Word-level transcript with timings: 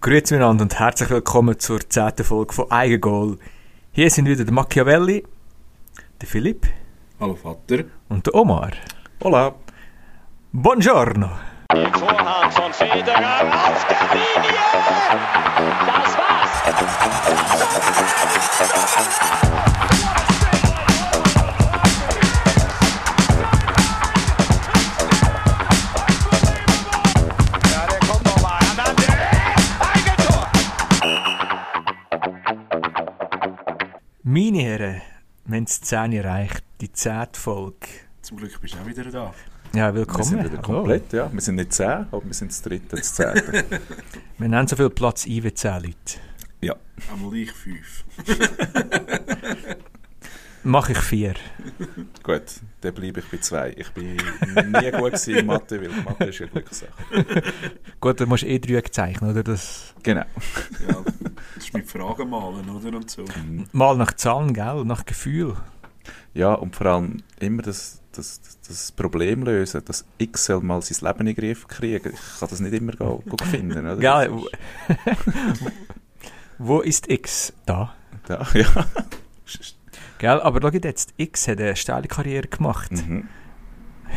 Grüezi 0.00 0.32
miteinander 0.34 0.62
und 0.62 0.78
herzlich 0.78 1.10
willkommen 1.10 1.58
zur 1.58 1.80
zehnten 1.88 2.24
Folge 2.24 2.54
von 2.54 2.70
Eigengoal. 2.70 3.36
Hier 3.92 4.10
sind 4.10 4.26
wieder 4.26 4.44
der 4.44 4.52
Machiavelli, 4.54 5.24
der 6.20 6.28
Philipp 6.28 6.66
Hallo 7.20 7.34
Vater. 7.34 7.84
und 8.08 8.26
der 8.26 8.34
Omar. 8.34 8.70
Hola. 9.22 9.54
Buongiorno! 10.52 11.28
Vorhand 11.92 12.54
von 12.54 12.72
Federer 12.72 13.42
auf 13.42 13.86
der 13.88 13.98
Linie. 14.14 14.58
Das 15.86 16.16
war's. 18.96 19.69
Meine 34.32 34.58
Herren, 34.62 35.02
wir 35.46 35.56
haben 35.56 35.64
die 35.64 35.72
10 35.72 36.12
erreicht, 36.12 36.62
die 36.80 36.92
10. 36.92 37.26
Folge. 37.32 37.88
Zum 38.22 38.36
Glück 38.36 38.60
bist 38.60 38.74
du 38.74 38.78
auch 38.78 38.86
wieder 38.86 39.02
da. 39.10 39.34
Ja, 39.74 39.92
Wir 39.92 39.94
willkommen. 40.02 40.22
sind 40.22 40.38
wieder 40.44 40.50
Hallo. 40.50 40.62
komplett, 40.62 41.12
ja. 41.12 41.28
Wir 41.32 41.40
sind 41.40 41.56
nicht 41.56 41.72
10, 41.72 41.84
aber 42.12 42.24
wir 42.24 42.32
sind 42.32 42.52
das 42.52 42.62
dritte, 42.62 42.94
das 42.94 43.12
zehnte. 43.12 43.64
Wir 44.38 44.48
nehmen 44.48 44.68
so 44.68 44.76
viel 44.76 44.88
Platz 44.90 45.26
ein 45.26 45.42
wie 45.42 45.52
10 45.52 45.72
Leute. 45.82 45.94
ja. 46.60 46.76
Einmal 47.12 47.34
ich 47.34 47.50
fünf. 47.50 48.04
Mache 50.62 50.92
ich 50.92 50.98
4. 50.98 51.34
Gut, 52.22 52.42
dann 52.82 52.94
bleibe 52.94 53.20
ich 53.20 53.26
bei 53.26 53.38
zwei. 53.38 53.72
Ich 53.76 53.90
bin 53.92 54.16
nie 54.16 54.90
gut 54.90 55.12
gewesen 55.12 55.36
in 55.36 55.46
Mathe, 55.46 55.80
weil 55.80 55.88
Mathe 56.02 56.24
ist 56.24 56.38
ja 56.38 56.46
Glückssache. 56.46 56.92
Gut, 58.00 58.20
dann 58.20 58.28
musst 58.28 58.42
du 58.42 58.46
eh 58.46 58.58
3 58.58 58.82
zeichnen, 58.90 59.30
oder? 59.30 59.42
Das 59.42 59.94
Genau. 60.02 60.24
Ja, 60.86 61.02
das 61.54 61.64
ist 61.64 61.74
mit 61.74 61.90
Fragen 61.90 62.28
malen, 62.28 62.68
oder? 62.68 62.96
Und 62.96 63.10
so. 63.10 63.24
mal 63.72 63.96
nach 63.96 64.12
Zahlen, 64.14 64.52
gell? 64.52 64.84
Nach 64.84 65.04
Gefühl. 65.04 65.56
Ja, 66.34 66.54
und 66.54 66.76
vor 66.76 66.86
allem 66.86 67.22
immer 67.40 67.62
das, 67.62 68.02
das, 68.12 68.40
das, 68.40 68.60
das 68.60 68.92
Problem 68.92 69.42
lösen, 69.42 69.82
dass 69.84 70.04
X 70.18 70.48
mal 70.60 70.82
sein 70.82 71.08
Leben 71.08 71.20
in 71.20 71.26
den 71.26 71.36
Griff 71.36 71.66
kriegen. 71.66 72.12
Ich 72.12 72.38
kann 72.38 72.48
das 72.48 72.60
nicht 72.60 72.74
immer 72.74 72.92
go, 72.92 73.22
go 73.28 73.36
finden, 73.44 73.86
oder? 73.86 73.96
Gell? 73.96 74.30
Wo 76.58 76.80
ist 76.80 77.10
X? 77.10 77.52
Da. 77.66 77.94
Da, 78.26 78.46
ja. 78.52 78.86
Gell? 80.20 80.38
Aber 80.42 80.60
schau 80.60 80.68
jetzt, 80.68 81.14
X 81.16 81.48
hat 81.48 81.60
eine 81.60 81.74
steile 81.76 82.06
Karriere 82.06 82.46
gemacht. 82.46 82.92
Mhm. 82.92 83.26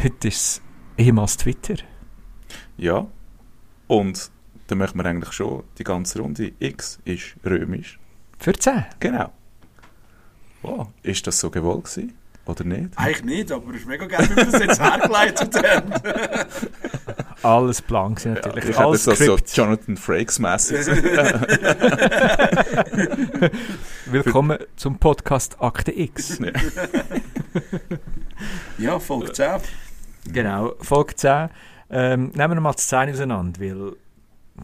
Heute 0.04 0.28
ist 0.28 0.36
es 0.36 0.62
ehemals 0.98 1.38
Twitter. 1.38 1.76
Ja. 2.76 3.08
Und 3.88 4.30
dann 4.68 4.80
möchten 4.80 4.98
wir 4.98 5.06
eigentlich 5.06 5.32
schon 5.32 5.64
die 5.78 5.86
ganze 5.86 6.20
Runde. 6.20 6.52
X 6.60 7.00
ist 7.06 7.38
römisch. 7.46 8.00
Für 8.38 8.52
10. 8.52 8.84
Genau. 9.00 9.32
Wow. 10.62 10.90
Ist 11.04 11.26
das 11.26 11.40
so 11.40 11.50
gewollt 11.50 11.86
gewesen? 11.86 12.14
Oder 12.46 12.66
nicht? 12.66 12.90
Eigentlich 12.98 13.24
nicht, 13.24 13.52
aber 13.54 13.72
es 13.74 13.82
ist 13.82 13.88
mega 13.88 14.06
geil, 14.06 14.28
wie 14.30 14.36
wir 14.36 14.46
das 14.46 14.60
jetzt 14.60 14.82
hergeleitet 14.82 15.56
haben. 15.64 15.94
Alles 17.44 17.82
blank 17.82 18.20
sind 18.20 18.34
natürlich. 18.34 18.66
Ich 18.66 18.72
hätte 18.72 18.80
Alles 18.86 19.06
das 19.06 19.20
so. 19.20 19.38
Jonathan 19.54 19.96
Frakes-mässig 19.96 20.86
Willkommen 24.08 24.58
zum 24.76 24.98
Podcast 24.98 25.56
Akte 25.62 25.98
X. 25.98 26.40
Ja, 28.78 29.00
Folge 29.00 29.32
10. 29.32 29.62
Genau, 30.26 30.74
Folge 30.82 31.16
10. 31.16 31.50
Ähm, 31.92 32.32
nehmen 32.36 32.56
wir 32.56 32.62
mal 32.62 32.74
die 32.74 32.78
10 32.78 33.10
auseinander, 33.12 33.62
weil 33.62 33.94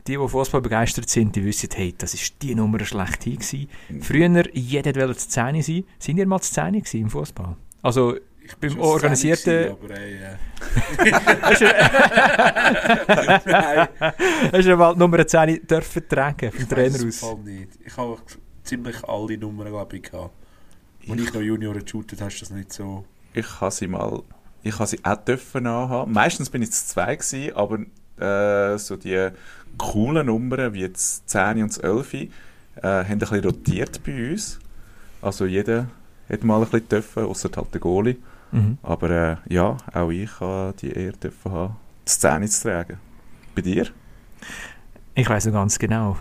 die, 0.05 0.17
die 0.17 0.27
Fußball 0.27 0.61
begeistert 0.61 1.09
sind, 1.09 1.33
die 1.35 1.45
wissen, 1.45 1.69
hey, 1.73 1.95
das 1.97 2.13
ist 2.13 2.41
die 2.41 2.55
Nummer 2.55 2.83
schlecht 2.83 3.23
gewesen. 3.23 3.69
Früher, 4.01 4.43
jeder 4.53 4.95
wollte 5.01 5.17
zu 5.17 5.29
10 5.29 5.61
sein. 5.61 5.83
Sind 5.97 6.17
ihr 6.17 6.27
mal 6.27 6.41
zu 6.41 6.53
10 6.53 6.73
gewesen 6.73 7.01
im 7.01 7.09
Fußball? 7.09 7.55
Also, 7.81 8.15
Ich 8.43 8.55
Beim 8.57 8.71
schon 8.71 8.79
organisierten- 8.81 9.43
10 9.43 9.75
gewesen, 9.75 9.77
Aber 9.83 9.93
ey, 9.99 10.15
äh. 10.15 10.35
Nein, 13.45 13.87
hast 14.51 14.67
du 14.67 14.75
mal 14.77 14.93
die 14.93 14.99
Nummer 14.99 15.25
10 15.27 15.67
dürfen 15.67 16.07
tragen 16.09 16.51
vom 16.51 16.61
ich 16.61 16.67
Trainer 16.67 17.07
aus? 17.07 17.17
Fall 17.19 17.37
nicht. 17.43 17.69
Ich 17.85 17.95
habe 17.97 18.17
ziemlich 18.63 19.03
alle 19.03 19.37
Nummern, 19.37 19.67
glaube 19.67 19.95
ich, 19.97 20.03
gehabt. 20.03 20.31
Als 21.09 21.21
ich 21.21 21.33
noch 21.33 21.41
Junioren 21.41 21.83
geshootet 21.83 22.21
hast 22.21 22.37
du 22.37 22.39
das 22.41 22.49
nicht 22.51 22.73
so... 22.73 23.05
Ich 23.33 23.61
habe 23.61 23.71
sie 23.71 23.87
mal, 23.87 24.21
ich 24.63 24.73
habe 24.73 24.87
sie 24.87 24.99
auch 25.03 25.15
dürfen 25.17 25.65
anhaben. 25.67 26.11
Meistens 26.11 26.49
bin 26.49 26.61
ich 26.63 26.71
zu 26.71 26.85
zwei 26.87 27.15
gewesen, 27.15 27.55
aber 27.55 27.79
äh, 28.73 28.77
so 28.77 28.95
die 28.97 29.29
coolen 29.77 30.25
Nummern, 30.25 30.73
wie 30.73 30.81
jetzt 30.81 31.29
10 31.29 31.61
und 31.63 31.83
11, 31.83 32.13
äh, 32.13 32.27
haben 32.81 33.05
ein 33.11 33.19
bisschen 33.19 33.43
rotiert 33.45 34.03
bei 34.03 34.31
uns. 34.31 34.59
Also 35.21 35.45
jeder 35.45 35.87
hat 36.29 36.43
mal 36.43 36.61
ein 36.61 36.69
bisschen 36.69 36.89
dürfen, 36.89 37.23
außer 37.25 37.49
halt 37.55 37.73
der 37.73 37.81
Goalie. 37.81 38.17
Mhm. 38.51 38.77
Aber 38.81 39.09
äh, 39.09 39.53
ja, 39.53 39.77
auch 39.93 40.09
ich 40.09 40.39
habe 40.39 40.73
die 40.79 40.91
Ehre 40.91 41.17
dürfen 41.17 41.51
haben, 41.51 41.75
das 42.05 42.19
10 42.19 42.47
zu 42.47 42.63
tragen. 42.63 42.99
Bei 43.55 43.61
dir? 43.61 43.87
Ich 45.15 45.29
weiß 45.29 45.47
noch 45.47 45.53
ganz 45.53 45.77
genau. 45.77 46.17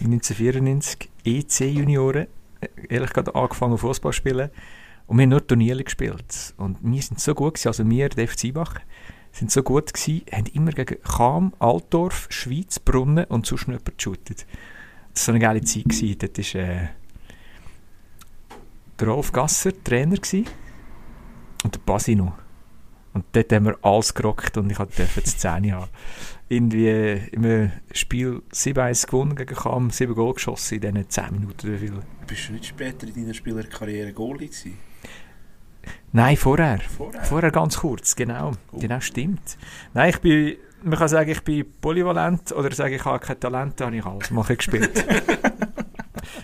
1994, 0.00 1.08
EC-Junioren, 1.24 2.26
ehrlich 2.88 3.10
gesagt 3.12 3.34
angefangen 3.34 3.78
Fußball 3.78 4.12
zu 4.12 4.16
spielen. 4.16 4.50
Und 5.06 5.18
wir 5.18 5.22
haben 5.22 5.30
nur 5.30 5.46
Turniere 5.46 5.84
gespielt. 5.84 6.54
Und 6.56 6.78
wir 6.82 7.02
sind 7.02 7.20
so 7.20 7.34
gut 7.34 7.54
gewesen, 7.54 7.68
also 7.68 7.88
wir, 7.88 8.08
der 8.08 8.28
FC 8.28 8.52
Bach, 8.52 8.80
sind 9.32 9.50
so 9.50 9.62
gut 9.62 9.92
gewesen, 9.92 10.22
haben 10.32 10.46
immer 10.46 10.70
gegen 10.70 10.96
Cham, 11.04 11.52
Altdorf, 11.58 12.26
Schweiz, 12.30 12.78
Brunnen 12.78 13.24
und 13.26 13.46
sonst 13.46 13.62
noch 13.62 13.74
jemanden 13.74 13.96
geshootet. 13.96 14.46
Das 15.12 15.22
war 15.22 15.24
so 15.26 15.32
eine 15.32 15.38
geile 15.40 15.60
Zeit. 15.62 15.84
Gewesen. 15.84 16.18
Dort 16.18 16.38
war 16.38 16.60
äh, 16.60 16.88
der 18.98 19.08
Rolf 19.08 19.32
Gasser 19.32 19.72
Trainer 19.82 20.16
gewesen, 20.16 20.46
und 21.64 21.74
der 21.74 21.80
Basino. 21.80 22.34
Und 23.14 23.24
dort 23.32 23.52
haben 23.52 23.66
wir 23.66 23.78
alles 23.82 24.12
gerockt 24.12 24.56
und 24.56 24.70
ich 24.70 24.76
durfte 24.76 25.20
das 25.20 25.38
10 25.38 25.72
haben. 25.72 25.88
Irgendwie 26.48 27.22
im 27.30 27.70
Spiel 27.92 28.42
7-1 28.52 29.06
gewonnen 29.06 29.36
gegen 29.36 29.54
Cham, 29.54 29.90
7 29.90 30.14
Goal 30.14 30.34
geschossen 30.34 30.74
in 30.74 30.80
diesen 30.80 31.08
10 31.08 31.24
Minuten. 31.32 31.78
Viel? 31.78 32.00
Bist 32.26 32.48
du 32.48 32.52
nicht 32.54 32.66
später 32.66 33.06
in 33.06 33.14
deiner 33.14 33.34
Spielerkarriere 33.34 34.12
Goalie 34.12 34.48
gewesen? 34.48 34.78
Nein, 36.12 36.36
vorher. 36.36 36.80
Vorher? 36.80 37.22
Vorher 37.22 37.50
ganz 37.50 37.78
kurz, 37.78 38.16
genau. 38.16 38.52
Genau, 38.72 39.00
stimmt. 39.00 39.58
Nein, 39.94 40.10
ich 40.10 40.18
bin, 40.18 40.56
man 40.82 40.98
kann 40.98 41.08
sagen, 41.08 41.30
ich 41.30 41.42
bin 41.42 41.66
polyvalent 41.80 42.52
oder 42.52 42.72
sagen, 42.72 42.94
ich 42.94 43.04
habe 43.04 43.24
kein 43.24 43.38
Talent, 43.38 43.80
da 43.80 43.86
habe 43.86 43.96
ich 43.96 44.04
alles 44.04 44.30
mal 44.30 44.42
gespielt. 44.44 45.04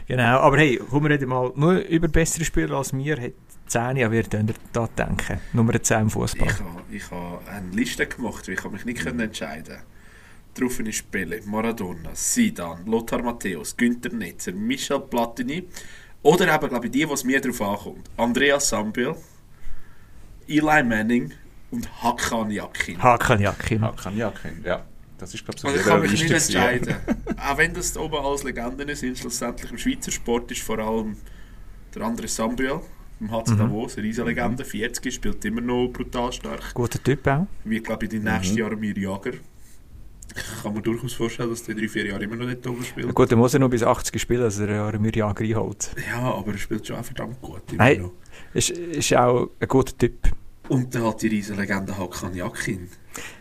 genau, 0.06 0.40
aber 0.40 0.58
hey, 0.58 0.80
komm, 0.90 1.04
wir 1.04 1.10
reden 1.10 1.28
mal 1.28 1.52
nur 1.54 1.78
über 1.80 2.08
bessere 2.08 2.44
Spieler 2.44 2.76
als 2.76 2.92
mir, 2.92 3.20
hat 3.20 3.32
10, 3.66 3.80
aber 3.80 4.10
wir 4.10 4.22
können 4.24 4.54
da 4.72 4.88
denken. 4.98 5.40
Nummer 5.52 5.80
10 5.80 6.00
im 6.02 6.10
Fußball. 6.10 6.48
Ich 6.48 6.60
habe 6.60 6.82
ich 6.90 7.10
ha 7.10 7.40
eine 7.46 7.70
Liste 7.70 8.06
gemacht, 8.06 8.46
weil 8.48 8.54
ich 8.54 8.64
mich 8.70 8.84
nicht 8.84 9.00
können 9.00 9.20
entscheiden 9.20 9.78
Darauf 10.54 10.80
ist 10.80 11.10
Pele, 11.10 11.40
Maradona, 11.46 12.12
Zidane, 12.12 12.82
Lothar 12.84 13.22
Matthäus, 13.22 13.76
Günther 13.76 14.12
Netzer, 14.12 14.52
Michel 14.52 14.98
Platini 14.98 15.68
oder 16.22 16.52
eben, 16.52 16.68
glaube 16.68 16.86
ich, 16.86 16.92
die, 16.92 17.08
was 17.08 17.22
mir 17.22 17.40
darauf 17.40 17.62
ankommt. 17.62 18.10
Andreas 18.16 18.68
Sambiel, 18.68 19.14
Eli 20.48 20.82
Manning 20.82 21.32
und 21.70 22.02
Hakan 22.02 22.50
Yakin. 22.50 23.00
Hakan 23.00 23.40
Yakin. 23.40 23.82
Ja 24.16 24.30
kennen. 24.32 24.62
Ja, 24.64 24.84
das 25.20 25.34
ist 25.34 25.44
glaube 25.44 25.56
ich 25.56 25.62
so 25.62 25.68
Also 25.68 25.88
kann 25.88 26.00
mich 26.00 26.12
nicht 26.12 26.30
entscheiden. 26.30 26.96
Auch 27.36 27.58
wenn 27.58 27.74
das 27.74 27.96
oben 27.96 28.16
alles 28.16 28.42
Legenden 28.42 28.94
sind, 28.94 29.18
schlussendlich 29.18 29.70
im 29.70 29.78
Schweizer 29.78 30.10
Sport 30.10 30.50
ist 30.50 30.62
vor 30.62 30.78
allem 30.78 31.16
der 31.94 32.02
andere 32.02 32.28
Sambiel, 32.28 32.80
im 33.20 33.30
HC 33.30 33.56
Davos, 33.56 33.96
eine 33.96 34.06
riesige 34.06 34.26
Legende, 34.26 34.64
40, 34.64 35.14
spielt 35.14 35.44
immer 35.44 35.60
noch 35.60 35.88
brutal 35.88 36.32
stark. 36.32 36.72
Guter 36.72 37.02
Typ 37.02 37.26
auch. 37.26 37.46
Wie, 37.64 37.80
glaube 37.80 38.04
ich, 38.04 38.10
die 38.10 38.18
nächsten 38.18 38.56
Jahre 38.56 38.76
Mir 38.76 38.96
Jager. 38.96 39.32
Ich 40.34 40.62
kann 40.62 40.72
mir 40.72 40.80
durchaus 40.80 41.12
vorstellen, 41.12 41.50
dass 41.50 41.64
der 41.64 41.74
drei, 41.74 41.88
vier 41.88 42.06
Jahre 42.06 42.22
immer 42.22 42.36
noch 42.36 42.46
dort 42.46 42.66
oben 42.68 42.84
spielt. 42.84 43.12
Gut, 43.14 43.32
dann 43.32 43.38
muss 43.38 43.52
er 43.52 43.60
noch 43.60 43.68
bis 43.68 43.82
80 43.82 44.20
spielen, 44.20 44.40
dass 44.40 44.58
er 44.60 44.94
einen 44.94 45.12
Jager 45.12 45.44
einholt. 45.44 45.90
Ja, 46.08 46.20
aber 46.20 46.52
er 46.52 46.58
spielt 46.58 46.86
schon 46.86 46.96
auch 46.96 47.04
verdammt 47.04 47.40
gut. 47.42 47.62
Immer 47.72 47.84
Nein, 47.84 48.02
noch. 48.02 48.12
ist, 48.54 48.70
ist 48.70 49.12
auch 49.16 49.50
ein 49.58 49.68
guter 49.68 49.98
Typ. 49.98 50.28
Und 50.68 50.94
dann 50.94 51.04
hat 51.04 51.20
die 51.20 51.26
riesen 51.26 51.56
Legende 51.56 51.98
Hakan 51.98 52.34
Yakin. 52.34 52.88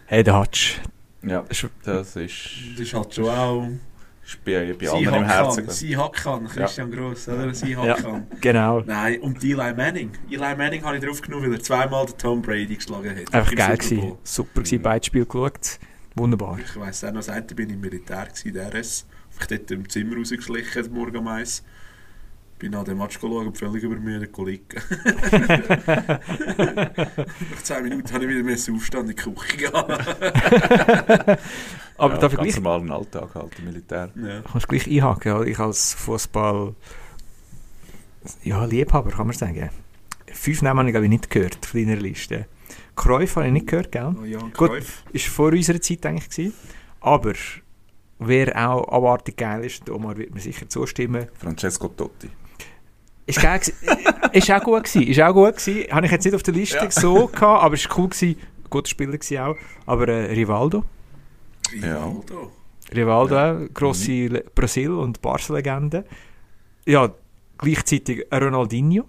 Hey, 0.08 0.24
der 0.24 0.36
Hatsch. 0.36 0.80
Ja, 1.24 1.44
das 1.50 1.64
ist, 1.64 1.72
Das 1.86 2.16
ist 2.16 2.94
halt 2.94 3.14
schon 3.14 3.26
auch... 3.30 3.68
ist 4.26 4.44
bei, 4.46 4.74
bei 4.74 4.90
allen 4.90 5.14
im 5.14 5.24
Herzen. 5.26 5.66
Ich. 5.66 5.72
Sie 5.74 5.98
Hakan, 5.98 6.48
Christian 6.48 6.92
Gross, 6.92 7.28
oder? 7.28 7.54
Sie 7.54 7.72
Ja, 7.72 7.82
Hakan. 7.98 8.28
genau. 8.40 8.82
Nein, 8.82 9.20
und 9.22 9.44
Eli 9.44 9.74
Manning. 9.74 10.12
Eli 10.30 10.56
Manning 10.56 10.84
habe 10.84 10.98
ich 10.98 11.04
drauf 11.04 11.22
genommen, 11.22 11.46
weil 11.48 11.54
er 11.54 11.62
zweimal 11.62 12.06
den 12.06 12.18
Tom 12.18 12.42
Brady 12.42 12.76
geschlagen 12.76 13.16
hat. 13.18 13.34
Einfach 13.34 13.56
geil 13.56 13.78
gewesen. 13.78 14.14
Super 14.24 14.62
gewesen, 14.62 14.82
beide 14.82 15.06
Spiele 15.06 15.26
geschaut. 15.26 15.80
Wunderbar. 16.16 16.58
Ich 16.60 16.76
weiss 16.80 17.04
auch 17.04 17.12
noch, 17.12 17.28
eine 17.28 17.42
bin 17.44 17.70
ich 17.70 17.76
im 17.76 17.82
Militär 17.82 18.26
gewesen, 18.26 18.54
der 18.54 18.74
RS. 18.74 19.06
Ich 19.40 19.48
dort 19.48 19.72
im 19.72 19.88
Zimmer 19.90 20.18
rausgeschlichen, 20.18 20.92
morgen 20.94 21.18
um 21.18 21.28
eins. 21.28 21.64
Bin 22.60 22.72
nach 22.74 22.84
dem 22.84 22.98
Match 22.98 23.18
und 23.24 23.58
völlig 23.58 23.82
übermüdet 23.84 24.38
liegen. 24.38 24.68
Nach 26.58 27.64
10 27.64 27.84
Minuten 27.84 28.14
habe 28.14 28.26
ich 28.26 28.30
wieder 28.30 28.76
aufstehen 28.76 29.00
und 29.00 29.10
in 29.10 29.16
die 29.16 29.16
Küche 29.16 29.58
gehen. 29.58 29.72
Aber 31.98 32.14
ja, 32.14 32.20
darf 32.20 32.34
ich 32.34 32.38
ganz 32.38 32.54
gleich, 32.54 32.56
normalen 32.56 32.92
Alltag 32.92 33.34
halt, 33.34 33.58
im 33.60 33.66
Militär. 33.66 34.10
ja. 34.16 34.42
ich 34.46 34.54
muss 34.54 34.68
gleich 34.68 34.88
einhaken, 34.88 35.32
ja, 35.32 35.42
ich 35.42 35.58
als 35.58 35.94
Fußball 35.94 36.76
ja, 38.44 38.66
Liebhaber, 38.66 39.12
kann 39.12 39.28
man 39.28 39.36
sagen. 39.36 39.70
Fünf 40.28 40.62
Namen 40.62 40.94
habe 40.94 41.04
ich, 41.04 41.10
nicht 41.10 41.30
gehört 41.30 41.58
auf 41.64 41.72
deiner 41.72 41.96
Liste. 41.96 42.46
Cruyff 42.96 43.38
habe 43.38 43.48
ich 43.48 43.54
nicht 43.54 43.68
gehört, 43.68 43.92
gell? 43.92 44.14
Oh, 44.20 44.26
Jan 44.26 44.52
Gut. 44.54 44.84
Ist 45.14 45.28
vor 45.28 45.52
unserer 45.54 45.80
Zeit 45.82 46.06
eigentlich 46.06 46.30
gewesen. 46.30 46.54
Aber 47.00 47.34
wer 48.20 48.70
auch 48.70 48.88
abartig 48.90 49.38
geil 49.38 49.64
ist, 49.64 49.90
Omar 49.90 50.18
wird 50.18 50.34
mir 50.34 50.42
sicher 50.42 50.68
zustimmen, 50.68 51.28
Francesco 51.38 51.88
Totti. 51.88 52.30
Ist 53.30 53.42
geil 53.42 53.60
gewesen. 53.60 53.76
ist 54.34 54.52
auch 54.52 54.64
gut 54.64 54.84
gewesen. 54.84 55.04
Ist 55.08 55.22
auch 55.22 55.34
gut 55.34 55.58
gewesen. 55.58 55.92
Habe 55.92 56.06
ich 56.06 56.12
jetzt 56.12 56.26
nicht 56.26 56.36
auf 56.36 56.44
der 56.44 56.54
Liste 56.54 56.78
Ja. 56.78 56.92
so 56.92 57.28
gehabt, 57.28 57.64
aber 57.64 57.74
ist 57.76 57.90
cool 57.98 58.10
gewesen. 58.10 58.36
Guter 58.70 58.88
Spieler 58.90 59.18
gewesen 59.18 59.38
auch. 59.40 59.56
Aber 59.86 60.08
äh, 60.08 60.32
Rivaldo. 60.34 60.84
Rivaldo. 61.72 62.52
Rivaldo, 62.96 63.38
auch, 63.38 63.74
grosse 63.74 64.28
Le- 64.28 64.46
Brasil- 64.56 64.92
und 64.92 65.22
Barca-Legende. 65.22 66.06
Ja, 66.86 67.12
gleichzeitig 67.58 68.26
Ronaldinho. 68.34 69.06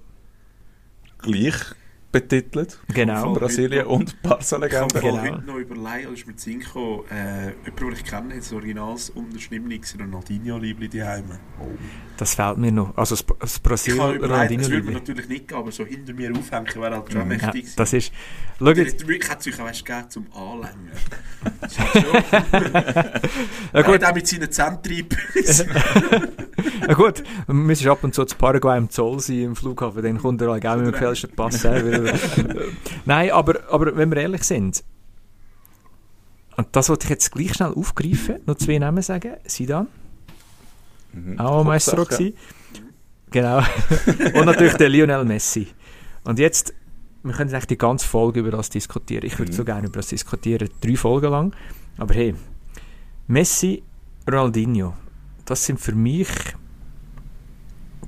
Gleich 1.23 1.55
betitelt. 2.13 2.79
Genau. 2.93 3.35
Brasilien 3.35 3.87
und 3.87 4.11
Ich 4.11 4.17
Barca-Legende. 4.29 4.95
habe 4.97 5.01
Genau. 5.01 5.21
heute 5.23 5.43
noch 5.47 5.57
überlegt, 5.57 6.09
als 6.09 6.19
ich 6.19 6.27
mit 6.27 6.41
Zinko, 6.41 7.05
äh, 7.11 7.47
jemand, 7.65 7.81
den 7.81 7.93
ich 7.93 8.05
kenne, 8.05 8.35
hat 8.35 8.41
das 8.41 8.53
originals 8.53 9.11
unterschrieben, 9.11 9.69
Ronaldinho-Liebli 10.01 10.89
die 10.89 11.03
Heime. 11.05 11.39
Das 12.17 12.35
fehlt 12.35 12.59
mir 12.59 12.73
noch. 12.73 12.97
Also 12.97 13.15
das, 13.17 13.25
das 13.39 13.57
Ich 13.57 13.63
Brasil 13.63 13.95
überlegt, 13.95 14.23
das 14.23 14.29
würde 14.31 14.35
Ronaldinho. 14.35 14.83
mir 14.85 14.93
natürlich 14.93 15.29
nicht 15.29 15.49
gehen, 15.49 15.57
aber 15.59 15.73
so 15.73 15.85
hinter 15.87 16.13
mir 16.13 16.31
aufhängen 16.37 16.67
wäre 16.75 16.95
halt 16.97 17.11
schon 17.13 17.21
Ja, 17.21 17.25
mächtig 17.27 17.53
gewesen. 17.53 17.75
das 17.77 17.93
ist. 17.93 18.13
Schau 18.59 18.65
Der 18.75 18.85
jetzt, 18.85 19.01
hat 19.01 19.09
wirklich 19.09 19.31
hat 19.31 19.43
sich 19.43 19.55
auch 19.59 19.65
weißt, 19.65 19.87
gegeben 19.87 20.11
zum 20.11 20.27
Anlängen. 20.35 20.91
Das 21.61 21.73
ist 21.73 21.79
halt 21.79 21.95
ja, 22.05 23.05
Er 23.73 23.83
gut, 23.83 23.95
hat 23.95 24.05
auch 24.05 24.15
mit 24.15 24.27
seinen 24.27 24.51
Zentren 24.51 25.07
ja, 26.87 26.95
gut, 26.95 27.23
wir 27.47 27.55
müssen 27.55 27.89
ab 27.89 28.05
und 28.05 28.15
zu 28.15 28.25
zu 28.27 28.37
Paraguay 28.37 28.77
im 28.77 28.91
Zoll 28.91 29.21
sein, 29.21 29.41
im 29.43 29.57
Flughafen, 29.57 30.03
dann 30.03 30.19
kommt 30.19 30.43
er 30.43 30.51
auch 30.51 30.61
gerne 30.61 30.83
mit 30.83 30.89
dem 30.95 31.01
gefälschten 31.01 31.35
Pass 31.35 31.65
her. 31.65 31.83
Nein, 33.05 33.31
aber, 33.31 33.61
aber 33.71 33.97
wenn 33.97 34.11
wir 34.11 34.19
ehrlich 34.19 34.43
sind, 34.45 34.83
und 36.57 36.69
das 36.73 36.89
wollte 36.89 37.05
ich 37.05 37.11
jetzt 37.11 37.33
gleich 37.33 37.55
schnell 37.55 37.73
aufgreifen, 37.73 38.37
noch 38.47 38.57
zwei 38.57 38.79
Namen 38.79 39.03
sagen. 39.03 39.35
Sidan, 39.47 39.87
Mhm. 41.13 41.41
auch 41.41 41.65
Kopfsache. 41.65 42.05
gewesen. 42.07 42.35
Genau. 43.33 43.59
und 44.35 44.45
natürlich 44.47 44.75
der 44.75 44.89
Lionel 44.89 45.25
Messi. 45.25 45.67
Und 46.25 46.39
jetzt, 46.39 46.73
wir 47.25 47.33
können 47.33 47.51
eigentlich 47.53 47.67
die 47.67 47.79
ganze 47.79 48.07
Folge 48.07 48.41
über 48.41 48.53
das 48.53 48.71
diskutieren. 48.71 49.25
Ich 49.25 49.37
würde 49.39 49.51
Mhm. 49.51 49.57
so 49.57 49.65
gerne 49.65 49.87
über 49.89 49.97
das 49.99 50.09
diskutieren, 50.09 50.69
drei 50.81 50.95
Folgen 50.97 51.31
lang. 51.31 51.53
Aber 51.99 52.15
hey, 52.15 52.35
Messi, 53.27 53.83
Ronaldinho, 54.31 54.95
das 55.47 55.65
sind 55.65 55.81
für 55.81 55.95
mich 55.97 56.29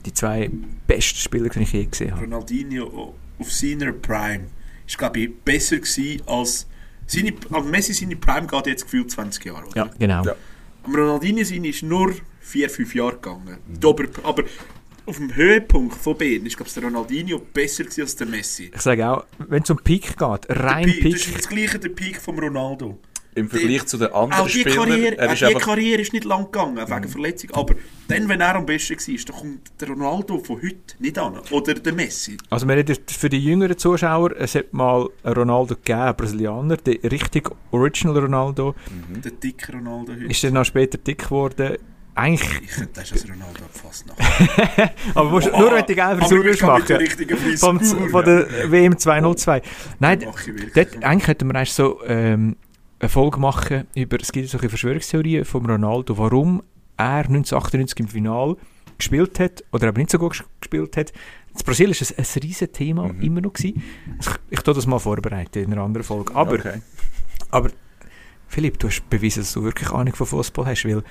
die 0.06 0.12
zwei 0.14 0.50
besten 0.86 1.18
Spieler, 1.18 1.48
die 1.48 1.60
ich 1.60 1.72
je 1.72 1.86
gesehen 1.86 2.12
habe. 2.12 2.22
Ronaldinho 2.22 3.14
auf 3.42 3.52
seiner 3.52 3.92
Prime 3.92 4.46
ist, 4.86 4.98
glaube 4.98 5.20
ich, 5.20 5.36
besser 5.44 5.76
gewesen 5.76 6.22
als. 6.26 6.66
Seine, 7.04 7.34
also 7.50 7.68
Messi 7.68 7.92
seine 7.92 8.16
Prime 8.16 8.46
geht 8.46 8.66
jetzt 8.68 8.84
gefühlt 8.84 9.10
20 9.10 9.44
Jahre, 9.44 9.66
oder? 9.66 9.76
Ja, 9.76 9.90
genau. 9.98 10.24
Ja. 10.24 10.34
Ronaldinho 10.86 11.44
seine 11.44 11.68
ist 11.68 11.82
nur 11.82 12.14
4, 12.40 12.70
5 12.70 12.94
Jahre 12.94 13.14
gegangen. 13.14 13.58
Aber, 13.84 14.04
aber 14.22 14.44
auf 15.04 15.16
dem 15.16 15.34
Höhepunkt 15.34 15.96
von 15.96 16.16
beiden 16.16 16.46
ist, 16.46 16.56
glaube 16.56 16.68
ich, 16.68 16.74
der 16.74 16.84
Ronaldinho 16.84 17.38
besser 17.38 17.84
gewesen 17.84 18.02
als 18.02 18.16
der 18.16 18.28
Messi. 18.28 18.70
Ich 18.72 18.80
sage 18.80 19.06
auch, 19.06 19.24
wenn 19.38 19.62
es 19.62 19.70
um 19.70 19.78
Peak 19.78 20.16
geht, 20.16 20.20
rein 20.48 20.86
Der 20.86 20.92
Peak, 20.92 21.12
das 21.12 21.20
ist 21.20 21.26
Peak, 21.26 21.36
das 21.36 21.48
gleiche 21.48 21.78
der 21.80 21.88
Peak 21.88 22.20
von 22.20 22.38
Ronaldo. 22.38 22.98
Im 23.34 23.48
Vergleich 23.48 23.86
zu 23.86 23.96
den 23.96 24.12
anderen 24.12 24.42
Auch 24.42 24.46
die 24.46 24.60
Spielern, 24.60 24.88
Karriere, 24.88 25.18
er 25.18 25.28
auch 25.28 25.32
ist 25.32 25.40
die 25.40 25.44
einfach 25.46 25.60
Karriere 25.62 26.02
ist 26.02 26.12
nicht 26.12 26.24
lang 26.24 26.44
gegangen 26.52 26.76
wegen 26.76 27.08
Verletzung. 27.08 27.50
Aber 27.52 27.74
dann, 28.08 28.28
wenn 28.28 28.40
er 28.42 28.56
am 28.56 28.66
besten 28.66 28.94
war, 28.96 29.24
dann 29.26 29.36
kommt 29.36 29.72
der 29.80 29.88
Ronaldo 29.88 30.38
von 30.38 30.56
heute 30.56 30.76
nicht 30.98 31.18
an. 31.18 31.38
Oder 31.50 31.74
der 31.74 31.92
Messi. 31.94 32.36
Also 32.50 32.68
wir 32.68 32.76
reden 32.76 32.96
für 33.08 33.28
die 33.30 33.38
jüngeren 33.42 33.78
Zuschauer, 33.78 34.32
es 34.36 34.54
hat 34.54 34.72
mal 34.74 35.08
einen 35.22 35.34
Ronaldo 35.34 35.76
gegeben, 35.76 36.00
einen 36.00 36.16
Brasilianer, 36.16 36.76
der 36.76 37.10
richtig 37.10 37.48
Original 37.70 38.18
Ronaldo, 38.18 38.74
Mhm. 38.90 39.22
Der 39.22 39.32
dicke 39.32 39.72
Ronaldo 39.72 40.12
heute. 40.12 40.24
ist 40.26 40.44
dann 40.44 40.56
auch 40.56 40.64
später 40.64 40.98
dick 40.98 41.24
geworden. 41.24 41.76
Eigentlich, 42.14 42.60
Ich 42.62 42.70
könnte 42.72 42.90
das 43.00 43.10
als 43.10 43.24
Ronaldo 43.24 43.60
gefasst 43.72 44.04
nach. 44.06 44.90
aber 45.14 45.30
musst, 45.30 45.50
nur 45.50 45.72
wenn 45.72 45.86
du 45.86 46.42
mit 46.42 46.58
der 46.58 46.66
machen. 46.66 46.96
richtigen 46.96 47.38
Vom, 47.56 47.80
von 47.80 48.24
der 48.26 48.70
WM 48.70 48.98
202. 48.98 49.62
Nein, 49.98 50.22
Mach 50.26 50.40
ich 50.40 50.46
wirklich. 50.48 50.72
dort, 50.74 51.02
eigentlich 51.04 51.24
könnten 51.24 51.48
wir 51.48 51.54
eigentlich 51.54 51.72
so 51.72 52.00
ähm, 52.06 52.56
eine 53.02 53.08
Folge 53.08 53.38
machen 53.40 53.86
über, 53.94 54.18
es 54.20 54.32
gibt 54.32 54.48
solche 54.48 54.68
Verschwörungstheorien 54.68 55.44
von 55.44 55.66
Ronaldo, 55.66 56.16
warum 56.16 56.62
er 56.96 57.24
1998 57.26 58.00
im 58.00 58.08
Finale 58.08 58.56
gespielt 58.96 59.40
hat 59.40 59.64
oder 59.72 59.88
aber 59.88 59.98
nicht 59.98 60.10
so 60.10 60.18
gut 60.18 60.32
ges- 60.34 60.44
gespielt 60.60 60.96
hat. 60.96 61.10
In 61.54 61.64
Brasilien 61.64 61.94
war 61.94 62.00
es 62.02 62.16
ein 62.36 62.40
riesiges 62.42 62.72
Thema 62.72 63.08
Mhm. 63.12 63.20
immer 63.22 63.40
noch. 63.40 63.52
Gewesen. 63.52 63.82
Ich, 64.20 64.26
ich 64.50 64.60
tue 64.60 64.72
das 64.74 64.86
mal 64.86 64.98
vorbereiten 64.98 65.64
in 65.64 65.72
einer 65.72 65.82
anderen 65.82 66.04
Folge. 66.04 66.34
Aber 66.34 66.54
Okay. 66.54 66.80
Aber 67.50 67.70
Philipp, 68.48 68.78
du 68.78 68.86
hast 68.88 69.08
bewiesen, 69.10 69.42
dass 69.42 69.52
du 69.52 69.62
wirklich 69.64 69.90
Ahnung 69.90 70.14
von 70.14 70.26
Fußball 70.26 70.66
hast, 70.66 70.84
weil 70.86 71.02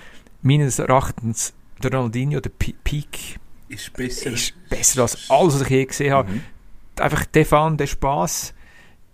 meines 0.41 0.79
Erachtens 0.79 1.53
der 1.83 1.91
Ronaldinho, 1.93 2.39
der 2.39 2.49
Pe- 2.51 2.73
Peak, 2.83 3.39
Ist 3.67 3.91
besser. 3.93 4.31
ist 4.31 4.53
besser 4.69 5.01
als 5.03 5.29
alles, 5.29 5.55
was 5.55 5.61
ich 5.63 5.69
je 5.69 5.85
gesehen 5.85 6.13
habe. 6.13 6.31
Mhm. 6.31 6.41
Einfach 6.99 7.25
der 7.25 7.45
Fun, 7.45 7.77
der 7.77 7.87
Spaß, 7.87 8.53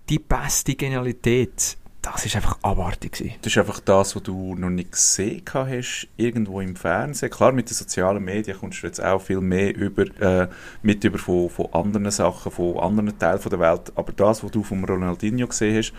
die 0.10 0.20
beste 0.20 0.76
Genialität, 0.76 1.78
das 2.12 2.26
ist 2.26 2.36
einfach 2.36 2.58
abartig 2.62 3.14
gewesen. 3.14 3.36
Das 3.42 3.52
ist 3.52 3.58
einfach 3.58 3.80
das, 3.80 4.16
was 4.16 4.24
du 4.24 4.56
noch 4.56 4.70
nicht 4.70 4.92
gesehen 4.92 5.44
hast, 5.54 6.08
irgendwo 6.18 6.62
im 6.62 6.76
Fernsehen. 6.76 7.32
Klar, 7.32 7.52
mit 7.52 7.70
den 7.70 7.76
sozialen 7.76 8.24
Medien 8.24 8.58
kommst 8.58 8.84
du 8.84 8.88
jetzt 8.88 9.04
auch 9.04 9.22
viel 9.22 9.42
mehr 9.42 9.76
über, 9.76 10.04
äh, 10.22 10.48
mit 10.82 11.04
über 11.04 11.18
von, 11.18 11.50
von 11.50 11.74
anderen 11.74 12.12
Sachen, 12.12 12.52
von 12.52 12.78
anderen 12.80 13.18
Teilen 13.18 13.42
der 13.50 13.60
Welt. 13.60 13.92
Aber 13.96 14.12
das, 14.14 14.44
was 14.44 14.52
du 14.52 14.64
vom 14.64 14.84
Ronaldinho 14.84 15.48
gesehen 15.48 15.78
hast, 15.78 15.94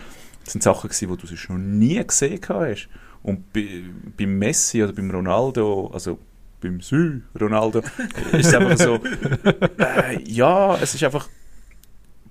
sind 0.45 0.63
Sachen 0.63 0.89
gewesen, 0.89 1.09
die 1.09 1.17
du 1.17 1.27
sonst 1.27 1.49
noch 1.49 1.57
nie 1.57 2.05
gesehen 2.05 2.39
hast. 2.47 2.89
Und 3.21 3.51
bei, 3.51 3.83
beim 4.17 4.37
Messi 4.37 4.83
oder 4.83 4.93
beim 4.93 5.11
Ronaldo, 5.11 5.91
also 5.93 6.19
beim 6.61 6.81
Sü 6.81 7.21
Ronaldo, 7.39 7.79
ist 8.31 8.47
es 8.47 8.53
einfach 8.53 8.77
so, 8.77 8.99
äh, 9.77 10.21
ja, 10.23 10.77
es 10.77 10.93
ist 10.95 11.03
einfach 11.03 11.27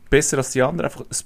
besser 0.08 0.38
als 0.38 0.50
die 0.50 0.62
anderen, 0.62 0.90
einfach 0.90 1.02
ein, 1.02 1.16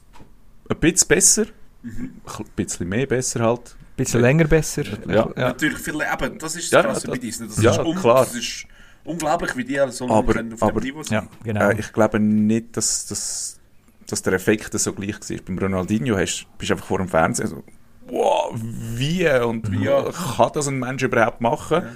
ein 0.70 0.78
bisschen 0.78 1.08
besser, 1.08 1.46
Mhm. 1.82 2.10
ein 2.38 2.44
bisschen 2.56 2.88
mehr 2.88 3.06
besser 3.06 3.40
halt. 3.40 3.74
Ein 3.74 3.96
bisschen 3.96 4.20
länger 4.20 4.44
besser. 4.44 4.84
Ja. 5.08 5.28
Natürlich 5.36 5.78
viel, 5.78 5.94
eben, 5.94 6.38
das 6.38 6.56
ist 6.56 6.72
das 6.72 6.82
Ja, 6.82 6.82
Krasse 6.82 7.08
bei 7.08 7.18
Disney. 7.18 7.48
Das, 7.48 7.62
ja, 7.62 7.72
ist 7.72 7.78
un, 7.80 7.94
klar. 7.96 8.24
das 8.24 8.34
ist 8.34 8.66
unglaublich, 9.04 9.56
wie 9.56 9.64
die 9.64 9.78
alle 9.80 9.92
so 9.92 10.06
lange 10.06 10.18
Aber- 10.18 10.32
können 10.34 10.52
auf 10.54 10.62
aber- 10.62 10.80
dem 10.80 10.84
Niveau 10.84 11.02
sind. 11.02 11.12
Ja, 11.14 11.26
genau. 11.44 11.70
Äh, 11.70 11.80
ich 11.80 11.92
glaube 11.92 12.18
nicht, 12.20 12.76
dass, 12.76 13.06
dass, 13.06 13.58
dass 14.06 14.22
der 14.22 14.32
Effekt 14.34 14.78
so 14.78 14.92
gleich 14.92 15.18
war. 15.20 15.36
Beim 15.44 15.58
Ronaldinho 15.58 16.16
hast, 16.16 16.46
bist 16.58 16.70
du 16.70 16.74
einfach 16.74 16.86
vor 16.86 16.98
dem 16.98 17.08
Fernseher 17.08 17.48
so, 17.48 17.62
wow, 18.08 18.54
wie 18.54 19.28
und 19.28 19.70
wie 19.72 19.84
Ja. 19.84 20.04
kann 20.10 20.50
das 20.54 20.68
ein 20.68 20.78
Mensch 20.78 21.02
überhaupt 21.02 21.40
machen? 21.40 21.82
Ja. 21.82 21.88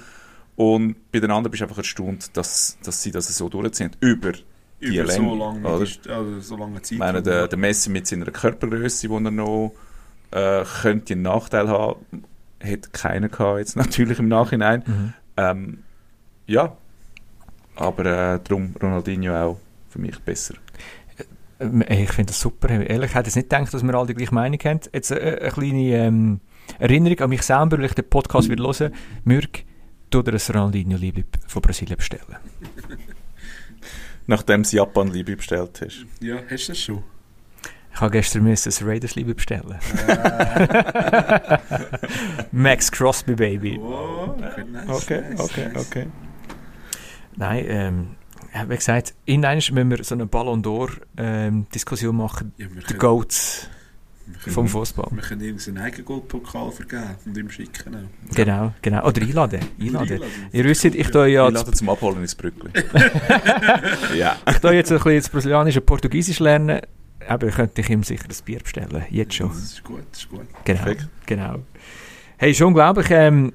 Und 0.55 1.11
bei 1.11 1.19
den 1.19 1.29
anderen 1.31 1.51
bist 1.51 1.61
du 1.61 1.65
einfach 1.65 1.77
erstaunt, 1.77 2.35
dass, 2.35 2.77
dass 2.83 3.01
sie 3.03 3.11
das 3.11 3.27
so 3.37 3.47
durchziehen. 3.47 3.91
Über 3.99 4.31
die 4.81 4.97
Über 4.97 5.09
so 5.11 5.35
lange, 5.35 5.67
also 5.67 6.39
so 6.39 6.57
lange 6.57 6.81
Zeit. 6.81 6.91
Ich 6.93 6.97
meine, 6.99 7.21
der, 7.21 7.47
der 7.47 7.57
Messi 7.57 7.89
mit 7.89 8.05
seiner 8.07 8.25
Körpergröße, 8.25 9.07
die 9.07 9.13
er 9.13 9.19
noch 9.31 9.73
äh, 10.31 10.63
könnte 10.81 11.13
einen 11.13 11.23
Nachteil 11.23 11.67
haben, 11.69 11.99
hat 12.63 12.93
keiner 12.93 13.29
gehabt, 13.29 13.59
jetzt 13.59 13.75
natürlich 13.77 14.19
im 14.19 14.27
Nachhinein. 14.27 14.83
Mhm. 14.85 15.13
Ähm, 15.37 15.83
ja, 16.47 16.75
aber 17.75 18.05
äh, 18.05 18.39
darum 18.43 18.73
Ronaldinho 18.81 19.35
auch 19.35 19.59
für 19.89 19.99
mich 19.99 20.17
besser. 20.19 20.55
Ähm, 21.59 21.83
Ich 21.87 22.11
finde 22.11 22.31
das 22.31 22.39
super. 22.39 22.69
Ehrlich, 22.69 23.09
ich 23.11 23.15
hätte 23.15 23.27
jetzt 23.27 23.35
nicht 23.35 23.49
gedacht, 23.49 23.73
dass 23.73 23.83
wir 23.83 23.93
alle 23.93 24.07
die 24.07 24.13
gleiche 24.15 24.33
Meinung 24.33 24.59
haben. 24.63 24.79
Jetzt 24.93 25.11
äh, 25.11 25.39
eine 25.41 25.51
kleine 25.51 25.95
ähm, 25.95 26.39
Erinnerung 26.79 27.19
an 27.19 27.29
mich 27.29 27.41
selber, 27.43 27.77
weil 27.77 27.85
ich 27.85 27.93
den 27.93 28.09
Podcast 28.09 28.49
wieder 28.49 28.63
hören 28.63 28.93
Mürk, 29.23 29.63
tu 30.09 30.21
dir 30.21 30.33
ein 30.33 30.37
Ronaldinho-Liebling 30.39 31.25
von 31.47 31.61
Brasilien 31.61 31.97
bestellen. 31.97 32.37
Nachdem 34.27 34.63
du 34.63 34.69
Japan 34.75 35.07
Liebe 35.07 35.37
bestellt 35.37 35.81
hast. 35.81 36.05
Ja, 36.19 36.37
hast 36.49 36.67
du 36.67 36.71
das 36.73 36.79
schon? 36.79 37.03
Ich 37.97 38.01
habe 38.01 38.11
gestern 38.11 38.43
müssen 38.43 38.71
ein 38.79 38.87
Raiders-Liebling 38.87 39.35
bestellen. 39.35 39.75
Äh, 40.07 41.57
Max 42.51 42.91
Crosby, 42.91 43.33
Baby. 43.33 43.79
oh, 43.81 44.35
okay, 44.37 44.65
nice, 44.71 44.87
Okay, 44.87 45.21
nice, 45.31 45.39
okay, 45.39 45.69
nice. 45.73 45.87
okay. 45.87 46.05
Nein, 47.37 47.65
ähm, 47.67 48.07
wie 48.67 48.75
gesagt, 48.75 49.15
in 49.25 49.41
müssen 49.41 49.89
wir 49.89 50.03
so 50.03 50.13
eine 50.13 50.27
Ballon 50.27 50.61
d'Or-Diskussion 50.61 52.15
machen. 52.15 52.53
Ja, 52.57 52.67
Die 52.87 52.93
Goats. 52.93 53.67
vom 54.47 54.67
Fußball. 54.67 55.07
Wir 55.09 55.23
können 55.23 55.41
irgendeinen 55.41 55.79
Eigengoldpokal 55.79 56.71
vergeben 56.71 57.15
und 57.25 57.35
ihm 57.35 57.49
schicken. 57.49 57.95
auch. 57.95 58.35
Genau, 58.35 58.73
genau. 58.83 59.07
Oder 59.07 59.23
einladen. 59.23 59.61
einladen. 59.81 60.13
Einladen. 60.13 60.31
Ihr 60.51 60.63
wisst, 60.65 60.85
ich 60.85 61.09
tue 61.09 61.29
ja, 61.29 61.47
lade 61.47 61.71
zum 61.71 61.89
Abholen 61.89 62.21
ins 62.21 62.35
Brückli. 62.35 62.69
ja. 64.15 64.35
ich 64.51 64.57
tue 64.59 64.73
jetzt 64.73 64.91
ein 64.91 64.99
bisschen 64.99 65.15
das 65.15 65.29
brasilianische 65.29 65.81
Portugiesisch 65.81 66.37
lernen. 66.37 66.79
Aber 67.27 67.47
könnte 67.49 67.81
ich 67.81 67.89
ihm 67.89 68.03
sicher 68.03 68.25
ein 68.29 68.45
Bier 68.45 68.59
bestellen. 68.59 69.05
Jetzt 69.09 69.33
schon. 69.35 69.49
Das 69.49 69.57
ist 69.57 69.83
gut, 69.83 70.03
das 70.11 70.19
ist 70.19 70.29
gut. 70.29 70.41
Genau. 70.65 70.83
Perfekt. 70.83 71.07
genau. 71.25 71.59
Hey, 72.37 72.51
ist 72.51 72.61
unglaublich. 72.61 73.07
Ähm, 73.09 73.53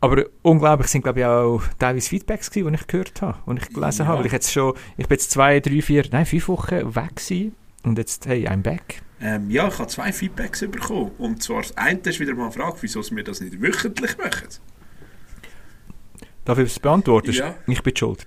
aber 0.00 0.24
unglaublich 0.42 0.88
sind, 0.88 1.02
glaube 1.02 1.20
ich, 1.20 1.26
auch 1.26 1.62
teilweise 1.78 2.08
Feedbacks 2.08 2.50
gewesen, 2.50 2.72
die 2.72 2.74
ich 2.80 2.86
gehört 2.86 3.22
habe, 3.22 3.38
die 3.52 3.62
ich 3.62 3.68
gelesen 3.72 4.02
Ja. 4.02 4.06
habe. 4.08 4.18
Weil 4.18 4.26
ich 4.26 4.32
jetzt 4.32 4.52
schon, 4.52 4.74
ich 4.96 5.06
bin 5.06 5.14
jetzt 5.16 5.30
zwei, 5.30 5.60
drei, 5.60 5.80
vier, 5.80 6.04
nein, 6.10 6.26
fünf 6.26 6.48
Wochen 6.48 6.94
weg 6.94 7.16
gewesen. 7.16 7.54
Und 7.84 7.98
jetzt, 7.98 8.26
hey, 8.26 8.46
I'm 8.48 8.62
back. 8.62 9.02
Ähm, 9.20 9.50
ja, 9.50 9.68
ich 9.68 9.78
habe 9.78 9.88
zwei 9.88 10.12
Feedbacks 10.12 10.60
bekommen. 10.60 11.12
Und 11.18 11.42
zwar 11.42 11.62
das 11.62 11.76
eine 11.76 12.00
ist 12.00 12.18
wieder 12.18 12.34
mal 12.34 12.44
eine 12.44 12.52
Frage, 12.52 12.76
wieso 12.80 13.02
wir 13.10 13.22
das 13.24 13.40
nicht 13.40 13.60
wöchentlich 13.62 14.18
machen. 14.18 14.48
Darf 16.44 16.58
ich 16.58 16.64
das 16.64 16.80
beantworten? 16.80 17.30
Ja. 17.32 17.54
Ich 17.68 17.82
bin 17.82 17.96
schuld. 17.96 18.26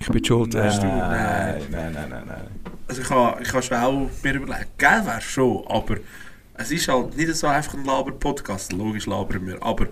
Ich 0.00 0.08
bin 0.08 0.24
schuld. 0.24 0.54
Nein, 0.54 0.80
du- 0.80 0.86
Nein, 0.86 1.62
nein, 1.70 1.92
nein, 1.92 2.08
nein, 2.10 2.22
nein. 2.26 2.46
Also 2.88 3.02
ich 3.02 3.10
habe, 3.10 3.42
ich 3.42 3.52
habe 3.52 3.62
schon 3.62 3.76
auch 3.76 4.10
mir 4.22 4.34
überlegt, 4.34 4.78
geil 4.78 5.04
wäre 5.06 5.20
schon, 5.20 5.64
aber 5.68 5.96
es 6.54 6.70
ist 6.72 6.88
halt 6.88 7.16
nicht 7.16 7.34
so 7.36 7.46
einfach 7.46 7.74
ein 7.74 7.84
Laber-Podcast, 7.84 8.72
logisch 8.72 9.06
labern 9.06 9.46
wir, 9.46 9.62
aber 9.62 9.86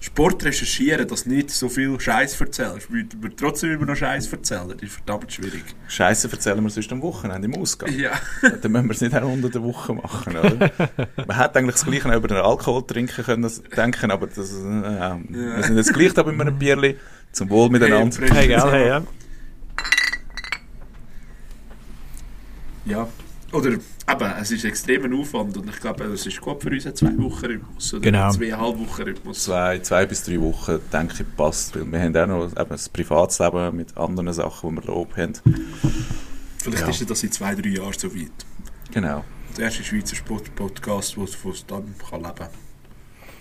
Sport 0.00 0.44
recherchieren, 0.44 1.06
dass 1.08 1.24
nicht 1.24 1.50
so 1.50 1.68
viel 1.68 1.98
Scheiß 1.98 2.38
erzählst, 2.40 2.92
weil 2.92 3.06
wir 3.20 3.36
trotzdem 3.36 3.72
immer 3.72 3.86
noch 3.86 3.94
Scheiß 3.96 4.30
erzählen, 4.32 4.68
das 4.68 4.82
ist 4.82 4.94
verdammt 4.94 5.32
schwierig. 5.32 5.62
Scheiße 5.88 6.30
erzählen 6.30 6.62
wir 6.62 6.68
sonst 6.70 6.92
am 6.92 7.00
Wochenende 7.02 7.46
im 7.46 7.54
Ausgang. 7.56 7.90
Ja, 7.96 8.10
Dann 8.62 8.72
müssen 8.72 8.86
wir 8.88 8.94
es 8.94 9.00
nicht 9.00 9.14
auch 9.14 9.22
unter 9.30 9.48
der 9.48 9.62
Woche 9.62 9.94
machen, 9.94 10.36
oder? 10.36 10.70
Man 11.26 11.38
hätte 11.38 11.58
eigentlich 11.58 11.76
das 11.76 11.84
Gleiche 11.86 12.10
auch 12.10 12.16
über 12.16 12.28
den 12.28 12.36
Alkohol 12.38 12.84
trinken 12.86 13.24
können, 13.24 13.50
denken, 13.76 14.10
aber 14.10 14.26
das, 14.26 14.38
äh, 14.52 15.14
wir 15.28 15.62
sind 15.62 15.76
jetzt 15.76 15.94
gleich 15.94 16.12
da 16.12 16.22
bei 16.22 16.32
einem 16.32 16.58
Bierli. 16.58 16.96
Zum 17.32 17.48
Wohl 17.50 17.68
miteinander. 17.70 18.16
Hey, 18.20 18.28
Hey, 18.30 18.48
gell, 18.48 18.70
hey, 18.70 18.88
ja. 18.88 19.02
Ja. 22.86 23.08
Oder 23.52 23.70
eben, 23.70 24.32
es 24.40 24.50
ist 24.50 24.64
extrem 24.64 25.04
ein 25.04 25.14
Aufwand 25.14 25.56
und 25.56 25.68
ich 25.68 25.78
glaube, 25.80 26.02
es 26.06 26.26
ist 26.26 26.40
gut 26.40 26.60
für 26.60 26.70
uns 26.70 26.86
ein 26.86 26.96
Zwei-Wochen-Rhythmus 26.96 27.94
oder 27.94 28.02
Genau. 28.02 28.24
ein 28.26 28.32
Zweieinhalb-Wochen-Rhythmus. 28.32 29.44
Zwei, 29.44 29.78
zwei 29.78 30.06
bis 30.06 30.24
drei 30.24 30.40
Wochen, 30.40 30.80
denke 30.92 31.14
ich, 31.22 31.36
passt. 31.36 31.76
Weil 31.76 31.90
wir 31.92 32.00
haben 32.00 32.16
auch 32.16 32.26
noch 32.26 32.60
eben 32.60 32.70
ein 32.72 32.80
Privatsleben 32.92 33.76
mit 33.76 33.96
anderen 33.96 34.32
Sachen, 34.32 34.70
die 34.70 34.82
wir 34.82 34.86
Lob 34.92 35.16
haben. 35.16 35.34
Vielleicht 36.58 36.82
Ja. 36.82 36.88
ist 36.88 37.00
ja 37.00 37.06
das 37.06 37.22
in 37.22 37.30
zwei, 37.30 37.54
drei 37.54 37.68
Jahren 37.68 37.92
so 37.96 38.12
weit. 38.12 38.32
Genau. 38.92 39.24
Der 39.56 39.66
erste 39.66 39.84
Schweizer 39.84 40.16
Sport-Podcast, 40.16 41.16
wo 41.16 41.22
es 41.24 41.64
dann 41.66 41.94
kann 42.10 42.22
leben 42.22 42.34
kann. 42.34 42.48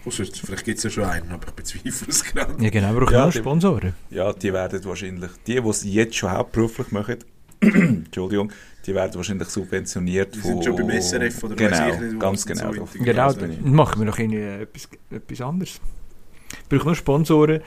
Ausser, 0.05 0.25
vielleicht 0.25 0.65
gibt 0.65 0.77
es 0.77 0.83
ja 0.83 0.89
schon 0.91 1.05
einen, 1.05 1.31
aber 1.31 1.47
ich 1.47 1.53
bezweifle 1.53 2.07
es 2.09 2.23
gerade. 2.23 2.61
Ja, 2.63 2.69
genau, 2.69 2.93
wir 2.93 2.99
brauchen 2.99 3.13
Ja, 3.13 3.29
die- 3.31 3.37
Sponsoren. 3.39 3.93
Ja, 4.11 4.31
die 4.33 4.53
werden 4.53 4.83
wahrscheinlich, 4.85 5.31
die, 5.47 5.59
die 5.59 5.67
es 5.69 5.83
jetzt 5.85 6.15
schon 6.17 6.29
hauptberuflich 6.29 6.91
machen, 6.91 7.15
Entschuldigung, 7.61 8.51
die 8.85 8.93
werden 8.93 9.15
wahrscheinlich 9.15 9.47
subventioniert 9.47 10.35
Die 10.35 10.39
sind 10.39 10.63
schon 10.63 10.75
beim 10.75 10.89
SRF 10.89 11.43
oder 11.43 11.55
genau, 11.55 11.87
ich 11.87 11.99
nicht, 11.99 12.19
ganz 12.19 12.45
genau. 12.45 12.73
so 12.73 12.87
Genau, 12.99 13.31
ich. 13.31 13.37
dann 13.37 13.71
machen 13.71 13.99
wir 13.99 14.05
noch 14.05 14.19
irgendwie 14.19 14.41
etwas, 14.41 14.89
etwas 15.09 15.41
anderes. 15.41 15.79
Wir 16.69 16.77
brauchen 16.79 16.89
noch 16.89 16.95
Sponsoren. 16.95 17.61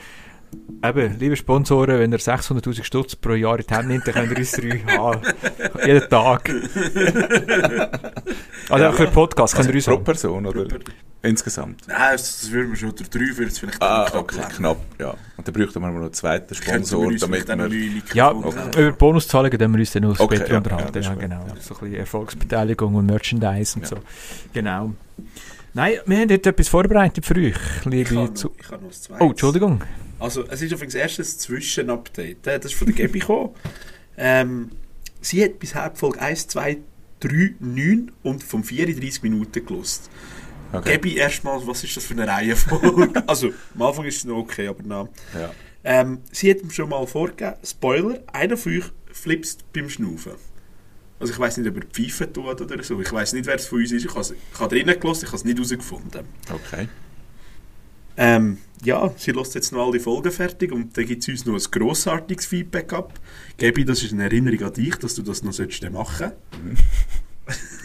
Eben, 0.83 1.17
liebe 1.19 1.35
Sponsoren, 1.35 1.99
wenn 1.99 2.11
ihr 2.11 2.19
600'000 2.19 2.83
Stutz 2.83 3.15
pro 3.15 3.33
Jahr 3.33 3.59
in 3.59 3.65
die 3.67 3.73
Hände 3.73 3.87
nimmt, 3.93 4.07
dann 4.07 4.13
könnt 4.13 4.31
ihr 4.31 4.37
uns 4.37 4.51
drei 4.51 4.79
haben. 4.95 5.21
Jeden 5.85 6.09
Tag. 6.09 6.51
Also 8.69 8.85
auch 8.85 8.93
für 8.95 9.07
Podcast 9.07 9.55
könnt 9.55 9.69
ihr 9.69 9.75
uns 9.75 9.85
pro 9.85 9.93
haben. 9.93 10.03
Person 10.03 10.45
oder 10.45 10.65
Per- 10.65 10.79
insgesamt? 11.23 11.87
Nein, 11.87 11.97
das, 12.11 12.41
das 12.41 12.51
würden 12.51 12.71
wir 12.71 12.75
schon. 12.75 12.93
Der 12.95 13.07
3 13.07 13.19
würde 13.37 13.45
es 13.45 13.59
vielleicht 13.59 13.81
Ah, 13.81 14.05
knapp 14.09 14.21
okay, 14.23 14.37
werden. 14.39 14.51
knapp, 14.57 14.77
ja. 14.99 15.09
Und 15.37 15.47
dann 15.47 15.53
bräuchten 15.53 15.79
wir 15.81 15.87
noch 15.89 16.01
einen 16.01 16.13
zweiten 16.13 16.49
wir 16.49 16.55
Sponsor, 16.57 17.05
uns 17.07 17.21
damit 17.21 17.47
wir... 17.47 17.55
neue 17.55 18.01
Ja, 18.13 18.33
kaufen. 18.33 18.71
über 18.77 18.91
Bonuszahlungen 18.91 19.57
können 19.57 19.73
wir 19.73 19.79
uns 19.79 19.91
dann 19.93 20.03
noch 20.03 20.19
Okay, 20.19 20.35
später 20.35 20.51
ja, 20.51 20.57
unterhalten. 20.57 21.01
ja, 21.01 21.09
Ja, 21.09 21.15
genau. 21.15 21.45
ja. 21.47 21.55
So 21.61 21.75
ein 21.75 21.79
bisschen 21.79 21.95
Erfolgsbeteiligung 21.95 22.95
und 22.95 23.05
Merchandise 23.05 23.75
und 23.79 23.83
Ja. 23.83 23.87
so. 23.87 23.97
Genau. 24.53 24.91
Nein, 25.73 25.93
wir 26.05 26.17
haben 26.17 26.29
heute 26.29 26.49
etwas 26.49 26.67
vorbereitet 26.67 27.25
für 27.25 27.35
euch, 27.35 27.55
Ich 27.79 27.85
liebe 27.85 28.15
habe 28.17 28.33
Zu... 28.33 28.47
noch, 28.49 28.55
ich 28.59 28.71
habe 28.71 28.83
noch. 28.83 29.19
Oh, 29.21 29.29
Entschuldigung. 29.29 29.81
Also, 30.19 30.45
es 30.47 30.61
ist 30.61 30.71
übrigens 30.71 30.95
erst 30.95 31.19
ein 31.19 31.25
Zwischenupdate. 31.25 32.47
äh, 32.47 32.59
Das 32.59 32.71
ist 32.71 32.75
von 32.75 32.87
der 32.93 32.95
Gabi 33.07 33.19
gekommen. 33.19 33.53
Ähm, 34.17 34.71
sie 35.21 35.43
hat 35.43 35.59
bisher 35.59 35.89
die 35.89 35.97
Folge 35.99 36.19
1, 36.21 36.47
2, 36.47 36.77
3, 37.19 37.55
9 37.59 38.11
und 38.23 38.43
vom 38.43 38.63
34 38.63 39.23
Minuten 39.23 39.65
gelost. 39.65 40.09
Okay. 40.73 40.93
Gabi, 40.95 41.15
erstmal, 41.17 41.65
was 41.67 41.83
ist 41.83 41.95
das 41.97 42.05
für 42.05 42.13
eine 42.13 42.27
Reihenfolge? 42.27 43.23
also, 43.27 43.51
am 43.75 43.81
Anfang 43.81 44.05
ist 44.05 44.17
es 44.17 44.25
noch 44.25 44.37
okay, 44.37 44.67
aber. 44.67 45.09
Ja. 45.33 45.51
Ähm, 45.83 46.19
sie 46.31 46.51
hat 46.51 46.61
ihm 46.61 46.71
schon 46.71 46.89
mal 46.89 47.05
vorgegeben, 47.07 47.55
Spoiler, 47.63 48.19
einer 48.33 48.57
von 48.57 48.73
euch 48.77 48.85
flipst 49.11 49.71
beim 49.71 49.89
Schnaufen. 49.89 50.33
Also 51.19 51.31
ich 51.33 51.39
weiß 51.39 51.57
nicht, 51.57 51.67
ob 51.69 51.77
er 51.77 51.83
Pfeife 51.85 52.31
tut 52.31 52.61
oder 52.61 52.83
so. 52.83 52.99
Ich 53.01 53.11
weiß 53.11 53.33
nicht, 53.33 53.45
wer 53.45 53.55
es 53.55 53.65
von 53.67 53.79
uns 53.79 53.91
ist. 53.91 54.03
Ich 54.05 54.09
habe 54.11 54.19
es- 54.21 54.31
ich 54.31 54.59
habe 54.59 54.75
drinnen 54.75 54.99
gelassen, 54.99 55.21
ich 55.23 55.27
habe 55.29 55.37
es 55.37 55.45
nicht 55.45 55.57
herausgefunden. 55.57 56.25
Okay. 56.51 56.87
Ähm, 58.17 58.57
ja, 58.83 59.11
sie 59.17 59.31
lässt 59.31 59.55
jetzt 59.55 59.71
noch 59.71 59.87
alle 59.87 59.99
Folgen 59.99 60.31
fertig 60.31 60.71
und 60.71 60.95
dann 60.97 61.05
gibt 61.05 61.23
es 61.23 61.29
uns 61.29 61.45
noch 61.45 61.55
ein 61.55 61.71
grossartiges 61.71 62.45
Feedback 62.45 62.93
ab. 62.93 63.19
Gabi, 63.57 63.85
das 63.85 64.03
ist 64.03 64.13
eine 64.13 64.23
Erinnerung 64.23 64.67
an 64.67 64.73
dich, 64.73 64.95
dass 64.97 65.15
du 65.15 65.21
das 65.23 65.43
noch 65.43 65.53
solltest 65.53 65.89
machen 65.91 66.31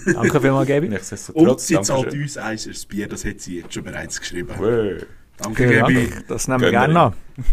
Danke 0.04 0.40
vielmals, 0.40 0.68
Gabi. 0.68 0.90
Und 1.34 1.60
sie 1.60 1.80
zahlt 1.80 2.12
uns 2.12 2.36
eins 2.36 2.64
fürs 2.64 2.84
Bier, 2.84 3.08
das 3.08 3.24
hat 3.24 3.40
sie 3.40 3.60
jetzt 3.60 3.72
schon 3.72 3.84
bereits 3.84 4.20
geschrieben. 4.20 4.52
Wow. 4.58 5.06
Danke, 5.38 5.68
Vielen 5.68 5.80
Gabi. 5.80 6.08
Dank. 6.08 6.26
Das 6.28 6.48
nehmen 6.48 6.60
wir 6.60 6.70
gerne 6.70 7.00
an. 7.00 7.12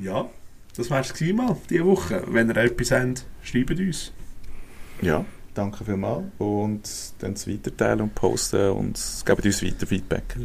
Ja, 0.00 0.30
das 0.76 0.90
wär's 0.90 1.12
gewesen 1.12 1.38
mal, 1.38 1.56
diese 1.68 1.84
Woche. 1.84 2.22
Wenn 2.28 2.48
ihr 2.50 2.56
etwas 2.56 2.92
habt, 2.92 3.26
schreibt 3.42 3.80
uns. 3.80 4.12
Ja, 5.02 5.24
danke 5.54 5.84
vielmals. 5.84 6.26
Und 6.38 6.88
dann 7.18 7.32
es 7.32 7.48
weiterteilen 7.48 8.02
und 8.02 8.14
posten 8.14 8.70
und 8.70 8.96
gebt 9.26 9.44
uns 9.44 9.60
weiter 9.64 9.88
Feedback. 9.88 10.36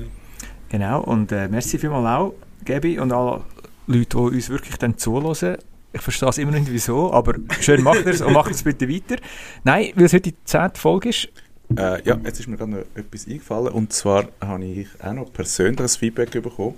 Genau, 0.73 1.01
und 1.03 1.31
äh, 1.31 1.47
merci 1.49 1.77
vielmals 1.77 2.07
auch, 2.07 2.33
Gabi, 2.65 2.97
und 2.97 3.11
alle 3.11 3.41
Leute, 3.85 4.17
die 4.17 4.17
uns 4.17 4.49
wirklich 4.49 4.75
dann 4.77 4.97
zuhören. 4.97 5.57
Ich 5.93 6.01
verstehe 6.01 6.29
es 6.29 6.39
immer 6.39 6.51
nicht 6.51 6.71
wieso, 6.71 7.13
aber 7.13 7.35
schön 7.59 7.83
macht 7.83 8.07
ihr 8.07 8.07
es 8.07 8.21
und 8.21 8.33
macht 8.33 8.49
es 8.49 8.63
bitte 8.63 8.89
weiter. 8.89 9.17
Nein, 9.63 9.91
weil 9.93 10.05
es 10.05 10.13
heute 10.13 10.31
die 10.31 10.43
10. 10.43 10.71
Folge 10.73 11.09
ist. 11.09 11.29
Äh, 11.77 12.03
ja, 12.03 12.17
jetzt 12.25 12.39
ist 12.39 12.47
mir 12.47 12.57
gerade 12.57 12.71
noch 12.71 12.85
etwas 12.95 13.27
eingefallen. 13.27 13.67
Und 13.67 13.93
zwar 13.93 14.27
habe 14.41 14.65
ich 14.65 14.87
auch 14.99 15.13
noch 15.13 15.31
persönliches 15.31 15.95
Feedback 15.97 16.31
bekommen. 16.31 16.73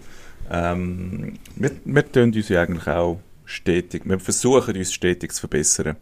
Ähm, 0.52 1.40
wir, 1.56 1.72
wir 1.86 2.12
tun 2.12 2.34
uns 2.34 2.50
ja 2.50 2.64
eigentlich 2.64 2.88
auch 2.88 3.22
stetig, 3.46 4.02
wir 4.04 4.20
versuchen 4.20 4.75
uns 4.75 4.92
stetig 4.92 5.32
zu 5.32 5.40
verbessern. 5.40 5.96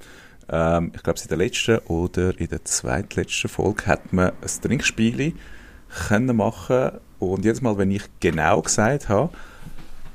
Ähm, 0.49 0.93
ich 0.95 1.03
glaube, 1.03 1.19
in 1.21 1.27
der 1.27 1.37
letzten 1.37 1.77
oder 1.85 2.39
in 2.39 2.47
der 2.47 2.65
zweitletzten 2.65 3.51
Folge 3.51 3.85
hat 3.85 4.11
man 4.13 4.29
ein 4.29 4.61
Trinkspiel 4.63 5.35
können 6.07 6.35
machen 6.35 6.93
und 7.31 7.45
jedes 7.45 7.61
Mal, 7.61 7.77
wenn 7.77 7.91
ich 7.91 8.03
genau 8.19 8.61
gesagt 8.61 9.09
habe, 9.09 9.29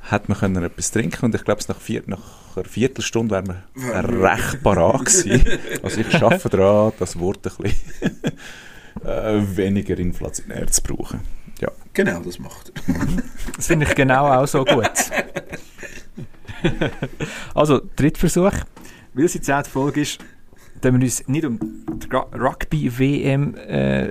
hat 0.03 0.29
man 0.29 0.39
können 0.39 0.63
etwas 0.65 0.91
trinken 0.91 1.27
und 1.27 1.35
ich 1.35 1.45
glaube, 1.45 1.63
nach, 1.69 1.81
vier, 1.81 2.03
nach 2.07 2.21
einer 2.57 2.65
Viertelstunde 2.65 3.35
wären 3.35 3.47
wir 3.75 4.23
recht 4.25 4.63
parat 4.63 5.05
gewesen. 5.05 5.45
Also 5.83 6.01
ich 6.01 6.15
arbeite 6.23 6.49
daran, 6.49 6.93
das 6.99 7.19
Wort 7.19 7.47
ein 7.47 7.53
bisschen 7.63 8.23
äh, 9.05 9.57
weniger 9.57 9.99
inflationär 9.99 10.67
zu 10.69 10.83
brauchen. 10.83 11.21
Ja. 11.61 11.71
Genau, 11.93 12.21
das 12.21 12.39
macht 12.39 12.73
er. 12.75 12.95
Das 13.57 13.67
finde 13.67 13.87
ich 13.87 13.95
genau 13.95 14.27
auch 14.29 14.47
so 14.47 14.65
gut. 14.65 14.91
also, 17.55 17.81
Drittversuch. 17.97 18.53
Weil 19.15 19.25
es 19.25 19.33
die 19.33 19.41
10. 19.41 19.65
Folge 19.65 20.03
ist, 20.03 20.19
dass 20.81 20.93
wir 20.93 21.01
uns 21.01 21.27
nicht 21.27 21.45
um 21.45 21.59
die 21.61 22.07
Ru- 22.09 22.33
Rugby-WM 22.39 23.55
äh, 23.57 24.11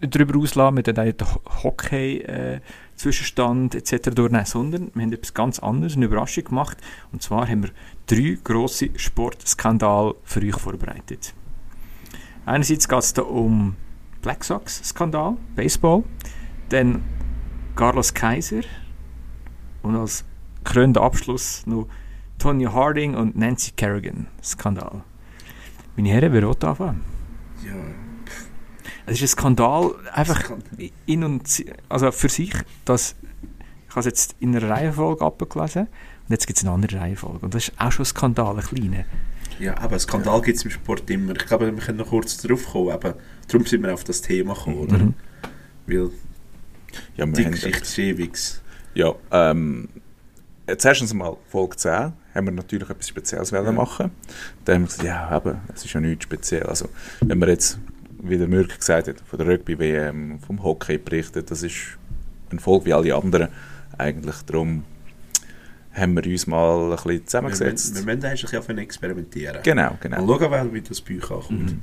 darüber 0.00 0.38
auslassen, 0.38 0.74
mit 0.74 0.86
den 0.86 1.14
Hockey-Zwischenstand 1.62 3.74
etc. 3.74 4.10
durchnehmen, 4.10 4.46
sondern 4.46 4.90
wir 4.94 5.02
haben 5.02 5.12
etwas 5.12 5.34
ganz 5.34 5.58
anderes, 5.58 5.96
eine 5.96 6.06
Überraschung 6.06 6.44
gemacht. 6.44 6.78
Und 7.12 7.22
zwar 7.22 7.46
haben 7.48 7.64
wir 7.64 7.70
drei 8.06 8.38
grosse 8.42 8.88
Sportskandale 8.96 10.14
für 10.24 10.40
euch 10.40 10.56
vorbereitet. 10.56 11.34
Einerseits 12.46 12.88
geht 12.88 12.98
es 12.98 13.12
da 13.12 13.20
um 13.22 13.76
Black 14.22 14.42
Sox-Skandal, 14.44 15.36
Baseball. 15.54 16.04
Dann 16.70 17.02
Carlos 17.76 18.14
Kaiser. 18.14 18.62
Und 19.82 19.96
als 19.96 20.24
krönender 20.64 21.02
Abschluss 21.02 21.66
noch 21.66 21.88
Tonya 22.38 22.72
Harding 22.72 23.14
und 23.14 23.36
Nancy 23.36 23.72
Kerrigan. 23.72 24.28
Skandal. 24.42 25.02
Meine 25.96 26.08
Herren, 26.10 26.32
wer 26.32 26.42
will 26.42 26.56
anfangen? 26.62 27.02
Ja, 27.64 27.72
Es 29.10 29.20
ist 29.20 29.22
ein 29.22 29.38
Skandal, 29.40 29.94
einfach 30.12 30.52
in 31.06 31.24
und 31.24 31.64
also 31.88 32.12
für 32.12 32.28
sich, 32.28 32.52
dass 32.84 33.16
ich 33.88 33.90
habe 33.90 34.00
es 34.00 34.06
jetzt 34.06 34.36
in 34.38 34.54
einer 34.54 34.70
Reihenfolge 34.70 35.24
abgelesen 35.24 35.82
und 35.82 36.30
jetzt 36.30 36.46
gibt 36.46 36.58
es 36.58 36.64
eine 36.64 36.72
andere 36.72 37.00
Reihenfolge. 37.00 37.44
Und 37.44 37.54
das 37.54 37.68
ist 37.68 37.80
auch 37.80 37.90
schon 37.90 38.04
ein 38.04 38.06
Skandal, 38.06 38.56
ein 38.56 38.64
kleiner. 38.64 39.04
Ja, 39.58 39.76
aber 39.78 39.98
Skandal 39.98 40.40
gibt 40.42 40.58
es 40.58 40.64
im 40.64 40.70
Sport 40.70 41.10
immer. 41.10 41.32
Ich 41.32 41.44
glaube, 41.44 41.74
wir 41.74 41.82
können 41.82 41.98
noch 41.98 42.10
kurz 42.10 42.36
darauf 42.36 42.66
kommen. 42.66 42.94
Eben, 42.94 43.14
darum 43.48 43.66
sind 43.66 43.82
wir 43.82 43.92
auf 43.92 44.04
das 44.04 44.22
Thema 44.22 44.54
gekommen, 44.54 44.78
oder? 44.78 44.98
Mhm. 44.98 45.14
Weil 45.86 46.10
Ja, 47.16 47.26
wir 47.26 47.32
die 47.32 47.44
Geschichte 47.50 47.82
ist 47.82 47.98
ewig. 47.98 48.38
Ja, 48.94 49.12
ähm, 49.32 49.88
jetzt 50.68 50.84
erstens 50.84 51.12
mal 51.12 51.36
Folge 51.48 51.76
10 51.76 52.12
haben 52.34 52.46
wir 52.46 52.52
natürlich 52.52 52.88
etwas 52.88 53.08
Spezielles 53.08 53.52
wollen 53.52 53.74
machen. 53.74 54.12
Dann 54.64 54.76
haben 54.76 54.82
wir 54.82 54.86
gesagt, 54.86 55.04
ja, 55.04 55.36
eben, 55.36 55.58
es 55.74 55.84
ist 55.84 55.92
ja 55.92 56.00
nichts 56.00 56.24
speziell. 56.24 56.62
Also, 56.62 56.88
wenn 57.22 57.38
man 57.38 57.48
jetzt, 57.48 57.78
wie 58.22 58.38
der 58.38 58.48
Mürk 58.48 58.76
gesagt 58.78 59.08
hat, 59.08 59.20
von 59.26 59.38
der 59.38 59.48
Rugby-WM, 59.48 60.40
vom 60.40 60.62
Hockey 60.62 60.98
berichtet, 60.98 61.50
das 61.50 61.62
ist 61.62 61.76
eine 62.50 62.60
Folge 62.60 62.86
wie 62.86 62.92
alle 62.92 63.14
anderen. 63.14 63.48
Eigentlich 63.98 64.36
darum 64.46 64.84
haben 65.92 66.14
wir 66.16 66.24
uns 66.30 66.46
mal 66.46 66.84
ein 66.84 66.90
bisschen 66.90 67.04
Wir, 67.06 67.12
müssen- 67.12 67.26
zusammengesetzt. 67.26 67.94
wir 68.06 68.14
müssen 68.14 68.24
eigentlich 68.26 68.56
auf 68.58 68.68
experimentieren. 68.68 69.58
Genau, 69.62 69.96
genau. 70.00 70.26
schauen, 70.26 70.50
wer 70.50 70.72
wie 70.72 70.80
das 70.82 71.00
bei 71.00 71.16
euch 71.16 71.30
ankommt. 71.30 71.72
Mhm. 71.72 71.82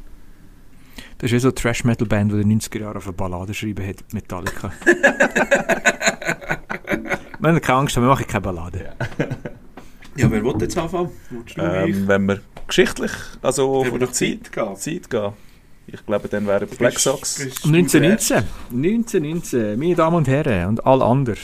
Das 1.19 1.27
ist 1.31 1.33
wie 1.33 1.39
so 1.39 1.47
eine 1.49 1.55
Trash-Metal-Band, 1.55 2.31
die 2.31 2.41
in 2.41 2.49
den 2.49 2.59
90er 2.61 2.79
Jahren 2.79 2.97
auf 2.97 3.05
eine 3.05 3.13
Ballade 3.13 3.47
geschrieben 3.47 3.85
hat, 3.87 3.97
Metallica. 4.13 4.71
wir 7.39 7.49
haben 7.49 7.61
keine 7.61 7.79
Angst, 7.79 7.95
wir 7.95 8.03
machen 8.03 8.25
keine 8.27 8.41
Ballade. 8.41 8.93
Ja, 10.15 10.31
wer 10.31 10.43
will 10.43 10.55
jetzt 10.61 10.77
anfangen? 10.77 11.09
Ähm, 11.57 12.07
wenn 12.07 12.25
wir 12.27 12.39
geschichtlich, 12.67 13.11
also 13.41 13.81
Wenn 13.83 13.91
von 13.91 13.99
wir 13.99 14.07
der 14.07 14.13
Zeit, 14.13 14.39
Zeit 14.45 14.51
gehen. 14.51 14.75
Zeit 14.75 15.09
gehen, 15.09 15.33
ich 15.87 16.05
glaube, 16.05 16.27
dann 16.27 16.45
wären 16.47 16.67
Black 16.67 16.99
Sox. 16.99 17.39
1919. 17.39 18.43
1919, 18.71 19.79
meine 19.79 19.95
Damen 19.95 20.17
und 20.17 20.27
Herren 20.27 20.69
und 20.69 20.85
alle 20.85 21.05
anderen. 21.05 21.37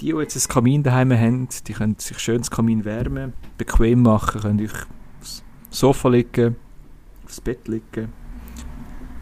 Die, 0.00 0.12
die 0.12 0.18
jetzt 0.18 0.36
ein 0.36 0.48
Kamin 0.48 0.82
daheim 0.82 1.12
haben, 1.12 1.48
die 1.66 1.72
können 1.72 1.96
sich 1.98 2.18
schön 2.20 2.38
das 2.38 2.50
Kamin 2.50 2.84
wärmen, 2.84 3.32
bequem 3.58 4.02
machen, 4.02 4.40
können 4.40 4.60
euch 4.60 4.72
aufs 5.20 5.42
Sofa 5.70 6.08
liegen, 6.08 6.56
aufs 7.26 7.40
Bett 7.40 7.66
liegen, 7.66 8.12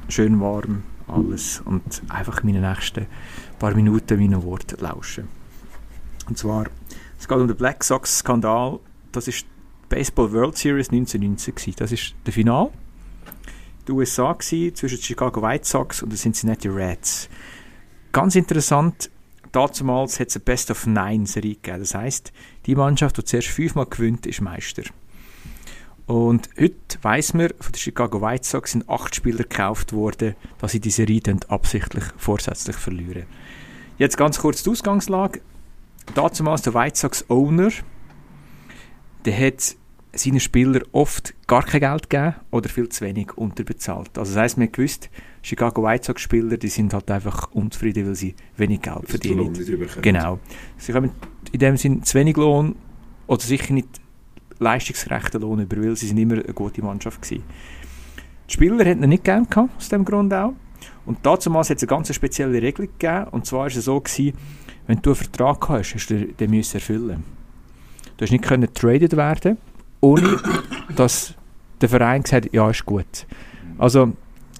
schön 0.08 0.40
warm, 0.40 0.84
alles 1.08 1.62
und 1.64 2.02
einfach 2.10 2.42
meine 2.42 2.60
nächsten 2.60 3.06
paar 3.58 3.74
Minuten 3.74 4.20
meinen 4.20 4.42
Worten 4.42 4.80
lauschen. 4.80 5.26
Und 6.28 6.36
zwar, 6.36 6.66
es 7.18 7.26
geht 7.26 7.38
um 7.38 7.48
den 7.48 7.56
Black 7.56 7.82
Sox 7.82 8.18
Skandal. 8.18 8.78
Das 9.10 9.26
ist 9.26 9.46
die 9.46 9.46
Baseball 9.88 10.30
World 10.32 10.56
Series 10.56 10.90
1919 10.90 11.54
gewesen. 11.54 11.76
Das 11.78 11.90
ist 11.92 12.14
der 12.26 12.32
Final 12.34 12.70
die 13.88 13.92
USA 13.92 14.32
gewesen, 14.32 14.74
zwischen 14.74 14.98
den 14.98 15.02
Chicago 15.02 15.42
White 15.42 15.66
Sox 15.66 16.02
und 16.02 16.10
den 16.10 16.18
Cincinnati 16.18 16.68
Reds. 16.68 17.28
Ganz 18.12 18.36
interessant, 18.36 19.10
damals 19.52 20.20
hat 20.20 20.28
es 20.28 20.36
eine 20.36 20.44
Best 20.44 20.70
of 20.70 20.86
Nine 20.86 21.26
Serie 21.26 21.54
gegeben. 21.54 21.80
Das 21.80 21.94
heisst, 21.94 22.32
die 22.66 22.74
Mannschaft, 22.74 23.16
die 23.18 23.24
zuerst 23.24 23.48
fünfmal 23.48 23.86
gewinnt, 23.86 24.26
ist 24.26 24.40
Meister. 24.40 24.82
Und 26.06 26.48
heute 26.58 26.74
weiss 27.02 27.34
man, 27.34 27.50
von 27.60 27.72
den 27.72 27.78
Chicago 27.78 28.22
White 28.22 28.46
Sox 28.46 28.72
sind 28.72 28.88
acht 28.88 29.14
Spieler 29.14 29.44
gekauft 29.44 29.92
worden, 29.92 30.36
dass 30.58 30.72
sie 30.72 30.80
die 30.80 30.90
Serie 30.90 31.20
dann 31.20 31.40
absichtlich 31.48 32.04
vorsätzlich 32.16 32.76
verlieren. 32.76 33.24
Jetzt 33.98 34.16
ganz 34.16 34.38
kurz 34.38 34.62
die 34.62 34.70
Ausgangslage. 34.70 35.40
Damals 36.14 36.62
der 36.62 36.72
White 36.72 36.96
Sox 36.98 37.26
Owner, 37.28 37.70
der 39.26 39.38
hat 39.38 39.76
seinen 40.12 40.40
Spielern 40.40 40.82
oft 40.92 41.34
gar 41.46 41.62
kein 41.64 41.80
Geld 41.80 42.10
gegeben 42.10 42.34
oder 42.50 42.68
viel 42.68 42.88
zu 42.88 43.04
wenig 43.04 43.36
unterbezahlt. 43.36 44.18
Also 44.18 44.34
das 44.34 44.40
heisst, 44.40 44.58
man 44.58 44.72
gewusst, 44.72 45.10
Chicago 45.42 45.82
White 45.82 46.06
Sox 46.06 46.22
Spieler, 46.22 46.56
die 46.56 46.68
sind 46.68 46.94
halt 46.94 47.10
einfach 47.10 47.50
unzufrieden, 47.52 48.06
weil 48.06 48.14
sie 48.14 48.34
wenig 48.56 48.82
Geld 48.82 49.08
verdienen. 49.08 49.52
Nicht 49.52 49.68
überkommen. 49.68 50.02
Genau. 50.02 50.38
Sie 50.76 50.92
kommen 50.92 51.10
in 51.52 51.58
dem 51.58 51.76
Sinn 51.76 52.02
zu 52.02 52.18
wenig 52.18 52.36
Lohn 52.36 52.74
oder 53.26 53.42
sicher 53.42 53.72
nicht 53.72 53.88
leistungsgerechten 54.58 55.40
Lohn 55.40 55.60
über, 55.60 55.76
weil 55.76 55.96
sie 55.96 56.06
sind 56.06 56.18
immer 56.18 56.34
eine 56.34 56.54
gute 56.54 56.82
Mannschaft 56.82 57.22
gewesen. 57.22 57.44
Die 58.48 58.52
Spieler 58.52 58.84
hatten 58.84 59.02
ihn 59.02 59.08
nicht 59.10 59.24
gern 59.24 59.48
gehabt, 59.48 59.76
aus 59.76 59.88
dem 59.88 60.04
Grund 60.04 60.32
auch. 60.32 60.54
Und 61.06 61.24
damals 61.24 61.70
hat 61.70 61.76
es 61.76 61.82
eine 61.82 61.88
ganz 61.88 62.14
spezielle 62.14 62.60
Regelung 62.60 62.90
gegeben, 62.98 63.28
und 63.30 63.46
zwar 63.46 63.60
war 63.60 63.66
es 63.66 63.74
so, 63.74 64.00
gewesen, 64.00 64.36
wenn 64.86 65.00
du 65.02 65.10
einen 65.10 65.16
Vertrag 65.16 65.68
hast, 65.68 65.94
hast 65.94 66.08
du 66.08 66.26
den 66.26 66.50
müssen 66.50 66.76
erfüllen. 66.76 67.24
Du 68.16 68.24
hast 68.24 68.30
nicht 68.30 68.44
können 68.44 68.62
getradet 68.62 69.16
werden, 69.16 69.58
ohne 70.00 70.38
dass 70.96 71.34
der 71.80 71.88
Verein 71.88 72.22
gesagt 72.22 72.46
hat, 72.46 72.54
ja, 72.54 72.70
ist 72.70 72.84
gut. 72.84 73.26
Also, 73.78 74.12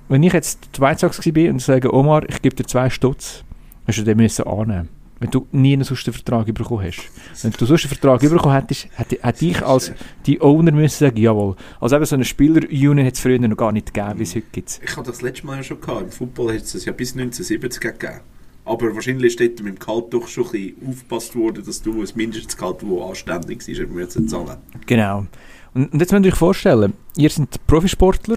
wenn 0.09 0.23
ich 0.23 0.33
jetzt 0.33 0.69
Sox 0.99 1.19
war 1.25 1.51
und 1.51 1.61
sage, 1.61 1.93
Omar, 1.93 2.29
ich 2.29 2.41
gebe 2.41 2.57
dir 2.57 2.65
zwei 2.65 2.89
Stutz, 2.91 3.45
hast 3.87 3.99
du 3.99 4.05
den 4.05 4.17
müssen 4.17 4.47
annehmen. 4.47 4.89
Wenn 5.21 5.31
du 5.31 5.49
nie 5.51 5.73
einen 5.73 5.83
sonst 5.83 6.05
Vertrag 6.05 6.47
bekommen 6.55 6.85
hast. 6.85 7.11
Wenn 7.43 7.51
du 7.51 7.67
sonst 7.67 7.85
einen 7.85 7.95
Vertrag 7.95 8.21
bekommen 8.21 8.55
hättest, 8.55 8.89
hätte, 8.93 9.19
hätte 9.21 9.47
ich 9.47 9.65
als 9.65 9.93
die 10.27 10.41
Owner 10.41 10.71
müssen 10.71 11.07
sagen, 11.07 11.17
jawohl. 11.17 11.57
Also 11.81 11.97
eben 11.97 12.05
so 12.05 12.15
eine 12.15 12.25
Spieler-Union 12.25 13.05
hat 13.05 13.15
es 13.15 13.21
früher 13.21 13.41
noch 13.41 13.57
gar 13.57 13.73
nicht 13.73 13.93
gegeben, 13.93 14.21
wie 14.21 14.23
es 14.23 14.37
heute 14.37 14.47
gibt. 14.53 14.81
Ich 14.83 14.97
hatte 14.97 15.11
das 15.11 15.21
letzte 15.21 15.45
Mal 15.47 15.57
ja 15.57 15.63
schon 15.65 15.81
gehabt. 15.81 16.03
Im 16.03 16.11
Football 16.13 16.55
hat 16.55 16.63
es 16.63 16.73
das 16.73 16.85
ja 16.85 16.93
bis 16.93 17.15
1970 17.15 17.81
gegeben. 17.81 18.21
Aber 18.69 18.95
wahrscheinlich 18.95 19.33
ist 19.33 19.41
dort 19.41 19.63
mit 19.63 19.77
dem 19.77 19.79
Gehalt 19.79 20.13
doch 20.13 20.29
schon 20.29 20.45
ein 20.45 20.51
bisschen 20.53 20.89
aufgepasst 20.89 21.35
worden, 21.35 21.65
dass 21.65 21.81
du 21.81 22.03
ein 22.03 22.09
Mindestgehalt, 22.15 22.83
das 22.83 23.09
anständig 23.09 23.67
ist, 23.67 23.81
eben 23.81 23.95
müssen 23.95 24.29
zahlen. 24.29 24.59
Genau. 24.85 25.27
Und, 25.73 25.91
und 25.91 26.01
jetzt 26.01 26.13
müsst 26.13 26.27
ihr 26.27 26.33
euch 26.33 26.39
vorstellen, 26.39 26.93
ihr 27.17 27.31
seid 27.31 27.67
Profisportler, 27.67 28.37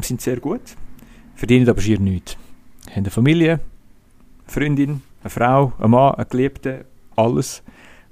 sind 0.00 0.20
sehr 0.20 0.38
gut, 0.40 0.60
verdienen 1.36 1.68
aber 1.68 1.80
schier 1.80 2.00
nichts. 2.00 2.36
Haben 2.88 2.96
eine 2.96 3.10
Familie, 3.10 3.52
eine 3.52 3.60
Freundin, 4.48 5.02
eine 5.22 5.30
Frau, 5.30 5.72
einen 5.78 5.90
Mann, 5.92 6.14
einen 6.16 6.28
Geliebten, 6.28 6.84
alles. 7.14 7.62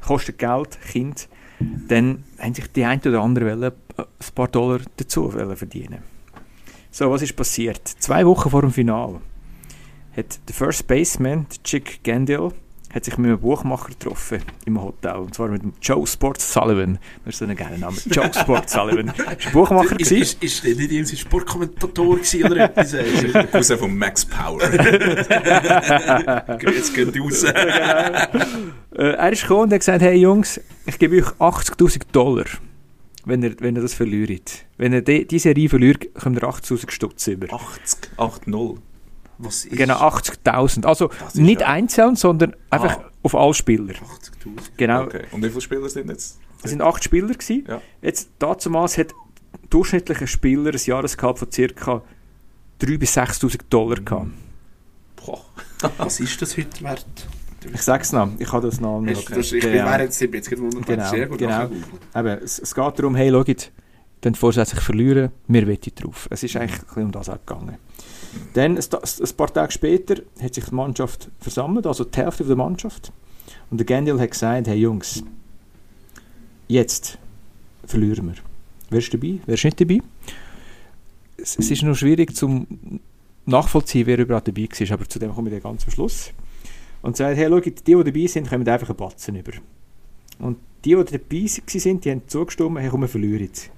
Kostet 0.06 0.38
Geld, 0.38 0.78
Kind. 0.80 1.28
Dann 1.58 2.22
haben 2.38 2.54
sich 2.54 2.70
die 2.70 2.84
ein 2.84 3.00
oder 3.00 3.20
andere 3.20 3.46
wollen, 3.46 3.72
äh, 3.96 4.02
ein 4.02 4.34
paar 4.36 4.46
Dollar 4.46 4.80
dazu 4.96 5.28
verdienen. 5.30 5.98
So, 6.92 7.10
was 7.10 7.22
ist 7.22 7.34
passiert? 7.34 7.88
Zwei 7.98 8.24
Wochen 8.24 8.50
vor 8.50 8.60
dem 8.60 8.70
Finale 8.70 9.20
hat 10.18 10.40
der 10.48 10.54
First 10.54 10.86
Baseman, 10.86 11.46
der 11.50 11.62
Chick 11.62 12.02
Gandil, 12.02 12.50
hat 12.92 13.04
sich 13.04 13.18
mit 13.18 13.28
einem 13.28 13.38
Buchmacher 13.38 13.90
getroffen 13.90 14.40
im 14.64 14.82
Hotel. 14.82 15.16
Und 15.16 15.34
zwar 15.34 15.48
mit 15.48 15.62
dem 15.62 15.74
Joe 15.80 16.06
Sport 16.06 16.40
Sullivan. 16.40 16.98
Das 17.24 17.34
ist 17.34 17.38
so 17.38 17.44
ein 17.44 17.54
geiler 17.54 17.76
Name. 17.78 17.96
Joe 18.10 18.30
Sport 18.32 18.70
Sullivan. 18.70 19.08
War 19.08 19.28
ein 19.28 19.36
Buchmacher. 19.52 20.00
Ist, 20.00 20.08
gewesen. 20.08 20.22
ist, 20.22 20.42
ist 20.42 20.64
der 20.64 20.74
nicht 20.74 20.90
irgendwie 20.90 21.16
Sportkommentator 21.16 22.16
gewesen 22.16 22.44
oder 22.44 22.64
etwas? 22.64 22.94
Äh, 22.98 23.32
Der 23.32 23.46
Cousin 23.46 23.78
von 23.78 23.96
Max 23.96 24.24
Power. 24.24 24.60
Jetzt 26.62 26.94
geht 26.94 27.20
raus. 27.20 27.44
Äh, 28.98 29.12
er 29.12 29.32
ist 29.32 29.42
gekommen 29.42 29.64
und 29.64 29.72
hat 29.72 29.80
gesagt, 29.80 30.02
hey 30.02 30.16
Jungs, 30.16 30.60
ich 30.86 30.98
gebe 30.98 31.18
euch 31.18 31.28
80'000 31.38 32.00
Dollar, 32.10 32.46
wenn 33.26 33.44
ihr, 33.44 33.54
wenn 33.60 33.76
ihr 33.76 33.82
das 33.82 33.94
verliert. 33.94 34.64
Wenn 34.76 34.92
ihr 34.92 35.02
die, 35.02 35.24
diese 35.24 35.44
Serie 35.44 35.68
verliert, 35.68 36.12
kommt 36.14 36.36
ihr 36.36 36.42
80'000 36.42 36.90
Stutz 36.90 37.28
über. 37.28 37.46
80, 37.54 38.10
8-0. 38.16 38.78
Was 39.38 39.64
ist 39.64 39.76
Genau, 39.76 39.98
80'000. 40.00 40.84
Also 40.84 41.10
nicht 41.34 41.60
ja- 41.60 41.68
einzeln, 41.68 42.16
sondern 42.16 42.54
einfach 42.70 42.98
Ah. 42.98 43.10
auf 43.22 43.34
alle 43.34 43.54
Spieler. 43.54 43.94
80'000? 43.94 44.72
Genau. 44.76 45.02
Okay. 45.04 45.22
Und 45.30 45.42
wie 45.44 45.48
viele 45.48 45.60
Spieler 45.60 45.88
sind 45.88 46.08
jetzt? 46.08 46.38
Es 46.62 46.70
sind 46.70 46.82
acht 46.82 47.04
Spieler 47.04 47.28
gewesen. 47.32 47.64
Ja. 47.68 47.80
Jetzt, 48.02 48.30
damals 48.38 48.98
hat 48.98 49.14
durchschnittlicher 49.70 50.26
Spieler 50.26 50.72
ein 50.72 50.80
Jahresgehalt 50.84 51.38
von 51.38 51.48
ca. 51.50 52.02
3.000 52.80 52.98
bis 52.98 53.16
6'000 53.16 53.60
Dollar 53.70 54.00
gehabt. 54.00 54.28
Boah. 55.24 55.44
Was 55.98 56.20
ist 56.20 56.40
das 56.42 56.56
heute 56.56 56.82
wert? 56.82 57.06
Ich 57.72 57.82
sag's 57.82 58.12
noch, 58.12 58.28
ich 58.38 58.52
habe 58.52 58.66
das 58.66 58.80
noch. 58.80 59.04
Hast 59.06 59.28
du 59.28 59.34
das, 59.34 59.52
ich 59.52 59.60
Genau. 59.60 59.72
bin 59.74 59.84
während 59.84 60.00
jetzt 60.00 60.20
jetzt 60.20 60.48
gerade 60.48 60.62
wundert, 60.62 60.86
Genau, 60.86 61.10
sehr 61.10 61.26
gut 61.26 61.38
genau. 61.38 61.64
Eben, 62.14 62.28
es, 62.42 62.58
es 62.60 62.72
geht 62.74 62.98
darum, 62.98 63.14
hey, 63.16 63.30
schaut, 63.30 63.72
dann 64.20 64.34
vorsätzlich 64.36 64.80
verlieren, 64.80 65.30
wir 65.48 65.66
wetten 65.66 65.92
drauf. 65.96 66.28
Es 66.30 66.42
ist 66.44 66.56
eigentlich 66.56 66.78
ein 66.80 66.86
bisschen 66.86 67.02
um 67.04 67.12
das 67.12 67.28
auch 67.28 67.38
gegangen. 67.44 67.76
Dann, 68.54 68.76
ein, 68.76 69.36
paar 69.36 69.52
Tage 69.52 69.72
später, 69.72 70.16
hat 70.40 70.54
sich 70.54 70.64
die 70.64 70.74
Mannschaft 70.74 71.30
versammelt, 71.38 71.86
also 71.86 72.04
die 72.04 72.18
Hälfte 72.18 72.44
der 72.44 72.56
Mannschaft. 72.56 73.12
Und 73.70 73.78
der 73.78 73.86
Gandil 73.86 74.18
hat 74.20 74.30
gesagt, 74.30 74.66
hey 74.66 74.78
Jungs, 74.78 75.22
jetzt 76.66 77.18
verlieren 77.84 78.26
wir. 78.26 78.34
Wer 78.90 78.98
ist 78.98 79.12
dabei, 79.12 79.38
wer 79.46 79.54
ist 79.54 79.64
nicht 79.64 79.80
dabei? 79.80 80.00
Es, 81.36 81.56
es 81.58 81.70
ist 81.70 81.82
noch 81.82 81.94
schwierig 81.94 82.34
zum 82.34 83.00
nachvollziehen, 83.46 84.06
wer 84.06 84.18
überhaupt 84.18 84.48
dabei 84.48 84.68
war, 84.68 84.92
aber 84.92 85.08
zu 85.08 85.18
dem 85.18 85.34
komme 85.34 85.48
ich 85.48 85.54
dann 85.54 85.72
ganz 85.72 85.84
am 85.84 85.90
Schluss. 85.90 86.30
Und 87.00 87.16
sagt, 87.16 87.36
hey, 87.36 87.48
schaut, 87.48 87.64
die, 87.64 87.74
die 87.74 87.92
dabei 87.92 88.26
sind, 88.26 88.48
kommen 88.48 88.68
einfach 88.68 88.88
einen 88.88 88.96
Batzen 88.96 89.36
über. 89.36 89.52
Und 90.38 90.58
die, 90.84 90.90
die 90.90 90.94
dabei 90.94 91.46
waren, 91.46 92.00
die 92.00 92.10
haben 92.10 92.22
zugestimmt, 92.26 92.78
hey, 92.78 92.88
komm, 92.90 93.02
wir 93.02 93.08
verlieren 93.08 93.44
jetzt. 93.44 93.70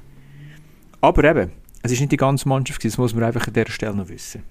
Aber 1.01 1.25
eben, 1.25 1.51
es 1.83 1.93
ist 1.93 2.01
nicht 2.01 2.13
die 2.13 2.17
ganze 2.17 2.49
Mannschaft, 2.49 2.81
gewesen, 2.81 2.93
das 2.93 2.99
muss 2.99 3.15
man 3.15 3.25
einfach 3.25 3.47
an 3.47 3.53
dieser 3.55 3.71
Stelle 3.71 3.95
noch 3.97 4.09
wissen. 4.09 4.43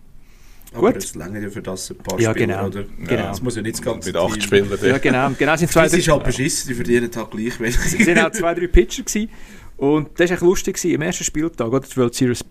Aber 0.73 0.93
Gut. 0.93 0.97
es 1.03 1.15
länger 1.15 1.39
ja 1.39 1.49
für 1.49 1.63
das 1.63 1.89
ein 1.89 1.97
paar 1.97 2.19
Ja, 2.19 2.29
Spieler, 2.31 2.45
genau. 2.47 2.67
oder? 2.67 2.83
Genau. 3.07 3.31
Es 3.31 3.41
muss 3.41 3.55
ja 3.55 3.61
nicht 3.63 3.75
das 3.77 3.81
ganze 3.81 4.09
Mit 4.09 4.15
8 4.17 4.33
Team- 4.33 4.41
Spielern. 4.43 4.79
Ja, 4.83 4.97
genau, 4.99 5.31
genau 5.37 5.55
sind 5.55 5.71
zwei, 5.71 5.83
Das 5.85 5.93
ist 5.93 6.07
halt 6.07 6.23
beschissen, 6.23 6.67
die 6.69 6.75
verdienen 6.75 7.09
halt 7.15 7.31
gleich 7.31 7.59
wenig. 7.59 7.75
Es 7.99 8.07
waren 8.07 8.19
auch 8.19 8.31
zwei, 8.31 8.53
drei 8.53 8.67
Pitcher. 8.67 9.01
Gewesen. 9.03 9.29
Und 9.77 10.09
das 10.19 10.29
war 10.29 10.35
echt 10.35 10.43
lustig. 10.43 10.75
Gewesen. 10.75 10.93
Im 10.93 11.01
ersten 11.01 11.23
Spieltag, 11.23 11.67
oder? 11.69 11.79
Die 11.87 11.97
World 11.97 12.13
Series 12.13 12.45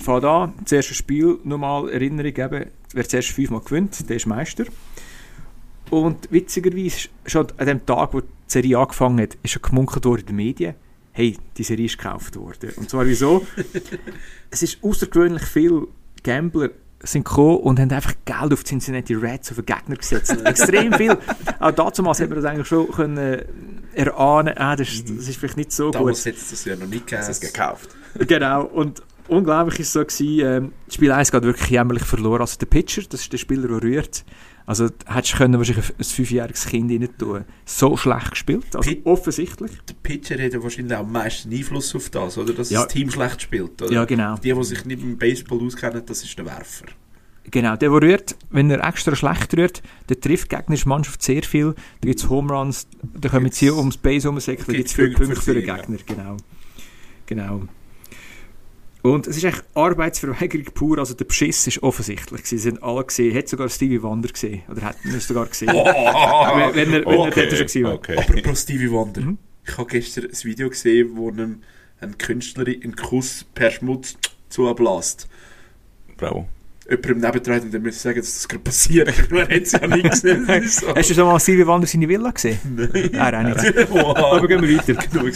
fängt 0.00 0.24
an. 0.24 0.54
Das 0.64 0.72
erste 0.72 0.94
Spiel, 0.94 1.38
nochmal 1.44 1.88
Erinnerung 1.90 2.34
eben, 2.36 2.66
wer 2.94 3.08
zuerst 3.08 3.28
fünfmal 3.28 3.60
gewinnt, 3.60 4.08
der 4.08 4.16
ist 4.16 4.26
Meister. 4.26 4.64
Und 5.90 6.32
witzigerweise, 6.32 7.08
schon 7.26 7.46
an 7.58 7.66
dem 7.66 7.84
Tag, 7.86 8.14
wo 8.14 8.20
die 8.22 8.26
Serie 8.46 8.78
angefangen 8.78 9.20
hat, 9.20 9.36
ist 9.42 9.50
schon 9.52 9.62
gemunkelt 9.62 10.04
worden 10.04 10.20
in 10.22 10.26
den 10.28 10.36
Medien, 10.36 10.74
hey, 11.12 11.36
die 11.56 11.62
Serie 11.62 11.86
ist 11.86 11.98
gekauft 11.98 12.36
worden. 12.36 12.72
Und 12.76 12.90
zwar 12.90 13.06
wieso? 13.06 13.46
es 14.50 14.62
ist 14.62 14.82
außergewöhnlich 14.82 15.44
viel 15.44 15.86
Gambler 16.22 16.70
sind 17.04 17.24
gekommen 17.24 17.58
und 17.58 17.80
haben 17.80 17.90
einfach 17.90 18.14
Geld 18.24 18.52
auf 18.52 18.62
die 18.62 18.68
Cincinnati 18.68 19.14
Reds 19.14 19.50
auf 19.50 19.56
den 19.56 19.66
Gegner 19.66 19.96
gesetzt. 19.96 20.36
Extrem 20.44 20.92
viel. 20.92 21.18
Auch 21.58 21.72
damals 21.72 22.20
hat 22.20 22.28
man 22.28 22.36
das 22.36 22.44
eigentlich 22.44 22.68
schon 22.68 22.90
können 22.90 23.16
äh, 23.16 23.44
erahnen, 23.94 24.56
ah, 24.56 24.76
das, 24.76 24.88
ist, 24.88 25.10
das 25.10 25.28
ist 25.28 25.36
vielleicht 25.36 25.56
nicht 25.56 25.72
so 25.72 25.90
Damals 25.90 26.18
gut. 26.18 26.26
hätte 26.26 26.38
es 26.38 26.50
das 26.50 26.64
ja 26.64 26.76
noch 26.76 26.86
nicht 26.86 27.10
Das 27.10 27.40
gekauft. 27.40 27.90
Genau, 28.18 28.64
und 28.64 29.02
unglaublich 29.32 29.80
ist 29.80 29.92
so 29.92 30.00
gewesen, 30.04 30.40
ähm, 30.40 30.72
Spiel 30.88 31.10
1 31.12 31.32
geht 31.32 31.42
wirklich 31.42 31.70
jämmerlich 31.70 32.04
verloren. 32.04 32.40
Also 32.42 32.58
der 32.58 32.66
Pitcher, 32.66 33.02
das 33.08 33.22
ist 33.22 33.32
der 33.32 33.38
Spieler, 33.38 33.68
der 33.68 33.82
rührt. 33.82 34.24
Also 34.64 34.88
hättest 35.06 35.34
du 35.34 35.38
können 35.38 35.58
wahrscheinlich 35.58 35.92
ein 35.98 36.04
fünfjähriges 36.04 36.66
Kind 36.66 36.90
rein 36.92 37.08
tun. 37.18 37.44
So 37.64 37.96
schlecht 37.96 38.30
gespielt, 38.30 38.76
also 38.76 38.88
Pit- 38.88 39.04
offensichtlich. 39.04 39.72
Der 39.88 39.94
Pitcher 40.02 40.36
hat 40.42 40.52
ja 40.52 40.62
wahrscheinlich 40.62 40.94
auch 40.96 41.00
am 41.00 41.10
meisten 41.10 41.52
Einfluss 41.52 41.94
auf 41.96 42.10
das, 42.10 42.38
oder? 42.38 42.52
Dass 42.52 42.70
Ja. 42.70 42.84
das 42.84 42.92
Team 42.92 43.10
schlecht 43.10 43.42
spielt. 43.42 43.82
Oder? 43.82 43.92
Ja, 43.92 44.04
genau. 44.04 44.36
Die, 44.36 44.52
die 44.52 44.64
sich 44.64 44.84
nicht 44.84 45.02
mit 45.02 45.10
dem 45.14 45.18
Baseball 45.18 45.58
auskennen, 45.60 46.02
das 46.06 46.22
ist 46.22 46.38
der 46.38 46.46
Werfer. 46.46 46.86
Genau, 47.50 47.70
der, 47.70 47.90
der 47.90 47.90
rührt, 47.90 48.36
wenn 48.50 48.70
er 48.70 48.86
extra 48.86 49.16
schlecht 49.16 49.52
rührt, 49.56 49.82
der 50.08 50.20
trifft 50.20 50.52
die 50.52 50.56
gegnerische 50.56 50.88
Mannschaft 50.88 51.22
sehr 51.24 51.42
viel. 51.42 51.74
Da 52.00 52.06
gibt 52.08 52.20
es 52.20 52.28
Home 52.30 52.52
Runs, 52.52 52.86
da 53.20 53.28
kommen 53.30 53.50
sie 53.50 53.68
ums 53.72 53.96
Base 53.96 54.28
rumsäckeln, 54.28 54.66
da 54.68 54.72
gibt 54.74 54.88
es 54.88 54.94
viele 54.94 55.10
Punkte 55.10 55.40
für 55.40 55.54
den 55.54 55.62
sie, 55.62 55.68
ja. 55.68 55.76
Gegner. 55.76 55.98
Genau. 56.06 56.36
genau. 57.26 57.62
Und 59.02 59.26
es 59.26 59.36
ist 59.36 59.44
echt 59.44 59.64
Arbeitsverweigerung 59.74 60.66
pur, 60.74 60.98
also 60.98 61.14
der 61.14 61.24
Beschiss 61.24 61.66
ist 61.66 61.82
offensichtlich. 61.82 62.46
Sie 62.46 62.58
haben 62.70 62.82
alle 62.82 63.04
gesehen, 63.04 63.36
hat 63.36 63.48
sogar 63.48 63.68
Stevie 63.68 64.00
Wonder 64.00 64.28
gesehen, 64.28 64.62
oder 64.70 64.82
hat 64.82 64.96
ihn 65.04 65.18
sogar 65.18 65.46
gesehen. 65.46 65.72
wenn, 65.72 66.74
wenn 66.74 66.92
er, 66.92 67.04
wenn 67.04 67.20
er 67.20 67.30
dort 67.30 67.34
schon 67.34 67.48
gewesen 67.48 67.84
war. 67.84 67.94
okay. 67.94 68.16
Apropos 68.16 68.62
Stevie 68.62 68.90
Wonder. 68.90 69.22
Mhm. 69.22 69.38
Ich 69.66 69.76
habe 69.76 69.88
gestern 69.90 70.26
ein 70.26 70.44
Video 70.44 70.68
gesehen, 70.68 71.16
wo 71.16 71.30
einem 71.30 71.62
ein 72.00 72.16
Künstlerin 72.18 72.82
einen 72.82 72.96
Kuss 72.96 73.44
per 73.54 73.70
Schmutz 73.70 74.16
zubläst. 74.48 75.28
Bravo. 76.16 76.48
Dann 76.88 77.82
muss 77.82 77.96
ich 77.96 78.00
sagen, 78.00 78.18
dass 78.18 78.34
das 78.34 78.48
gerade 78.48 78.64
passiert. 78.64 79.30
Man 79.30 79.42
hat 79.42 79.50
es 79.50 79.72
ja 79.72 79.86
nicht 79.86 80.10
gesehen. 80.10 80.46
Das 80.46 80.64
ist 80.64 80.80
so. 80.80 80.94
Hast 80.94 81.10
du 81.10 81.14
schon 81.14 81.26
mal 81.26 81.38
Stevie 81.38 81.66
Wonder 81.66 81.86
seine 81.86 82.08
Villa 82.08 82.30
gesehen? 82.30 82.58
Nein. 82.64 83.14
Er 83.14 83.38
auch 83.38 83.42
nicht. 83.42 83.90
Wow. 83.90 84.16
Aber 84.16 84.48
gehen 84.48 84.62
wir 84.62 84.78
weiter. 84.78 84.94
Genug. 84.94 85.32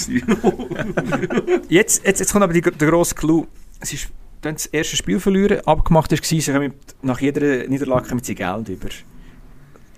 Jetzt, 1.68 2.04
jetzt, 2.04 2.20
jetzt 2.20 2.32
kommt 2.32 2.42
aber 2.42 2.52
die, 2.52 2.60
der 2.60 2.88
grosse 2.88 3.14
Clou. 3.14 3.46
Es 3.80 3.92
ist 3.92 4.08
dann 4.42 4.54
das 4.54 4.66
erste 4.66 4.96
Spiel 4.96 5.20
verlieren. 5.20 5.60
Abgemacht 5.66 6.10
war, 6.10 6.18
sie 6.22 6.40
kommen 6.40 6.74
nach 7.02 7.20
jeder 7.20 7.66
Niederlage 7.68 8.08
kommen 8.08 8.22
sie 8.22 8.34
Geld 8.34 8.68
über. 8.68 8.88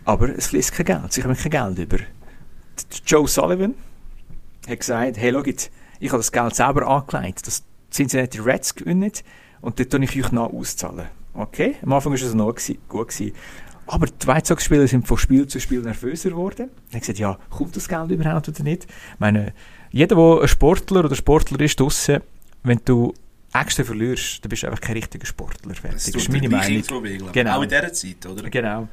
Aber 0.05 0.29
es 0.37 0.49
fließt 0.49 0.73
kein 0.73 0.87
Geld. 0.87 1.13
Sie 1.13 1.23
kommen 1.23 1.37
kein 1.37 1.51
Geld 1.51 1.79
über. 1.79 1.99
Joe 3.07 3.27
Sullivan 3.27 3.75
hat 4.69 4.81
gesagt, 4.81 5.17
hey, 5.17 5.33
schau 5.33 5.43
jetzt, 5.45 5.71
ich 5.99 6.11
habe 6.11 6.19
das 6.19 6.33
Geld 6.33 6.55
selber 6.55 6.87
angelegt. 6.87 7.47
Das 7.47 7.65
Cincinnati 7.91 8.39
Reds 8.39 8.75
gewinnen 8.75 9.13
und 9.61 9.79
dort 9.79 9.91
tue 9.91 10.05
ich 10.05 10.25
euch 10.25 10.33
noch 10.33 10.53
auszahlen. 10.53 11.07
Okay, 11.39 11.77
am 11.83 11.93
Anfang 11.93 12.13
war 12.13 12.21
es 12.21 12.35
noch 12.35 12.55
gut. 12.89 13.09
Gewesen. 13.09 13.33
Aber 13.87 14.07
die 14.07 14.27
White 14.27 14.49
Sox-Spieler 14.49 14.89
sind 14.89 15.07
von 15.07 15.17
Spiel 15.17 15.47
zu 15.47 15.61
Spiel 15.61 15.81
nervöser 15.81 16.31
geworden. 16.31 16.69
Hat 16.93 17.01
gesagt, 17.01 17.19
ja, 17.19 17.39
kommt 17.49 17.77
das 17.77 17.89
Geld 17.89 18.11
überhaupt 18.11 18.49
oder 18.49 18.63
nicht? 18.65 18.85
Ich 18.85 19.21
meine, 19.21 19.55
jeder, 19.91 20.17
der 20.17 20.43
ein 20.43 20.49
Sportler 20.49 21.05
oder 21.05 21.15
Sportler 21.15 21.61
ist 21.61 21.79
draussen, 21.79 22.21
wenn 22.65 22.81
du 22.85 23.15
extra 23.55 23.85
verlierst, 23.85 24.45
dann 24.45 24.51
bist 24.51 24.65
du 24.65 24.67
einfach 24.67 24.81
kein 24.81 24.97
richtiger 24.97 25.25
Sportler. 25.25 25.71
Das 25.71 25.79
Fertig. 25.79 25.99
Das 25.99 26.11
tut 26.11 26.23
ist 26.23 26.29
meine 26.29 26.49
Meinung. 26.49 27.05
ich. 27.05 27.33
Genau. 27.33 27.57
Auch 27.57 27.63
in 27.63 27.69
dieser 27.69 27.93
Zeit, 27.93 28.27
oder? 28.27 28.51
Genau. 28.51 28.89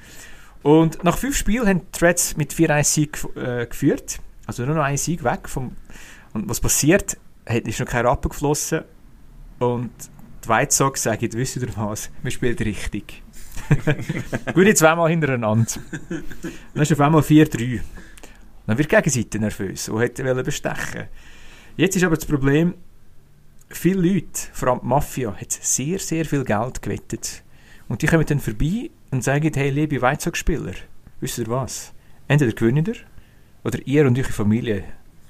Und 0.62 1.04
nach 1.04 1.18
fünf 1.18 1.36
Spielen 1.36 1.68
haben 1.68 1.82
die 2.00 2.06
Reds 2.06 2.38
mit 2.38 2.54
4-1 2.54 2.84
Sieg 2.84 3.28
äh, 3.36 3.66
geführt. 3.66 4.20
Also 4.46 4.66
nur 4.66 4.76
noch 4.76 4.84
ein 4.84 4.98
Sieg 4.98 5.24
weg. 5.24 5.50
Vom, 5.50 5.76
und 6.34 6.48
was 6.48 6.60
passiert? 6.60 7.18
Hat, 7.48 7.68
ist 7.68 7.80
noch 7.80 7.88
kein 7.88 8.06
Rappen 8.06 8.30
geflossen. 8.30 8.84
Und 9.60 9.92
die 10.46 10.50
White 10.50 10.74
Sox 10.74 11.04
sagen, 11.04 11.30
wisst 11.34 11.58
ihr 11.58 11.68
was? 11.76 12.10
Wir 12.22 12.32
spielen 12.32 12.58
richtig. 12.58 13.22
Gut, 14.54 14.66
jetzt 14.66 14.80
zweimal 14.80 15.10
hintereinander. 15.10 15.72
Dann 16.74 16.84
ist 16.84 16.92
auf 16.92 17.00
einmal 17.00 17.22
4-3. 17.22 17.82
Dann 18.68 18.78
wird 18.78 18.92
die 18.92 18.96
Gegenseite 18.96 19.40
nervös 19.40 19.90
und 19.90 20.02
hätte 20.02 20.24
wollen 20.26 20.44
bestechen. 20.44 21.06
Jetzt 21.78 21.96
ist 21.96 22.04
aber 22.04 22.16
das 22.16 22.26
Problem, 22.26 22.76
viele 23.70 24.02
Leute, 24.02 24.40
vor 24.54 24.70
allem 24.70 24.80
die 24.82 24.88
Mafia, 24.88 25.36
hat 25.36 25.52
sehr, 25.52 26.00
sehr 26.00 26.26
viel 26.26 26.44
Geld 26.44 26.82
gewettet. 26.82 27.44
Und 27.88 28.02
die 28.02 28.08
kommen 28.08 28.26
dann 28.26 28.40
vorbei 28.40 28.90
und 29.12 29.24
sagen, 29.24 29.52
hey, 29.54 29.70
liebe 29.70 30.02
Weizog-Spieler, 30.02 30.74
wisst 31.20 31.38
ihr 31.38 31.48
was? 31.48 31.94
Entweder 32.28 32.54
gewinnt 32.54 32.88
ihr 32.88 32.96
oder 33.64 33.80
ihr 33.86 34.08
und 34.08 34.18
eure 34.18 34.32
Familie 34.32 34.84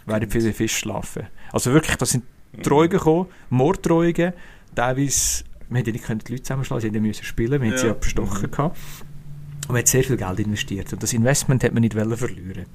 werden 0.06 0.30
für 0.30 0.40
den 0.40 0.54
Fisch 0.54 0.78
schlafen. 0.78 1.28
Also 1.52 1.74
wirklich, 1.74 1.96
da 1.98 2.06
sind 2.06 2.24
Drohungen 2.62 2.90
gekommen, 2.90 3.28
Morddrohungen, 3.50 4.34
teilweise, 4.76 5.44
wir 5.70 5.80
hätten 5.80 5.92
nicht 5.92 6.06
können 6.06 6.20
die 6.20 6.32
Leute 6.34 6.44
zusammenschlagen, 6.44 6.94
sie 6.94 7.00
müssen 7.00 7.24
spielen, 7.24 7.62
wir 7.62 7.70
hätten 7.70 7.78
sie 7.80 7.88
Ja. 7.88 7.94
ja 7.94 8.00
bestochen 8.00 8.52
gehabt. 8.52 8.78
Und 9.68 9.70
man 9.70 9.78
hat 9.80 9.88
sehr 9.88 10.04
viel 10.04 10.18
Geld 10.18 10.40
investiert 10.40 10.94
und 10.94 11.02
das 11.02 11.14
Investment 11.14 11.64
hat 11.64 11.74
man 11.74 11.82
nicht 11.82 11.96
wollen 11.96 12.16
verlieren. 12.16 12.66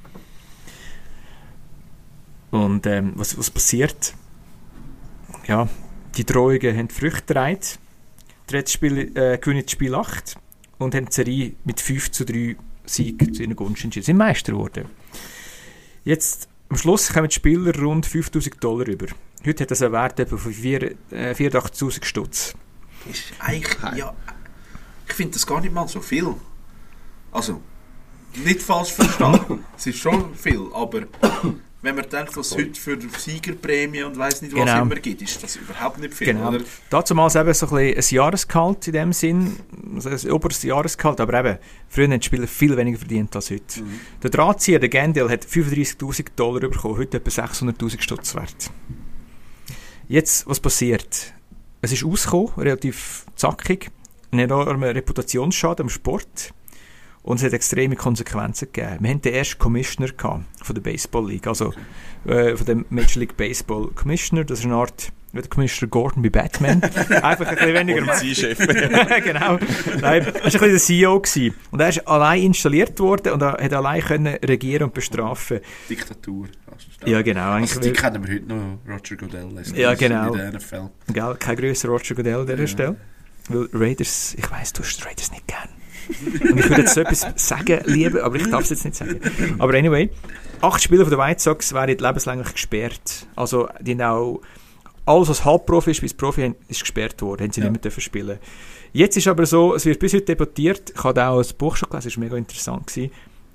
Und 2.51 2.87
ähm, 2.87 3.13
was, 3.15 3.39
was 3.39 3.51
passiert? 3.51 4.15
Ja, 5.47 5.69
die 6.17 6.25
Drohungen 6.27 6.77
haben 6.77 6.89
Früchte 6.89 7.23
getragen. 7.27 7.61
Die 8.51 8.63
Spiel, 8.67 9.17
äh, 9.17 9.39
gewinnen 9.39 9.63
das 9.63 9.71
Spiel 9.71 9.95
8 9.95 10.37
und 10.79 10.95
haben 10.95 11.07
die 11.07 11.13
Serie 11.13 11.53
mit 11.65 11.81
5 11.81 12.11
zu 12.11 12.25
3 12.25 12.57
Sieg 12.85 13.35
zu 13.35 13.43
ihren 13.43 13.55
Gunst 13.55 13.85
entschieden. 13.85 14.03
Sie 14.03 14.07
sind 14.07 14.17
Meister 14.17 14.53
geworden. 14.53 14.87
Jetzt, 16.05 16.49
am 16.69 16.77
Schluss 16.77 17.13
kommen 17.13 17.29
die 17.29 17.35
Spieler 17.35 17.79
rund 17.79 18.07
5000 18.07 18.63
Dollar 18.63 18.89
über. 18.89 19.07
Heute 19.47 19.63
hat 19.65 19.71
das 19.71 19.83
einen 19.83 19.93
Wert 19.93 20.21
etwa 20.21 20.37
von 20.37 20.53
vier- 20.53 20.95
äh, 21.11 21.35
84.000 21.35 22.05
Stutz. 22.05 22.55
Ist 23.11 23.25
eigentlich, 23.39 23.77
ja, 23.97 24.13
ich 25.09 25.15
finde 25.15 25.33
das 25.35 25.47
gar 25.47 25.61
nicht 25.61 25.73
mal 25.73 25.89
so 25.89 26.01
viel. 26.01 26.35
Also, 27.33 27.61
nicht 28.45 28.61
falsch 28.61 28.93
verstanden. 28.93 29.65
es 29.77 29.87
ist 29.87 29.99
schon 29.99 30.35
viel, 30.35 30.61
aber 30.75 31.03
wenn 31.83 31.95
man 31.95 32.07
denkt, 32.11 32.37
was 32.37 32.49
es 32.49 32.57
heute 32.59 32.79
für 32.79 32.99
Siegerprämie 33.19 34.03
und 34.03 34.19
weiß 34.19 34.43
nicht 34.43 34.55
was 34.55 34.67
Genau. 34.67 34.83
immer 34.83 34.97
gibt, 34.97 35.23
ist 35.23 35.43
das 35.43 35.57
überhaupt 35.57 35.99
nicht 35.99 36.13
viel, 36.13 36.27
Genau. 36.27 36.49
oder? 36.51 36.61
Damals 36.91 37.35
eben 37.37 37.55
so 37.55 37.67
ein, 37.75 37.95
ein 37.97 38.05
Jahresgehalt 38.11 38.87
in 38.89 38.93
dem 38.93 39.13
Sinn, 39.15 39.57
also 39.95 40.11
ein 40.11 40.31
oberes 40.33 40.63
Jahresgehalt, 40.63 41.19
aber 41.21 41.41
eben, 41.41 41.59
früher 41.89 42.05
haben 42.09 42.21
die 42.21 42.27
Spieler 42.27 42.47
viel 42.47 42.77
weniger 42.77 42.99
verdient 42.99 43.35
als 43.35 43.51
heute. 43.51 43.83
Der 44.23 44.29
Drahtzieher, 44.31 44.79
der 44.79 44.91
Gendel, 44.91 45.31
hat 45.31 45.47
35'000 45.47 46.27
Dollar 46.37 46.61
bekommen, 46.61 46.99
heute 46.99 47.17
etwa 47.17 47.31
600'000 47.31 48.03
Stutz 48.03 48.35
wert. 48.35 48.71
Jetzt, 50.11 50.49
was 50.49 50.59
passiert? 50.59 51.33
Es 51.83 51.93
ist 51.93 52.05
ausgekommen, 52.05 52.49
relativ 52.57 53.27
zackig, 53.37 53.93
ein 54.33 54.41
enormer 54.41 54.93
Reputationsschaden 54.93 55.85
am 55.85 55.89
Sport 55.89 56.53
und 57.23 57.37
es 57.37 57.45
hat 57.45 57.53
extreme 57.53 57.95
Konsequenzen 57.95 58.73
gegeben. 58.73 59.05
Wir 59.05 59.11
hatten 59.11 59.23
den 59.23 59.35
ersten 59.35 59.61
Commissioner 59.61 60.11
von 60.19 60.75
der 60.75 60.83
Baseball 60.83 61.29
League, 61.29 61.47
also 61.47 61.73
äh, 62.25 62.57
von 62.57 62.67
dem 62.67 62.87
Major 62.91 63.21
League 63.21 63.37
Baseball 63.37 63.87
Commissioner, 63.95 64.43
das 64.43 64.59
ist 64.59 64.65
eine 64.65 64.75
Art 64.75 65.13
wie 65.33 65.41
der 65.41 65.49
Commissioner 65.49 65.91
Gordon 65.91 66.23
bei 66.23 66.31
Batman. 66.31 66.83
Einfach 67.23 67.47
ein 67.47 67.55
bisschen 67.57 67.75
weniger. 67.75 68.03
Polizeichef. 68.03 68.59
genau. 69.25 69.59
Nein, 70.01 70.27
das 70.27 70.35
war 70.35 70.43
ein 70.43 70.43
bisschen 70.43 70.71
der 70.71 70.79
CEO. 70.79 71.21
Gewesen. 71.21 71.55
Und 71.71 71.81
er 71.81 71.89
ist 71.89 72.09
allein 72.09 72.43
installiert 72.43 72.99
worden 72.99 73.33
und 73.33 73.43
er 73.43 73.53
hat 73.53 73.73
allein 73.73 74.03
können 74.03 74.35
regieren 74.45 74.85
und 74.85 74.95
bestrafen. 74.95 75.61
Diktatur. 75.89 76.49
Ja, 77.05 77.23
genau. 77.23 77.53
Also 77.53 77.81
die 77.81 77.93
kennen 77.93 78.27
wir 78.27 78.35
heute 78.35 78.47
noch, 78.47 78.79
Roger 78.89 79.17
Goodell. 79.17 79.49
ist 79.61 79.77
Ja, 79.77 79.95
genau. 79.95 80.33
In 80.33 80.39
der 80.39 80.53
NFL. 80.53 80.91
Gell, 81.13 81.37
kein 81.39 81.57
grösser 81.57 81.89
Roger 81.89 82.15
Goodell 82.15 82.41
an 82.41 82.47
dieser 82.47 82.59
Ja. 82.61 82.67
Stelle. 82.67 82.97
Weil 83.49 83.69
Raiders, 83.73 84.35
ich 84.39 84.51
weiss, 84.51 84.73
du 84.73 84.83
hast 84.83 85.05
Raiders 85.05 85.31
nicht 85.31 85.47
gern. 85.47 85.69
Und 86.51 86.59
ich 86.59 86.69
würde 86.69 86.83
jetzt 86.83 86.95
so 86.95 87.01
etwas 87.01 87.27
sagen, 87.37 87.81
lieben, 87.87 88.21
aber 88.21 88.37
ich 88.37 88.49
darf 88.49 88.63
es 88.63 88.71
jetzt 88.71 88.85
nicht 88.85 88.97
sagen. 88.97 89.21
Aber 89.59 89.75
anyway, 89.75 90.11
acht 90.61 90.83
Spieler 90.83 91.05
von 91.05 91.11
der 91.11 91.19
White 91.19 91.41
Sox 91.41 91.73
werden 91.73 91.97
lebenslänglich 91.99 92.53
gesperrt. 92.53 93.27
Also, 93.37 93.69
die 93.81 93.93
haben 93.93 94.03
auch, 94.03 94.41
alles 95.11 95.29
was 95.29 95.45
Halbprofi 95.45 95.91
ist 95.91 96.01
bis 96.01 96.15
Profi 96.15 96.55
ist 96.69 96.81
gesperrt 96.81 97.21
worden, 97.23 97.45
haben 97.45 97.53
sie 97.53 97.61
Ja. 97.61 97.71
nicht 97.71 97.83
mehr 97.85 97.93
spielen. 98.01 98.39
Jetzt 98.93 99.17
ist 99.17 99.29
aber 99.29 99.47
so, 99.47 99.75
es 99.75 99.85
wird 99.85 99.99
bis 99.99 100.15
heute 100.15 100.25
debattiert, 100.25 100.93
ich 100.95 101.05
habe 101.05 101.25
auch 101.27 101.39
ein 101.39 101.57
Buch 101.59 101.77
schon 101.77 101.89
gelesen, 101.89 102.09
das 102.09 102.17
war 102.17 102.25
mega 102.25 102.37
interessant, 102.37 102.87
gewesen, 102.87 103.13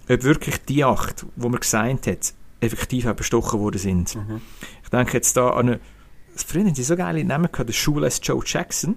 ob 0.10 0.24
wirklich 0.24 0.58
die 0.66 0.84
acht, 0.84 1.26
die 1.36 1.50
man 1.50 1.60
gesagt 1.60 2.08
hat, 2.08 2.34
effektiv 2.62 3.06
auch 3.06 3.14
bestochen 3.14 3.60
worden 3.60 3.78
sind. 3.78 4.16
Mhm. 4.16 4.42
Ich 4.84 4.90
denke 4.90 5.14
jetzt 5.14 5.36
da 5.36 5.50
an 5.52 5.68
eine, 5.70 5.80
früher 6.36 6.64
haben 6.66 6.76
sie 6.76 6.84
so 6.84 6.96
geile 6.96 7.24
Namen 7.24 7.52
gehabt, 7.52 7.70
der 7.70 7.74
Shoeless 7.74 8.20
Joe 8.24 8.42
Jackson. 8.46 8.96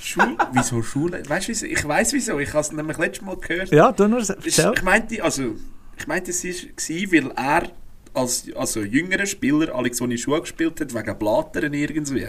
Schule? 0.00 0.36
Wieso 0.52 0.82
Schule? 0.82 1.22
Weißt 1.28 1.48
du, 1.48 1.52
wieso? 1.52 1.66
ich 1.66 1.86
weiß 1.86 2.12
wieso. 2.12 2.38
Ich 2.38 2.50
habe 2.50 2.60
es 2.60 2.72
nämlich 2.72 2.98
letztes 2.98 3.24
Mal 3.24 3.36
gehört. 3.36 3.70
Ja, 3.70 3.92
du 3.92 4.06
nur 4.08 4.18
erzähl. 4.18 4.72
Ich 4.74 4.82
meinte, 4.82 5.22
also, 5.22 5.54
ich 5.96 6.06
meinte, 6.06 6.30
es 6.30 6.44
war, 6.44 7.12
weil 7.12 7.30
er 7.36 7.70
als 8.14 8.46
also 8.54 8.80
jüngerer 8.80 9.26
Spieler 9.26 9.74
alle 9.74 9.92
so 9.92 10.04
in 10.04 10.16
Schuhe 10.16 10.40
gespielt 10.40 10.80
hat, 10.80 10.94
wegen 10.94 11.18
Blatern 11.18 11.72
irgendwie. 11.72 12.28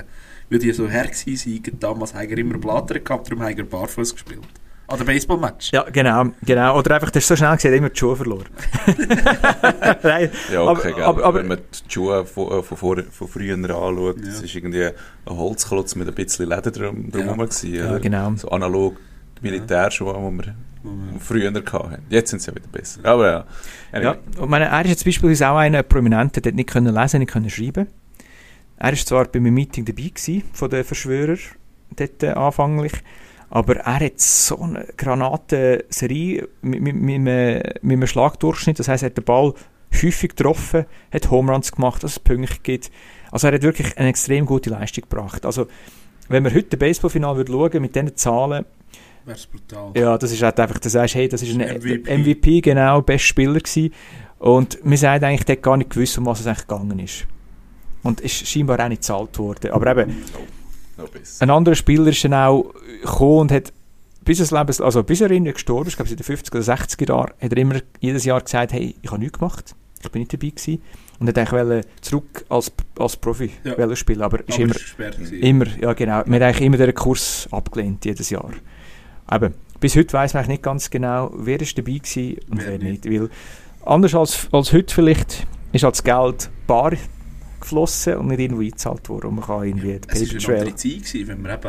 Weil 0.49 0.59
die 0.59 0.71
so 0.71 0.87
her 0.87 1.09
sind, 1.13 1.71
damals 1.83 2.13
haben 2.13 2.29
er 2.29 2.37
immer 2.37 2.57
Blatern 2.57 3.03
gehabt, 3.03 3.27
darum 3.29 3.43
haben 3.43 3.57
er 3.57 3.63
barfuß 3.63 4.13
gespielt. 4.13 4.41
An 4.87 4.99
der 4.99 5.05
Baseball-Match. 5.05 5.71
Ja, 5.71 5.83
genau, 5.89 6.25
genau. 6.45 6.77
Oder 6.77 6.95
einfach, 6.95 7.09
das 7.09 7.23
ist 7.23 7.27
so 7.29 7.35
schnell 7.35 7.55
gesehen, 7.55 7.73
immer 7.73 7.89
die 7.89 7.97
Schuhe 7.97 8.15
verloren. 8.15 8.45
Nein, 10.03 10.29
Ja, 10.51 10.61
okay, 10.61 10.93
aber, 10.93 11.05
aber, 11.05 11.23
aber, 11.23 11.39
Wenn 11.39 11.47
man 11.47 11.57
die 11.57 11.91
Schuhe 11.91 12.23
von, 12.25 12.59
äh, 12.59 12.61
von, 12.63 12.77
vor, 12.77 13.03
von 13.09 13.27
früher 13.27 13.55
anschaut, 13.55 14.17
Ja. 14.19 14.25
das 14.25 14.41
ist 14.43 14.53
irgendwie 14.55 14.85
ein 14.85 14.93
Holzklotz 15.27 15.95
mit 15.95 16.07
ein 16.07 16.13
bisschen 16.13 16.49
Leder 16.49 16.69
drum, 16.69 17.09
drumherum 17.09 17.39
gewesen, 17.39 17.73
ja, 17.73 17.89
oder? 17.89 17.99
genau. 17.99 18.31
So 18.35 18.49
analog 18.49 18.97
die 19.41 19.49
Militärschuhe, 19.49 20.13
die 20.13 20.45
wir 20.45 20.55
früher 21.19 21.53
hatten. 21.53 22.05
Jetzt 22.09 22.29
sind 22.29 22.41
sie 22.41 22.51
ja 22.51 22.55
wieder 22.55 22.67
besser. 22.67 23.01
Aber 23.03 23.45
ja. 23.93 24.01
Ja, 24.01 24.15
und 24.37 24.49
meine, 24.49 24.65
er 24.65 24.81
ist 24.81 24.89
jetzt 24.89 25.05
beispielsweise 25.05 25.49
auch 25.49 25.57
einer 25.57 25.83
Prominenter, 25.83 26.41
der 26.41 26.53
nicht 26.53 26.69
können 26.69 26.93
lesen, 26.93 27.19
nicht 27.19 27.31
können 27.31 27.49
schreiben. 27.49 27.87
Er 28.77 28.93
ist 28.93 29.07
zwar 29.07 29.25
bei 29.25 29.39
einem 29.39 29.53
Meeting 29.53 29.85
dabei 29.85 30.09
gewesen, 30.09 30.43
von 30.51 30.69
den 30.69 30.83
Verschwörern, 30.83 31.39
dort 31.95 32.23
äh, 32.23 32.33
aber 33.49 33.77
er 33.77 33.99
hat 33.99 34.19
so 34.19 34.59
eine 34.59 34.85
Granatenserie 34.97 36.47
mit, 36.61 36.81
mit, 36.81 36.95
mit, 36.95 37.15
einem, 37.15 37.61
mit 37.81 37.97
einem 37.97 38.07
Schlagdurchschnitt, 38.07 38.79
das 38.79 38.87
heisst, 38.87 39.03
er 39.03 39.07
hat 39.07 39.17
den 39.17 39.23
Ball 39.23 39.53
häufig 39.93 40.35
getroffen, 40.35 40.85
hat 41.13 41.31
Home 41.31 41.53
Runs 41.53 41.71
gemacht, 41.71 42.03
dass 42.03 42.13
es 42.13 42.19
Punkte 42.19 42.57
gibt. 42.63 42.91
Also 43.31 43.47
er 43.47 43.53
hat 43.53 43.61
wirklich 43.61 43.97
eine 43.97 44.09
extrem 44.09 44.45
gute 44.45 44.71
Leistung 44.71 45.03
gebracht. 45.07 45.45
Also 45.45 45.67
wenn 46.27 46.43
wir 46.43 46.53
heute 46.53 46.75
Baseballfinal 46.75 47.37
würde 47.37 47.51
schauen 47.51 47.81
mit 47.81 47.95
diesen 47.95 48.15
Zahlen, 48.15 48.65
Wäre 49.25 49.37
brutal. 49.51 49.91
ja, 49.95 50.17
das 50.17 50.31
ist 50.31 50.41
halt 50.43 50.59
einfach, 50.59 50.79
du 50.79 50.89
sagst, 50.89 51.15
hey, 51.15 51.27
das 51.27 51.41
ist 51.41 51.59
ein 51.59 51.77
MVP. 51.79 52.17
MVP, 52.17 52.61
genau, 52.61 53.01
bester 53.01 53.27
Spieler 53.27 53.59
gewesen. 53.59 53.91
Und 54.39 54.77
wir 54.83 54.97
sagen 54.97 55.25
eigentlich, 55.25 55.45
der 55.45 55.55
hat 55.55 55.63
gar 55.63 55.77
nicht 55.77 55.89
gewusst, 55.89 56.17
um 56.17 56.25
was 56.27 56.41
es 56.41 56.47
eigentlich 56.47 56.67
gegangen 56.67 56.99
ist. 56.99 57.25
Und 58.03 58.21
ist 58.21 58.47
scheinbar 58.47 58.79
auch 58.83 58.87
nicht 58.89 59.01
gezahlt 59.01 59.37
worden. 59.39 59.71
Aber 59.71 59.87
eben, 59.91 60.23
Noch 60.97 61.09
besser. 61.09 61.43
ein 61.43 61.49
anderer 61.49 61.75
Spieler 61.75 62.07
ist 62.07 62.23
dann 62.23 62.33
auch 62.35 62.71
gekommen 63.01 63.39
und 63.41 63.51
hat 63.51 63.73
bis, 64.23 64.37
das 64.39 64.51
Leben, 64.51 64.83
also 64.83 65.03
bis 65.03 65.21
er 65.21 65.29
gestorben 65.29 65.87
ist, 65.87 65.95
glaube 65.95 66.07
ich 66.07 66.11
in 66.11 66.17
den 66.17 66.37
50er 66.37 66.51
oder 66.55 66.73
60er 66.73 67.07
Jahren, 67.09 67.31
hat 67.41 67.51
er 67.51 67.57
immer 67.57 67.75
jedes 67.99 68.25
Jahr 68.25 68.41
gesagt, 68.41 68.73
hey, 68.73 68.95
ich 69.01 69.09
habe 69.11 69.19
nichts 69.21 69.39
gemacht, 69.39 69.75
ich 70.03 70.11
bin 70.11 70.19
nicht 70.21 70.33
dabei 70.33 70.49
gewesen. 70.49 70.81
Und 71.17 71.29
hat 71.29 71.37
eigentlich 71.37 71.85
zurück 72.01 72.43
als, 72.49 72.71
als 72.99 73.15
Profi 73.15 73.49
Ja. 73.63 73.95
spielen, 73.95 74.21
aber 74.21 74.39
ist 74.41 74.53
Aber 74.53 74.61
immer, 74.63 74.71
es 74.75 74.75
war 74.75 74.83
gesperrt. 74.83 75.17
gewesen. 75.17 75.39
Immer, 75.39 75.65
ja 75.81 75.93
genau. 75.93 76.23
Wir 76.25 76.35
haben 76.35 76.43
eigentlich 76.43 76.61
immer 76.61 76.77
den 76.77 76.93
Kurs 76.93 77.47
abgelehnt, 77.51 78.03
jedes 78.03 78.29
Jahr. 78.29 78.51
Eben, 79.31 79.53
bis 79.79 79.95
heute 79.95 80.13
weiß 80.13 80.33
man 80.33 80.41
eigentlich 80.41 80.55
nicht 80.57 80.63
ganz 80.63 80.89
genau, 80.89 81.31
wer 81.35 81.59
ist 81.59 81.77
dabei 81.77 81.93
war 81.93 82.51
und 82.51 82.57
Wer 82.59 82.67
wer, 82.67 82.77
nicht. 82.79 83.05
nicht. 83.05 83.21
Weil 83.21 83.29
anders 83.85 84.15
als, 84.15 84.47
als 84.51 84.73
heute 84.73 84.93
vielleicht 84.93 85.47
ist 85.71 85.83
halt 85.83 85.95
das 85.95 86.03
Geld 86.03 86.49
bar 86.67 86.93
geflossen 87.59 88.17
und 88.17 88.27
nicht 88.27 88.39
irgendwo 88.39 88.61
eingezahlt 88.61 89.09
worden. 89.09 89.27
Und 89.27 89.35
man 89.35 89.45
kann 89.45 89.63
irgendwie 89.63 89.99
den 89.99 90.01
Es 90.07 90.47
war 90.47 90.53
eine 90.53 90.59
andere 90.59 90.75
Zeit, 90.75 90.91
gewesen, 90.91 91.27
wenn 91.27 91.41
man 91.41 91.51
eben 91.53 91.63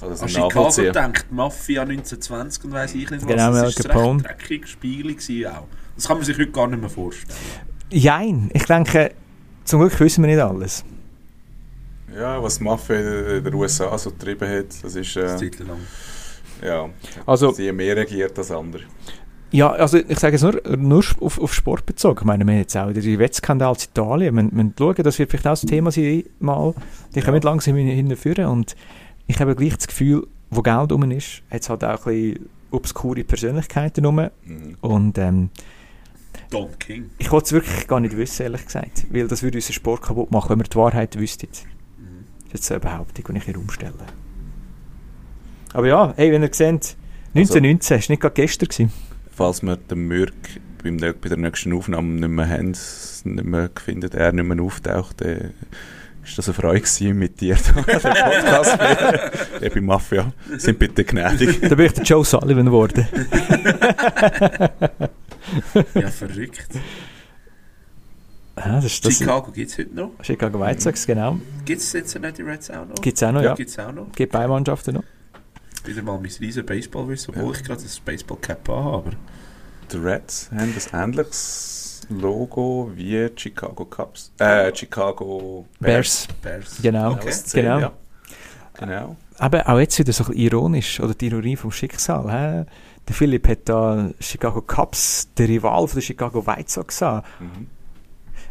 Man 0.00 0.10
das 0.10 0.22
an 0.22 0.28
Chicago 0.28 0.92
denkt, 0.92 1.26
Mafia 1.30 1.82
1920 1.82 2.64
und 2.64 2.72
weiss 2.72 2.94
ich 2.94 3.10
nicht 3.10 3.22
was. 3.22 3.28
Genau, 3.28 3.52
das 3.52 3.76
ist 3.76 3.90
ein 3.90 3.96
recht 3.96 4.26
dreckiges 4.26 4.70
Spiel 4.70 5.46
auch. 5.46 5.66
Das 5.94 6.08
kann 6.08 6.16
man 6.18 6.26
sich 6.26 6.36
heute 6.36 6.50
gar 6.50 6.66
nicht 6.66 6.80
mehr 6.80 6.90
vorstellen. 6.90 7.38
Jein, 7.90 8.50
ich 8.52 8.64
denke, 8.64 9.12
zum 9.64 9.80
Glück 9.80 9.98
wissen 10.00 10.22
wir 10.24 10.28
nicht 10.28 10.42
alles. 10.42 10.84
Ja, 12.14 12.42
was 12.42 12.58
die 12.58 12.64
Mafia 12.64 13.36
in 13.36 13.44
den 13.44 13.54
USA 13.54 13.96
so 13.98 14.10
getrieben 14.10 14.48
hat, 14.48 14.66
das 14.82 14.94
ist, 14.94 15.16
Das 15.16 15.40
äh, 15.40 15.50
Zeit 15.50 15.66
lang. 15.66 15.78
Ja, 16.64 16.88
Also, 17.26 17.52
sie 17.52 17.68
haben 17.68 17.76
mehr 17.76 17.96
regiert 17.96 18.38
als 18.38 18.50
andere. 18.50 18.82
ja, 19.52 19.70
also 19.72 19.98
ich 19.98 20.18
sage 20.18 20.36
es 20.36 20.42
nur, 20.42 20.60
nur 20.76 21.04
auf, 21.20 21.38
auf 21.40 21.54
Sport 21.54 21.86
bezogen. 21.86 22.18
Ich 22.20 22.24
meine, 22.24 22.44
wir 22.44 22.52
haben 22.52 22.58
jetzt 22.60 22.76
auch 22.76 22.92
die 22.92 23.18
Wettskandal 23.18 23.74
in 23.74 23.82
Italien. 23.82 24.34
Wir 24.36 24.42
müssen 24.42 24.74
schauen, 24.78 24.94
das 25.02 25.18
wird 25.18 25.30
vielleicht 25.30 25.46
auch 25.46 25.50
das 25.52 25.60
Thema 25.62 25.90
sein, 25.90 26.24
mal. 26.40 26.74
Die 27.14 27.20
kommen 27.20 27.40
langsam 27.42 27.76
hin- 27.76 27.88
hinführen 27.88 28.46
und 28.46 28.76
ich 29.26 29.38
habe 29.40 29.54
gleich 29.54 29.76
das 29.76 29.86
Gefühl, 29.88 30.26
wo 30.50 30.62
Geld 30.62 30.92
rum 30.92 31.10
ist, 31.10 31.42
hat 31.50 31.62
es 31.62 31.68
halt 31.70 31.82
auch 31.84 32.06
ein 32.06 32.12
bisschen 32.32 32.48
obskure 32.70 33.24
Persönlichkeiten 33.24 34.04
rum. 34.04 34.16
Mhm. 34.44 34.76
Und 34.80 35.18
ähm, 35.18 35.50
Don 36.50 36.68
King. 36.78 37.10
ich 37.18 37.30
wollte 37.32 37.46
es 37.46 37.52
wirklich 37.52 37.86
gar 37.88 37.98
nicht 38.00 38.16
wissen, 38.16 38.42
ehrlich 38.42 38.64
gesagt. 38.66 39.06
Weil 39.10 39.26
das 39.26 39.42
würde 39.42 39.58
unseren 39.58 39.72
Sport 39.72 40.02
kaputt 40.02 40.30
machen, 40.30 40.50
wenn 40.50 40.58
wir 40.60 40.64
die 40.64 40.76
Wahrheit 40.76 41.18
wüssten. 41.18 41.48
Mhm. 41.48 42.24
Das 42.44 42.46
ist 42.46 42.52
jetzt 42.54 42.64
so 42.66 42.74
eine 42.74 42.80
Behauptung, 42.80 43.24
die 43.32 43.38
ich 43.38 43.44
hier 43.44 43.58
umstelle. 43.58 43.94
Aber 45.76 45.88
ja, 45.88 46.14
hey, 46.16 46.32
wenn 46.32 46.42
ihr 46.42 46.48
seht, 46.52 46.96
1919, 47.34 47.98
das 47.98 48.08
war 48.08 48.12
nicht 48.14 48.20
gerade 48.22 48.34
gestern. 48.34 48.68
Gewesen. 48.70 48.92
Falls 49.30 49.62
wir 49.62 49.76
den 49.76 50.06
Mürk 50.06 50.32
beim, 50.82 50.96
bei 50.96 51.28
der 51.28 51.36
nächsten 51.36 51.74
Aufnahme 51.74 52.14
nicht 52.14 52.30
mehr 52.30 52.48
haben, 52.48 52.68
nicht 53.24 53.44
mehr 53.44 53.70
findet, 53.84 54.14
er 54.14 54.32
nicht 54.32 54.42
mehr 54.46 54.64
auftaucht, 54.64 55.20
dann 55.20 55.52
ist 56.24 56.38
das 56.38 56.48
eine 56.48 56.54
Freude 56.54 56.80
gewesen, 56.80 57.18
mit 57.18 57.42
dir 57.42 57.56
den 57.56 57.74
Podcast. 57.74 58.78
Ja, 59.60 59.68
bei 59.68 59.80
Mafia. 59.82 60.32
Sind 60.56 60.78
bitte 60.78 61.04
gnädig. 61.04 61.60
Da 61.60 61.74
bin 61.74 61.84
ich 61.84 61.92
der 61.92 62.04
Joe 62.04 62.24
Sullivan 62.24 62.64
geworden. 62.64 63.06
Ja, 65.94 66.08
verrückt. 66.08 66.70
Ja, 68.56 68.76
das 68.76 68.86
ist 68.86 69.04
das 69.04 69.18
Chicago 69.18 69.52
gibt 69.52 69.70
es 69.70 69.78
heute 69.78 69.94
noch. 69.94 70.12
Chicago 70.22 70.58
White 70.58 70.80
Sox, 70.80 71.06
genau. 71.06 71.38
Gibt 71.66 71.82
es 71.82 71.92
jetzt 71.92 72.18
nicht 72.18 72.38
die 72.38 72.42
Reds 72.42 72.70
auch 72.70 72.86
noch? 72.86 72.94
Gibt 72.94 73.16
es 73.18 73.22
auch 73.22 73.30
noch, 73.30 73.42
ja. 73.42 73.54
Gibt 73.54 73.70
es 73.70 73.78
auch 73.78 73.92
noch. 73.92 74.10
Gibt 74.12 74.32
beide 74.32 74.48
Mannschaften 74.48 74.94
noch. 74.94 75.04
Wieder 75.86 76.02
mal 76.02 76.18
mein 76.18 76.30
riesen 76.40 76.66
Baseballwissen, 76.66 77.34
obwohl 77.34 77.54
ich 77.54 77.62
gerade 77.62 77.82
das 77.82 78.00
Baseball-Cap 78.00 78.68
habe. 78.68 78.96
Aber 78.96 79.10
Die 79.92 79.96
Reds 79.96 80.50
haben 80.50 80.74
ein 80.74 81.10
ähnliches 81.10 82.02
Logo 82.08 82.90
wie 82.94 83.28
die 83.28 83.32
Chicago 83.36 83.84
Cubs. 83.84 84.32
Äh, 84.38 84.74
Chicago 84.74 85.66
Bears. 85.80 86.28
Bears. 86.42 86.78
Genau. 86.82 87.12
Okay. 87.12 87.32
Genau. 87.52 87.78
Ja. 87.78 87.92
Genau. 88.74 89.16
Aber 89.38 89.68
auch 89.68 89.78
jetzt 89.78 89.98
wieder 89.98 90.12
so 90.12 90.24
ein 90.24 90.28
bisschen 90.28 90.42
ironisch, 90.44 91.00
oder 91.00 91.14
die 91.14 91.26
Ironie 91.26 91.56
vom 91.56 91.70
Schicksal. 91.70 92.30
Hä? 92.30 92.64
Der 93.08 93.14
Philipp 93.14 93.48
hat 93.48 93.60
da 93.68 94.10
Chicago 94.20 94.60
Cubs, 94.62 95.28
der 95.36 95.48
Rival 95.48 95.86
von 95.86 95.94
der 95.96 96.02
Chicago 96.02 96.46
White 96.46 96.70
Sox. 96.70 97.00
Mhm. 97.00 97.68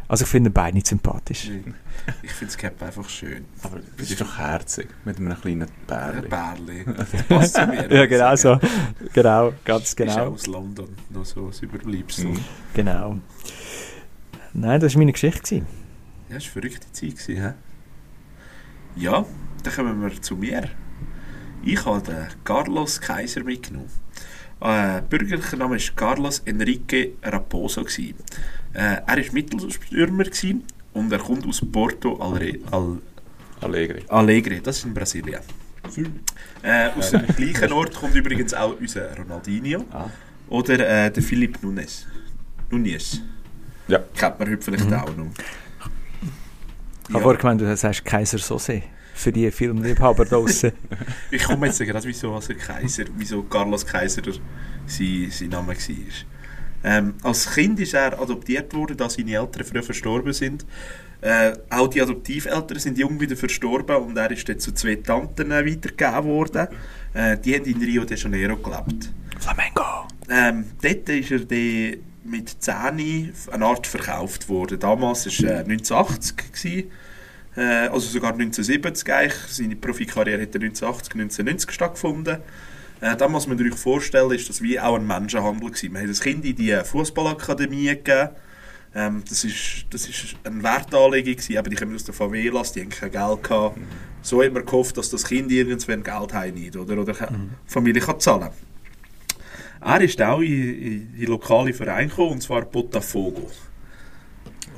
Also 0.08 0.24
ich 0.24 0.30
finde 0.30 0.50
beide 0.50 0.74
nicht 0.76 0.86
sympathisch. 0.86 1.50
Ich 2.22 2.30
finde 2.32 2.46
das 2.52 2.56
Cap 2.56 2.80
einfach 2.82 3.08
schön. 3.08 3.44
Aber 3.62 3.80
das 3.96 4.10
ist 4.10 4.20
doch 4.20 4.38
herzig, 4.38 4.88
mit 5.04 5.16
einem 5.18 5.40
kleinen 5.40 5.62
Ein 5.62 5.68
Bärli. 5.86 6.28
Bärli. 6.28 6.84
Das 6.96 7.22
passt 7.24 7.54
zu 7.54 7.66
mir. 7.66 7.92
Ja, 7.92 8.06
genau 8.06 8.36
so. 8.36 8.60
Genau, 9.12 9.52
ganz 9.64 9.84
Ist 9.92 9.94
auch 9.94 9.96
genau. 10.14 10.26
aus 10.32 10.46
London. 10.46 10.88
Noch 11.10 11.24
so 11.24 11.46
ein 11.48 11.52
Überbleibsel. 11.60 12.26
Mhm. 12.26 12.44
Genau. 12.74 13.18
Nein, 14.52 14.80
das 14.80 14.94
war 14.94 14.98
meine 15.00 15.12
Geschichte. 15.12 15.40
gewesen. 15.42 15.66
Ja, 16.28 16.36
das 16.36 16.46
war 16.46 16.62
eine 16.62 16.70
verrückte 16.70 16.92
Zeit. 16.92 17.10
Gewesen, 17.18 17.42
hä? 17.42 17.52
Ja, 18.96 19.26
dann 19.62 19.74
kommen 19.74 20.00
wir 20.02 20.22
zu 20.22 20.36
mir. 20.36 20.70
Ich 21.64 21.84
habe 21.84 22.00
den 22.00 22.26
Carlos 22.44 23.00
Kaiser 23.00 23.42
mitgenommen. 23.42 23.90
Äh, 24.60 25.02
bürgerlicher 25.02 25.56
Name 25.56 25.76
war 25.76 25.94
Carlos 25.96 26.38
Enrique 26.46 27.12
Raposo. 27.22 27.82
gewesen. 27.82 28.14
Äh, 28.76 29.00
er 29.06 29.06
war 29.06 29.32
Mittelstürmer 29.32 30.24
gewesen 30.24 30.64
und 30.92 31.10
er 31.10 31.18
kommt 31.18 31.46
aus 31.46 31.62
Porto 31.72 32.16
Alre 32.20 32.58
Al 32.70 32.98
Allegri. 33.62 34.02
Alegre, 34.08 34.60
das 34.60 34.78
ist 34.78 34.84
in 34.84 34.92
Brasilien. 34.94 35.40
Äh, 36.62 36.90
aus 36.98 37.10
dem 37.10 37.26
gleichen 37.26 37.72
Ort 37.72 37.94
kommt 37.94 38.14
übrigens 38.14 38.52
auch 38.52 38.78
unser 38.78 39.16
Ronaldinho 39.16 39.84
Ah. 39.92 40.10
oder 40.48 41.06
äh, 41.06 41.10
der 41.10 41.22
Philipp 41.22 41.62
Nunes. 41.62 42.06
Nunes. 42.70 43.22
Ja. 43.88 44.00
Kennt 44.14 44.38
man 44.40 44.50
heute 44.50 44.62
vielleicht 44.62 44.92
auch 44.92 45.16
noch. 45.16 45.30
Ich 47.08 47.14
habe 47.14 47.22
vorher 47.22 47.40
gemeint, 47.40 47.60
du 47.60 47.76
sagst 47.76 48.04
Kaiser 48.04 48.38
Sose. 48.38 48.82
Für 49.14 49.32
die 49.32 49.50
Filmliebhaber 49.50 50.24
draußen. 50.30 50.72
Ich 51.30 51.42
komme 51.44 51.68
jetzt 51.68 51.78
gerade, 51.78 52.04
wieso 52.06 52.34
also 52.34 52.52
Kaiser, 52.54 53.04
wieso 53.16 53.42
Carlos 53.44 53.86
Kaiser 53.86 54.20
sein, 54.86 55.28
sein 55.30 55.48
Name 55.48 55.68
war. 55.68 55.74
Ähm, 56.86 57.14
als 57.24 57.52
Kind 57.52 57.80
ist 57.80 57.94
er 57.94 58.18
adoptiert 58.18 58.72
worden, 58.72 58.96
da 58.96 59.10
seine 59.10 59.34
Eltern 59.34 59.64
früh 59.64 59.82
verstorben 59.82 60.32
sind. 60.32 60.64
Äh, 61.20 61.52
auch 61.68 61.88
die 61.88 62.00
Adoptiveltern 62.00 62.78
sind 62.78 62.96
jung 62.96 63.20
wieder 63.20 63.36
verstorben 63.36 63.96
und 63.96 64.16
er 64.16 64.30
ist 64.30 64.48
dann 64.48 64.60
zu 64.60 64.72
zwei 64.72 64.94
Tanten 64.94 65.50
äh, 65.50 65.66
weitergegeben 65.66 66.24
worden. 66.24 66.68
Äh, 67.12 67.38
die 67.38 67.56
haben 67.56 67.64
in 67.64 67.82
Rio 67.82 68.04
de 68.04 68.16
Janeiro 68.16 68.56
gelebt. 68.56 69.10
Flamengo. 69.40 70.06
Ähm, 70.30 70.66
dort 70.80 71.08
ist 71.08 71.32
er 71.32 71.40
dann 71.40 71.96
mit 72.22 72.62
10 72.62 72.74
eine 73.50 73.64
Art 73.64 73.86
verkauft 73.86 74.48
worden. 74.48 74.78
Damals 74.78 75.26
war 75.26 75.32
es 75.32 75.42
äh, 75.42 75.64
1980, 75.64 76.36
gewesen, 76.36 76.90
äh, 77.56 77.88
also 77.88 78.08
sogar 78.08 78.32
1970 78.32 79.12
eigentlich. 79.12 79.34
Seine 79.48 79.74
Profikarriere 79.74 80.42
hat 80.42 80.54
er 80.54 80.60
1980, 80.60 81.14
1990 81.14 81.70
stattgefunden. 81.72 82.38
Äh, 83.00 83.16
da 83.16 83.28
muss 83.28 83.46
man 83.46 83.58
sich 83.58 83.74
vorstellen, 83.74 84.30
ist 84.30 84.48
das 84.48 84.62
wie 84.62 84.80
auch 84.80 84.96
ein 84.96 85.06
Menschenhandel 85.06 85.70
gewesen. 85.70 85.92
Man 85.92 86.02
hat 86.02 86.10
das 86.10 86.20
Kind 86.20 86.44
in 86.44 86.56
die 86.56 86.74
Fußballakademie 86.84 87.86
gegeben. 87.86 88.30
Ähm, 88.94 89.22
das 89.28 89.44
ist, 89.44 89.86
das 89.90 90.08
ist 90.08 90.36
eine 90.44 90.62
Wertanlegung 90.62 91.34
gewesen, 91.34 91.58
aber 91.58 91.68
die 91.68 91.76
kommen 91.76 91.94
aus 91.94 92.04
der 92.04 92.14
Favelas, 92.14 92.72
die 92.72 92.80
haben 92.80 92.88
kein 92.88 93.10
Geld 93.10 93.42
gehabt. 93.42 93.78
So 94.22 94.42
hat 94.42 94.52
man 94.52 94.64
gehofft, 94.64 94.96
dass 94.96 95.10
das 95.10 95.24
Kind 95.24 95.52
irgendwann 95.52 96.02
Geld 96.02 96.32
hat 96.32 96.76
oder, 96.76 96.98
oder 96.98 97.12
die 97.12 97.26
Familie 97.66 98.00
kann 98.00 98.18
zahlen 98.18 98.48
Er 99.82 100.00
ist 100.00 100.20
auch 100.22 100.40
in, 100.40 100.82
in 100.82 101.14
die 101.14 101.26
lokale 101.26 101.74
Verein 101.74 102.08
gekommen, 102.08 102.32
und 102.32 102.42
zwar 102.42 102.62
Botafogo. 102.62 103.50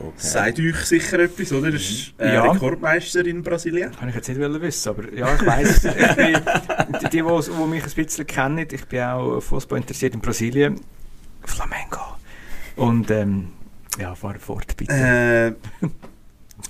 Okay. 0.01 0.13
Sagt 0.17 0.61
euch 0.61 0.77
sicher 0.77 1.19
etwas, 1.19 1.53
oder? 1.53 1.69
Er 1.69 1.75
ist 1.75 2.15
äh, 2.19 2.35
Ja. 2.35 2.51
Rekordmeister 2.51 3.27
in 3.27 3.43
Brasilien. 3.43 3.91
Kann 3.93 4.09
ich 4.09 4.15
jetzt 4.15 4.29
nicht 4.29 4.39
wissen, 4.39 4.89
aber 4.89 5.13
ja, 5.13 5.35
ich 5.35 5.45
weiss. 5.45 5.85
ich 5.85 6.17
bin, 6.17 6.35
die, 6.35 7.05
die, 7.05 7.11
die, 7.11 7.23
die 7.23 7.67
mich 7.67 7.85
ein 7.85 7.91
bisschen 7.95 8.27
kennen, 8.27 8.67
ich 8.71 8.85
bin 8.87 9.01
auch 9.03 9.41
Fußball 9.41 9.79
interessiert 9.79 10.15
in 10.15 10.21
Brasilien. 10.21 10.81
Flamengo. 11.45 12.01
Und 12.77 13.11
ähm, 13.11 13.49
ja, 13.99 14.15
fahr 14.15 14.39
fort, 14.39 14.77
bitte. 14.77 14.93
Äh, 14.93 15.53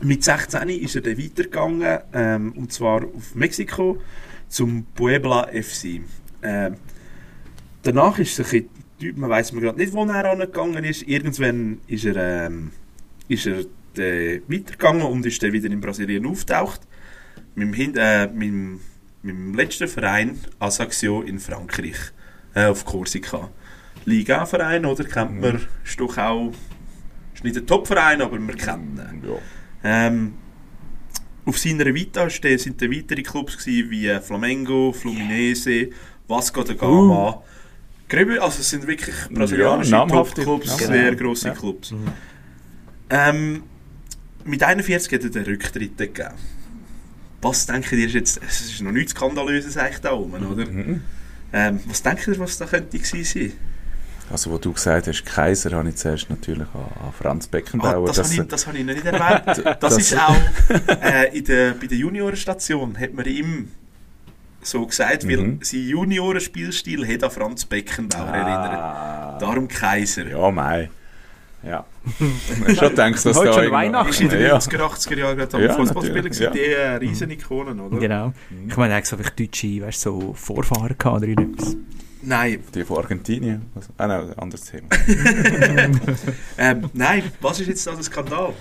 mit 0.03 0.25
16 0.25 0.69
ist 0.71 0.97
er 0.97 1.03
dann 1.03 1.19
weitergegangen, 1.19 1.99
ähm, 2.13 2.53
und 2.53 2.73
zwar 2.73 3.05
auf 3.05 3.35
Mexiko 3.35 3.99
zum 4.49 4.87
Puebla 4.95 5.49
FC. 5.49 6.01
Ähm, 6.43 6.77
danach 7.83 8.19
ist 8.19 8.39
er 8.39 8.47
ein 8.47 8.69
bisschen, 8.99 9.21
man 9.21 9.31
weiß 9.31 9.53
man 9.53 9.63
gerade 9.63 9.79
nicht, 9.79 9.93
wo 9.93 10.05
er 10.05 10.31
angegangen 10.31 10.85
ist. 10.85 11.03
Irgendwann 11.03 11.81
ist 11.87 12.05
er, 12.05 12.47
ähm, 12.47 12.71
ist 13.29 13.47
er 13.47 13.61
äh, 13.99 14.41
weitergegangen 14.49 15.03
und 15.03 15.25
ist 15.27 15.43
dann 15.43 15.53
wieder 15.53 15.71
in 15.71 15.81
Brasilien 15.81 16.27
auftaucht. 16.27 16.81
Mit 17.55 17.77
dem, 17.77 17.95
äh, 17.97 18.27
mit, 18.29 18.49
dem, 18.49 18.81
mit 19.23 19.35
dem 19.35 19.55
letzten 19.55 19.89
Verein 19.89 20.39
Ajaccio 20.59 21.23
in 21.23 21.39
Frankreich, 21.39 21.97
äh, 22.55 22.67
auf 22.67 22.85
Korsika. 22.85 23.51
Liga-Verein, 24.05 24.87
oder? 24.87 25.05
Kennt 25.05 25.41
man, 25.41 25.61
ist 25.85 26.01
doch 26.01 26.17
auch 26.17 26.53
ist 27.39 27.45
nicht 27.45 27.57
ein 27.57 27.67
Top-Verein, 27.67 28.21
aber 28.21 28.39
wir 28.39 28.55
kennen 28.57 29.01
ihn. 29.13 29.29
Ja. 29.29 29.39
Ähm, 29.85 30.35
auf 31.45 31.57
seiner 31.57 31.95
Vita 31.95 32.29
sind 32.29 32.83
dann 32.83 32.91
weitere 32.91 33.23
Clubs 33.23 33.65
wie 33.65 34.09
äh, 34.09 34.21
Flamengo, 34.21 34.93
Fluminense, 34.93 35.91
Vasco 36.27 36.65
da 36.65 36.75
Gama. 36.75 37.43
Gröbe, 38.09 38.43
also 38.43 38.61
es 38.61 38.71
sind 38.71 38.87
wirklich 38.87 39.15
brasilianische 39.31 39.93
Ja, 39.93 40.07
Top-Clubs, 40.07 40.79
sehr 40.79 41.15
grosse 41.15 41.49
Ja. 41.49 41.55
Clubs. 41.55 41.95
Ähm, 43.11 43.63
mit 44.45 44.63
41 44.63 45.13
hat 45.13 45.25
er 45.25 45.31
den 45.31 45.45
Rücktritt 45.45 45.97
gegeben. 45.99 46.31
Was 47.41 47.67
denkt 47.67 47.93
ihr 47.93 48.07
ist 48.07 48.15
jetzt, 48.15 48.41
es 48.47 48.61
ist 48.63 48.81
noch 48.83 48.91
nichts 48.93 49.13
Skandalöses 49.13 49.77
eigentlich 49.77 50.01
da 50.01 50.13
oben, 50.13 50.45
oder? 50.45 50.67
Mhm. 50.67 51.03
Ähm, 51.53 51.81
was 51.87 52.03
denkt 52.03 52.27
ihr, 52.27 52.39
was 52.39 52.59
da 52.59 52.67
könnte 52.67 52.99
gewesen 52.99 53.25
sein? 53.25 53.53
Also, 54.31 54.51
wo 54.51 54.59
du 54.59 54.73
gesagt 54.73 55.07
hast, 55.07 55.25
Kaiser, 55.25 55.71
habe 55.71 55.89
ich 55.89 55.97
zuerst 55.97 56.29
natürlich 56.29 56.67
an, 56.75 57.07
an 57.07 57.13
Franz 57.19 57.47
Ah, 57.47 57.49
Beckenbauer. 57.53 58.07
das 58.09 58.17
dass- 58.17 58.33
habe 58.33 58.43
ich, 58.43 58.49
das 58.49 58.67
habe 58.67 58.77
ich 58.79 58.85
noch 58.85 58.93
nicht 58.95 59.07
erwähnt. 59.07 59.65
Das, 59.65 59.79
Das- 59.81 59.97
ist 59.99 60.19
auch 60.19 60.37
äh, 61.03 61.37
in 61.39 61.45
der, 61.45 61.73
bei 61.73 61.87
der 61.87 61.97
Juniorenstation 61.97 62.99
hat 62.99 63.15
man 63.15 63.25
ihm 63.25 63.71
so 64.61 64.85
gesagt, 64.87 65.27
weil 65.27 65.37
Mhm. 65.39 65.59
sein 65.63 65.81
Juniorenspielstil 65.89 67.07
hat 67.07 67.23
an 67.23 67.31
Franz 67.31 67.65
Beckenbauer 67.65 68.27
erinnert. 68.27 68.73
ah, 68.75 69.39
Darum 69.41 69.67
Kaiser. 69.69 70.27
Ja, 70.27 70.51
mei. 70.51 70.91
Ja. 71.63 71.87
Ich 72.19 72.61
habe 72.61 72.75
schon 72.77 72.89
gedacht, 72.91 73.25
dass 73.27 73.37
Heute 73.37 73.51
da 73.51 73.63
schon 73.63 73.73
Weihnachten. 73.73 74.23
In 74.23 74.29
den 74.29 74.41
Ja. 74.43 74.57
90er, 74.59 74.79
80er 74.81 75.17
Jahren 75.19 75.37
gerade 75.37 75.57
am 75.57 75.63
Ja, 75.63 75.75
Fußballspieler 75.75 76.33
ja. 76.33 76.51
die 76.51 76.59
äh, 76.61 76.89
riesen 76.97 77.31
Ikonen, 77.31 77.81
oder? 77.81 77.99
Genau. 77.99 78.33
Ich 78.69 78.77
meine, 78.77 78.95
hat 78.95 79.07
so 79.07 79.17
vielleicht 79.17 79.39
deutsche, 79.39 79.83
weißt, 79.83 80.07
du, 80.07 80.21
so 80.21 80.33
Vorfahren 80.35 80.97
gehabt 80.99 81.17
oder 81.19 81.27
irgendetwas. 81.29 81.77
Nein, 82.23 82.59
Die 82.75 82.85
von 82.85 82.99
Argentinien. 82.99 83.63
Also, 83.75 83.91
ah, 83.97 84.07
nein, 84.07 84.33
anderes 84.35 84.65
Thema. 84.65 84.89
ähm, 86.59 86.91
nein, 86.93 87.23
was 87.41 87.61
ist 87.61 87.69
jetzt 87.69 87.87
da 87.87 87.93
der 87.95 88.03
Skandal? 88.03 88.55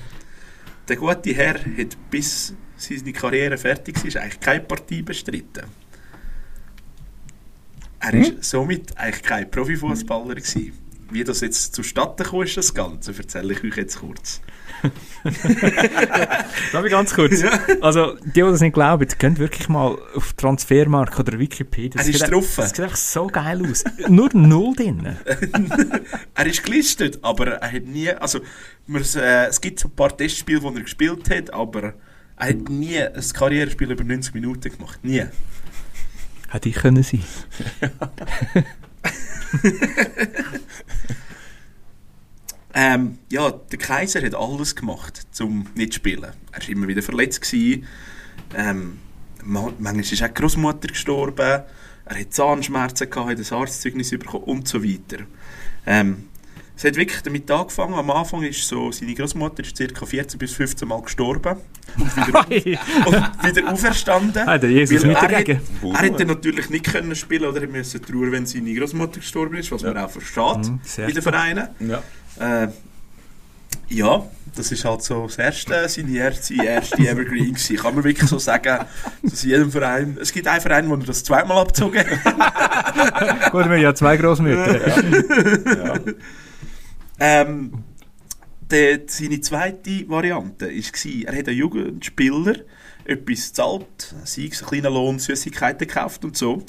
Der 0.88 0.96
gute 0.96 1.34
Herr 1.34 1.56
hat 1.56 1.98
bis 2.12 2.54
seine 2.78 3.12
Karriere 3.14 3.58
fertig 3.58 3.96
war, 4.16 4.22
eigentlich 4.22 4.40
keine 4.40 4.62
Partie 4.62 5.02
bestritten. 5.02 5.64
Er 8.00 8.12
Hm? 8.12 8.22
ist 8.22 8.44
somit 8.44 8.96
eigentlich 8.98 9.24
kein 9.24 9.50
Profifußballer 9.50 10.36
gewesen. 10.36 10.74
Wie 11.10 11.24
das 11.24 11.42
jetzt 11.42 11.74
zustande 11.74 12.24
gekommen 12.24 12.44
ist, 12.44 12.58
das 12.58 12.74
Ganze, 12.74 13.14
erzähle 13.18 13.54
ich 13.54 13.64
euch 13.64 13.78
jetzt 13.78 14.00
kurz. 14.00 14.42
Darf 16.72 16.86
ich 16.86 16.92
ganz 16.92 17.14
kurz? 17.14 17.44
Also, 17.82 18.16
die, 18.24 18.32
die 18.32 18.42
das 18.42 18.62
nicht 18.62 18.74
glauben, 18.74 19.08
könnt 19.18 19.40
wirklich 19.40 19.70
mal 19.70 19.98
auf 20.16 20.34
Transfermarkt 20.34 21.20
oder 21.20 21.40
Wikipedia. 21.40 22.02
Er 22.02 22.08
ist 22.08 22.20
sieht- 22.20 22.32
drauf. 22.32 22.56
Das 22.58 22.70
sieht 22.70 22.82
einfach 22.82 22.96
so 22.98 23.28
geil 23.28 23.66
aus. 23.70 23.84
Nur 24.08 24.30
null 24.34 24.76
drin. 24.76 25.16
Er 26.36 26.46
ist 26.46 26.64
gelistet, 26.64 27.20
aber 27.24 27.48
er 27.48 27.72
hat 27.72 27.84
nie, 27.86 28.10
also 28.12 28.40
äh, 29.16 29.48
es 29.48 29.60
gibt 29.60 29.80
so 29.80 29.88
ein 29.88 29.96
paar 29.96 30.16
Testspiele, 30.16 30.62
wo 30.62 30.70
er 30.70 30.82
gespielt 30.82 31.30
hat, 31.32 31.52
aber 31.52 31.96
er 32.38 32.50
hat 32.50 32.70
nie 32.70 33.00
ein 33.02 33.24
Karrierespiel 33.34 33.92
über 33.92 34.04
90 34.04 34.36
Minuten 34.36 34.72
gemacht. 34.72 35.00
Nie. 35.04 35.26
Hätte 36.50 36.70
ich 36.70 36.76
können 36.76 37.02
sein. 37.02 37.24
Ähm, 42.74 43.18
ja, 43.32 43.50
der 43.50 43.80
Kaiser 43.80 44.22
hat 44.22 44.36
alles 44.36 44.76
gemacht, 44.76 45.26
um 45.40 45.66
nicht 45.74 45.94
zu 45.94 45.98
spielen. 45.98 46.24
Er 46.24 46.62
war 46.62 46.70
immer 46.70 46.88
wieder 46.88 47.02
verletzt. 47.02 47.52
Ähm, 47.54 49.00
ma- 49.44 49.74
manchmal 49.80 50.00
ist 50.02 50.22
auch 50.22 50.28
die 50.28 50.34
Großmutter 50.36 50.88
gestorben. 50.90 51.64
Er 52.06 52.20
hat 52.20 52.34
Zahnschmerzen 52.34 53.10
gehabt, 53.10 53.30
hat 53.32 53.52
ein 53.52 53.58
Arztzeugnis 53.58 54.12
bekommen 54.12 54.44
und 54.44 54.68
so 54.68 54.84
weiter. 54.84 55.24
Ähm, 55.88 56.26
es 56.78 56.84
hat 56.84 56.96
wirklich 56.96 57.22
damit 57.24 57.50
angefangen. 57.50 57.96
Am 57.96 58.10
Anfang 58.12 58.44
ist 58.44 58.68
so, 58.68 58.92
seine 58.92 59.14
Großmutter 59.16 59.64
ist 59.64 59.78
ca. 59.96 60.06
14 60.06 60.38
bis 60.38 60.54
15 60.54 60.88
Mal 60.88 61.02
gestorben 61.02 61.58
und 61.98 62.18
wieder, 62.18 62.40
und 63.08 63.44
wieder 63.58 63.74
auferstanden. 63.74 64.48
Ah, 64.48 64.58
der 64.58 64.70
Jesus 64.70 65.04
er 65.04 65.20
hat- 65.20 65.32
Er 65.32 65.98
hätte 66.02 66.26
natürlich 66.26 66.70
nicht 66.70 66.86
können 66.86 67.16
spielen 67.16 67.46
oder 67.46 67.62
er 67.62 67.68
musste 67.68 68.00
trauern, 68.00 68.32
wenn 68.32 68.46
seine 68.46 68.74
Großmutter 68.76 69.20
gestorben 69.20 69.56
ist, 69.58 69.72
was 69.72 69.82
man 69.82 69.98
auch 69.98 70.10
versteht 70.10 70.70
Mhm, 70.70 70.80
in 71.08 71.14
den 71.14 71.22
Vereinen. 71.24 71.68
Ja. 71.80 72.04
Äh, 72.64 72.68
ja, 73.90 74.24
das 74.56 74.72
ist 74.72 74.84
halt 74.86 75.02
so 75.02 75.26
das 75.28 75.38
erste, 75.38 75.88
seine 75.88 76.12
erste, 76.18 76.54
erste 76.64 76.98
Evergreen 76.98 77.54
gewesen. 77.54 77.78
Kann 77.78 77.96
man 77.96 78.04
wirklich 78.04 78.30
so 78.30 78.38
sagen, 78.38 78.86
dass 79.24 79.44
in 79.44 79.50
jedem 79.50 79.72
Verein, 79.72 80.18
es 80.22 80.32
gibt 80.34 80.46
einen 80.48 80.62
Verein, 80.62 80.90
wo 80.90 80.96
er 80.96 81.00
das 81.00 81.24
zweimal 81.24 81.58
abgezogen 81.60 82.04
hat. 82.24 82.24
Gut, 83.52 83.66
wir 83.66 83.72
haben 83.76 83.82
ja 83.82 83.96
zwei 83.96 84.18
Großmütter. 84.18 84.88
Ja. 84.88 86.00
Ähm, 87.20 87.84
die, 88.72 89.02
seine 89.08 89.42
zweite 89.42 90.10
Variante 90.10 90.66
war, 90.66 91.34
er 91.34 91.40
hat 91.40 91.48
einen 91.48 91.58
Jugendspieler 91.58 92.56
etwas 93.08 93.48
gezahlt, 93.48 94.16
sei 94.26 94.50
es 94.52 94.62
einen 94.62 94.70
kleinen 94.70 94.94
Lohn, 94.94 95.18
Süßigkeiten 95.18 95.88
gekauft 95.88 96.26
und 96.26 96.36
so, 96.36 96.62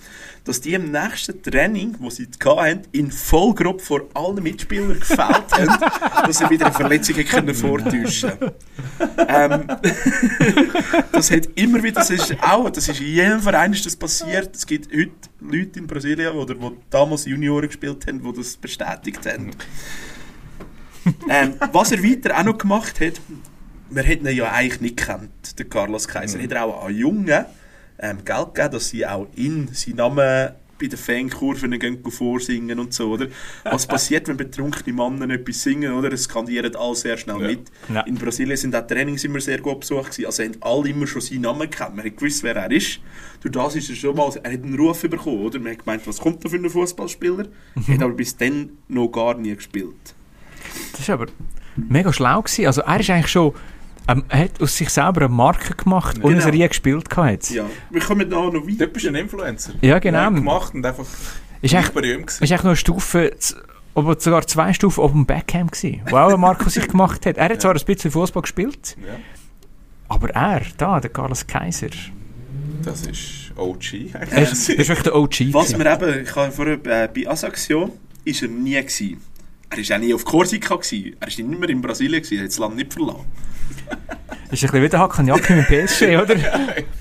dass 0.45 0.61
die 0.61 0.75
im 0.75 0.93
nächsten 0.93 1.43
Training, 1.43 1.97
wo 1.99 2.11
sie 2.11 2.29
hatten, 2.45 2.83
in 2.93 3.11
Vollgruppe 3.11 3.83
vor 3.83 4.03
allen 4.15 4.41
Mitspielern 4.43 5.01
gefällt 5.01 5.51
haben, 5.51 6.27
dass 6.27 6.39
sie 6.39 6.49
wieder 6.49 6.67
eine 6.67 6.75
Verletzung 6.75 7.17
können 7.25 7.55
vortäuschen 7.55 8.33
ähm, 9.27 9.67
Das 11.13 11.33
hat 11.33 11.49
immer 11.57 11.83
wieder, 11.83 12.01
das 12.01 12.11
ist 12.11 12.37
auch, 12.41 12.71
das 12.71 12.89
ist 12.89 13.01
in 13.01 13.07
jedem 13.09 13.41
Verein 13.41 13.73
ist 13.73 13.85
das 13.85 13.97
passiert. 13.97 14.55
Es 14.55 14.65
gibt 14.65 14.95
heute 14.95 15.11
Leute 15.41 15.81
in 15.81 15.89
Brasilien, 15.89 16.35
oder 16.35 16.55
die 16.55 16.71
damals 16.91 17.25
Junioren 17.25 17.67
gespielt 17.67 18.07
haben, 18.07 18.23
die 18.23 18.33
das 18.33 18.57
bestätigt 18.57 19.27
haben. 19.27 19.51
Ähm, 21.29 21.55
was 21.73 21.93
er 21.93 22.03
weiter 22.03 22.39
auch 22.39 22.45
noch 22.45 22.59
gemacht 22.59 23.01
hat, 23.01 23.21
wir 23.91 24.03
hätten 24.03 24.27
ihn 24.27 24.37
ja 24.37 24.53
eigentlich 24.53 24.81
nicht 24.81 24.97
gekannt, 24.99 25.59
den 25.59 25.69
Carlos 25.71 26.07
Kaiser. 26.09 26.41
Hat 26.43 26.53
er 26.53 26.65
auch 26.65 26.85
an 26.87 26.95
Jungen 26.95 27.45
ähm, 27.99 28.19
Geld 28.25 28.55
gegeben, 28.55 28.73
dass 28.73 28.89
sie 28.91 29.07
auch 29.07 29.27
in 29.35 29.69
seinen 29.73 29.97
Namen 29.97 30.51
bei 30.81 30.87
den 30.87 30.97
Fankurven 30.97 31.77
gehen 31.77 31.99
vorsingen 32.09 32.79
und 32.79 32.95
so, 32.95 33.11
oder? 33.11 33.27
Was 33.65 33.85
passiert, 33.89 34.29
wenn 34.29 34.37
betrunkene 34.37 34.93
Männer 34.95 35.35
etwas 35.35 35.63
singen, 35.65 35.93
oder? 35.93 36.13
Es 36.13 36.25
skandieren 36.25 36.77
alle 36.77 36.95
sehr 36.95 37.17
schnell 37.17 37.41
Ja. 37.41 37.49
mit. 37.49 37.61
Ja. 37.93 38.01
In 38.03 38.15
Brasilien 38.15 38.57
sind 38.57 38.77
auch 38.77 38.87
Trainings 38.87 39.25
immer 39.25 39.41
sehr 39.41 39.59
gut 39.59 39.81
besucht 39.81 40.13
gewesen. 40.13 40.27
Also 40.27 40.45
haben 40.45 40.57
alle 40.61 40.89
immer 40.91 41.09
schon 41.09 41.21
seinen 41.21 41.41
Namen 41.41 41.69
gekannt. 41.69 41.97
Man 41.97 42.05
hat 42.07 42.17
gewusst, 42.17 42.45
wer 42.45 42.55
er 42.55 42.71
ist. 42.71 43.01
Durch 43.41 43.53
das 43.53 43.75
ist 43.75 43.91
er 43.91 43.97
schon 43.97 44.15
mal, 44.15 44.31
er 44.41 44.53
hat 44.53 44.63
einen 44.63 44.79
Ruf 44.79 45.03
bekommen, 45.03 45.41
oder? 45.41 45.59
Man 45.59 45.73
hat 45.73 45.85
gemeint, 45.85 46.07
was 46.07 46.19
kommt 46.19 46.45
da 46.45 46.49
für 46.49 46.57
ein 46.57 46.71
Fußballspieler? 46.71 47.47
hat 47.89 48.03
aber 48.03 48.13
bis 48.15 48.37
dann 48.37 48.71
noch 48.87 49.09
gar 49.09 49.35
nie 49.35 49.57
gespielt. 49.57 50.15
Das 50.93 51.01
ist 51.01 51.11
aber 51.11 51.27
mega 51.77 52.13
schlau 52.13 52.43
gewesen. 52.43 52.67
Also 52.67 52.83
er 52.83 53.01
ist 53.01 53.11
eigentlich 53.11 53.29
schon, 53.29 53.53
ähm, 54.09 54.25
er 54.29 54.39
hat 54.45 54.61
aus 54.63 54.77
sich 54.77 54.89
selber 54.91 55.21
eine 55.23 55.29
Marke 55.29 55.75
gemacht, 55.75 56.17
ohne 56.19 56.35
Genau. 56.35 56.37
dass 56.37 56.47
er 56.47 56.55
je 56.55 56.69
gespielt 56.69 57.17
hat. 57.17 57.51
Ja, 57.51 57.67
wir 57.91 58.01
kommen 58.01 58.29
da 58.29 58.37
noch 58.37 58.67
weiter. 58.67 58.87
Du 58.87 58.93
bist 58.93 59.07
ein 59.07 59.15
Influencer. 59.15 59.73
Ja, 59.81 59.99
genau. 59.99 60.19
Ja, 60.19 60.31
gemacht 60.31 60.75
und 60.75 60.85
einfach 60.85 61.07
Ist 61.61 61.75
echt, 61.75 61.93
berühmt 61.95 62.31
ist 62.31 62.41
echt 62.43 62.53
noch 62.65 62.71
eine 62.71 62.77
Stufe, 62.77 63.33
aber 63.95 64.19
sogar 64.21 64.47
zwei 64.47 64.73
Stufen 64.73 65.01
oben 65.03 65.27
Beckham 65.27 65.67
gewesen, 65.69 66.01
wo 66.09 66.17
auch 66.17 66.33
ein 66.33 66.41
Marco 66.41 66.69
sich 66.71 66.87
gemacht 66.89 67.27
hat. 67.27 67.37
Er 67.37 67.49
hat 67.51 67.61
zwar 67.61 67.75
ein 67.75 67.85
bisschen 67.85 68.11
Fußball 68.11 68.43
gespielt, 68.43 68.97
Ja, 69.05 69.15
aber 70.09 70.31
er, 70.31 70.63
da, 70.77 71.01
der 71.01 71.11
Carlos 71.11 71.47
Kaiser, 71.47 71.89
das 72.85 73.03
ist 73.07 73.53
OG. 73.57 74.11
er 74.15 74.27
das 74.27 74.69
ist 74.69 74.79
wirklich 74.79 75.03
der 75.03 75.15
OG. 75.17 75.53
Was 75.53 75.77
wir 75.77 75.85
eben, 75.87 76.23
ich 76.23 76.35
habe 76.37 76.53
vorher, 76.53 76.75
äh, 76.87 77.09
bei 77.13 77.29
Ajaccio 77.31 77.91
ist 78.25 78.41
er 78.43 78.49
nie 78.49 78.75
gewesen. 78.75 79.21
Er 79.71 79.77
war 79.77 79.97
auch 79.97 80.01
nie 80.01 80.15
auf 80.15 80.25
Korsika. 80.25 80.77
Gewesen. 80.77 81.17
Er 81.21 81.29
war 81.29 81.29
nicht 81.29 81.61
mehr 81.61 81.69
in 81.69 81.81
Brasilien. 81.81 82.23
Gewesen. 82.23 82.39
Er 82.39 82.45
hat 82.45 82.51
das 82.51 82.59
Land 82.59 82.77
nicht 82.77 82.93
verlassen. 82.93 83.27
ist 84.51 84.63
ein 84.65 84.71
bisschen 84.71 84.83
wieder 84.83 84.99
Hackernjacke 84.99 85.55
mit 85.55 85.69
dem 85.69 85.87
PSG, 85.87 86.03
oder? 86.23 86.37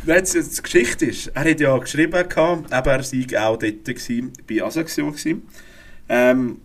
Jetzt, 0.05 0.57
die 0.57 0.61
Geschichte 0.61 1.05
ist, 1.05 1.27
er 1.27 1.49
hat 1.49 1.59
ja 1.59 1.77
geschrieben, 1.77 2.27
gehabt, 2.27 2.73
eben, 2.73 2.89
er 2.89 3.03
sei 3.03 3.25
auch 3.39 3.57
dort 3.57 3.85
gewesen, 3.85 4.33
bei. 4.47 4.55
Gewesen. 4.55 5.43
Ähm, 6.09 6.61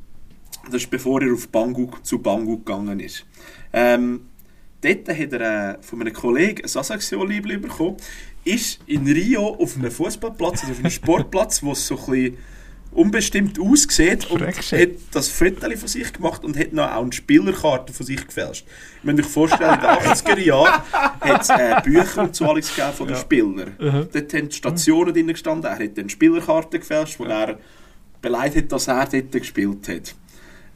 das 0.67 0.83
ist 0.83 0.91
bevor 0.91 1.23
er 1.23 1.33
auf 1.33 1.49
Bangu, 1.49 1.91
zu 2.03 2.19
Bangu 2.19 2.59
gegangen 2.59 3.01
ist. 3.01 3.25
Ähm, 3.73 4.29
dort 4.81 5.09
hat 5.09 5.33
er 5.33 5.41
äh, 5.75 5.83
von 5.83 6.01
einem 6.01 6.13
Kollegen 6.13 6.63
ein 6.63 6.69
Sasaxio-Liebling 6.69 7.61
bekommen, 7.61 7.97
ist 8.45 8.81
in 8.87 9.07
Rio 9.07 9.57
auf 9.57 9.77
einem 9.77 9.91
Fußballplatz, 9.91 10.61
also 10.63 10.73
auf 10.73 10.79
einem 10.79 10.91
Sportplatz, 10.91 11.63
wo 11.63 11.73
es 11.73 11.87
so 11.87 11.97
ein 11.97 12.07
bisschen 12.07 12.39
unbestimmt 12.93 13.59
aussieht 13.59 14.31
und 14.31 14.43
hat 14.43 14.89
das 15.13 15.29
Foto 15.29 15.77
von 15.77 15.89
sich 15.89 16.13
gemacht 16.13 16.45
und 16.45 16.59
hat 16.59 16.73
noch 16.73 16.91
auch 16.91 17.03
eine 17.03 17.13
Spielerkarte 17.13 17.93
von 17.93 18.05
sich 18.07 18.27
gefälscht. 18.27 18.67
Ich 18.99 19.05
muss 19.05 19.19
euch 19.19 19.27
vorstellen, 19.27 19.75
in 19.75 19.81
den 19.81 19.89
80er 19.89 20.39
Jahren 20.39 20.83
hat 21.21 21.43
es 21.43 21.51
äh, 21.51 21.81
Bücher 21.83 22.23
und 22.23 22.37
so 22.37 22.45
alles 22.51 22.75
gegeben 22.75 22.93
von 22.95 23.09
den 23.09 23.17
Spielern. 23.17 23.77
Dort 24.13 24.35
haben 24.35 24.49
die 24.49 24.57
Stationen 24.57 25.15
drin 25.15 25.27
gestanden, 25.29 25.71
er 25.71 25.79
hat 25.79 25.99
dann 25.99 26.09
Spielerkarten 26.09 26.81
gefälscht, 26.81 27.19
wo 27.19 27.25
er 27.25 27.59
beleidigt 28.21 28.65
hat, 28.65 28.73
dass 28.73 28.89
er 28.89 29.07
dort 29.07 29.33
gespielt 29.33 29.89
hat. 29.89 30.15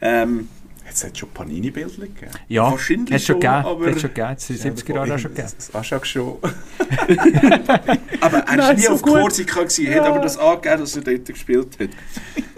Ähm, 0.00 0.48
Jetzt 0.86 1.04
hat 1.04 1.12
es 1.12 1.18
schon 1.18 1.28
Panini-Bilder 1.30 2.06
gegeben. 2.06 2.30
Ja, 2.48 2.70
Wahrscheinlich 2.70 3.12
hat 3.14 3.20
schon 3.22 3.40
gegeben. 3.40 3.52
aber- 3.54 3.86
Hat 3.90 4.00
schon 4.00 4.14
gegeben. 4.14 4.36
In 4.48 4.56
den 4.56 4.76
70er 4.76 4.94
Jahren 4.94 5.12
auch 5.12 5.18
schon 5.18 5.34
gegeben. 5.34 5.52
Das 5.56 5.74
Aschak 5.74 6.06
schon. 6.06 6.36
Aber 8.20 8.38
er 8.38 8.58
war 8.58 8.74
nie 8.74 8.80
so 8.82 8.92
auf 8.92 9.02
gut. 9.02 9.12
Korsika, 9.20 9.60
gewesen, 9.62 9.94
hat 9.94 10.00
aber 10.06 10.20
das 10.20 10.38
angegeben, 10.38 10.80
dass 10.80 10.96
er 10.96 11.02
dort 11.02 11.26
gespielt 11.26 11.78
hat. 11.80 11.88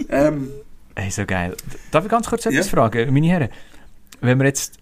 ähm, 0.09 0.51
Hey, 0.95 1.11
so 1.11 1.25
geil. 1.25 1.57
Darf 1.91 2.05
ich 2.05 2.11
ganz 2.11 2.27
kurz 2.29 2.45
etwas 2.47 2.67
Ja. 2.67 2.71
fragen, 2.71 3.13
meine 3.15 3.29
Herren? 3.29 3.49
Wenn 4.21 4.39
wir 4.39 4.47
jetzt, 4.47 4.79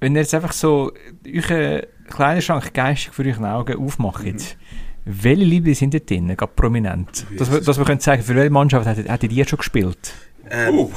wenn 0.00 0.14
ihr 0.14 0.22
jetzt 0.22 0.34
einfach 0.34 0.52
so 0.52 0.92
euren 1.26 1.82
Kleiderschrank 2.08 2.74
geistig 2.74 3.12
für 3.12 3.24
euren 3.24 3.44
Augen 3.44 3.78
aufmacht, 3.78 4.56
welche 5.04 5.44
Liebe 5.44 5.74
sind 5.74 5.94
da 5.94 5.98
drin, 6.00 6.28
gerade 6.36 6.52
prominent? 6.54 7.26
Dass 7.38 7.50
wir, 7.50 7.60
dass 7.60 7.78
wir 7.78 7.84
können 7.84 8.00
sagen, 8.00 8.22
für 8.22 8.34
welche 8.34 8.50
Mannschaft 8.50 8.86
hättet, 8.86 9.32
ihr 9.32 9.46
schon 9.46 9.58
gespielt? 9.58 10.12
ähm, 10.50 10.74
Oh. 10.78 10.90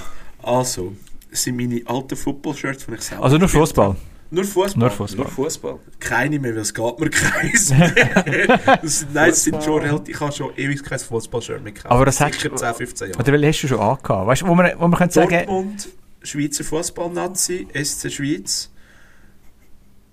Also, 0.43 0.93
sind 1.31 1.55
meine 1.57 1.81
alten 1.85 2.15
Football-Shirts, 2.15 2.85
die 2.87 2.93
ich 2.95 3.01
selber 3.01 3.23
Also 3.23 3.37
nur 3.37 3.49
Fußball. 3.49 3.95
Nur 4.33 4.45
Fußball? 4.45 4.79
Nur 4.79 4.89
Fußball. 4.91 5.25
Nur 5.25 5.31
Fußball. 5.33 5.79
Keine 5.99 6.39
mehr, 6.39 6.53
weil 6.53 6.61
es 6.61 6.73
geht 6.73 6.99
mir 6.99 7.09
keins. 7.09 7.69
das 8.81 8.99
sind, 8.99 9.13
nein, 9.13 9.29
es 9.29 9.43
sind 9.43 9.61
schon 9.61 9.81
relativ, 9.81 10.15
ich 10.15 10.21
habe 10.21 10.31
schon 10.31 10.55
ewig 10.55 10.83
kein 10.83 10.99
Fußball-Shirt 10.99 11.61
mehr 11.63 11.73
gekauft. 11.73 11.91
Aber 11.91 12.05
das 12.05 12.19
hast 12.21 12.41
du- 12.43 12.55
10, 12.55 12.73
15 12.73 13.07
Jahre. 13.09 13.19
Oder 13.21 13.33
welche 13.33 13.47
hast 13.47 13.61
du 13.63 13.67
schon 13.67 13.79
angehabt? 13.79 14.27
Weißt 14.27 14.41
du, 14.41 14.47
wo 14.47 14.55
man, 14.55 14.71
wo 14.77 14.87
man 14.87 14.97
könnte 14.97 15.13
sagen, 15.15 15.29
Dortmund, 15.31 15.89
Schweizer 16.23 16.63
Fußball-Nazi, 16.63 17.67
SC 17.73 18.09
Schweiz, 18.09 18.69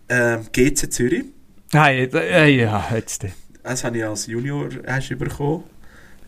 ähm, 0.08 0.46
GC 0.52 0.90
Zürich. 0.90 1.24
hey, 1.72 2.08
hey, 2.10 2.60
ja, 2.62 2.88
jetzt. 2.92 3.24
Das 3.62 3.84
habe 3.84 3.98
ich 3.98 4.04
als 4.04 4.26
Junior 4.26 4.68
erst 4.84 5.16
bekommen. 5.18 5.64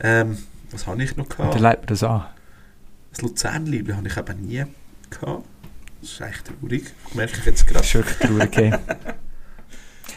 Ähm, 0.01 0.39
was 0.71 0.87
habe 0.87 1.03
ich 1.03 1.17
noch 1.17 1.29
gehabt? 1.29 1.59
leitet 1.59 1.83
mir 1.83 1.87
das 1.89 2.03
an. 2.05 2.27
Das 3.11 3.23
Luzern-Liebling 3.23 3.97
habe 3.97 4.07
ich 4.09 4.17
eben 4.17 4.41
nie 4.47 4.65
gehabt. 5.11 5.45
Das 6.01 6.11
ist 6.13 6.21
echt 6.21 6.47
traurig. 6.47 6.85
Merke 7.15 7.39
ich 7.39 7.45
jetzt 7.47 7.61
Das 7.63 7.67
gerade. 7.67 7.85
ist 7.85 7.95
wirklich 7.95 8.17
traurig. 8.19 8.57
hey. 8.57 8.75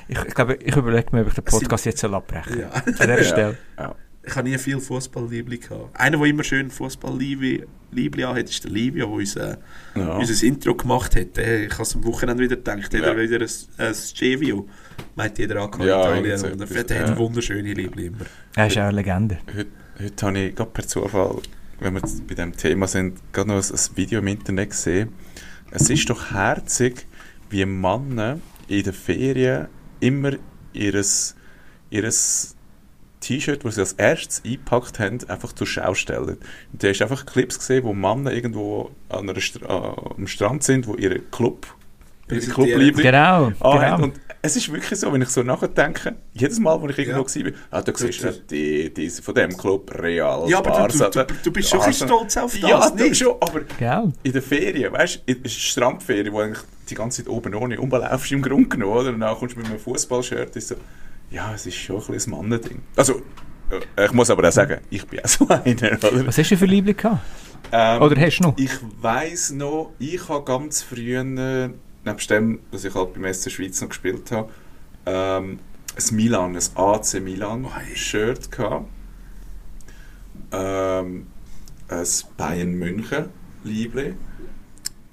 Ich, 0.08 0.18
ich 0.20 0.34
glaube, 0.36 0.56
ich 0.56 0.76
überlege 0.76 1.08
mir, 1.16 1.22
ob 1.22 1.28
ich 1.30 1.34
den 1.34 1.44
Podcast 1.44 1.86
jetzt 1.86 2.00
soll 2.00 2.14
abbrechen 2.14 2.60
Ja. 2.60 2.70
An 2.70 2.84
dieser 2.86 3.24
Stelle. 3.24 3.58
Ich 4.26 4.36
habe 4.38 4.48
nie 4.50 4.58
viel 4.58 4.80
Fußball-Liebling 4.80 5.60
gehabt. 5.60 6.00
Einer, 6.00 6.18
der 6.18 6.28
immer 6.28 6.44
schön 6.46 6.70
Fußball-Liebling 6.72 8.26
hat, 8.26 8.50
ist 8.50 8.64
der 8.64 8.72
Livio, 8.72 9.06
der 9.08 9.14
unser, 9.16 9.58
Ja. 9.96 10.16
unser 10.18 10.46
Intro 10.48 10.76
gemacht 10.76 11.16
hat. 11.18 11.36
Der- 11.36 11.66
Ich 11.66 11.74
habe 11.74 11.84
es 11.84 11.96
am 11.96 12.06
Wochenende 12.06 12.42
wieder 12.44 12.56
gedacht, 12.56 12.94
Ja. 12.94 13.00
ja. 13.14 13.18
wieder 13.18 13.42
ein, 13.42 13.50
ein 13.86 13.94
Scevio. 13.94 14.68
Meint 15.16 15.38
jeder 15.40 15.62
an 15.62 15.70
Ja, 15.82 16.16
Italien. 16.16 16.52
Und 16.54 16.90
der 16.90 16.98
ja. 16.98 17.08
hat 17.10 17.18
wunderschöne 17.18 17.74
Liebling 17.74 18.08
immer. 18.08 18.26
Er 18.56 18.68
ist 18.68 18.78
auch 18.78 18.84
eine 18.84 18.92
Legende. 18.96 19.40
Heute, 19.54 19.70
heute 20.02 20.26
habe 20.26 20.40
ich 20.40 20.56
gerade 20.56 20.72
per 20.72 20.88
Zufall, 20.88 21.42
wenn 21.84 21.94
wir 21.94 22.02
jetzt 22.02 22.26
bei 22.28 22.36
diesem 22.36 22.56
Thema 22.56 22.88
sind, 22.88 23.20
gerade 23.34 23.50
noch 23.50 23.58
ein, 23.58 23.80
Video 23.96 24.20
im 24.20 24.28
Internet 24.28 24.70
gesehen. 24.70 25.10
Es 25.72 25.90
ist 25.90 26.10
doch 26.10 26.32
herzig, 26.32 27.06
wie 27.50 27.66
Männer 27.66 28.40
in 28.68 28.84
den 28.84 28.94
Ferien 28.94 29.68
immer 30.00 30.32
ihres, 30.72 31.36
ihres 31.90 32.56
T-Shirt, 33.20 33.66
das 33.66 33.76
sie 33.76 33.82
als 33.82 33.94
erstes 33.94 34.44
eingepackt 34.46 35.00
haben, 35.00 35.20
einfach 35.30 35.54
zur 35.54 35.68
Schau 35.68 35.94
stellen. 35.94 36.38
Und 36.72 36.84
da 36.84 36.88
hast 36.88 37.02
einfach 37.02 37.26
Clips 37.26 37.60
gesehen, 37.60 37.84
wo 37.84 37.94
Männer 37.94 38.32
irgendwo 38.32 38.92
an 39.10 39.28
äh, 39.30 39.68
am 39.68 40.28
Strand 40.28 40.64
sind, 40.64 40.88
wo 40.88 40.96
ihre 40.96 41.20
Club, 41.20 41.68
ihre 42.30 42.40
Präsentieren. 42.40 42.68
Clubliebling 42.70 43.06
Genau, 43.06 43.52
Ah, 43.60 43.78
genau. 43.96 44.04
Und 44.06 44.20
es 44.42 44.56
ist 44.58 44.72
wirklich 44.72 45.00
so, 45.00 45.12
wenn 45.14 45.22
ich 45.22 45.30
so 45.30 45.42
nachdenke, 45.44 46.16
jedes 46.34 46.60
Mal, 46.60 46.82
wo 46.82 46.88
ich 46.90 46.98
irgendwo 46.98 47.22
Ja. 47.26 47.46
war, 47.46 47.52
ah, 47.72 47.82
da 47.82 47.92
siehst 47.96 48.24
du 48.24 48.32
die, 48.50 48.94
die 48.94 49.10
von 49.10 49.36
dem 49.36 49.56
Club 49.58 49.92
Real, 50.02 50.50
Ja, 50.50 50.58
aber 50.58 50.88
du, 50.88 51.00
Barca, 51.00 51.10
du, 51.26 51.34
du, 51.34 51.40
du 51.44 51.52
bist 51.52 51.70
schon 51.70 51.80
ein 51.82 51.88
bisschen 51.88 52.10
Arsenal. 52.12 52.30
stolz 52.30 52.38
auf 52.38 52.60
das, 52.60 52.70
Ja, 52.70 52.90
du 52.90 53.04
nicht? 53.04 53.18
schon, 53.18 53.36
aber 53.40 53.62
Gell? 53.80 54.14
in 54.24 54.32
der 54.34 54.42
Ferien, 54.42 54.92
weißt 54.94 55.22
du, 55.26 55.32
in 55.32 55.44
der 55.44 55.50
Strandferien, 55.50 56.34
wo 56.34 56.40
eigentlich 56.40 56.64
die 56.90 56.96
ganze 56.96 57.24
Zeit 57.24 57.32
oben 57.32 57.56
ohne 57.56 57.78
rumlaufst 57.78 58.32
im 58.34 58.42
Grunde 58.42 58.68
genommen, 58.70 58.94
oder? 58.98 59.10
Und 59.10 59.20
dann 59.22 59.36
kommst 59.36 59.56
du 59.56 59.60
mit 59.60 59.70
einem 59.70 59.80
Fußballshirt, 59.80 60.56
ist 60.56 60.68
so, 60.70 60.76
ja, 61.32 61.54
es 61.54 61.66
ist 61.66 61.76
schon 61.78 62.02
ein 62.02 62.08
bisschen 62.08 62.34
ein 62.34 62.38
Mannending. 62.40 62.82
Also, 62.98 63.22
äh, 63.96 64.06
ich 64.06 64.12
muss 64.12 64.30
aber 64.30 64.48
auch 64.48 64.52
sagen, 64.52 64.82
ich 64.90 65.06
bin 65.08 65.22
auch 65.22 65.28
so 65.28 65.48
einer, 65.50 65.64
oder? 65.94 66.28
Was 66.28 66.38
hast 66.38 66.52
du 66.52 66.58
für 66.58 66.66
Liebling 66.66 66.98
gehabt? 66.98 67.20
Ähm, 67.72 68.02
Oder 68.02 68.20
hast 68.22 68.38
du 68.40 68.44
noch? 68.44 68.58
ich 68.58 68.72
weiss 69.02 69.52
noch, 69.52 69.94
ich 69.98 70.28
habe 70.30 70.44
ganz 70.44 70.84
früh, 70.84 71.16
äh, 71.16 71.70
nebst 72.06 72.30
dem, 72.30 72.60
dass 72.72 72.84
ich 72.84 72.94
halt 72.96 73.14
beim 73.14 73.32
SC 73.34 73.52
Schweiz 73.52 73.82
noch 73.82 73.90
gespielt 73.90 74.32
habe, 74.32 74.50
ähm, 75.06 75.60
ein 75.96 76.16
Milan, 76.16 76.56
ein 76.56 76.64
AC 76.76 77.20
Milan 77.22 77.68
Shirt 77.96 78.52
gehabt. 78.52 78.88
Ähm, 80.52 81.28
ein 81.90 82.08
Bayern 82.38 82.74
München 82.74 83.26
Liebling. 83.64 84.16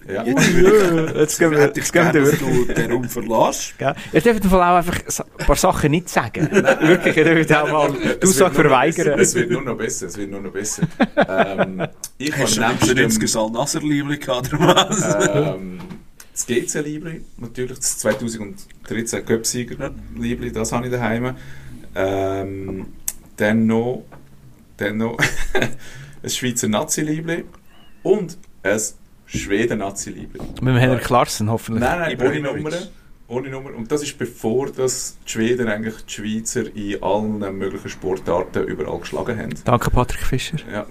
Ja. 0.09 0.25
Jetzt 0.25 1.39
gehen 1.39 1.51
wir, 1.51 1.61
Hätte 1.61 1.79
ich 1.79 1.87
jetzt 1.87 1.93
gehen 1.93 2.03
wir 2.05 2.13
gerne, 2.13 2.21
durch. 2.21 2.31
dass 2.31 2.39
du 2.41 2.65
den 2.75 2.93
Raum 2.93 3.05
verlässt. 3.05 3.75
Ihr 4.13 4.21
dürft 4.23 4.45
im 4.45 4.51
Fall 4.51 4.63
auch 4.63 4.77
einfach 4.79 4.99
ein 5.39 5.47
paar 5.47 5.57
Sachen 5.57 5.91
nicht 5.91 6.09
sagen. 6.09 6.49
Wirklich, 6.81 7.17
ihr 7.19 7.25
dürft 7.25 7.55
auch 7.55 7.71
mal 7.71 7.93
die 8.23 8.27
Aussage 8.27 8.55
verweigern. 8.55 9.21
Es 9.21 9.35
wird 9.35 9.51
nur 9.51 9.61
noch 9.63 9.77
besser, 9.77 10.07
es 10.07 10.17
wird 10.17 10.31
nur 10.31 10.41
noch 10.41 10.51
besser. 10.53 10.85
ähm, 11.17 11.87
ich 12.17 12.35
Hast 12.37 12.57
du 12.57 12.63
habe 12.63 12.73
nebst 12.73 12.87
nebst 12.89 12.99
dem 12.99 13.11
dem, 13.11 13.19
Gesal 13.21 13.51
Nasser 13.51 13.81
Liebling 13.81 14.19
gehabt, 14.19 14.53
oder 14.55 14.75
was? 14.89 15.29
ähm, 15.35 15.79
das 16.47 16.73
GC 16.75 16.81
Liebling, 16.85 17.25
natürlich, 17.39 17.79
das 17.79 17.99
2013 17.99 19.25
Cup-Sieger 19.25 19.91
Liebling, 20.17 20.53
das 20.53 20.73
habe 20.73 20.87
ich 20.87 20.93
daheim. 20.93 21.35
Ähm, 21.95 22.87
dann 23.37 23.67
noch, 23.67 24.05
dann 24.77 24.99
noch 24.99 25.19
ein 26.23 26.31
Schweizer 26.31 26.69
Nazi-Liebling 26.69 27.45
und 28.03 28.39
ein 28.63 28.81
Schweden 29.27 29.79
Nazi-Liebling. 29.79 30.47
Mit 30.55 30.63
dem 30.63 30.77
Henrik 30.77 31.09
Larsen 31.09 31.51
hoffentlich. 31.51 31.83
Nein, 31.83 31.99
nein, 31.99 32.21
ohne 32.21 32.39
Ibrahimovic. 32.39 32.63
Nummer. 32.65 32.77
Ohne 33.29 33.49
Nummer. 33.51 33.75
Und 33.75 33.91
das 33.93 34.03
ist 34.03 34.19
bevor 34.19 34.71
das 34.71 35.17
die 35.27 35.31
Schweden 35.31 35.69
eigentlich 35.69 35.95
die 36.05 36.13
Schweizer 36.13 36.75
in 36.75 37.03
allen 37.03 37.59
möglichen 37.59 37.89
Sportarten 37.89 38.65
überall 38.65 38.99
geschlagen 38.99 39.39
haben. 39.39 39.55
Danke, 39.65 39.91
Patrick 39.91 40.23
Fischer. 40.23 40.59
Ja. 40.71 40.87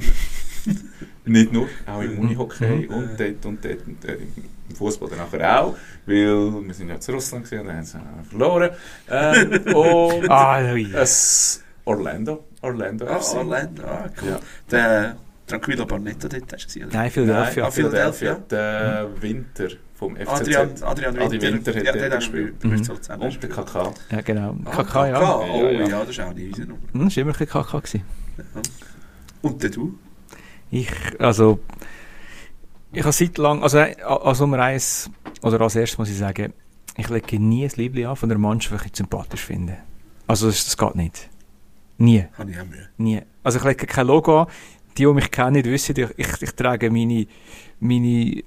Nicht 1.26 1.52
nur, 1.54 1.68
auch 1.86 2.02
im 2.02 2.14
Mhm. 2.14 2.20
Unihockey 2.20 2.88
und 2.88 3.20
dort 3.20 3.46
und 3.46 3.64
dort 3.64 3.88
und 3.88 3.98
dort. 4.04 4.20
Im 4.70 4.76
Fußball 4.76 5.10
dann 5.10 5.20
nachher 5.20 5.62
auch, 5.64 5.76
weil 6.06 6.66
wir 6.68 6.74
sind 6.74 6.90
ja 6.90 7.00
zu 7.00 7.12
Russland 7.12 7.46
gewesen 7.46 7.62
und 7.62 7.68
dann 7.68 7.78
haben 7.78 7.86
sie 7.86 8.00
verloren. 8.30 8.70
Ähm, 9.10 9.52
und 9.76 10.30
Ah, 10.30 10.62
es 10.62 11.64
Orlando. 11.86 12.46
Orlando 12.62 13.08
Ah, 13.08 13.20
FC. 13.20 13.36
Orlando, 13.38 13.84
ah, 13.84 14.06
cool. 14.22 14.30
Ja. 14.30 14.40
Der 14.70 15.16
Tranquillo 15.48 15.86
Barnetto 15.86 16.28
dort 16.28 16.54
hast 16.54 16.62
du 16.62 16.68
gesehen. 16.68 16.90
Nein, 16.92 17.02
Nein, 17.02 17.12
Philadelphia. 17.12 17.66
ah, 17.66 17.72
Philadelphia. 17.72 18.34
Der 18.52 19.08
Winter 19.20 19.68
vom 19.96 20.16
FCZ. 20.16 20.30
Adrian, 20.30 20.70
Adrian 20.84 21.14
Winter. 21.16 21.26
Adi 21.26 21.42
Winter 21.42 21.76
hat 21.76 21.84
ja, 21.84 21.92
den 21.94 22.12
gespielt. 22.12 22.64
Mhm. 22.64 22.72
Und 23.20 23.44
der. 23.44 23.50
KK. 23.50 23.94
Ja, 24.12 24.22
genau. 24.22 24.56
Ah, 24.66 24.84
KK, 24.84 25.08
ja. 25.08 25.20
KK, 25.20 25.40
Oh 25.40 25.64
Ja, 25.64 25.72
ja. 25.72 25.88
ja, 25.88 26.00
das 26.02 26.10
ist 26.10 26.20
auch 26.20 26.34
nicht 26.34 26.48
unsere 26.50 26.68
Nummer. 26.68 26.82
Hm, 26.94 27.06
das 27.06 27.16
war 27.18 27.22
immer 27.22 27.32
ein 27.32 27.38
bisschen 27.40 27.64
KK. 27.64 27.80
Gewesen. 27.80 28.04
Und 29.42 29.64
der 29.64 29.70
du? 29.72 29.98
Ich, 30.72 30.92
also, 31.18 31.60
ich 32.92 33.02
habe 33.04 33.12
seit 33.12 33.38
lang, 33.38 33.62
also 33.64 33.78
äh, 33.80 33.96
als 34.02 34.40
Nummer 34.40 34.60
eins, 34.60 35.10
oder 35.42 35.62
als 35.62 35.76
erstes 35.76 35.98
muss 35.98 36.10
ich 36.10 36.18
sagen, 36.18 36.54
ich 36.98 37.10
lege 37.10 37.40
nie 37.40 37.66
ein 37.66 37.72
Liebling 37.76 38.08
an 38.08 38.16
von 38.16 38.30
der 38.30 38.38
Mannschaft, 38.38 38.84
die 38.84 38.90
ich 38.90 38.96
sympathisch 38.96 39.46
finde. 39.46 39.78
Also 40.28 40.48
das, 40.48 40.66
das 40.66 40.78
geht 40.78 40.96
nicht. 40.96 41.30
Nie, 41.98 42.26
Habe 42.38 42.52
ich 42.52 42.60
auch 42.60 42.66
Mühe. 42.66 42.90
nie. 42.98 43.22
Also 43.44 43.60
ich 43.60 43.66
lege 43.66 43.86
kein 43.86 44.08
Logo 44.08 44.42
an. 44.42 44.48
Die, 44.98 45.06
die 45.06 45.14
mich 45.14 45.32
kennen, 45.32 45.64
wissen, 45.64 45.96
ich, 45.98 46.10
ich, 46.18 46.42
ich 46.42 46.52
trage 46.52 46.90
meine, 46.92 47.26
meine 47.80 48.44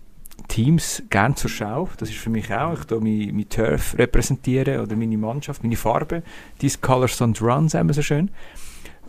Teams 0.49 1.03
gern 1.09 1.35
zur 1.37 1.51
Schau. 1.51 1.89
Das 1.97 2.11
ist 2.11 2.19
für 2.19 2.31
mich 2.31 2.53
auch. 2.53 2.75
Ich 2.75 2.85
tue 2.85 3.01
mein, 3.01 3.35
mein 3.35 3.49
Turf 3.49 3.97
repräsentieren 3.97 4.81
oder 4.81 4.97
meine 4.97 5.17
Mannschaft, 5.17 5.63
meine 5.63 5.77
Farbe. 5.77 6.23
These 6.59 6.79
Colors 6.79 7.21
don't 7.21 7.41
run, 7.43 7.69
sagen 7.69 7.89
wir 7.89 7.95
so 7.95 8.03
schön. 8.03 8.31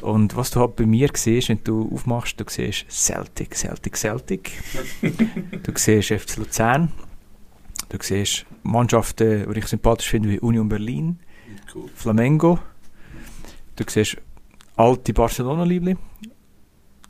Und 0.03 0.35
was 0.35 0.51
du 0.51 0.59
halt 0.59 0.75
bei 0.75 0.85
mir 0.85 1.09
siehst, 1.13 1.47
wenn 1.49 1.63
du 1.63 1.89
aufmachst, 1.93 2.39
du 2.39 2.43
siehst 2.47 2.85
Celtic, 2.89 3.55
Celtic, 3.55 3.95
Celtic. 3.95 4.51
du 5.01 5.71
siehst 5.75 6.09
FC 6.11 6.37
Luzern. 6.37 6.91
Du 7.89 7.97
siehst 8.01 8.45
Mannschaften, 8.63 9.51
die 9.51 9.59
ich 9.59 9.67
sympathisch 9.67 10.09
finde, 10.09 10.29
wie 10.29 10.39
Union 10.39 10.67
Berlin, 10.67 11.19
Cool. 11.73 11.89
Flamengo. 11.95 12.59
Du 13.75 13.83
siehst 13.87 14.17
alte 14.75 15.13
Barcelona-Liebling. 15.13 15.97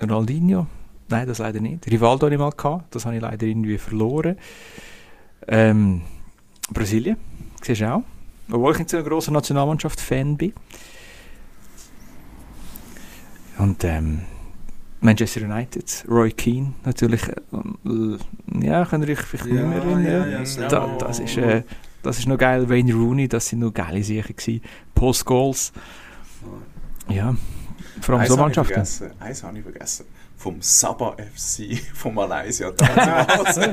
Ronaldinho. 0.02 0.68
Nein, 1.10 1.28
das 1.28 1.40
leider 1.40 1.60
nicht. 1.62 1.88
Rivaldo 1.90 2.26
hatte 2.28 2.36
ich 2.36 2.40
mal 2.40 2.52
gehabt. 2.52 2.94
Das 2.96 3.06
habe 3.06 3.16
ich 3.16 3.22
leider 3.22 3.46
irgendwie 3.46 3.78
verloren. 3.78 4.38
Ähm, 5.48 6.02
Brasilien, 6.70 7.18
siehst 7.62 7.82
du 7.82 7.92
auch. 7.94 8.04
Obwohl 8.52 8.74
ich 8.74 8.80
nicht 8.80 8.90
so 8.90 8.98
ein 8.98 9.04
grosser 9.04 9.32
Nationalmannschaft-Fan 9.32 10.38
bin. 10.38 10.54
Und 13.58 13.84
ähm, 13.84 14.22
Manchester 15.02 15.42
United, 15.42 16.06
Roy 16.10 16.32
Keane 16.32 16.74
natürlich. 16.86 17.22
Äh, 17.28 18.64
ja, 18.66 18.86
könnt 18.86 19.06
ihr 19.08 19.14
euch 19.14 19.20
vielleicht 19.22 19.46
Ja, 19.48 19.54
nicht 19.64 19.66
mehr 19.70 19.78
erinnern. 19.84 20.32
ja, 20.32 20.62
ja, 20.62 20.68
da, 20.70 20.88
das, 21.00 21.20
ist, 21.20 21.38
äh, 21.38 21.64
das 22.02 22.20
ist 22.20 22.28
noch 22.28 22.38
geil. 22.38 22.70
Wayne 22.70 22.94
Rooney, 22.94 23.28
das 23.28 23.48
sind 23.48 23.60
noch 23.60 23.74
geile 23.74 24.04
Sachen 24.04 24.36
gewesen. 24.36 24.62
Paul 24.96 25.14
Scholes. 25.14 25.72
Ja, 27.10 27.36
vor 28.02 28.16
allem 28.20 28.28
so 28.28 28.38
Mannschaften. 28.38 28.80
Eins 29.20 29.44
habe 29.44 29.58
ich 29.58 29.64
vergessen. 29.64 30.06
Vom 30.38 30.58
Sabah 30.62 31.16
FC 31.18 31.78
von 31.94 32.14
Malaysia. 32.16 32.72
damals. 32.72 33.58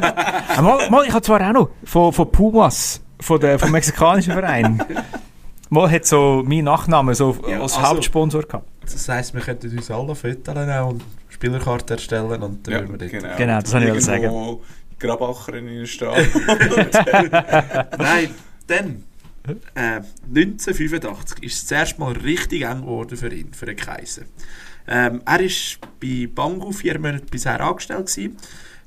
Ah, 0.57 0.63
mal, 0.63 0.91
mal, 0.91 1.05
ich 1.07 1.13
habe 1.13 1.23
zwar 1.23 1.41
auch 1.49 1.53
noch 1.53 1.71
von, 1.85 2.13
von 2.13 2.31
Pumas, 2.31 3.01
von 3.21 3.41
der, 3.41 3.59
vom 3.59 3.71
mexikanischen 3.71 4.33
Verein. 4.35 4.83
Mal 5.73 5.89
hat 5.91 6.05
so 6.05 6.43
mein 6.45 6.65
Nachname 6.65 7.15
so 7.15 7.37
Ja, 7.49 7.61
als 7.61 7.77
also- 7.77 7.89
Hauptsponsor 7.89 8.43
gehabt. 8.43 8.69
Das 8.93 9.09
heisst, 9.09 9.35
wir 9.35 9.41
könnten 9.41 9.77
uns 9.77 9.91
alle 9.91 10.15
nehmen 10.15 10.85
und 10.85 11.05
Spielerkarten 11.29 11.97
erstellen 11.97 12.43
und 12.43 12.67
dann 12.67 12.75
ja, 12.75 12.81
würden 12.81 12.93
wir 12.93 12.99
dort... 12.99 13.11
genau. 13.11 13.37
Genau, 13.37 13.61
das 13.61 13.73
wollte 13.73 13.97
ich 13.97 14.05
sagen. 14.05 14.25
Irgendwo 14.25 14.63
Grabacher 14.99 15.55
in 15.55 15.67
der 15.67 15.87
Stadt. 15.87 16.27
Nein, 17.99 18.31
dann... 18.67 19.05
Äh, 19.75 20.03
1985 20.29 21.43
ist 21.43 21.55
es 21.55 21.67
das 21.67 21.71
erste 21.73 22.01
Mal 22.01 22.13
richtig 22.13 22.63
eng 22.63 22.83
geworden 22.83 23.17
für 23.17 23.33
ihn, 23.33 23.53
für 23.55 23.67
den 23.67 23.77
Kaiser. 23.77 24.23
Ähm, 24.87 25.23
er 25.25 25.41
war 25.41 25.89
bei 26.01 26.29
Bangu 26.33 26.73
vier 26.73 26.99
Monate 26.99 27.25
bisher 27.31 27.61
angestellt. 27.61 28.07
Gewesen. 28.07 28.37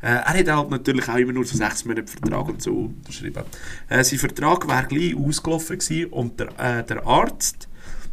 Äh, 0.01 0.07
er 0.07 0.25
hat 0.25 0.47
halt 0.47 0.69
natürlich 0.69 1.07
auch 1.07 1.15
immer 1.15 1.31
nur 1.31 1.45
so 1.45 1.55
sechs 1.55 1.85
Monate 1.85 2.11
Vertrag 2.11 2.49
und 2.49 2.61
so 2.61 2.71
unterschrieben. 2.71 3.43
Äh, 3.87 4.03
sein 4.03 4.19
Vertrag 4.19 4.67
wäre 4.67 4.85
gleich 4.85 5.15
ausgelaufen 5.15 5.79
gewesen 5.79 6.11
und 6.11 6.39
der, 6.39 6.47
äh, 6.59 6.83
der 6.83 7.07
Arzt, 7.07 7.69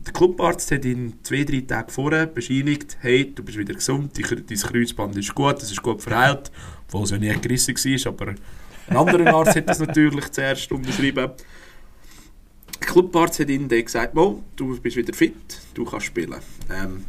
der 0.06 0.12
Clubarzt 0.12 0.70
hat 0.70 0.84
ihn 0.84 1.14
zwei, 1.22 1.44
drei 1.44 1.60
Tage 1.60 1.90
vorher 1.90 2.26
bescheinigt, 2.26 2.96
hey, 3.00 3.32
du 3.34 3.42
bist 3.42 3.58
wieder 3.58 3.74
gesund, 3.74 4.16
dein 4.16 4.58
Kreuzband 4.58 5.16
ist 5.16 5.34
gut, 5.34 5.62
es 5.62 5.70
ist 5.70 5.82
gut 5.82 6.02
verheilt, 6.02 6.50
obwohl 6.86 7.04
es 7.04 7.10
ja 7.10 7.18
nie 7.18 7.32
gerissen 7.40 7.74
war, 7.74 8.12
aber 8.12 8.34
ein 8.88 8.96
anderer 8.96 9.34
Arzt 9.34 9.56
hat 9.56 9.68
das 9.68 9.78
natürlich 9.78 10.30
zuerst 10.30 10.70
unterschrieben. 10.72 11.30
Der 12.80 12.86
Clubarzt 12.88 13.38
hat 13.40 13.50
ihm 13.50 13.68
dann 13.68 13.84
gesagt, 13.84 14.14
Mo, 14.14 14.42
du 14.56 14.78
bist 14.80 14.96
wieder 14.96 15.12
fit, 15.12 15.34
du 15.74 15.84
kannst 15.84 16.06
spielen. 16.06 16.34
Ähm, 16.70 17.04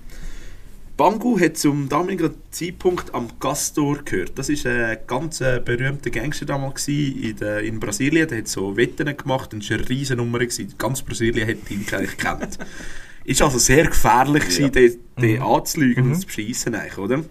Bangu 1.01 1.39
hat 1.39 1.57
zum 1.57 1.89
damaligen 1.89 2.29
Zeitpunkt 2.51 3.11
am 3.15 3.39
Castor 3.39 4.03
gehört. 4.05 4.37
Das 4.37 4.49
ist 4.49 4.67
ein 4.67 4.99
ganz 5.07 5.41
äh, 5.41 5.59
berühmter 5.59 6.11
Gangster 6.11 6.45
damals 6.45 6.87
in, 6.87 7.35
der, 7.37 7.61
in 7.61 7.79
Brasilien. 7.79 8.27
Der 8.27 8.37
hat 8.37 8.47
so 8.47 8.77
Wetten 8.77 9.17
gemacht 9.17 9.51
und 9.51 9.63
es 9.63 9.71
war 9.71 9.79
eine 9.79 9.89
riesen 9.89 10.17
Nummer. 10.17 10.37
Gewesen. 10.37 10.75
Ganz 10.77 11.01
Brasilien 11.01 11.49
hat 11.49 11.71
ihn 11.71 11.83
eigentlich 11.91 12.17
gekannt. 12.17 12.59
Ist 13.25 13.41
also 13.41 13.57
sehr 13.57 13.85
gefährlich 13.85 14.43
gewesen, 14.43 14.71
den, 14.71 14.99
den 15.19 15.41
anzulügen 15.41 16.03
und 16.03 16.19
zu 16.19 16.27
beschissen 16.27 16.77
oder? 16.97 17.23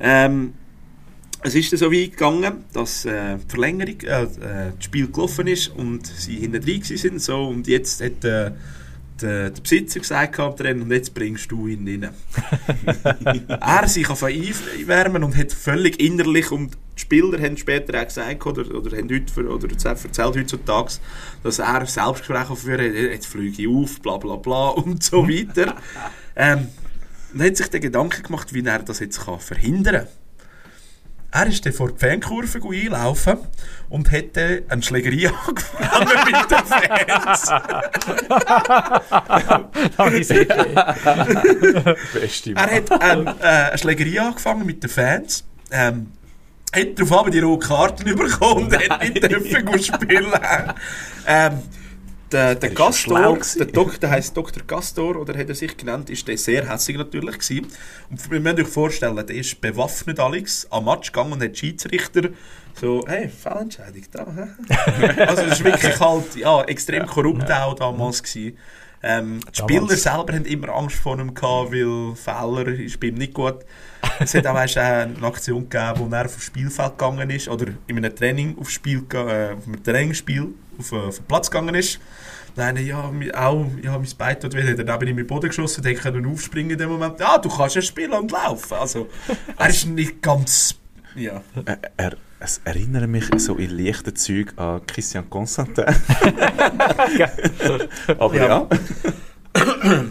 Ähm, 0.00 0.54
es 1.44 1.54
ist 1.54 1.70
dann 1.70 1.78
so 1.78 1.92
weit 1.92 2.10
gegangen, 2.10 2.64
dass 2.72 3.04
äh, 3.04 3.36
die 3.36 3.48
Verlängerung, 3.48 4.00
äh, 4.00 4.22
äh, 4.24 4.28
das 4.76 4.84
Spiel 4.84 5.06
gelaufen 5.06 5.46
ist 5.46 5.68
und 5.68 6.04
sie 6.04 6.34
hinten 6.34 6.60
drin 6.60 6.82
sind. 6.82 7.22
So, 7.22 7.46
und 7.46 7.68
jetzt 7.68 8.02
hat 8.02 8.24
äh, 8.24 8.50
der, 9.20 9.50
der 9.50 9.60
Besitzer 9.60 10.00
gesagt 10.00 10.38
drin, 10.58 10.82
und 10.82 10.90
jetzt 10.90 11.14
bringst 11.14 11.50
du 11.50 11.66
ihn 11.66 11.86
rein. 11.86 12.10
er 13.48 13.88
sich 13.88 14.08
auf 14.08 14.22
einwärmen 14.24 15.24
und 15.24 15.36
hat 15.36 15.52
völlig 15.52 16.00
innerlich, 16.00 16.50
und 16.50 16.76
die 16.96 17.00
Spieler 17.00 17.40
haben 17.40 17.56
später 17.56 18.00
auch 18.00 18.06
gesagt, 18.06 18.46
oder, 18.46 18.74
oder 18.74 18.96
haben 18.96 19.10
heute, 19.10 19.48
oder 19.48 19.68
erzählt 19.70 20.36
heutzutage, 20.36 20.94
dass 21.42 21.58
er 21.58 21.86
Selbstgespräche 21.86 22.56
führen, 22.56 22.94
jetzt 22.94 23.26
fliege 23.26 23.62
ich 23.62 23.68
auf, 23.68 24.00
bla 24.00 24.16
bla 24.16 24.36
bla 24.36 24.68
und 24.68 25.02
so 25.02 25.28
weiter. 25.28 25.76
ähm, 26.36 26.68
und 27.32 27.42
hat 27.42 27.56
sich 27.56 27.68
den 27.68 27.80
Gedanken 27.80 28.22
gemacht, 28.22 28.52
wie 28.52 28.64
er 28.64 28.80
das 28.80 29.00
jetzt 29.00 29.24
kann 29.24 29.40
verhindern 29.40 30.04
kann. 30.04 30.21
Er 31.34 31.46
ist 31.46 31.64
dann 31.64 31.72
vor 31.72 31.90
die 31.90 31.98
Fankurve 31.98 32.60
einlaufen 32.62 33.38
und 33.88 34.12
hätte 34.12 34.64
eine 34.68 34.82
Schlägerei 34.82 35.32
angefangen 35.46 36.26
mit 36.26 36.50
den 36.50 36.66
Fans. 36.66 37.50
Habe 39.98 40.18
ich. 40.18 40.28
Beste 42.12 42.52
Er 42.54 42.70
hat 42.70 42.90
ähm, 43.00 43.26
äh, 43.40 43.46
eine 43.46 43.78
Schlägerei 43.78 44.20
angefangen 44.20 44.66
mit 44.66 44.82
den 44.82 44.90
Fans. 44.90 45.44
Ähm, 45.70 46.12
hat 46.74 46.98
darauf 46.98 47.20
aber 47.20 47.30
die 47.30 47.40
roten 47.40 47.66
Karten 47.66 48.04
bekommen 48.16 48.66
und 48.66 48.90
hat 48.90 49.02
nicht 49.02 49.22
dürfen 49.22 49.82
spielen. 49.82 50.32
Ähm, 51.26 51.62
der, 52.32 52.54
der 52.54 52.70
Gastor, 52.70 53.38
der 53.58 53.66
Doktor 53.66 54.10
heisst 54.10 54.36
Dr. 54.36 54.62
Gastor, 54.66 55.16
oder 55.16 55.38
hat 55.38 55.48
er 55.48 55.54
sich 55.54 55.76
genannt, 55.76 56.10
ist 56.10 56.26
der 56.26 56.38
sehr 56.38 56.68
hässlich 56.68 56.96
natürlich 56.96 57.38
gewesen. 57.38 57.66
Und 58.10 58.30
wir 58.30 58.40
müssen 58.40 58.60
euch 58.60 58.68
vorstellen, 58.68 59.16
der 59.16 59.36
ist 59.36 59.60
bewaffnet 59.60 60.18
Alex 60.18 60.66
am 60.70 60.86
Match 60.86 61.12
gegangen 61.12 61.32
und 61.32 61.42
hat 61.42 61.56
Schiedsrichter 61.56 62.30
so, 62.80 63.04
hey, 63.06 63.28
Fehlentscheidung 63.28 64.02
da. 64.10 64.24
also 65.26 65.42
das 65.42 65.58
ist 65.58 65.64
wirklich 65.64 66.00
halt, 66.00 66.36
ja, 66.36 66.62
extrem 66.64 67.06
korrupt 67.06 67.50
auch 67.50 67.74
damals 67.74 68.22
gewesen. 68.22 68.56
Ähm, 69.02 69.40
die 69.52 69.58
Spieler 69.58 69.96
selber 69.96 70.32
haben 70.32 70.44
immer 70.44 70.68
Angst 70.68 70.96
vor 70.96 71.18
ihm 71.18 71.34
gehabt, 71.34 71.72
weil 71.72 72.14
Fehler 72.14 72.68
ist 72.68 73.00
bei 73.00 73.08
ihm 73.08 73.16
nicht 73.16 73.34
gut. 73.34 73.64
Es 74.20 74.34
hat 74.34 74.46
auch 74.46 74.54
weißt, 74.54 74.78
eine 74.78 75.22
Aktion 75.22 75.68
gegeben, 75.68 75.94
wo 75.98 76.14
er 76.14 76.26
aufs 76.26 76.44
Spielfeld 76.44 76.98
gegangen 76.98 77.30
ist 77.30 77.48
oder 77.48 77.66
in 77.86 77.96
einem 77.96 78.14
Training 78.14 78.56
aufs 78.58 78.72
Spiel, 78.72 79.04
äh, 79.12 79.54
auf 79.54 79.66
einem 79.66 79.82
Trainingsspiel 79.82 80.54
auf, 80.78 80.92
äh, 80.92 80.96
auf 80.96 81.16
den 81.16 81.26
Platz 81.26 81.50
gegangen 81.50 81.74
ist. 81.74 81.98
Dann 82.54 82.76
ja, 82.76 83.10
auch, 83.34 83.66
ja, 83.82 83.98
mein 83.98 84.08
Bein 84.18 84.38
tut 84.38 84.54
weh, 84.54 84.62
hat 84.62 84.78
er 84.78 84.84
neben 84.84 85.02
ihm 85.02 85.08
in 85.08 85.16
den 85.16 85.26
Boden 85.26 85.48
geschossen, 85.48 85.82
der 85.82 85.94
konnte 85.94 86.28
aufspringen 86.28 86.72
in 86.72 86.78
dem 86.78 86.90
Moment. 86.90 87.18
Ja, 87.18 87.38
du 87.38 87.48
kannst 87.48 87.76
ja 87.76 87.82
spielen 87.82 88.12
und 88.12 88.30
laufen. 88.30 88.74
Also, 88.74 89.08
er 89.56 89.68
ist 89.68 89.86
nicht 89.86 90.20
ganz, 90.20 90.74
ja. 91.14 91.42
Er, 91.64 91.78
er, 91.96 92.16
es 92.42 92.60
erinnert 92.64 93.08
mich 93.08 93.26
so 93.36 93.56
in 93.56 93.70
leichten 93.70 94.16
Zügen 94.16 94.58
an 94.58 94.84
Christian 94.86 95.30
Constantin. 95.30 95.84
Aber 98.18 98.34
ja. 98.34 98.68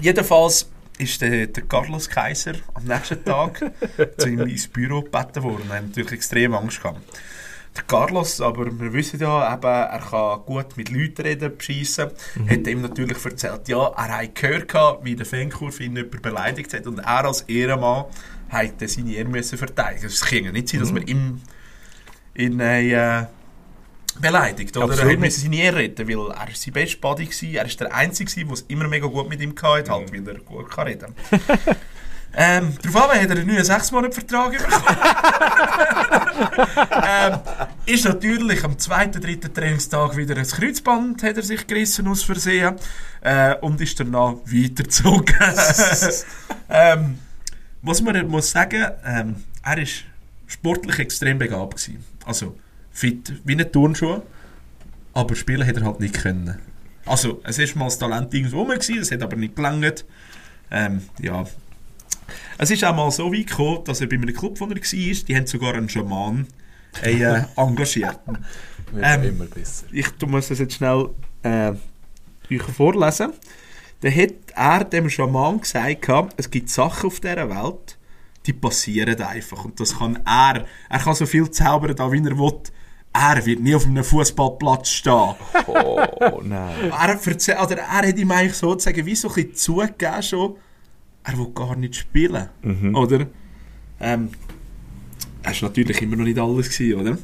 Jedenfalls 0.00 0.68
ist 0.98 1.20
der, 1.20 1.46
der 1.46 1.62
Carlos 1.64 2.08
Kaiser 2.08 2.54
am 2.74 2.84
nächsten 2.84 3.24
Tag 3.24 3.72
zu 4.18 4.28
ihm 4.28 4.40
ins 4.40 4.66
Büro 4.66 5.02
gebeten 5.02 5.42
worden. 5.44 5.66
Er 5.70 5.76
hat 5.76 5.84
natürlich 5.84 6.12
extrem 6.12 6.54
Angst 6.54 6.82
gehabt. 6.82 7.00
Der 7.76 7.84
Carlos, 7.84 8.40
aber 8.40 8.66
wir 8.66 8.92
wissen 8.92 9.18
ja, 9.20 9.54
eben, 9.54 9.64
er 9.64 9.98
kann 9.98 10.40
gut 10.44 10.76
mit 10.76 10.90
Leuten 10.90 11.22
reden, 11.22 11.56
beschissen, 11.56 12.10
hat 12.46 12.66
ihm 12.66 12.82
natürlich 12.82 13.24
erzählt, 13.24 13.66
ja, 13.68 13.86
er 13.96 14.18
hat 14.18 14.34
gehört, 14.34 15.04
wie 15.04 15.16
der 15.16 15.24
Fankurve 15.24 15.84
ihn 15.84 15.96
jemand 15.96 16.20
beleidigt 16.20 16.74
hat 16.74 16.86
und 16.86 16.98
er 16.98 17.24
als 17.24 17.42
Ehrenmann 17.42 18.04
hat 18.52 18.88
seine 18.88 19.12
Ehre 19.12 19.28
müssen 19.28 19.58
verteidigen. 19.58 20.06
Es 20.06 20.20
kann 20.20 20.44
ja 20.44 20.52
nicht 20.52 20.68
sein, 20.68 20.80
dass 20.80 20.92
man 20.92 21.06
ihm 21.06 21.40
in 22.34 22.60
eine, 22.60 22.92
äh, 22.92 23.26
beleidigt, 24.20 24.76
oder? 24.76 24.92
Absolut 24.92 25.12
Er 25.12 25.18
musste 25.18 25.40
seine 25.40 25.56
Ehre 25.56 25.76
retten, 25.78 26.06
weil 26.06 26.14
er 26.14 26.28
war 26.28 26.48
sein 26.54 26.72
bester 26.72 26.98
Buddy, 27.00 27.26
gewesen. 27.26 27.54
er 27.54 27.64
war 27.64 27.70
der 27.70 27.94
Einzige, 27.94 28.44
der 28.44 28.52
es 28.52 28.60
immer 28.62 28.88
mega 28.88 29.06
gut 29.06 29.28
mit 29.28 29.40
ihm 29.40 29.54
hatte, 29.62 29.90
halt, 29.90 30.12
weil 30.12 30.28
er 30.28 30.40
gut 30.40 30.70
kann 30.70 30.86
reden 30.86 31.14
ähm, 32.34 32.76
Daraufhin 32.82 33.22
hat 33.22 33.30
er 33.30 33.36
einen 33.36 33.46
neuen 33.46 33.64
6 33.64 33.90
Monate 33.92 34.14
Vertrag 34.14 34.52
bekommen. 34.52 34.96
ähm, 37.06 37.40
ist 37.86 38.04
natürlich 38.04 38.64
am 38.64 38.78
zweiten, 38.78 39.20
dritten 39.20 39.52
Trainingstag 39.52 40.16
wieder 40.16 40.36
ein 40.36 40.46
Kreuzband 40.46 41.22
hat 41.22 41.36
er 41.36 41.42
sich 41.42 41.66
gerissen 41.66 42.06
aus 42.08 42.22
Versehen 42.22 42.76
äh, 43.22 43.54
und 43.56 43.80
ist 43.80 43.98
danach 43.98 44.34
weitergezogen. 44.44 45.36
ähm, 46.70 47.18
was 47.82 48.00
man 48.00 48.26
muss 48.28 48.50
sagen, 48.50 48.86
ähm, 49.04 49.36
er 49.62 49.78
ist 49.78 50.04
sportlich 50.46 50.98
extrem 50.98 51.38
begabt 51.38 51.76
gewesen. 51.76 52.04
Also 52.24 52.56
fit 52.90 53.40
wie 53.44 53.56
ein 53.56 53.72
Turnschuh, 53.72 54.22
aber 55.12 55.34
spielen 55.34 55.66
hat 55.66 55.76
er 55.76 55.84
halt 55.84 56.00
nicht 56.00 56.14
können. 56.14 56.58
Also 57.04 57.40
es 57.44 57.58
ist 57.58 57.74
mal 57.74 57.86
das 57.86 57.98
Talent 57.98 58.32
irgendwo 58.32 58.60
rum 58.60 58.68
gewesen, 58.68 58.98
es 58.98 59.10
hat 59.10 59.22
aber 59.22 59.36
nicht 59.36 59.56
gelangt. 59.56 60.04
Ähm, 60.70 61.02
ja. 61.20 61.44
Es 62.58 62.70
ist 62.70 62.84
auch 62.84 62.94
mal 62.94 63.10
so 63.10 63.32
weit 63.32 63.48
gekommen, 63.48 63.84
dass 63.84 64.00
er 64.00 64.06
bei 64.06 64.16
einem 64.16 64.32
Club, 64.34 64.60
wo 64.60 64.64
er 64.66 64.70
war, 64.76 64.76
die 64.76 65.36
haben 65.36 65.46
sogar 65.46 65.74
einen 65.74 65.88
Schaman 65.88 66.46
äh, 67.02 67.42
engagiert. 67.56 68.18
Wird 68.92 69.04
Ähm, 69.04 69.22
immer 69.24 69.44
besser. 69.46 69.86
ich 69.90 70.08
du 70.18 70.26
muss 70.26 70.48
das 70.48 70.58
jetzt 70.60 70.74
schnell 70.74 71.10
äh, 71.42 71.72
euch 72.50 72.62
vorlesen. 72.62 73.32
Dann 74.02 74.14
hat 74.14 74.32
er 74.54 74.84
dem 74.84 75.08
Schaman 75.08 75.60
gesagt, 75.60 76.08
es 76.36 76.50
gibt 76.50 76.68
Sachen 76.68 77.06
auf 77.06 77.20
dieser 77.20 77.48
Welt, 77.48 77.98
die 78.46 78.52
passieren 78.52 79.20
einfach. 79.22 79.64
Und 79.64 79.78
das 79.78 79.96
kann 79.98 80.18
er. 80.26 80.66
Er 80.88 80.98
kann 80.98 81.14
so 81.14 81.24
viel 81.24 81.50
zaubern, 81.50 81.94
da, 81.96 82.10
wie 82.10 82.18
er 82.18 82.36
will. 82.36 82.58
Er 83.14 83.44
wird 83.46 83.60
nie 83.60 83.74
auf 83.74 83.86
einem 83.86 84.02
Fußballplatz 84.02 84.88
stehen. 84.88 85.34
Oh 85.66 86.40
nein. 86.42 86.90
er, 87.48 87.62
oder 87.62 87.76
er 87.78 87.88
hat 88.08 88.18
ihm 88.18 88.30
eigentlich 88.30 88.54
sozusagen 88.54 89.04
wie 89.06 89.14
so 89.14 89.28
ein 89.28 89.34
bisschen 89.34 89.54
zugegeben 89.54 90.22
schon, 90.22 90.56
er 91.24 91.38
will 91.38 91.50
gar 91.54 91.76
nicht 91.76 91.94
spielen. 91.94 92.48
Oder? 92.96 93.26
Ähm, 94.00 94.30
er 95.42 95.52
war 95.52 95.68
natürlich 95.68 96.02
immer 96.02 96.16
noch 96.16 96.24
nicht 96.24 96.38
alles, 96.38 96.70
gewesen, 96.70 97.00
oder? 97.00 97.18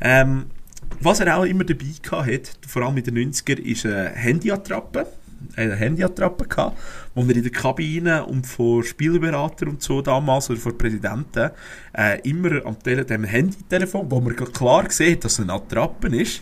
Ähm, 0.00 0.46
Was 1.00 1.20
er 1.20 1.36
auch 1.38 1.44
immer 1.44 1.64
dabei 1.64 1.86
hatte, 2.10 2.50
vor 2.66 2.82
allem 2.82 2.96
in 2.96 3.04
den 3.04 3.32
90er, 3.32 3.58
ist 3.60 3.86
eine 3.86 4.08
Handyattrappe. 4.10 5.06
Eine 5.56 5.74
Handyattrappe 5.76 6.46
gehabt, 6.46 6.78
wo 7.14 7.22
er 7.22 7.36
in 7.36 7.42
der 7.42 7.52
Kabine 7.52 8.24
und 8.24 8.46
vor 8.46 8.84
Spielberatern 8.84 9.68
und 9.70 9.82
so 9.82 10.02
damals 10.02 10.50
oder 10.50 10.58
vor 10.58 10.76
Präsidenten 10.76 11.50
äh, 11.96 12.20
immer 12.28 12.64
am 12.64 12.78
Tele 12.82 13.04
dem 13.04 13.24
Handytelefon, 13.24 14.10
wo 14.10 14.20
man 14.20 14.34
klar 14.36 14.90
sieht, 14.90 15.24
dass 15.24 15.34
es 15.34 15.40
eine 15.40 15.52
Attrappe 15.52 16.08
ist, 16.08 16.40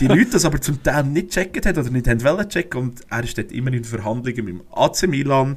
die 0.00 0.06
Leute 0.06 0.30
das 0.32 0.44
aber 0.44 0.60
zum 0.60 0.82
Teil 0.82 1.04
nicht 1.04 1.28
gecheckt 1.28 1.66
haben 1.66 1.78
oder 1.78 1.90
nicht 1.90 2.08
haben 2.08 2.22
wollen 2.24 2.48
checken 2.48 2.80
und 2.80 3.00
er 3.08 3.24
ist 3.24 3.36
dort 3.36 3.52
immer 3.52 3.72
in 3.72 3.84
Verhandlungen 3.84 4.44
mit 4.44 4.54
dem 4.54 4.62
AC 4.72 5.08
Milan, 5.08 5.56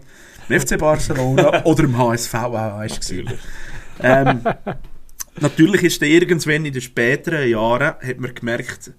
dem 0.49 0.59
FC 0.59 0.77
Barcelona 0.77 1.63
oder 1.65 1.83
dem 1.83 1.97
HSV 1.97 2.33
auch. 2.33 2.81
Ist 2.83 3.07
gewesen. 3.07 3.37
ähm, 4.01 4.41
natürlich 5.39 5.83
ist 5.83 6.01
er 6.01 6.07
irgendwann 6.07 6.65
in 6.65 6.73
den 6.73 6.81
späteren 6.81 7.49
Jahren, 7.49 7.95
hat 8.01 8.19
man 8.19 8.33
gemerkt, 8.33 8.91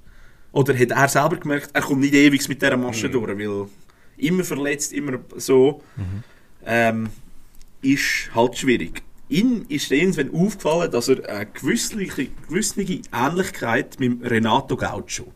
oder 0.53 0.79
hat 0.79 0.91
er 0.91 1.09
selber 1.09 1.37
gemerkt, 1.37 1.71
er 1.73 1.83
kommt 1.83 2.01
nicht 2.01 2.15
ewig 2.15 2.49
mit 2.49 2.61
dieser 2.61 2.77
Masche 2.77 3.09
durch, 3.11 3.39
weil 3.39 3.67
immer 4.19 4.45
verletzt, 4.45 4.93
immer 4.93 5.19
so, 5.37 5.83
ähm, 6.67 7.09
ist 7.81 8.31
halt 8.35 8.57
schwierig. 8.59 9.03
Ihm 9.29 9.65
ist 9.69 9.91
irgendwann 9.91 10.35
aufgefallen, 10.35 10.91
dass 10.91 11.09
er 11.09 11.29
eine 11.29 11.47
gewisse, 11.47 11.97
gewisse 11.97 12.83
Ähnlichkeit 12.83 13.99
mit 13.99 14.31
Renato 14.31 14.77
Gaucho. 14.77 15.33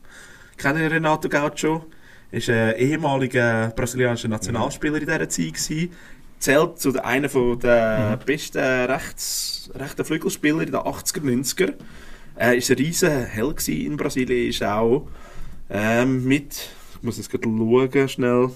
Kennen 0.58 0.78
Sie 0.78 0.86
Renato 0.86 1.28
Gaucho? 1.28 1.86
Er 2.30 2.46
war 2.48 2.54
ein 2.54 2.76
ehemaliger 2.76 3.68
brasilianischer 3.74 4.28
Nationalspieler 4.28 4.96
in 4.96 5.06
dieser 5.06 5.28
Zeit. 5.28 5.54
Gewesen. 5.54 5.90
Zählt 6.38 6.78
zu 6.78 7.02
einer 7.02 7.28
der 7.56 8.18
besten 8.24 8.58
rechts, 8.58 9.70
rechten 9.74 10.04
Flügelspieler 10.04 10.60
in 10.60 10.72
den 10.72 10.74
80er, 10.74 11.20
90er. 11.20 11.74
Er 12.36 12.48
war 12.48 12.54
ein 12.54 12.60
riesen 12.60 13.24
Held 13.24 13.56
gewesen 13.56 13.86
in 13.86 13.96
Brasilien. 13.96 14.50
Ist 14.50 14.62
auch 14.62 15.08
ähm, 15.70 16.24
mit, 16.24 16.68
ich 16.94 17.02
muss 17.02 17.16
jetzt 17.16 17.30
gerade 17.30 17.48
schauen, 17.48 18.08
schnell. 18.08 18.50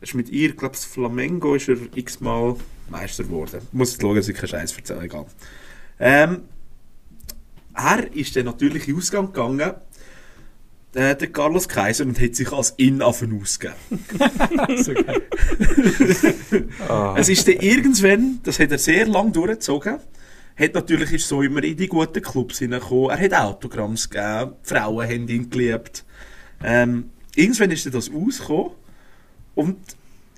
Er 0.00 0.02
ist 0.02 0.14
mit 0.14 0.28
ihr, 0.28 0.50
ich 0.50 0.56
glaube, 0.56 0.74
das 0.74 0.84
Flamengo 0.84 1.54
ist 1.54 1.68
er 1.68 1.76
x-mal 1.94 2.56
Meister 2.88 3.24
geworden. 3.24 3.60
Ich 3.62 3.72
muss 3.72 3.92
jetzt 3.92 4.02
schauen, 4.02 4.16
dass 4.16 4.28
ich 4.28 4.36
keinen 4.36 4.48
Scheiß 4.48 4.76
erzählen 4.76 5.02
egal. 5.02 5.26
Ähm, 5.98 6.42
er 7.74 8.14
ist 8.14 8.36
dann 8.36 8.44
natürlich 8.44 8.86
in 8.86 8.94
den 8.94 9.02
Ausgang 9.02 9.26
gegangen, 9.26 9.72
äh, 10.94 11.16
der 11.16 11.32
Carlos 11.32 11.68
Kaiser, 11.68 12.04
und 12.04 12.20
hat 12.20 12.36
sich 12.36 12.52
als 12.52 12.70
Innaffen 12.76 13.40
ausgegeben. 13.40 13.74
Es 17.16 17.28
ist 17.28 17.48
dann 17.48 17.56
irgendwann, 17.56 18.38
das 18.44 18.60
hat 18.60 18.70
er 18.70 18.78
sehr 18.78 19.06
lang 19.06 19.32
durchgezogen, 19.32 19.98
hat 20.56 20.74
natürlich 20.74 21.12
ist 21.12 21.28
so 21.28 21.42
immer 21.42 21.62
in 21.64 21.76
die 21.76 21.88
guten 21.88 22.22
Clubs 22.22 22.58
hineingekommen. 22.58 23.10
Er 23.10 23.18
hat 23.18 23.34
Autogramms 23.34 24.08
gegeben, 24.08 24.52
die 24.62 24.68
Frauen 24.68 25.08
haben 25.08 25.28
ihn 25.28 25.50
geliebt. 25.50 26.04
Ähm, 26.62 27.10
irgendwann 27.34 27.70
ist 27.70 27.92
das 27.92 28.10
ausgekommen 28.10 28.72
und 29.54 29.78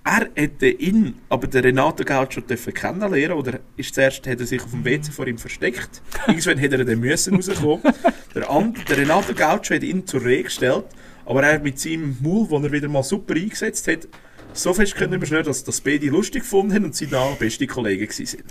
er 0.05 0.29
hätte 0.37 0.69
ihn, 0.69 1.17
aber 1.29 1.49
der 1.49 1.65
Renato 1.65 2.05
Gaucho 2.05 2.41
dürfen 2.41 2.73
kennenlernen 2.73 3.37
oder 3.37 3.59
ist 3.77 3.93
zuerst 3.95 4.25
hat 4.27 4.39
er 4.39 4.47
sich 4.47 4.63
auf 4.63 4.71
dem 4.71 4.85
WC 4.85 5.11
vor 5.11 5.27
ihm 5.27 5.37
versteckt. 5.37 6.01
Irgendwann 6.29 6.59
hätte 6.59 6.77
er 6.79 6.85
dann 6.85 7.01
müssen 7.01 7.35
rauskommen. 7.35 7.83
Der, 8.35 8.51
And, 8.51 8.87
der 8.87 8.99
Renato 8.99 9.33
Gaucho 9.33 9.75
hat 9.75 9.83
ihn 9.83 10.07
zur 10.07 10.23
Rede 10.23 10.45
gestellt, 10.45 10.85
aber 11.25 11.43
er 11.43 11.55
hat 11.55 11.65
mit 11.65 11.81
seinem 11.81 12.19
Maul, 12.21 12.47
den 12.47 12.65
er 12.65 12.73
wieder 12.73 12.87
mal 12.87 13.03
super 13.03 13.35
eingesetzt 13.35 13.89
hat, 13.89 14.07
so 14.53 14.75
fest 14.75 14.95
können 14.95 15.15
überschneiden, 15.15 15.47
dass 15.47 15.65
das 15.65 15.81
beide 15.81 16.07
lustig 16.09 16.43
gefunden 16.43 16.75
haben 16.75 16.85
und 16.85 16.95
sie 16.95 17.07
da 17.07 17.31
beste 17.39 17.67
Kollegen 17.67 18.11
sind. 18.11 18.45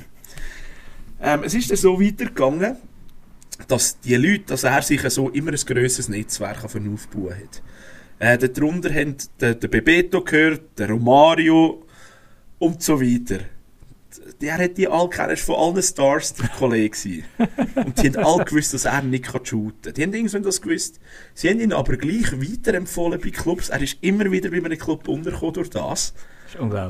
Ähm, 1.22 1.44
es 1.44 1.54
ist 1.54 1.70
dann 1.70 1.78
so 1.78 2.00
weitergegangen, 2.00 2.78
dass 3.68 4.00
die 4.00 4.16
Leute, 4.16 4.46
dass 4.48 4.64
er 4.64 4.82
sich 4.82 5.02
so 5.10 5.30
immer 5.30 5.52
ein 5.52 5.60
grösseres 5.66 6.10
Netzwerk 6.10 6.64
auf 6.64 6.76
aufbauen 6.76 7.36
hat. 7.36 7.62
Äh, 8.20 8.50
darunter 8.50 8.94
haben 8.94 9.16
der, 9.40 9.56
der 9.56 9.68
Bebeto 9.68 10.22
gehört, 10.22 10.78
der 10.78 10.90
Romario 10.90 11.86
und 12.60 12.82
so 12.82 13.02
weiter. 13.02 13.40
Der 14.42 14.58
hat 14.58 14.78
die 14.78 14.88
alle 14.88 15.10
kennen, 15.10 15.38
von 15.38 15.56
allen 15.56 15.84
Stars 15.84 16.34
der 16.34 16.50
Kollege 16.50 16.90
gewesen. 16.90 17.24
Und 17.76 18.02
die 18.02 18.10
haben 18.10 18.26
alle 18.26 18.44
gewusst, 18.44 18.74
dass 18.74 18.86
er 18.86 19.02
nicht 19.02 19.26
shooten 19.26 19.82
kann. 19.82 19.94
Die 19.94 20.04
haben 20.04 20.14
irgendwann 20.14 20.44
das 20.44 20.62
gewusst. 20.62 21.00
Sie 21.34 21.50
haben 21.50 21.60
ihn 21.60 21.72
aber 21.72 21.96
gleich 21.96 22.32
weiterempfohlen 22.34 23.20
bei 23.22 23.30
Clubs. 23.30 23.70
Er 23.70 23.82
ist 23.82 23.98
immer 24.02 24.30
wieder 24.32 24.50
bei 24.50 24.58
einem 24.58 24.78
Club 24.78 25.08
untergekommen 25.08 25.54
durch 25.54 25.70
das. 25.70 26.14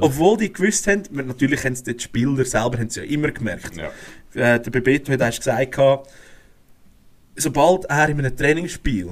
Obwohl 0.02 0.38
die 0.38 0.52
gewusst 0.52 0.88
haben, 0.88 1.04
natürlich 1.12 1.64
haben 1.64 1.74
es 1.74 1.84
die 1.84 1.98
Spieler 1.98 2.44
selber 2.46 2.78
haben 2.78 2.90
sie 2.90 3.02
ja 3.02 3.06
immer 3.06 3.32
gemerkt. 3.32 3.76
Ja. 3.76 3.90
Äh, 4.34 4.60
der 4.60 4.72
Bebeto 4.72 5.12
hat 5.12 5.22
erst 5.22 5.40
gesagt, 5.40 6.08
sobald 7.36 7.86
er 7.86 8.10
in 8.10 8.20
einem 8.20 8.36
Trainingsspiel 8.36 9.12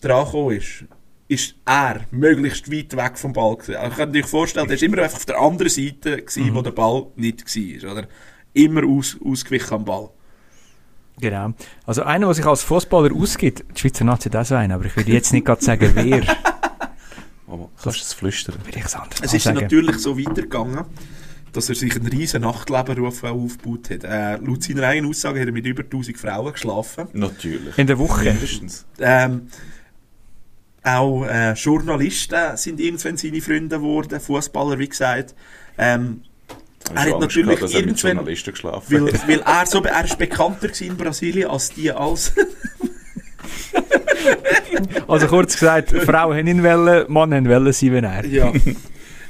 dran 0.00 0.50
ist, 0.50 0.84
ist 1.28 1.54
er 1.64 2.00
möglichst 2.10 2.70
weit 2.70 2.96
weg 2.96 3.18
vom 3.18 3.32
Ball 3.32 3.56
gewesen. 3.56 3.76
Also, 3.76 3.90
ich 3.90 3.96
kann 3.96 4.16
euch 4.16 4.26
vorstellen, 4.26 4.70
er 4.70 4.76
war 4.76 4.82
immer 4.82 5.02
einfach 5.02 5.16
auf 5.16 5.26
der 5.26 5.40
anderen 5.40 5.70
Seite, 5.70 6.22
gewesen, 6.22 6.54
wo 6.54 6.62
der 6.62 6.70
Ball 6.70 7.06
nicht 7.16 7.44
war. 7.44 7.92
Oder? 7.92 8.08
Immer 8.52 8.84
aus, 8.84 9.16
ausgewichen 9.24 9.74
am 9.74 9.84
Ball. 9.84 10.10
Genau. 11.18 11.52
Also 11.86 12.02
einer, 12.02 12.26
der 12.26 12.34
sich 12.34 12.46
als 12.46 12.62
Fußballer 12.62 13.14
ausgibt, 13.14 13.64
die 13.74 13.80
Schweizer 13.80 14.04
Nazi 14.04 14.28
hat 14.28 14.36
auch 14.36 14.44
so 14.44 14.54
einen, 14.54 14.72
aber 14.72 14.84
ich 14.84 14.96
würde 14.96 15.10
jetzt 15.10 15.32
nicht 15.32 15.46
gerade 15.46 15.64
sagen, 15.64 15.90
wer. 15.94 16.22
Oh, 17.48 17.68
kannst 17.82 17.98
du 18.00 18.02
es 18.02 18.12
flüstern? 18.12 18.56
es 19.22 19.32
ist 19.34 19.46
natürlich 19.46 19.98
so 19.98 20.18
weitergegangen, 20.18 20.84
dass 21.52 21.68
er 21.68 21.74
sich 21.76 21.94
einen 21.94 22.08
riesen 22.08 22.42
Nachtlebenruf 22.42 23.22
aufgebaut 23.24 23.90
hat. 23.90 24.04
Äh, 24.04 24.36
laut 24.44 24.62
seiner 24.62 24.82
eigenen 24.88 25.10
Aussage 25.10 25.40
hat 25.40 25.46
er 25.46 25.52
mit 25.52 25.64
über 25.64 25.82
1000 25.84 26.18
Frauen 26.18 26.52
geschlafen. 26.52 27.08
Natürlich. 27.12 27.78
In 27.78 27.86
der 27.86 27.98
Woche. 27.98 28.24
Mindestens. 28.24 28.84
Ähm, 28.98 29.48
auch 30.82 31.24
äh, 31.24 31.52
Journalisten 31.54 32.56
sind 32.56 32.80
irgendwann 32.80 33.16
seine 33.16 33.40
Freunde 33.40 33.76
geworden, 33.76 34.20
Fußballer, 34.20 34.78
wie 34.78 34.88
gesagt. 34.88 35.34
Ähm, 35.78 36.22
Ich 36.88 36.94
Er 36.96 37.12
hat 37.12 37.20
natürlich 37.20 37.46
gehabt, 37.46 37.62
dass 37.62 37.72
er 37.74 37.80
mit 37.80 37.86
irgendwann- 37.88 38.10
Journalisten 38.16 38.50
geschlafen 38.52 39.04
weil, 39.06 39.12
hat. 39.12 39.28
weil 39.28 39.40
er 39.40 39.66
so 39.66 39.82
er 39.82 40.04
ist 40.04 40.18
bekannter 40.18 40.80
in 40.80 40.96
Brasilien 40.96 41.48
als 41.50 41.70
die 41.70 41.90
als 41.90 42.32
Also 45.08 45.26
kurz 45.26 45.54
gesagt, 45.54 45.90
Frauen 45.90 46.36
haben 46.36 46.46
ihn 46.46 46.62
wollen, 46.62 47.10
Mann 47.10 47.32
haben 47.34 47.48
wollen 47.48 47.72
sein, 47.72 47.92
wenn 47.92 48.04
er. 48.04 48.24
ja. 48.26 48.52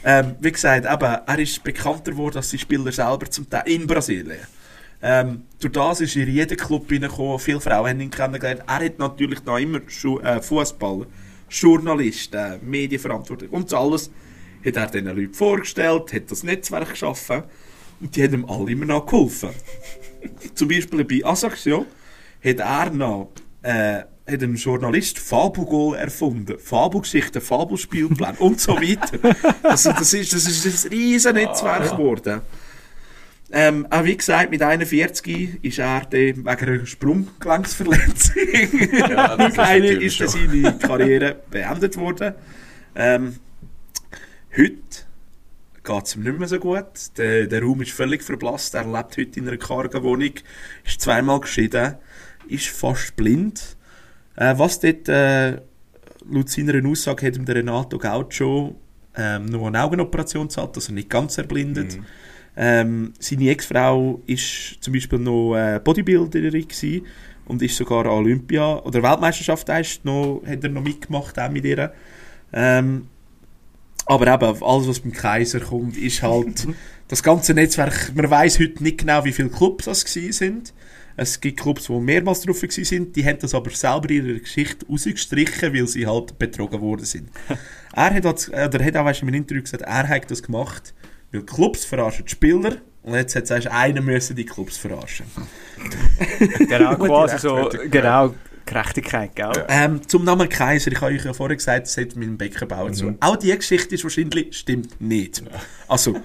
ähm, 0.05 0.37
wie 0.41 0.53
gesagt, 0.53 0.87
eben, 0.87 1.17
er 1.27 1.39
ist 1.39 1.63
bekannter 1.63 2.13
geworden 2.13 2.37
als 2.37 2.51
die 2.51 2.59
Spieler 2.59 2.91
selber 2.93 3.31
zum 3.31 3.49
Teil 3.49 3.63
in 3.67 3.87
Brasilien. 3.87 4.39
Ähm, 5.03 5.43
durch 5.61 5.73
das 5.73 6.01
ist 6.01 6.17
in 6.17 6.29
jeden 6.29 6.57
Club 6.57 6.91
reingekommen, 6.91 7.39
viele 7.39 7.61
Frauen 7.61 7.91
haben 7.91 8.01
ihn 8.01 8.11
kennengelernt. 8.11 8.63
Er 8.67 8.85
hat 8.85 8.99
natürlich 8.99 9.41
da 9.41 9.59
immer 9.59 9.81
Schu 9.87 10.19
äh, 10.21 10.41
Fußballer, 10.41 11.07
Journalisten, 11.49 12.59
Medienverantwortung 12.63 13.49
und 13.51 13.69
so 13.69 13.77
alles 13.77 14.11
hat 14.65 14.77
er 14.77 14.87
diesen 14.87 15.17
Leuten 15.17 15.35
vorgestellt, 15.35 16.13
hat 16.13 16.31
das 16.31 16.43
Netzwerk 16.43 16.91
geschaffen 16.91 17.45
und 18.01 18.17
die 18.17 18.23
haben 18.25 18.35
ihm 18.35 18.45
alle 18.47 18.73
immer 18.73 18.87
noch 18.87 19.07
geholfen. 19.07 19.51
Zum 20.55 20.69
Beispiel 20.69 21.05
bei 21.05 21.25
Asaxio 21.25 21.87
hat 22.45 22.59
er 22.59 22.91
noch 22.91 23.31
äh, 23.63 24.03
hat 24.27 24.43
ein 24.43 24.57
Journalist 24.57 25.19
Fabelgoal 25.19 25.99
erfunden. 25.99 26.59
Fabelgeschichten, 26.59 27.41
Fabelspielpläne 27.41 28.39
und 28.39 28.61
so 28.61 28.75
weiter. 28.77 29.37
Also 29.63 29.93
das 29.93 30.13
ist, 30.13 30.33
das 30.33 30.47
ist 30.47 30.87
ein 30.87 30.91
riesen 30.91 31.35
Netzwerk 31.35 31.93
geworden. 31.93 32.41
Ähm, 33.53 33.87
auch 33.91 34.05
wie 34.05 34.17
gesagt, 34.17 34.51
mit 34.51 34.61
41 34.61 35.63
ist 35.63 35.79
er 35.79 36.03
wegen 36.11 36.49
einer 36.49 36.87
Sprunggelenksverletzung 36.87 38.35
Ja, 39.09 39.35
ist 39.35 39.59
ist 40.03 40.21
dann 40.21 40.29
seine 40.29 40.79
Karriere 40.79 41.37
beendet 41.49 41.97
worden. 41.97 42.35
Ähm, 42.97 43.37
heute 44.57 44.75
geht 45.85 46.05
es 46.05 46.17
ihm 46.17 46.25
nicht 46.25 46.39
mehr 46.39 46.49
so 46.49 46.59
gut. 46.59 47.17
Der, 47.17 47.47
der 47.47 47.63
Raum 47.63 47.83
ist 47.83 47.93
völlig 47.93 48.25
verblasst. 48.25 48.75
Er 48.75 48.85
lebt 48.85 49.17
heute 49.17 49.39
in 49.39 49.47
einer 49.47 49.59
kargen 49.59 50.03
Wohnung, 50.03 50.33
ist 50.85 51.01
zweimal 51.01 51.39
geschieden, 51.39 51.95
ist 52.49 52.67
fast 52.67 53.15
blind. 53.15 53.77
Äh, 54.37 54.55
was 54.57 54.81
dort 54.81 55.09
äh, 55.09 55.61
laut 56.31 56.49
seiner 56.49 56.87
Aussage 56.87 57.27
hat 57.27 57.37
ihm 57.37 57.45
der 57.45 57.57
Renato 57.57 57.99
Gaucho 57.99 58.77
ähm, 59.17 59.47
noch 59.47 59.67
eine 59.67 59.83
Augenoperation 59.83 60.49
gezahlt, 60.49 60.77
dass 60.77 60.89
er 60.89 60.95
nicht 60.95 61.11
ganz 61.11 61.39
erblindet. 61.39 61.99
Ähm, 62.57 63.13
seine 63.19 63.51
Ex-Frau 63.51 64.23
ist 64.27 64.79
zum 64.81 64.93
Beispiel 64.93 65.19
noch 65.19 65.57
äh, 65.57 65.81
Bodybuilderin 65.83 66.69
gewesen 66.69 67.07
und 67.47 67.63
ist 67.63 67.77
sogar 67.77 68.07
an 68.07 68.13
Olympia 68.13 68.79
oder 68.79 69.03
Weltmeisterschaft 69.03 69.69
ist 69.69 70.05
noch, 70.05 70.43
hat 70.47 70.65
er 70.65 70.71
noch 70.71 70.83
mitgemacht 70.83 71.39
auch 71.39 71.51
mit 71.51 71.65
ihr. 71.65 71.93
Ähm, 72.53 73.09
aber 74.07 74.33
eben, 74.33 74.63
alles 74.63 74.89
was 74.89 75.01
beim 75.01 75.13
Kaiser 75.13 75.61
kommt, 75.61 75.97
ist 75.97 76.23
halt 76.23 76.67
das 77.09 77.23
ganze 77.23 77.55
Netzwerk. 77.55 78.13
Man 78.15 78.31
weiß 78.31 78.59
heute 78.61 78.83
nicht 78.83 78.99
genau, 78.99 79.25
wie 79.25 79.33
viele 79.33 79.49
Clubs 79.49 79.85
das 79.85 80.05
gewesen 80.05 80.33
sind. 80.33 80.75
Es 81.17 81.41
gibt 81.41 81.61
Clubs, 81.61 81.87
die 81.87 81.93
mehrmals 81.93 82.43
drauf 82.43 82.59
sind, 82.69 83.17
die 83.17 83.25
haben 83.25 83.39
das 83.39 83.55
aber 83.55 83.71
selber 83.71 84.11
in 84.11 84.27
ihrer 84.27 84.39
Geschichte 84.39 84.87
rausgestrichen, 84.87 85.73
weil 85.73 85.87
sie 85.87 86.07
halt 86.07 86.39
betrogen 86.39 86.81
worden 86.81 87.07
sind. 87.07 87.31
er 87.95 88.15
hat, 88.15 88.25
das, 88.25 88.51
oder 88.51 88.85
hat 88.85 88.97
auch 88.97 89.05
weißt, 89.05 89.23
in 89.23 89.29
einem 89.29 89.37
Interview 89.37 89.63
gesagt, 89.63 89.83
er 89.83 90.09
hat 90.09 90.31
das 90.31 90.43
gemacht, 90.43 90.95
weil 91.33 91.43
Clubs 91.43 91.85
verarschen 91.85 92.27
die 92.27 92.31
Spieler 92.31 92.77
und 93.03 93.15
jetzt 93.15 93.35
hat 93.35 93.51
er 93.51 93.73
einer 93.73 94.03
müssen 94.03 94.37
die 94.37 94.45
Clubs 94.45 94.77
verarschen. 94.77 95.27
Genau, 96.69 96.97
quasi 96.97 97.39
so, 97.39 97.71
genau, 97.91 98.35
Gerechtigkeit, 98.67 99.37
gell? 99.37 99.53
Ja. 99.55 99.67
Ähm, 99.69 100.07
zum 100.07 100.25
Namen 100.25 100.49
Kaiser, 100.49 100.91
ich 100.91 101.01
habe 101.01 101.15
euch 101.15 101.25
ja 101.25 101.33
vorher 101.33 101.57
gesagt, 101.57 101.87
es 101.87 101.97
hat 101.97 102.17
mit 102.17 102.29
dem 102.29 102.37
Beckenbauer 102.37 102.93
zu. 102.93 103.07
Mhm. 103.07 103.19
Auch 103.21 103.37
die 103.37 103.55
Geschichte 103.57 103.95
ist 103.95 104.03
wahrscheinlich, 104.03 104.57
stimmt 104.57 105.01
nicht. 105.01 105.43
Also, 105.87 106.17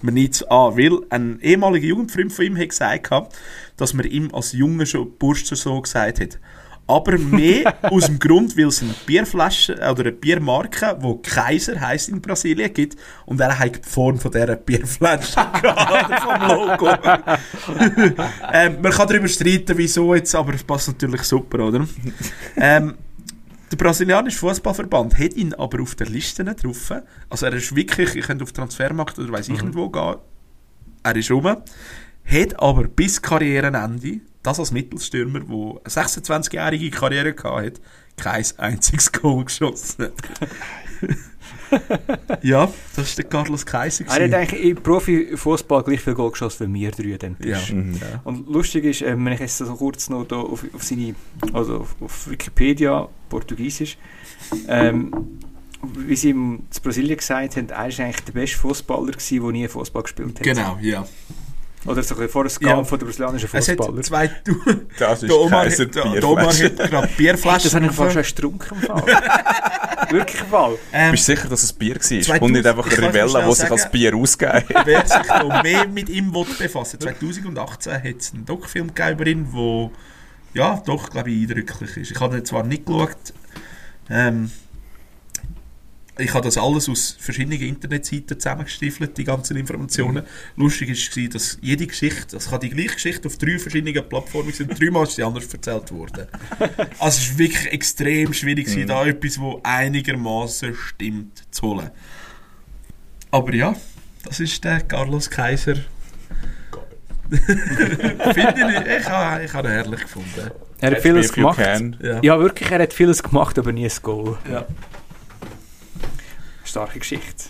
man 0.00 0.14
nimmt 0.14 0.34
es 0.34 0.42
an, 0.44 0.76
weil 0.76 1.00
ein 1.10 1.40
ehemaliger 1.40 1.86
Jugendfreund 1.86 2.32
von 2.32 2.44
ihm 2.44 2.56
hat 2.56 2.68
gesagt, 2.68 3.10
dass 3.76 3.94
man 3.94 4.06
ihm 4.06 4.32
als 4.32 4.52
Junge 4.52 4.86
schon 4.86 5.16
Burster 5.18 5.56
so 5.56 5.80
gesagt 5.80 6.20
hat. 6.20 6.38
Aber 6.86 7.18
mehr 7.18 7.74
aus 7.82 8.06
dem 8.06 8.18
Grund, 8.18 8.56
weil 8.56 8.68
es 8.68 8.82
eine 8.82 8.94
Bierflasche 9.04 9.74
oder 9.74 10.00
eine 10.00 10.12
Biermarke, 10.12 10.98
die 11.02 11.28
Kaiser 11.28 11.78
heisst 11.78 12.08
in 12.08 12.22
Brasilien, 12.22 12.72
gibt 12.72 12.96
und 13.26 13.40
er 13.40 13.58
hat 13.58 13.76
die 13.76 13.88
Form 13.88 14.18
von 14.18 14.30
dieser 14.30 14.56
Bierflasche 14.56 15.34
gehabt, 15.62 16.20
vom 16.22 16.48
Logo. 16.48 16.88
ähm, 18.52 18.78
man 18.80 18.92
kann 18.92 19.08
darüber 19.08 19.28
streiten, 19.28 19.76
wieso 19.76 20.14
jetzt, 20.14 20.34
aber 20.34 20.54
es 20.54 20.64
passt 20.64 20.88
natürlich 20.88 21.22
super, 21.24 21.66
oder? 21.66 21.86
ähm, 22.56 22.94
der 23.70 23.76
brasilianische 23.76 24.38
Fußballverband 24.38 25.18
hat 25.18 25.34
ihn 25.34 25.54
aber 25.54 25.82
auf 25.82 25.94
der 25.94 26.06
Liste 26.06 26.44
nicht 26.44 26.64
drauf. 26.64 26.92
Also 27.28 27.46
er 27.46 27.52
ist 27.54 27.74
wirklich, 27.74 28.14
ich 28.14 28.26
könnte 28.26 28.44
auf 28.44 28.52
Transfermarkt 28.52 29.18
oder 29.18 29.32
weiß 29.32 29.48
ich 29.48 29.62
nicht 29.62 29.74
wo 29.74 29.88
gehen. 29.90 30.16
Er 31.02 31.16
ist 31.16 31.30
rum. 31.30 31.44
Hat 31.44 32.60
aber 32.60 32.84
bis 32.84 33.22
Karrierenende, 33.22 34.20
das 34.42 34.58
als 34.58 34.72
Mittelstürmer, 34.72 35.40
der 35.40 35.48
eine 35.48 35.80
26-jährige 35.84 36.90
Karriere 36.90 37.34
gehabt 37.34 37.66
hat, 37.66 37.80
kein 38.16 38.44
einziges 38.58 39.12
Goal 39.12 39.44
geschossen. 39.44 40.08
ja, 42.42 42.68
das 42.96 43.10
war 43.10 43.16
der 43.16 43.24
Carlos 43.24 43.66
Kaiser. 43.66 44.04
Er 44.06 44.24
hat 44.24 44.34
eigentlich 44.34 44.62
im 44.62 44.76
Profifußball 44.76 45.82
gleich 45.82 46.00
viel 46.00 46.14
Goal 46.14 46.30
geschossen 46.30 46.72
wie 46.72 46.80
wir 46.80 46.90
drei 46.90 47.26
an 47.26 47.36
Ja. 47.42 47.58
Tisch. 47.58 47.72
Mhm. 47.72 48.00
Und 48.24 48.48
lustig 48.48 48.84
ist, 48.84 49.02
äh, 49.02 49.16
wenn 49.16 49.32
ich 49.32 49.40
jetzt 49.40 49.58
so 49.58 49.74
kurz 49.74 50.08
noch 50.08 50.24
da 50.24 50.36
auf, 50.36 50.64
auf 50.74 50.82
seine, 50.82 51.14
also 51.52 51.78
auf, 51.78 51.96
auf 52.00 52.30
Wikipedia, 52.30 53.08
Portugiesisch, 53.28 53.98
ähm, 54.68 55.12
wie 55.82 56.16
sie 56.16 56.30
ihm 56.30 56.62
zu 56.70 56.82
Brasilien 56.82 57.16
gesagt 57.16 57.56
haben, 57.56 57.68
er 57.68 57.88
ist 57.88 58.00
eigentlich 58.00 58.24
der 58.24 58.32
beste 58.32 58.58
Fußballer 58.58 59.12
gewesen, 59.12 59.42
der 59.42 59.52
nie 59.52 59.68
Fußball 59.68 60.02
gespielt 60.02 60.38
hat. 60.38 60.42
Genau, 60.42 60.78
ja. 60.80 61.06
Oder 61.86 62.02
so 62.02 62.14
ein 62.14 62.18
bisschen 62.18 62.28
vor 62.28 62.42
der 62.44 62.50
Skala 62.50 62.76
Ja. 62.78 62.84
von 62.84 62.98
der 62.98 63.06
brasilianischen 63.06 63.48
Es 63.52 63.68
hat 63.68 63.76
Fußballer. 63.78 64.02
zwei... 64.02 64.30
Das 64.98 65.22
ist 65.22 65.28
Der 65.30 65.38
Omar, 65.38 65.62
Kaiser 65.64 65.84
hat- 65.84 65.94
der 65.94 66.04
Omar 66.24 66.44
Bierflasche. 66.48 66.64
hat 66.64 66.90
gerade 66.90 67.06
Das 67.06 67.16
Bierflaschen 67.16 67.70
habe 67.72 67.86
ich 67.86 67.92
fast 67.92 68.12
schon 68.14 68.24
Fall. 68.80 69.02
Wirklich 70.10 70.40
im 70.40 70.46
Fall. 70.48 70.78
Ähm, 70.92 71.10
Bist 71.12 71.28
du 71.28 71.34
sicher, 71.36 71.48
dass 71.48 71.62
es 71.62 71.72
Bier 71.72 71.94
war? 71.94 72.00
2000 72.00 72.42
Und 72.42 72.52
nicht 72.52 72.66
einfach 72.66 72.86
eine 72.86 73.08
Rivella, 73.08 73.46
die 73.48 73.54
sich 73.54 73.70
als 73.70 73.90
Bier 73.90 74.14
ausgeben 74.16 74.52
hat? 74.52 74.64
wer 74.86 75.06
sich 75.06 75.28
noch 75.28 75.62
mehr 75.62 75.86
mit 75.86 76.08
ihm 76.08 76.32
befassen 76.58 76.98
2018 77.00 77.92
hat 77.92 78.04
es 78.18 78.32
einen 78.34 78.44
Doc-Film 78.46 78.90
über 79.12 79.26
ihn, 79.26 79.46
der 79.52 79.90
ja, 80.54 80.82
doch, 80.84 81.10
glaube 81.10 81.30
ich, 81.30 81.42
eindrücklich 81.48 81.96
ist. 81.98 82.10
Ich 82.10 82.20
habe 82.20 82.38
ihn 82.38 82.44
zwar 82.44 82.64
nicht 82.64 82.86
geschaut, 82.86 83.16
ähm, 84.10 84.50
ich 86.18 86.34
habe 86.34 86.44
das 86.44 86.58
alles 86.58 86.88
aus 86.88 87.16
verschiedenen 87.18 87.60
Internetseiten 87.60 88.38
zusammengestiefelt, 88.38 89.16
die 89.16 89.24
ganzen 89.24 89.56
Informationen. 89.56 90.24
Lustig 90.56 90.88
war, 90.90 91.28
dass 91.28 91.58
jede 91.62 91.86
Geschichte, 91.86 92.36
ich 92.36 92.50
habe 92.50 92.66
die 92.66 92.74
gleiche 92.74 92.94
Geschichte 92.94 93.28
auf 93.28 93.38
drei 93.38 93.58
verschiedenen 93.58 94.08
Plattformen 94.08 94.50
gesehen, 94.50 94.68
dreimal 94.68 95.04
ist 95.04 95.14
sie 95.14 95.22
anders 95.22 95.52
erzählt 95.52 95.92
worden. 95.92 96.26
Also 96.98 97.18
es 97.18 97.30
ist 97.30 97.38
wirklich 97.38 97.72
extrem 97.72 98.32
schwierig, 98.32 98.66
gewesen, 98.66 98.88
da 98.88 99.06
etwas, 99.06 99.34
das 99.34 99.44
einigermaßen 99.62 100.74
stimmt, 100.74 101.42
zu 101.50 101.62
holen. 101.62 101.90
Aber 103.30 103.54
ja, 103.54 103.76
das 104.24 104.40
ist 104.40 104.64
der 104.64 104.80
Carlos 104.80 105.30
Kaiser. 105.30 105.76
Finde 107.30 107.44
ich, 108.72 109.00
ich 109.00 109.08
habe, 109.08 109.44
ich 109.44 109.52
habe 109.52 109.68
ihn 109.68 109.74
herrlich 109.74 110.00
gefunden. 110.00 110.50
Er 110.80 110.92
hat 110.92 111.00
vieles 111.00 111.32
gemacht. 111.32 111.58
Ja. 112.00 112.20
Ja, 112.22 112.40
wirklich, 112.40 112.70
er 112.70 112.82
hat 112.82 112.92
vieles 112.92 113.22
gemacht, 113.22 113.58
aber 113.58 113.72
nie 113.72 113.84
ein 113.84 113.92
Goal. 114.02 114.38
Ja. 114.50 114.66
Starke 116.68 116.98
Geschichte. 116.98 117.44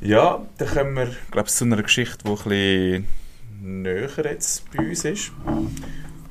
Ja, 0.00 0.44
dann 0.58 0.68
kommen 0.68 0.94
wir, 0.94 1.16
glaube 1.30 1.48
ich, 1.48 1.54
zu 1.54 1.64
einer 1.64 1.82
Geschichte, 1.82 2.18
die 2.24 2.30
ein 2.30 2.36
bisschen 2.36 3.06
näher 3.82 4.24
jetzt 4.24 4.70
bei 4.70 4.88
uns 4.88 5.04
ist. 5.04 5.32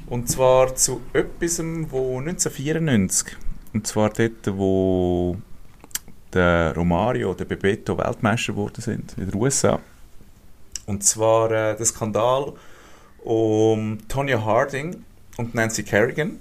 Und 0.07 0.29
zwar 0.29 0.75
zu 0.75 1.01
etwas, 1.13 1.59
wo 1.89 2.19
1994, 2.19 3.37
und 3.73 3.87
zwar 3.87 4.09
dort, 4.09 4.57
wo 4.57 5.37
der 6.33 6.75
Romario, 6.75 7.33
der 7.33 7.45
Bebeto 7.45 7.97
Weltmeister 7.97 8.53
geworden 8.53 8.81
sind 8.81 9.17
in 9.17 9.31
den 9.31 9.39
USA. 9.39 9.79
Und 10.85 11.03
zwar 11.03 11.51
äh, 11.51 11.75
der 11.75 11.85
Skandal 11.85 12.53
um 13.23 13.97
Tonya 14.07 14.43
Harding 14.43 15.03
und 15.37 15.55
Nancy 15.55 15.83
Kerrigan. 15.83 16.39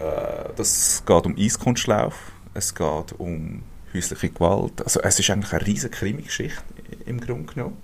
Äh, 0.00 0.54
das 0.56 1.02
geht 1.04 1.26
um 1.26 1.36
Eiskunstlauf, 1.36 2.32
es 2.54 2.74
geht 2.74 3.12
um 3.18 3.62
häusliche 3.94 4.30
Gewalt. 4.30 4.82
Also 4.82 5.00
es 5.00 5.18
ist 5.18 5.30
eigentlich 5.30 5.52
eine 5.52 5.66
riesige 5.66 5.94
Krimi-Geschichte 5.94 6.62
im 7.06 7.20
Grunde 7.20 7.52
genommen. 7.52 7.76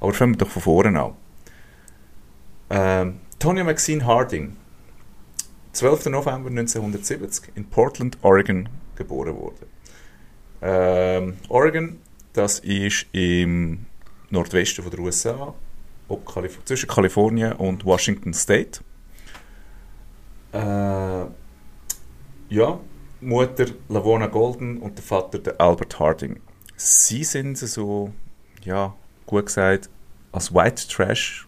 Aber 0.00 0.12
fangen 0.12 0.34
wir 0.34 0.38
doch 0.38 0.48
von 0.48 0.62
vorne 0.62 1.00
an. 1.00 1.12
Ähm, 2.70 3.20
Tonya 3.38 3.64
Maxine 3.64 4.04
Harding, 4.04 4.56
12. 5.72 6.06
November 6.06 6.50
1970 6.50 7.52
in 7.54 7.64
Portland, 7.68 8.18
Oregon 8.22 8.68
geboren 8.96 9.36
wurde. 9.36 9.66
Ähm, 10.62 11.36
Oregon, 11.48 11.98
das 12.32 12.60
ist 12.60 13.06
im 13.12 13.86
Nordwesten 14.30 14.84
von 14.84 14.90
der 14.90 15.00
USA, 15.00 15.54
Kalif 16.26 16.58
zwischen 16.64 16.88
Kalifornien 16.88 17.52
und 17.54 17.84
Washington 17.84 18.34
State. 18.34 18.80
Äh, 20.52 21.26
ja, 22.48 22.80
Mutter 23.20 23.66
Lavona 23.88 24.26
Golden 24.26 24.78
und 24.78 24.96
der 24.96 25.04
Vater 25.04 25.38
der 25.38 25.60
Albert 25.60 25.98
Harding. 25.98 26.40
Sie 26.76 27.24
sind 27.24 27.58
so, 27.58 28.12
ja, 28.64 28.94
gut 29.26 29.46
gesagt, 29.46 29.90
als 30.32 30.54
White 30.54 30.88
Trash 30.88 31.46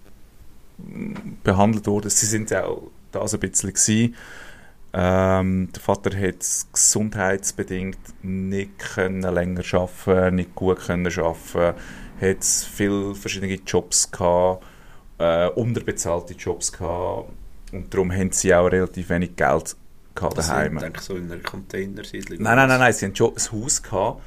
mm, 0.79 1.15
behandelt 1.43 1.87
worden. 1.87 2.11
Sie 2.11 2.27
sind 2.27 2.55
auch 2.55 2.91
das 3.11 3.35
ein 3.35 3.41
bisschen 3.41 3.73
gewesen. 3.73 4.15
Ähm, 4.95 5.71
der 5.75 5.81
Vater 5.81 6.11
hat 6.15 6.45
gesundheitsbedingt 6.73 7.99
nicht 8.23 8.79
können 8.79 9.23
länger 9.23 9.63
arbeiten, 9.73 10.37
nicht 10.37 10.55
gut 10.55 10.81
können 10.81 11.07
arbeiten, 11.07 11.79
hat 12.21 12.45
viele 12.45 13.15
verschiedene 13.15 13.55
Jobs 13.55 14.11
gehabt, 14.11 14.63
äh, 15.17 15.49
unterbezahlte 15.49 16.35
Jobs 16.35 16.71
gehabt 16.73 17.31
und 17.73 17.93
darum 17.95 18.13
haben 18.13 18.33
sie 18.33 18.55
auch 18.55 18.67
relativ 18.67 19.09
wenig 19.09 19.35
Geld 19.35 19.77
gehabt 20.15 20.39
Das 20.39 20.49
daheim. 20.49 20.79
denke 20.79 20.99
ich, 20.99 21.05
so 21.05 21.17
in 21.17 21.31
einer 21.31 21.41
Containersiedlung. 21.43 22.43
Nein, 22.43 22.57
nein, 22.57 22.69
nein, 22.69 22.81
nein, 22.81 22.93
sie 22.93 23.07
hatten 23.07 23.17
schon 23.17 23.33
ein 23.37 23.53
Haus 23.63 23.83
gehabt, 23.83 24.23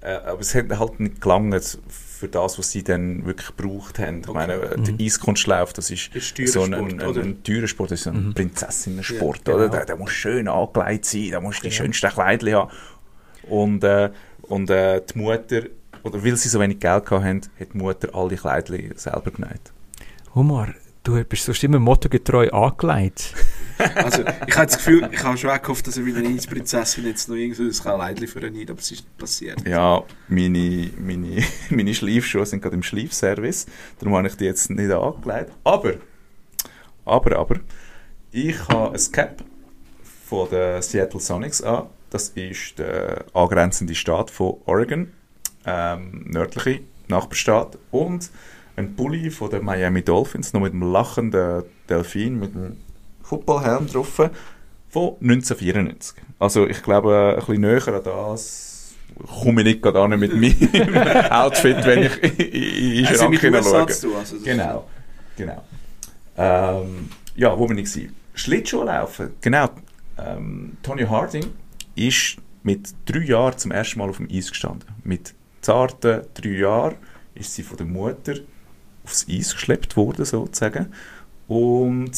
äh, 0.00 0.12
aber 0.14 0.40
es 0.40 0.54
hat 0.54 0.68
halt 0.78 1.00
nicht 1.00 1.20
gelangt 1.20 1.78
für 1.88 2.28
das, 2.28 2.58
was 2.58 2.70
sie 2.70 2.82
dann 2.84 3.24
wirklich 3.26 3.54
gebraucht 3.56 3.98
haben. 3.98 4.20
Ich 4.20 4.28
Okay. 4.28 4.38
meine, 4.38 4.54
äh, 4.54 4.76
der 4.80 4.94
Eiskunstlauf, 5.06 5.72
das 5.72 5.90
ist, 5.90 6.10
so 6.46 6.62
ein, 6.62 6.74
ein, 6.74 7.00
ein, 7.00 7.06
oder? 7.08 7.22
ein 7.22 7.42
teurer 7.42 7.66
Sport, 7.66 7.90
das 7.90 8.00
ist 8.00 8.04
so 8.04 8.10
ein 8.10 8.32
Prinzessinnensport, 8.34 9.48
Ja, 9.48 9.54
oder? 9.54 9.64
genau. 9.64 9.76
Der, 9.76 9.86
der 9.86 9.96
muss 9.96 10.12
schön 10.12 10.48
angelegt 10.48 11.04
sein, 11.06 11.30
da 11.32 11.40
musst 11.40 11.60
du 11.62 11.68
die 11.68 11.72
schönsten 11.74 12.10
Kleidchen 12.10 12.54
haben. 12.54 12.70
Und, 13.48 13.84
äh, 13.84 14.10
und 14.42 14.70
äh, 14.70 15.02
die 15.02 15.18
Mutter, 15.18 15.62
oder 16.02 16.24
weil 16.24 16.36
sie 16.36 16.48
so 16.48 16.60
wenig 16.60 16.80
Geld 16.80 17.10
haben, 17.10 17.40
hat 17.58 17.72
die 17.72 17.78
Mutter 17.78 18.14
alle 18.14 18.36
Kleidchen 18.36 18.96
selber 18.96 19.30
genäht. 19.30 19.72
Omar, 20.34 20.68
du 21.04 21.22
bist 21.24 21.44
sonst 21.44 21.62
immer 21.62 21.78
mottogetreu 21.78 22.50
angelegt. 22.50 23.34
Also, 23.96 24.22
ich 24.46 24.54
habe 24.54 24.66
das 24.66 24.76
Gefühl, 24.76 25.08
ich 25.10 25.24
habe 25.24 25.36
schon 25.36 25.50
auch 25.50 25.60
gehofft, 25.60 25.88
dass 25.88 25.96
er 25.96 26.06
wie 26.06 26.14
eine 26.14 26.28
Eisprinzessin 26.28 27.06
jetzt 27.06 27.28
noch 27.28 27.34
irgendwie 27.34 27.72
so 27.72 27.90
ein 27.90 27.98
Kleidchen 27.98 28.28
für 28.28 28.46
ihn 28.46 28.60
hat, 28.60 28.70
aber 28.70 28.78
es 28.78 28.92
ist 28.92 28.98
nicht 28.98 29.18
passiert. 29.18 29.66
Ja, 29.66 30.04
meine, 30.28 30.90
meine, 30.96 31.42
meine 31.70 31.92
Schleifschuhe 31.92 32.46
sind 32.46 32.62
gerade 32.62 32.76
im 32.76 32.84
Schleifservice. 32.84 33.66
Darum 33.98 34.14
habe 34.14 34.28
ich 34.28 34.36
die 34.36 34.44
jetzt 34.44 34.70
nicht 34.70 34.92
angelegt. 34.92 35.50
Aber, 35.64 35.94
aber, 37.04 37.36
aber, 37.36 37.60
ich 38.30 38.56
habe 38.68 38.94
ein 38.94 39.12
Cap 39.12 39.42
von 40.24 40.48
den 40.50 40.80
Seattle 40.80 41.18
Sonics 41.18 41.60
an. 41.60 41.88
Das 42.10 42.28
ist 42.28 42.78
der 42.78 43.24
angrenzende 43.34 43.96
Staat 43.96 44.30
von 44.30 44.58
Oregon, 44.66 45.10
ähm, 45.66 46.26
nördliche 46.28 46.82
Nachbarstaat. 47.08 47.76
Und 47.90 48.30
ein 48.76 48.94
Pulli 48.96 49.30
von 49.30 49.50
den 49.50 49.64
Miami 49.64 50.02
Dolphins, 50.02 50.52
noch 50.52 50.60
mit 50.60 50.72
dem 50.72 50.82
lachenden 50.82 51.62
Delfin, 51.88 52.38
mit 52.38 52.54
dem 52.54 52.76
Footballhelm 53.22 53.86
drauf, 53.86 54.08
von 54.90 55.10
1994. 55.20 56.16
Also 56.38 56.66
ich 56.66 56.82
glaube, 56.82 57.34
ein 57.38 57.46
bisschen 57.46 57.60
näher 57.60 57.88
an 57.88 58.02
das 58.04 58.94
komme 59.42 59.60
ich 59.62 59.66
nicht 59.66 59.82
gerade 59.82 60.00
an 60.00 60.18
mit 60.18 60.32
meinem 60.32 61.30
Outfit, 61.30 61.76
wenn 61.84 62.02
ich 62.04 62.22
in- 62.22 63.04
den 63.04 63.16
Schrank 63.16 63.40
hineinschaue. 63.40 63.86
Also 64.18 64.36
Genau, 64.44 64.88
genau. 65.36 65.62
Ähm, 66.36 67.08
ja, 67.36 67.56
wo 67.58 67.66
bin 67.66 67.78
ich 67.78 67.92
gewesen? 67.92 68.14
Schlittschuh 68.34 68.82
laufen, 68.82 69.30
genau. 69.40 69.70
Ähm, 70.18 70.76
Tony 70.82 71.02
Harding 71.04 71.46
ist 71.94 72.36
mit 72.64 72.92
drei 73.06 73.20
Jahren 73.20 73.56
zum 73.56 73.70
ersten 73.70 73.98
Mal 74.00 74.08
auf 74.10 74.16
dem 74.16 74.28
Eis 74.30 74.48
gestanden. 74.48 74.88
Mit 75.04 75.34
zarten 75.60 76.22
drei 76.34 76.48
Jahren 76.50 76.96
ist 77.34 77.54
sie 77.54 77.62
von 77.62 77.76
der 77.76 77.86
Mutter 77.86 78.34
aufs 79.04 79.26
Eis 79.28 79.52
geschleppt 79.52 79.96
worden, 79.96 80.24
sozusagen. 80.24 80.86
Und 81.46 82.12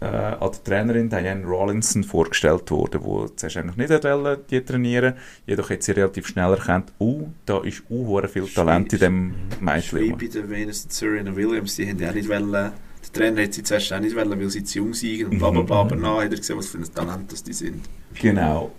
äh, 0.00 0.06
an 0.06 0.50
die 0.52 0.68
Trainerin 0.70 1.10
Diane 1.10 1.44
Rawlinson 1.44 2.04
vorgestellt 2.04 2.70
worden, 2.70 3.02
die 3.04 3.36
zuerst 3.36 3.56
eigentlich 3.58 3.76
nicht 3.76 3.90
wollte, 3.90 4.40
die 4.50 4.60
trainieren 4.62 5.14
Jedoch 5.46 5.68
hat 5.70 5.82
sie 5.82 5.92
relativ 5.92 6.26
schnell 6.28 6.52
erkannt, 6.52 6.92
oh, 6.98 7.28
da 7.44 7.60
ist 7.62 7.82
uh, 7.90 8.26
viel 8.26 8.46
Talent 8.46 8.92
in 8.94 8.98
dem 8.98 9.34
Mädchen. 9.60 10.00
Wie 10.00 10.12
bei 10.12 10.26
der 10.26 10.48
Venus 10.48 10.86
Serena 10.88 11.34
Williams, 11.34 11.76
die 11.76 11.88
haben 11.88 11.98
ja 11.98 12.10
auch 12.10 12.14
nicht 12.14 12.28
wollen, 12.28 12.50
der 12.52 12.72
Trainer 13.12 13.42
hat 13.42 13.54
sie 13.54 13.62
zuerst 13.62 13.92
auch 13.92 14.00
nicht 14.00 14.16
wollen, 14.16 14.40
weil 14.40 14.50
sie 14.50 14.64
zu 14.64 14.78
jung 14.78 14.94
sind 14.94 15.24
und 15.24 15.38
bla 15.38 15.50
bla 15.50 15.62
bla, 15.62 15.80
aber 15.80 15.96
nachher 15.96 16.24
hat 16.24 16.32
er 16.32 16.38
gesehen, 16.38 16.56
was 16.56 16.68
für 16.68 16.78
ein 16.78 16.94
Talent 16.94 17.32
das 17.32 17.42
die 17.42 17.52
sind. 17.52 17.86
Genau. 18.14 18.72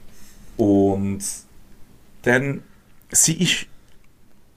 Und 0.57 1.23
dann, 2.23 2.61
sie 3.11 3.41
ist 3.43 3.67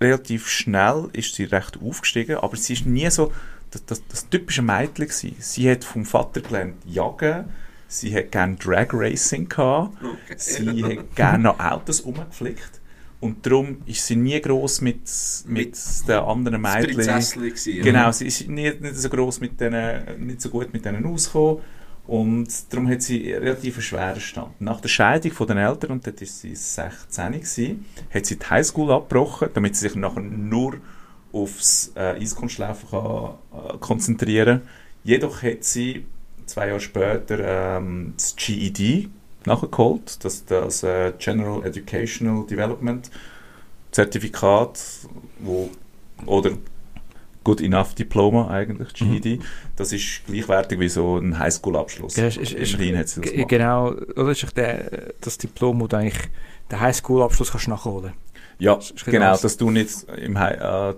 relativ 0.00 0.48
schnell, 0.48 1.08
ist 1.12 1.34
sie 1.34 1.44
recht 1.44 1.78
aufgestiegen, 1.82 2.36
aber 2.36 2.56
sie 2.56 2.74
ist 2.74 2.86
nie 2.86 3.08
so 3.10 3.32
das, 3.70 3.84
das, 3.86 4.02
das 4.08 4.28
typische 4.28 4.62
Mädchen 4.62 5.06
gewesen. 5.06 5.36
Sie 5.38 5.70
hat 5.70 5.84
vom 5.84 6.04
Vater 6.04 6.40
gelernt 6.40 6.76
jagen, 6.86 7.46
sie 7.88 8.14
hat 8.14 8.30
gerne 8.32 8.56
Drag 8.56 8.88
Racing 8.92 9.48
gehabt, 9.48 9.96
Okay. 10.02 10.34
sie 10.36 10.84
hat 10.84 11.16
gerne 11.16 11.44
noch 11.44 11.58
Autos 11.58 12.00
umgeflickt 12.00 12.80
und 13.20 13.44
darum 13.46 13.78
ist 13.86 14.06
sie 14.06 14.16
nie 14.16 14.40
groß 14.40 14.80
mit, 14.82 15.00
mit 15.46 15.76
den 16.06 16.16
anderen 16.18 16.60
Mädchen. 16.60 17.00
Ja. 17.00 17.82
Genau, 17.82 18.12
sie 18.12 18.26
ist 18.26 18.48
nicht, 18.48 18.80
nicht 18.80 18.96
so 18.96 19.08
groß 19.08 19.40
mit 19.40 19.60
denen, 19.60 20.26
nicht 20.26 20.42
so 20.42 20.50
gut 20.50 20.72
mit 20.72 20.84
denen 20.84 21.04
ausgekommen 21.06 21.62
und 22.06 22.48
darum 22.70 22.88
hat 22.88 23.02
sie 23.02 23.32
relativ 23.32 23.76
einen 23.76 23.82
schweren 23.82 24.20
Stand. 24.20 24.60
Nach 24.60 24.80
der 24.80 24.88
Scheidung 24.88 25.32
von 25.32 25.46
den 25.46 25.58
Eltern, 25.58 25.92
und 25.92 26.06
dort 26.06 26.20
war 26.20 26.28
sie 26.28 26.54
16 26.54 27.32
gewesen, 27.32 27.86
hat 28.12 28.26
sie 28.26 28.38
die 28.38 28.46
Highschool 28.46 28.92
abgebrochen, 28.92 29.48
damit 29.54 29.76
sie 29.76 29.88
sich 29.88 29.96
nachher 29.96 30.20
nur 30.20 30.76
aufs 31.32 31.92
äh, 31.96 32.20
Eiskunstlaufen 32.20 32.90
kann, 32.90 33.34
äh, 33.52 33.78
konzentrieren 33.78 34.62
Jedoch 35.04 35.42
hat 35.42 35.64
sie 35.64 36.06
zwei 36.46 36.68
Jahre 36.68 36.80
später 36.80 37.76
ähm, 37.76 38.14
das 38.16 38.34
GED 38.36 39.10
nachgeholt, 39.44 40.24
das, 40.24 40.46
das 40.46 40.82
äh, 40.82 41.12
General 41.18 41.62
Educational 41.64 42.46
Development 42.46 43.10
Zertifikat, 43.90 44.80
wo, 45.40 45.68
oder 46.24 46.52
Good 47.44 47.60
Enough 47.60 47.94
Diploma 47.94 48.48
eigentlich, 48.48 48.94
GED. 48.94 49.40
Das 49.76 49.92
ist 49.92 50.22
gleichwertig 50.26 50.80
wie 50.80 50.88
so 50.88 51.18
ein 51.18 51.38
Highschool-Abschluss. 51.38 52.16
Ja, 52.16 52.26
ist, 52.26 52.38
ist, 52.38 52.52
ist, 52.52 52.78
das 52.80 53.20
genau, 53.48 53.88
oder 53.88 54.30
ist 54.30 54.56
der, 54.56 55.12
das 55.20 55.38
Diplom, 55.38 55.80
wo 55.80 55.86
du 55.86 55.96
eigentlich 55.96 56.30
den 56.70 56.80
Highschool-Abschluss 56.80 57.52
kannst 57.52 57.68
nachholen 57.68 58.14
Ja, 58.58 58.76
bisschen 58.76 58.96
genau, 59.12 59.36
dass 59.36 59.56
du 59.56 59.70
nicht 59.70 60.06
im 60.16 60.38
Hi 60.38 60.54
äh, 60.54 60.90
äh, 60.90 60.94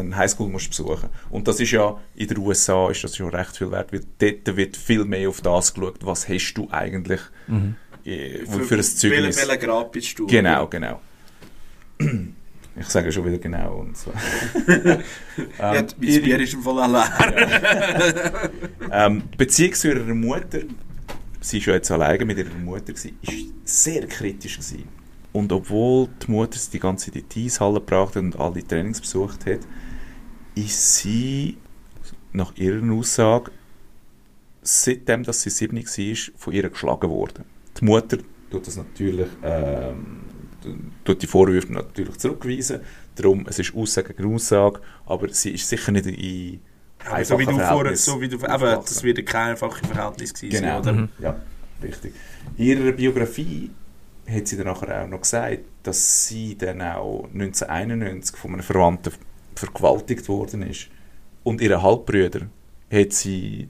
eine 0.00 0.16
Highschool 0.16 0.48
musst 0.48 0.70
besuchen. 0.70 1.10
Und 1.30 1.46
das 1.46 1.60
ist 1.60 1.70
ja, 1.72 1.98
in 2.14 2.26
den 2.26 2.38
USA 2.38 2.90
ist 2.90 3.04
das 3.04 3.16
schon 3.16 3.28
recht 3.28 3.56
viel 3.56 3.70
wert, 3.70 3.92
weil 3.92 4.00
dort 4.18 4.56
wird 4.56 4.76
viel 4.76 5.04
mehr 5.04 5.28
auf 5.28 5.40
das 5.42 5.74
geschaut, 5.74 5.98
was 6.02 6.28
hast 6.28 6.54
du 6.54 6.68
eigentlich 6.70 7.20
äh, 8.04 8.46
für, 8.46 8.60
für 8.60 8.74
ein 8.76 8.82
Zeugnis. 8.82 9.36
Welchen 9.36 9.60
Grad 9.60 9.92
bist 9.92 10.18
du? 10.18 10.26
Genau, 10.26 10.66
genau. 10.66 11.00
Ich 12.74 12.88
sage 12.88 13.12
schon 13.12 13.26
wieder 13.26 13.38
genau 13.38 13.80
und 13.80 13.96
so. 13.96 14.12
Ja, 15.58 15.74
ähm, 15.74 15.86
mein 15.98 16.22
Bier 16.22 16.40
ist 16.40 16.54
im 16.54 16.62
Fall 16.62 16.78
allein. 16.80 17.10
ähm, 18.90 19.22
die 19.32 19.36
Beziehung 19.36 19.74
zu 19.74 19.88
ihrer 19.88 20.14
Mutter, 20.14 20.60
sie 21.40 21.60
war 21.60 21.68
ja 21.68 21.74
jetzt 21.74 21.90
alleine 21.90 22.24
mit 22.24 22.38
ihrer 22.38 22.54
Mutter, 22.54 22.92
war 22.94 23.34
sehr 23.64 24.06
kritisch. 24.06 24.58
Gewesen. 24.58 24.88
Und 25.32 25.50
obwohl 25.52 26.08
die 26.26 26.30
Mutter 26.30 26.58
sie 26.58 26.70
die 26.72 26.78
ganze 26.78 27.06
Zeit 27.06 27.22
in 27.22 27.28
die 27.28 27.46
Eishalle 27.46 27.80
gebracht 27.80 28.16
hat 28.16 28.22
und 28.22 28.38
alle 28.38 28.66
Trainings 28.66 29.00
besucht 29.00 29.46
hat, 29.46 29.60
ist 30.54 30.96
sie 30.96 31.56
nach 32.32 32.54
ihrer 32.56 32.90
Aussage, 32.92 33.50
seitdem 34.62 35.22
dass 35.22 35.42
sie 35.42 35.50
7 35.50 35.76
war, 35.76 36.16
von 36.36 36.52
ihr 36.52 36.68
geschlagen 36.68 37.10
worden. 37.10 37.44
Die 37.80 37.84
Mutter 37.84 38.18
tut 38.50 38.66
das 38.66 38.76
natürlich, 38.76 39.28
ähm, 39.42 40.20
tut 41.04 41.22
die 41.22 41.26
Vorwürfe 41.26 41.72
natürlich 41.72 42.18
zurückweisen. 42.18 42.80
Darum, 43.14 43.46
es 43.48 43.58
ist 43.58 43.74
Aussage 43.74 44.14
gegen 44.14 44.34
Aussage, 44.34 44.80
aber 45.06 45.28
sie 45.28 45.50
ist 45.50 45.68
sicher 45.68 45.92
nicht 45.92 46.06
in 46.06 46.60
Aber 47.08 47.24
so 47.24 47.38
wie 47.38 47.44
du 47.44 47.50
einfachen 47.50 47.68
vorher, 47.68 47.96
so 47.96 48.20
wie 48.20 48.28
du, 48.28 48.36
eben, 48.36 48.44
das 48.46 49.02
wird 49.02 49.26
kein 49.26 49.50
einfaches 49.50 49.86
Verhältnis 49.86 50.34
gewesen 50.34 50.62
Genau, 50.62 50.78
oder? 50.80 51.08
ja, 51.18 51.36
richtig. 51.82 52.14
In 52.56 52.64
ihrer 52.64 52.92
Biografie 52.92 53.70
hat 54.28 54.46
sie 54.46 54.56
dann 54.56 54.66
nachher 54.66 55.04
auch 55.04 55.08
noch 55.08 55.20
gesagt, 55.20 55.60
dass 55.82 56.28
sie 56.28 56.56
dann 56.56 56.80
auch 56.80 57.24
1991 57.32 58.36
von 58.36 58.52
einem 58.52 58.62
Verwandten 58.62 59.12
vergewaltigt 59.54 60.28
worden 60.28 60.62
ist. 60.62 60.88
Und 61.42 61.60
ihre 61.60 61.82
Halbbrüder 61.82 62.46
hat 62.90 63.12
sie 63.12 63.68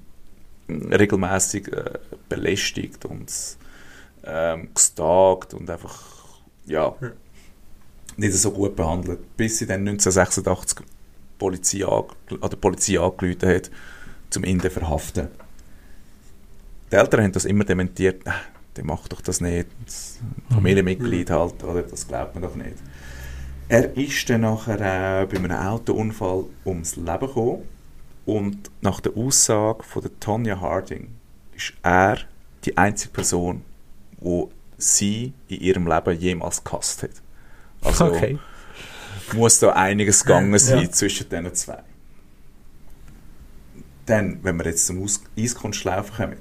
regelmäßig 0.69 1.73
äh, 1.73 1.99
belästigt 2.29 3.05
und 3.05 3.33
ähm, 4.25 4.69
gestalkt 4.75 5.55
und 5.55 5.69
einfach 5.69 6.12
ja, 6.67 6.95
nicht 8.17 8.35
so 8.35 8.51
gut 8.51 8.77
behandelt, 8.77 9.37
bis 9.37 9.59
sie 9.59 9.67
dann 9.67 9.81
1986 9.81 10.79
die 10.79 10.85
Polizei, 11.39 11.85
an 11.85 12.05
der 12.29 12.57
Polizei 12.57 12.99
angerufen 12.99 13.49
hat, 13.49 13.71
um 14.37 14.45
ihn 14.45 14.61
zu 14.61 14.71
verhaften. 14.71 15.29
Die 16.91 16.97
Eltern 16.97 17.25
haben 17.25 17.33
das 17.33 17.45
immer 17.45 17.65
dementiert, 17.65 18.27
«Ah, 18.27 18.35
der 18.77 18.85
macht 18.85 19.13
doch 19.13 19.21
das 19.21 19.41
nicht, 19.41 19.69
das 19.85 20.19
Familienmitglied 20.51 21.31
halt, 21.31 21.63
oder? 21.65 21.83
Das 21.83 22.07
glaubt 22.07 22.35
man 22.35 22.43
doch 22.43 22.55
nicht. 22.55 22.77
Er 23.69 23.97
ist 23.97 24.29
dann 24.29 24.43
nachher 24.43 25.23
äh, 25.23 25.27
bei 25.27 25.39
einem 25.39 25.53
Autounfall 25.53 26.45
ums 26.67 26.97
Leben 26.97 27.21
gekommen 27.21 27.63
und 28.27 28.71
nach 28.81 29.01
der 29.01 29.17
Aussage 29.17 29.83
von 29.83 30.03
der 30.03 30.19
Tonya 30.21 30.61
Harding 30.61 31.09
ist 31.57 31.73
er 31.83 32.19
die 32.65 32.77
einzige 32.77 33.13
Person, 33.13 33.63
wo 34.21 34.51
sie 34.83 35.33
in 35.49 35.61
ihrem 35.61 35.87
Leben 35.87 36.19
jemals 36.19 36.63
gehasst 36.65 37.03
hat. 37.03 37.11
Also 37.83 38.07
Okay. 38.07 38.39
muss 39.33 39.59
da 39.61 39.71
einiges 39.73 40.25
gegangen 40.25 40.59
sein 40.59 40.83
Ja. 40.85 40.91
zwischen 40.93 41.29
diesen 41.29 41.55
zwei. 41.55 41.83
Dann, 44.07 44.43
wenn 44.43 44.57
wir 44.57 44.67
jetzt 44.67 44.87
zum 44.87 45.07
Eiskunstlaufen 45.39 46.15
kommen. 46.17 46.37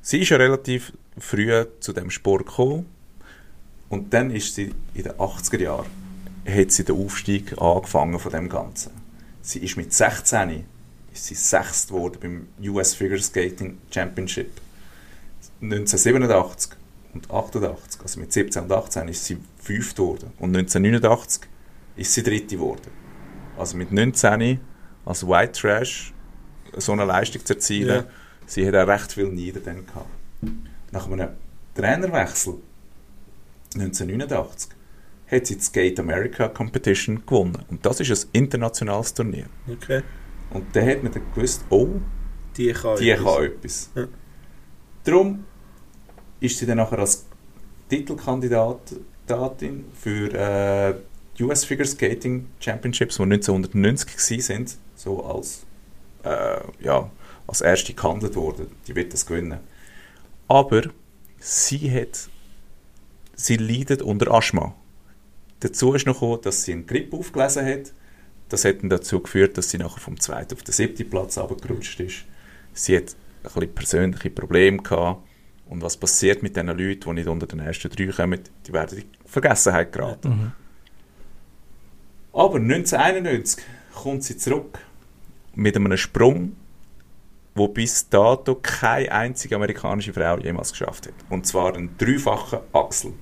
Sie 0.00 0.20
ist 0.20 0.30
ja 0.30 0.38
relativ 0.38 0.92
früh 1.18 1.64
zu 1.80 1.92
dem 1.92 2.10
Sport 2.10 2.46
gekommen 2.46 2.86
und 3.90 4.12
dann 4.14 4.30
ist 4.30 4.54
sie 4.54 4.74
in 4.94 5.02
den 5.02 5.12
80er 5.12 5.60
Jahren 5.60 5.86
hat 6.46 6.72
sie 6.72 6.84
den 6.84 6.96
Aufstieg 6.96 7.60
angefangen 7.60 8.18
von 8.18 8.32
dem 8.32 8.48
Ganzen. 8.48 8.92
Sie 9.42 9.58
ist 9.58 9.76
mit 9.76 9.92
16 9.92 10.64
ist 11.12 11.26
sie 11.26 11.34
sechst 11.34 11.88
geworden 11.88 12.18
beim 12.58 12.70
US 12.70 12.94
Figure 12.94 13.20
Skating 13.20 13.76
Championship. 13.90 14.50
1987 15.60 16.77
und 17.14 17.30
88, 17.30 18.00
also 18.02 18.20
mit 18.20 18.32
17 18.32 18.62
und 18.64 18.72
18 18.72 19.08
ist 19.08 19.24
sie 19.24 19.38
fünft 19.60 19.96
geworden 19.96 20.32
und 20.38 20.56
1989 20.56 21.48
ist 21.96 22.12
sie 22.14 22.22
dritte 22.22 22.56
geworden. 22.56 22.90
Also 23.56 23.76
mit 23.76 23.90
19 23.92 24.60
als 25.04 25.26
White 25.26 25.52
Trash 25.52 26.12
so 26.76 26.92
eine 26.92 27.04
Leistung 27.04 27.44
zu 27.44 27.54
erzielen, 27.54 28.04
Ja. 28.04 28.10
sie 28.46 28.66
hat 28.66 28.74
auch 28.76 28.86
recht 28.86 29.12
viel 29.12 29.28
Nieder 29.28 29.60
dann 29.60 29.84
gehabt. 29.86 30.06
Nach 30.92 31.06
einem 31.10 31.30
Trainerwechsel 31.74 32.54
1989 33.74 34.70
hat 35.30 35.46
sie 35.46 35.56
die 35.56 35.62
Skate 35.62 35.98
America 36.00 36.48
Competition 36.48 37.22
gewonnen. 37.26 37.64
Und 37.68 37.84
das 37.84 38.00
ist 38.00 38.10
ein 38.24 38.28
internationales 38.32 39.12
Turnier. 39.12 39.46
Okay. 39.70 40.02
Und 40.50 40.64
da 40.74 40.80
hat 40.80 41.02
man 41.02 41.12
dann 41.12 41.22
gewusst, 41.34 41.64
oh, 41.68 41.88
Die 42.56 42.72
kann 42.72 42.96
die 42.98 43.10
etwas. 43.10 43.34
kann 43.34 43.44
etwas. 43.44 43.90
Ja. 43.94 44.04
Darum 45.04 45.44
ist 46.40 46.58
sie 46.58 46.66
dann 46.66 46.78
nachher 46.78 46.98
als 46.98 47.26
Titelkandidatin 47.88 49.84
für 49.94 50.32
äh, 50.34 50.94
die 51.38 51.44
US 51.44 51.64
Figure 51.64 51.86
Skating 51.86 52.46
Championships, 52.60 53.16
die 53.16 53.22
1990 53.22 54.48
waren, 54.48 54.66
so 54.94 55.24
als, 55.24 55.64
äh, 56.24 56.60
ja, 56.80 57.10
als 57.46 57.60
erste 57.60 57.94
gehandelt 57.94 58.34
worden. 58.36 58.66
Die 58.86 58.94
wird 58.94 59.12
das 59.12 59.24
gewinnen. 59.24 59.60
Aber 60.48 60.82
sie 61.38 61.90
hat, 61.92 62.28
sie 63.34 63.56
leidet 63.56 64.02
unter 64.02 64.32
Asthma. 64.32 64.74
Dazu 65.60 65.94
ist 65.94 66.06
noch 66.06 66.14
gekommen, 66.20 66.40
dass 66.42 66.64
sie 66.64 66.72
einen 66.72 66.86
Grip 66.86 67.12
aufgelesen 67.12 67.66
hat. 67.66 67.92
Das 68.48 68.64
hat 68.64 68.82
dann 68.82 68.90
dazu 68.90 69.20
geführt, 69.20 69.58
dass 69.58 69.70
sie 69.70 69.78
nachher 69.78 70.00
vom 70.00 70.18
zweiten 70.18 70.54
auf 70.54 70.62
den 70.62 70.72
siebten 70.72 71.08
Platz 71.08 71.36
abgerutscht 71.36 72.00
ist. 72.00 72.24
Sie 72.72 72.96
hat 72.96 73.14
ein 73.42 73.52
bisschen 73.52 73.74
persönliche 73.74 74.30
Probleme 74.30 74.78
gehabt. 74.78 75.27
Und 75.68 75.82
was 75.82 75.96
passiert 75.96 76.42
mit 76.42 76.56
diesen 76.56 76.68
Leuten, 76.68 77.00
die 77.00 77.12
nicht 77.12 77.28
unter 77.28 77.46
den 77.46 77.60
ersten 77.60 77.90
drei 77.90 78.06
kommen, 78.06 78.40
die 78.66 78.72
werden 78.72 78.98
in 78.98 79.04
Vergessenheit 79.26 79.92
geraten. 79.92 80.52
Aber 82.32 82.56
1991 82.56 83.64
kommt 83.94 84.24
sie 84.24 84.36
zurück 84.36 84.78
mit 85.54 85.76
einem 85.76 85.96
Sprung, 85.96 86.56
wo 87.54 87.68
bis 87.68 88.08
dato 88.08 88.54
keine 88.54 89.10
einzige 89.10 89.56
amerikanische 89.56 90.12
Frau 90.12 90.38
jemals 90.38 90.70
geschafft 90.70 91.08
hat. 91.08 91.14
Und 91.28 91.46
zwar 91.46 91.74
einen 91.74 91.96
dreifachen 91.98 92.60
Achsel. 92.72 93.12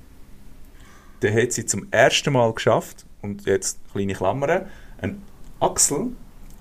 Den 1.21 1.35
hat 1.35 1.51
sie 1.51 1.65
zum 1.65 1.87
ersten 1.91 2.33
Mal 2.33 2.53
geschafft. 2.53 3.05
Und 3.21 3.45
jetzt 3.45 3.79
kleine 3.91 4.13
Klammern. 4.13 4.67
Ein 5.01 5.23
Achsel 5.59 6.11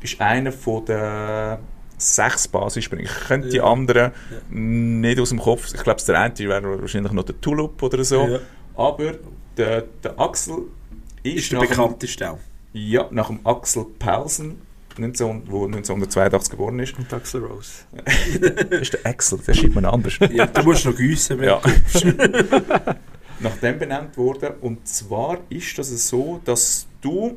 ist 0.01 0.21
einer 0.21 0.53
von 0.53 0.85
der 0.87 1.61
sechs 1.99 2.47
Basissprünge. 2.49 3.05
Ich 3.05 3.15
könnte 3.27 3.49
die 3.49 3.61
anderen 3.61 4.13
nicht 4.51 5.19
aus 5.21 5.31
dem 5.31 5.39
Kopf, 5.41 5.73
ich 5.75 5.83
glaube, 5.83 6.01
der 6.07 6.21
eine 6.21 6.39
wäre 6.39 6.81
wahrscheinlich 6.81 7.13
noch 7.13 7.25
der 7.25 7.41
Tulip 7.41 7.83
oder 7.83 8.05
so, 8.05 8.27
Ja. 8.27 8.39
aber 8.77 9.15
der, 9.57 9.85
der 10.03 10.19
Axel 10.21 10.65
ist, 11.23 11.35
Ist 11.37 11.53
der 11.53 11.61
bekannteste 11.61 12.31
auch. 12.33 12.39
ja, 12.73 13.07
nach 13.11 13.29
dem 13.29 13.41
Axel 13.45 13.87
19, 14.99 15.43
wo 15.51 15.65
1982 15.67 16.51
geboren 16.51 16.79
ist. 16.79 16.99
Und 16.99 17.13
Axel 17.13 17.45
Rose. 17.45 17.71
Das 17.93 18.81
ist 18.81 18.93
der 18.95 19.05
Axel, 19.07 19.39
der 19.47 19.53
schreibt 19.55 19.75
man 19.75 19.85
anders. 19.85 20.15
Ja, 20.31 20.47
du 20.47 20.63
musst 20.63 20.85
noch 20.87 20.97
gießen, 20.97 21.39
wenn 21.39 21.49
Ja. 21.49 21.61
du 21.61 22.13
Nach 23.41 23.57
dem 23.63 23.79
benannt 23.79 24.17
worden. 24.17 24.55
Und 24.63 24.89
zwar 24.89 25.39
ist 25.51 25.77
das 25.79 26.09
so, 26.09 26.41
dass 26.47 26.87
du 27.03 27.37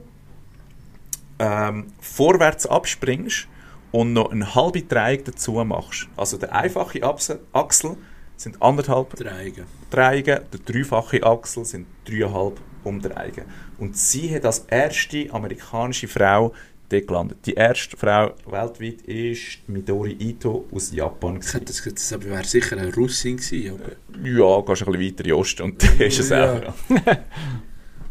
ähm, 1.40 1.88
vorwärts 2.00 2.66
abspringst 2.66 3.48
und 3.92 4.14
noch 4.14 4.32
eine 4.32 4.54
halbe 4.56 4.82
Dreieck 4.84 5.26
dazu 5.26 5.54
machst. 5.64 6.08
Also 6.16 6.38
der 6.38 6.54
einfache 6.56 7.02
Achsel, 7.04 7.98
sind 8.38 8.62
anderthalb 8.62 9.16
Dreigen. 9.16 9.66
Dreiecke, 9.90 10.44
der 10.54 10.60
dreifache 10.66 11.22
Achsel 11.24 11.66
sind 11.66 11.88
dreieinhalb 12.06 12.60
Umdreiecke. 12.84 13.44
Und 13.78 13.98
sie 13.98 14.34
hat 14.34 14.46
als 14.46 14.60
erste 14.70 15.28
amerikanische 15.32 16.08
Frau 16.08 16.54
dort 16.88 17.08
gelandet. 17.08 17.38
Die 17.46 17.54
erste 17.54 17.98
Frau 17.98 18.32
weltweit 18.50 19.02
ist 19.02 19.68
Midori 19.68 20.14
Ito 20.20 20.66
aus 20.72 20.92
Japan. 20.92 21.36
Das, 21.36 21.52
das, 21.52 21.84
das, 21.84 21.84
das 22.10 22.24
wäre 22.24 22.44
sicher 22.46 22.78
eine 22.78 22.94
Russin 22.96 23.38
gewesen. 23.38 23.74
Aber 23.74 23.92
Ja, 24.28 24.62
gehst 24.62 24.84
ein 24.84 24.92
bisschen 24.94 25.08
weiter 25.08 25.24
in 25.26 25.30
den 25.30 25.34
Osten 25.34 25.64
und 25.64 25.84
dann 25.84 26.00
ist 26.00 26.20
es 26.20 26.30
Ja. 26.30 26.54
auch. 26.56 26.74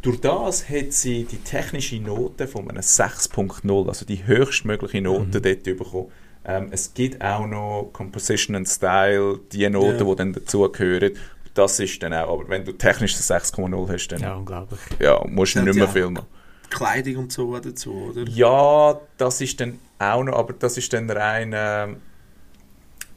Durch 0.03 0.21
das 0.21 0.69
hat 0.69 0.93
sie 0.93 1.25
die 1.25 1.39
technische 1.39 1.97
Note 2.01 2.47
von 2.47 2.71
einem 2.71 2.81
6.0, 2.83 3.89
also 3.89 4.05
die 4.05 4.25
höchstmögliche 4.27 5.01
Note 5.01 5.41
dort 5.41 5.63
bekommen. 5.65 6.07
Ähm, 6.45 6.69
es 6.71 6.95
gibt 6.95 7.21
auch 7.23 7.47
noch 7.47 7.91
Composition 7.93 8.55
and 8.57 8.69
Style, 8.69 9.41
die 9.53 9.69
Noten, 9.69 9.99
Ja. 9.99 10.05
die 10.05 10.17
dann 10.17 10.33
dazugehören. 10.33 11.13
Das 11.55 11.81
ist 11.81 12.01
dann 12.03 12.15
auch, 12.15 12.33
aber 12.41 12.49
wenn 12.49 12.65
du 12.65 12.73
technisch 12.73 13.17
das 13.17 13.29
6.0 13.31 13.89
hast, 13.93 14.09
dann 14.09 14.21
Ja, 14.21 14.35
unglaublich. 14.37 14.79
ja, 15.01 15.21
musst 15.27 15.57
du 15.57 15.63
nicht 15.63 15.75
mehr 15.75 15.87
machen. 16.11 16.27
Kleidung 16.71 17.17
und 17.25 17.33
so 17.33 17.59
dazu, 17.59 17.93
oder? 18.11 18.23
Ja, 18.29 19.01
das 19.17 19.41
ist 19.41 19.59
dann 19.61 19.79
auch 19.99 20.23
noch, 20.23 20.35
aber 20.37 20.53
das 20.53 20.77
ist 20.79 20.93
dann 20.93 21.11
rein, 21.11 21.53
ähm, 21.55 21.97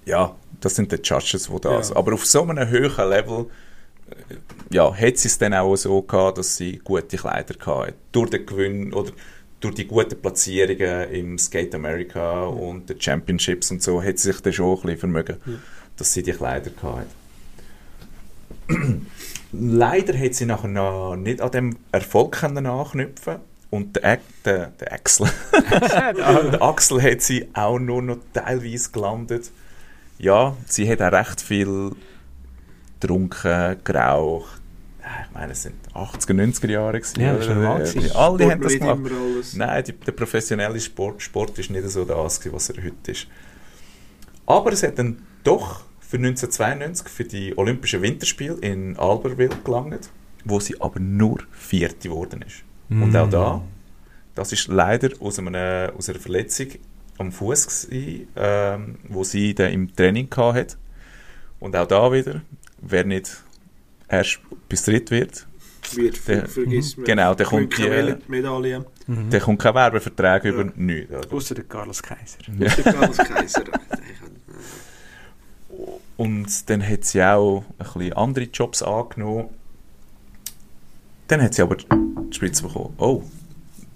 ja, 0.05 0.35
das 0.59 0.75
sind 0.75 0.91
die 0.91 0.95
Judges, 1.03 1.47
die 1.53 1.61
das. 1.61 1.89
Ja. 1.89 1.95
Aber 1.97 2.13
auf 2.13 2.25
so 2.25 2.43
einem 2.43 2.67
höheren 2.67 3.09
Level, 3.09 3.45
ja, 4.71 4.93
hat 4.93 5.17
sie 5.17 5.27
es 5.27 5.37
dann 5.37 5.53
auch 5.53 5.75
so 5.75 6.01
gehabt, 6.01 6.37
dass 6.37 6.57
sie 6.57 6.77
gute 6.83 7.17
Kleider 7.17 7.55
hatte. 7.65 7.93
Durch 8.11 8.29
den 8.29 8.45
Gewinn 8.45 8.93
oder 8.93 9.11
durch 9.59 9.75
die 9.75 9.87
guten 9.87 10.19
Platzierungen 10.19 11.09
im 11.11 11.37
Skate 11.37 11.75
America 11.75 12.45
und 12.45 12.89
den 12.89 12.99
Championships 12.99 13.71
und 13.71 13.81
so, 13.81 14.01
hat 14.01 14.17
sie 14.17 14.31
sich 14.31 14.41
dann 14.41 14.53
schon 14.53 14.75
ein 14.75 14.81
bisschen 14.81 14.97
vermögen, 14.99 15.37
dass 15.97 16.13
sie 16.13 16.23
die 16.23 16.31
Kleider 16.31 16.71
hatte. 16.81 17.07
Leider 19.51 20.17
hat 20.17 20.33
sie 20.33 20.45
nachher 20.45 20.67
noch 20.67 21.15
nicht 21.15 21.41
an 21.41 21.51
dem 21.51 21.77
Erfolg 21.91 22.31
können 22.33 22.65
anknüpfen 22.65 23.37
und 23.69 23.97
der, 23.97 24.19
der, 24.45 24.67
der 24.79 24.93
Axel, 24.93 25.27
der 25.71 26.61
Axel 26.61 27.01
hat 27.01 27.21
sie 27.21 27.47
auch 27.53 27.79
nur 27.79 28.01
noch 28.01 28.17
teilweise 28.33 28.91
gelandet. 28.91 29.51
Ja, 30.17 30.55
sie 30.67 30.89
hat 30.89 31.01
auch 31.01 31.11
recht 31.11 31.41
viel 31.41 31.91
getrunken, 33.01 33.77
geraucht. 33.83 34.61
Ja, 35.01 35.25
Ich 35.25 35.33
meine, 35.33 35.51
es 35.53 35.63
sind 35.63 35.75
80er, 35.93 36.33
90er 36.33 36.69
Jahre 36.69 36.99
gewesen. 36.99 37.19
Ja, 37.19 37.33
das 37.33 37.45
ist 37.45 37.51
oder? 37.51 37.55
normal 37.55 37.81
Äh, 37.81 37.93
gewesen. 37.93 38.15
Alle 38.15 38.51
haben 38.51 38.61
das 38.61 38.73
gemacht. 38.73 39.11
Nein, 39.55 39.83
die, 39.83 39.93
der 39.93 40.11
professionelle 40.11 40.79
Sport, 40.79 41.21
Sport 41.21 41.57
ist 41.59 41.69
nicht 41.69 41.89
so 41.89 42.05
das, 42.05 42.39
gewesen, 42.39 42.55
was 42.55 42.69
er 42.69 42.83
heute 42.83 43.11
ist. 43.11 43.27
Aber 44.45 44.71
es 44.71 44.83
hat 44.83 44.99
dann 44.99 45.21
doch 45.43 45.81
für 45.99 46.17
1992 46.17 47.07
für 47.07 47.23
die 47.23 47.57
Olympischen 47.57 48.01
Winterspiele 48.01 48.57
in 48.61 48.97
Albertville 48.97 49.57
gelangt, 49.63 50.09
wo 50.45 50.59
sie 50.59 50.79
aber 50.79 50.99
nur 50.99 51.39
Vierte 51.51 52.09
geworden 52.09 52.43
ist. 52.45 52.63
Und 52.89 53.15
auch 53.15 53.29
da, 53.29 53.61
das 54.35 54.51
ist 54.51 54.67
leider 54.67 55.09
aus, 55.21 55.39
einem, 55.39 55.55
aus 55.97 56.09
einer 56.09 56.19
Verletzung 56.19 56.67
am 57.17 57.31
Fuß 57.31 57.87
ähm, 57.91 58.97
wo 59.07 59.23
sie 59.23 59.55
dann 59.55 59.71
im 59.71 59.95
Training 59.95 60.27
hatte. 60.35 60.75
Und 61.59 61.75
auch 61.75 61.87
da 61.87 62.11
wieder, 62.11 62.41
wer 62.81 63.03
nicht 63.05 63.43
erst 64.07 64.39
bis 64.69 64.83
dritt 64.83 65.11
wird, 65.11 65.47
Wird 65.93 66.27
Der- 66.27 66.47
vergisst 66.47 66.97
man. 66.97 67.05
genau, 67.05 67.33
der 67.35 67.45
kommt 67.45 67.71
keine 67.73 68.15
die- 68.15 68.31
Medaille. 68.31 68.85
der 69.07 69.39
kommt 69.41 69.59
kein 69.61 69.73
Werbevertrag 69.75 70.43
Ja. 70.45 70.51
über 70.51 70.63
nichts. 70.75 71.27
Außer 71.31 71.55
der 71.55 71.63
Carlos 71.65 72.01
Kaiser. 72.01 72.37
Ja. 72.59 72.69
Der 72.69 72.93
Carlos 72.93 73.17
Kaiser. 73.17 73.63
Und 76.17 76.69
dann 76.69 76.87
hat 76.87 77.03
sie 77.05 77.23
auch 77.23 77.63
ein 77.79 77.85
bisschen 77.93 78.13
andere 78.13 78.45
Jobs 78.45 78.83
angenommen. 78.83 79.49
Dann 81.27 81.41
hat 81.41 81.53
sie 81.55 81.61
aber 81.61 81.77
die 81.77 81.85
Spitze 82.35 82.63
bekommen. 82.63 82.93
Oh, 82.97 83.23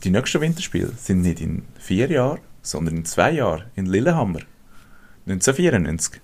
die 0.04 0.10
nächsten 0.10 0.42
Winterspiele 0.42 0.92
sind 0.98 1.22
nicht 1.22 1.42
in 1.42 1.64
vier 1.80 2.10
Jahren, 2.10 2.40
sondern 2.62 2.98
in 2.98 3.06
zwei 3.06 3.32
Jahren 3.32 3.66
in 3.76 3.86
Lillehammer. 3.86 4.40
1994. 5.28 6.22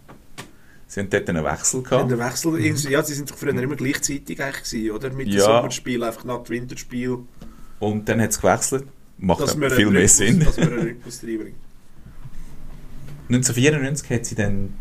Sie 0.92 1.00
haben 1.00 1.10
dort 1.10 1.30
einen 1.30 1.46
Wechsel 1.46 1.84
gehabt. 1.84 2.12
der 2.12 2.20
Wechsel, 2.20 2.60
ja, 2.92 3.02
sie 3.02 3.14
sind 3.14 3.32
früher 3.32 3.54
immer 3.56 3.78
gleichzeitig 3.78 4.44
eigentlich 4.44 4.64
gewesen, 4.70 4.92
oder? 4.92 5.10
Mit 5.14 5.28
Ja. 5.30 5.36
dem 5.36 5.40
Sommerspiel, 5.46 6.04
einfach 6.04 6.26
nach 6.26 6.44
dem 6.44 6.50
Winterspiel. 6.50 7.20
Und 7.80 8.10
dann 8.10 8.20
hat 8.20 8.32
es 8.32 8.42
gewechselt. 8.42 8.84
Macht 9.18 9.40
Dass 9.40 9.54
viel 9.54 9.64
einen 9.64 9.78
mehr 9.94 10.02
Rhythmus- 10.02 10.18
Sinn. 10.18 10.40
Dass 10.42 10.58
wir 10.58 10.64
einen 10.68 10.80
Rhythmus 10.80 11.24
reinbringen. 11.24 11.56
1994 13.30 14.10
hat 14.10 14.26
sie 14.26 14.36
dann 14.36 14.74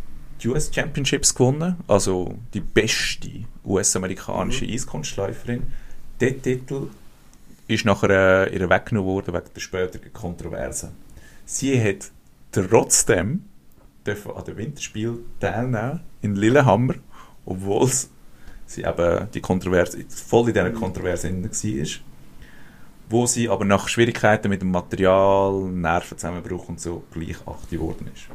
die 0.42 0.48
US 0.48 0.70
Championships 0.74 1.32
gewonnen, 1.32 1.76
also 1.86 2.34
die 2.54 2.60
beste 2.60 3.28
US-amerikanische 3.64 4.64
Mhm. 4.64 4.72
Eiskunstläuferin. 4.72 5.62
Der 6.18 6.42
Titel 6.42 6.88
ist 7.68 7.84
nachher 7.84 8.48
äh, 8.48 8.52
ihr 8.56 8.68
weggenommen 8.68 9.08
worden 9.08 9.32
wegen 9.34 9.44
der 9.54 9.60
späteren 9.60 10.12
Kontroverse. 10.12 10.90
Sie 11.44 11.80
hat 11.80 12.10
trotzdem 12.50 13.44
dürfen 14.10 14.32
an 14.32 14.44
den 14.44 14.56
Winterspielen 14.56 15.18
teilnehmen 15.38 16.00
in 16.22 16.36
Lillehammer, 16.36 16.94
obwohl 17.46 17.88
sie 18.66 18.82
eben 18.82 19.28
die 19.32 19.40
Kontroverse, 19.40 20.04
voll 20.08 20.48
in 20.48 20.54
dieser 20.54 20.70
Kontroverse 20.70 21.30
war. 21.32 21.86
Wo 23.08 23.26
sie 23.26 23.48
aber 23.48 23.64
nach 23.64 23.88
Schwierigkeiten 23.88 24.48
mit 24.48 24.62
dem 24.62 24.70
Material, 24.70 25.68
Nervenzusammenbruch 25.68 26.68
und 26.68 26.80
so 26.80 27.02
gleich 27.10 27.36
achte 27.46 27.76
geworden 27.76 28.08
ist. 28.14 28.26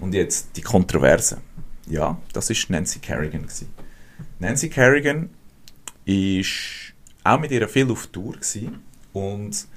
Und 0.00 0.12
jetzt 0.12 0.56
die 0.56 0.62
Kontroverse. 0.62 1.40
Ja, 1.86 2.18
das 2.32 2.50
ist 2.50 2.68
Nancy 2.70 2.98
Kerrigan. 2.98 3.42
Gewesen. 3.42 3.68
Nancy 4.40 4.68
Kerrigan 4.68 5.30
ist 6.04 6.94
auch 7.22 7.38
mit 7.38 7.52
ihr 7.52 7.68
viel 7.68 7.90
auf 7.90 8.08
Tour 8.08 8.32
gewesen. 8.32 8.80
und 9.12 9.68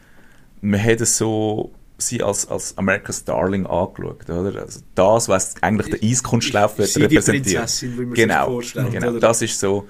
man 0.61 0.83
hat 0.83 0.99
so 1.05 1.71
sie 1.97 2.21
als, 2.21 2.47
als 2.47 2.77
America's 2.77 3.23
Darling 3.23 3.65
angeschaut. 3.65 4.29
Oder? 4.29 4.61
Also 4.61 4.81
das, 4.95 5.27
was 5.27 5.61
eigentlich 5.61 5.89
der 5.89 6.09
Eiskunstlauf 6.09 6.77
wird 6.77 6.89
sie 6.89 6.99
die 6.99 7.05
repräsentiert. 7.05 7.57
Prinzessin, 7.57 7.97
wie 7.97 8.05
man 8.05 8.13
genau, 8.13 8.45
sich 8.45 8.53
vorstellt, 8.53 8.91
genau. 8.91 9.09
oder? 9.09 9.19
das 9.19 9.41
ist 9.41 9.59
so 9.59 9.87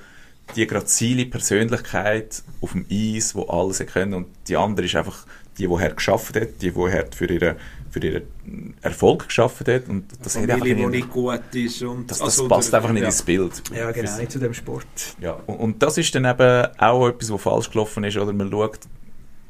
die 0.56 0.66
grazile 0.66 1.26
Persönlichkeit 1.26 2.42
auf 2.62 2.72
dem 2.72 2.86
Eis, 2.90 3.36
wo 3.36 3.44
alles 3.44 3.80
können 3.80 4.14
und 4.14 4.28
die 4.48 4.56
andere 4.56 4.86
ist 4.86 4.96
einfach 4.96 5.26
die, 5.58 5.68
die 5.68 5.78
hart 5.78 5.98
geschafft 5.98 6.36
hat, 6.36 6.62
die, 6.62 6.72
hart 6.74 7.16
für 7.16 7.26
ihren 7.26 7.56
für 7.90 8.00
ihren 8.00 8.76
Erfolg 8.82 9.28
geschafft 9.28 9.68
hat 9.68 9.88
und 9.88 10.06
das 10.22 10.36
hat 10.36 10.44
einfach 10.44 10.60
Familie, 10.60 10.90
nicht, 10.90 11.10
gut 11.10 11.42
ist. 11.54 11.82
Und, 11.82 12.12
das, 12.12 12.20
das 12.20 12.40
also, 12.40 12.48
passt 12.48 12.74
einfach 12.74 12.92
nicht 12.92 13.02
ja. 13.02 13.08
ins 13.08 13.22
Bild. 13.24 13.64
Ja, 13.74 13.92
genau, 13.92 14.18
nicht 14.18 14.32
zu 14.32 14.40
dem 14.40 14.54
Sport. 14.54 14.86
ja, 15.22 15.34
und, 15.46 15.56
und 15.56 15.84
das 15.84 15.98
ist 15.98 16.14
dann 16.14 16.26
eben 16.26 16.68
auch 16.78 17.08
etwas, 17.08 17.32
was 17.32 17.42
falsch 17.42 17.72
gelaufen 17.72 18.04
ist, 18.04 18.18
oder 18.18 18.34
man 18.34 18.52
schaut 18.52 18.80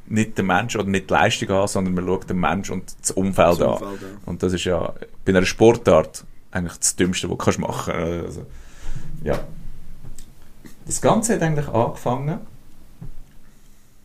nicht 0.07 0.37
den 0.37 0.45
Mensch 0.47 0.75
oder 0.75 0.85
nicht 0.87 1.09
die 1.09 1.13
Leistung 1.13 1.49
an, 1.49 1.67
sondern 1.67 1.93
man 1.93 2.05
schaut 2.05 2.29
den 2.29 2.39
Mensch 2.39 2.69
und 2.69 2.95
das 3.01 3.11
Umfeld, 3.11 3.59
Das 3.59 3.61
an. 3.61 3.73
Umfeld, 3.73 4.01
ja. 4.01 4.07
Und 4.25 4.43
das 4.43 4.53
ist 4.53 4.63
ja 4.63 4.93
bei 5.25 5.31
einer 5.31 5.45
Sportart 5.45 6.25
eigentlich 6.51 6.77
das 6.77 6.95
Dümmste, 6.95 7.29
was 7.29 7.55
du 7.55 7.61
machen 7.61 7.93
kannst. 7.93 8.25
Also, 8.25 8.45
ja. 9.23 9.39
Das 10.85 11.01
Ganze 11.01 11.33
hat 11.33 11.41
eigentlich 11.41 11.67
angefangen 11.67 12.39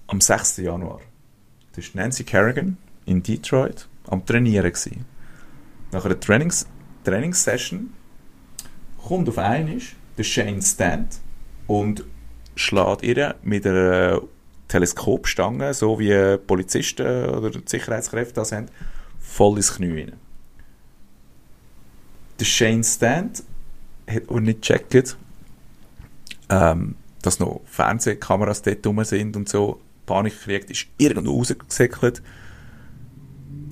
am 0.09 0.21
6. 0.21 0.59
Januar. 0.59 1.01
Da 1.75 1.83
war 1.83 1.89
Nancy 1.95 2.25
Kerrigan 2.25 2.77
in 3.07 3.23
Detroit 3.23 3.89
am 4.09 4.27
Trainieren. 4.27 4.71
Gewesen. 4.71 5.05
Nach 5.93 6.05
einer 6.05 6.19
Trainings 6.19 6.67
Trainingssession 7.05 7.93
kommt 9.07 9.29
auf 9.29 9.39
einmal 9.39 9.79
der 10.17 10.23
Shane 10.23 10.63
Stand 10.63 11.19
und 11.67 12.05
schlägt 12.55 13.03
ihr 13.03 13.35
mit 13.43 13.67
einer 13.67 14.21
Teleskopstange, 14.73 15.75
so 15.75 15.99
wie 15.99 16.39
Polizisten 16.39 17.29
oder 17.29 17.51
Sicherheitskräfte 17.67 18.37
das 18.37 18.53
haben, 18.53 18.69
voll 19.21 19.59
ins 19.59 19.75
Knie 19.75 20.01
rein. 20.01 20.13
Der 22.41 22.47
Shane 22.47 22.83
Stand 22.83 23.43
hat 24.09 24.23
aber 24.31 24.41
nicht 24.41 24.63
gecheckt, 24.63 25.19
ähm, 26.49 26.95
dass 27.21 27.39
noch 27.39 27.61
Fernsehkameras 27.67 28.63
dort 28.63 28.87
rum 28.87 29.05
sind 29.05 29.37
und 29.37 29.47
so. 29.47 29.79
Panik 30.07 30.39
gekriegt, 30.39 30.71
ist 30.71 30.87
irgendwo 30.97 31.37
rausgesäckelt. 31.37 32.23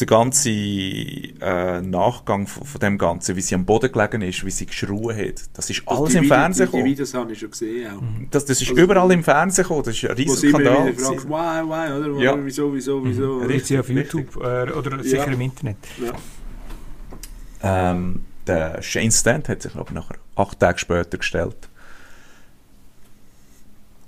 Der 0.00 0.06
ganze 0.06 0.50
äh, 0.50 1.80
Nachgang 1.82 2.46
von, 2.46 2.64
von 2.66 2.80
dem 2.80 2.98
Ganzen, 2.98 3.36
wie 3.36 3.40
sie 3.40 3.54
am 3.54 3.64
Boden 3.64 3.92
gelegen 3.92 4.22
ist, 4.22 4.44
wie 4.44 4.50
sie 4.50 4.66
geschrien 4.66 5.16
hat, 5.16 5.42
das 5.54 5.70
ist 5.70 5.82
alles 5.86 6.14
im 6.14 6.22
Video- 6.24 6.34
Fernsehen 6.34 6.66
Die, 6.66 6.70
die 6.70 6.76
gekommen. 6.76 6.84
Videos 6.92 7.14
habe 7.14 7.32
ich 7.32 7.38
schon 7.38 7.50
gesehen. 7.50 7.90
Auch. 7.92 8.02
Das, 8.30 8.44
das 8.44 8.60
ist 8.62 8.70
Also- 8.70 8.82
überall 8.82 9.10
im 9.12 9.22
Fernsehen 9.22 9.62
gekommen, 9.62 9.82
das 9.84 9.94
ist 9.96 10.04
ein 10.10 10.16
Wo 10.18 10.22
immer 10.22 10.36
Skandal. 10.36 10.74
fragt, 10.76 10.96
gewesen. 10.96 11.28
why, 11.28 11.62
why, 11.64 11.92
oder? 12.10 12.22
Ja. 12.22 12.44
Wieso, 12.44 12.74
wieso, 12.74 13.04
wieso? 13.04 13.34
oder? 13.36 13.48
Richtig 13.48 13.78
auf. 13.78 13.88
YouTube 13.88 14.36
äh, 14.36 14.70
oder 14.72 15.02
sicher 15.02 15.26
Ja. 15.26 15.32
im 15.32 15.40
Internet. 15.40 15.76
Ja. 16.02 17.90
Ähm, 17.92 18.22
der 18.46 18.82
Shane 18.82 19.10
Stant 19.12 19.48
hat 19.48 19.62
sich 19.62 19.74
aber 19.76 19.92
nachher 19.92 20.16
acht 20.36 20.58
Tage 20.58 20.78
später 20.78 21.18
gestellt. 21.18 21.68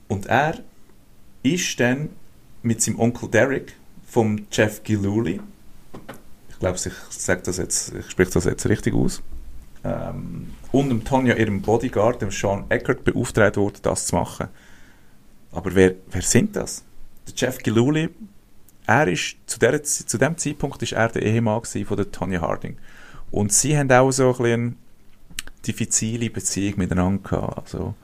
Und 0.09 0.27
er 0.27 0.59
ist 1.43 1.79
dann 1.81 2.11
mit 2.63 2.81
seinem 2.83 2.99
Onkel 3.01 3.29
Derek 3.29 3.75
vom 4.07 4.47
Jeff 4.51 4.83
Gillooly, 4.85 5.35
ich 5.35 5.41
glaube, 6.63 6.79
ich 6.79 6.93
sage 7.11 7.43
das 7.45 7.59
jetzt, 7.59 7.93
ich 7.95 8.11
spreche 8.11 8.31
das 8.31 8.45
jetzt 8.45 8.67
richtig 8.69 8.95
aus, 8.95 9.23
ähm, 9.85 10.55
und 10.71 10.89
dem 10.89 11.05
Tonja, 11.05 11.35
ihrem 11.35 11.61
Bodyguard, 11.61 12.23
dem 12.23 12.31
Sean 12.31 12.65
Eckert, 12.69 13.05
beauftragt 13.05 13.57
worden, 13.57 13.79
das 13.83 14.07
zu 14.07 14.15
machen. 14.17 14.49
Aber 15.51 15.75
wer, 15.75 15.95
wer 16.11 16.23
sind 16.23 16.57
das? 16.57 16.85
Der 17.27 17.35
Jeff 17.37 17.59
Gillooly, 17.59 18.09
er 18.87 19.09
ist, 19.09 19.37
zu, 19.47 19.59
der, 19.59 19.83
zu 19.83 20.19
dem 20.19 20.37
Zeitpunkt 20.39 20.83
ist 20.83 20.93
er 20.93 21.09
der 21.09 21.23
Ehemann 21.23 21.63
von 21.65 21.97
der 21.97 22.11
Tonya 22.11 22.41
Harding. 22.41 22.77
Und 23.31 23.53
sie 23.53 23.77
haben 23.77 23.91
auch 23.91 24.11
so 24.11 24.31
ein 24.31 24.37
bisschen 24.37 24.77
diffizile 25.67 26.31
Beziehung 26.31 26.79
miteinander 26.79 27.29
gehabt. 27.29 27.59
Also, 27.59 27.95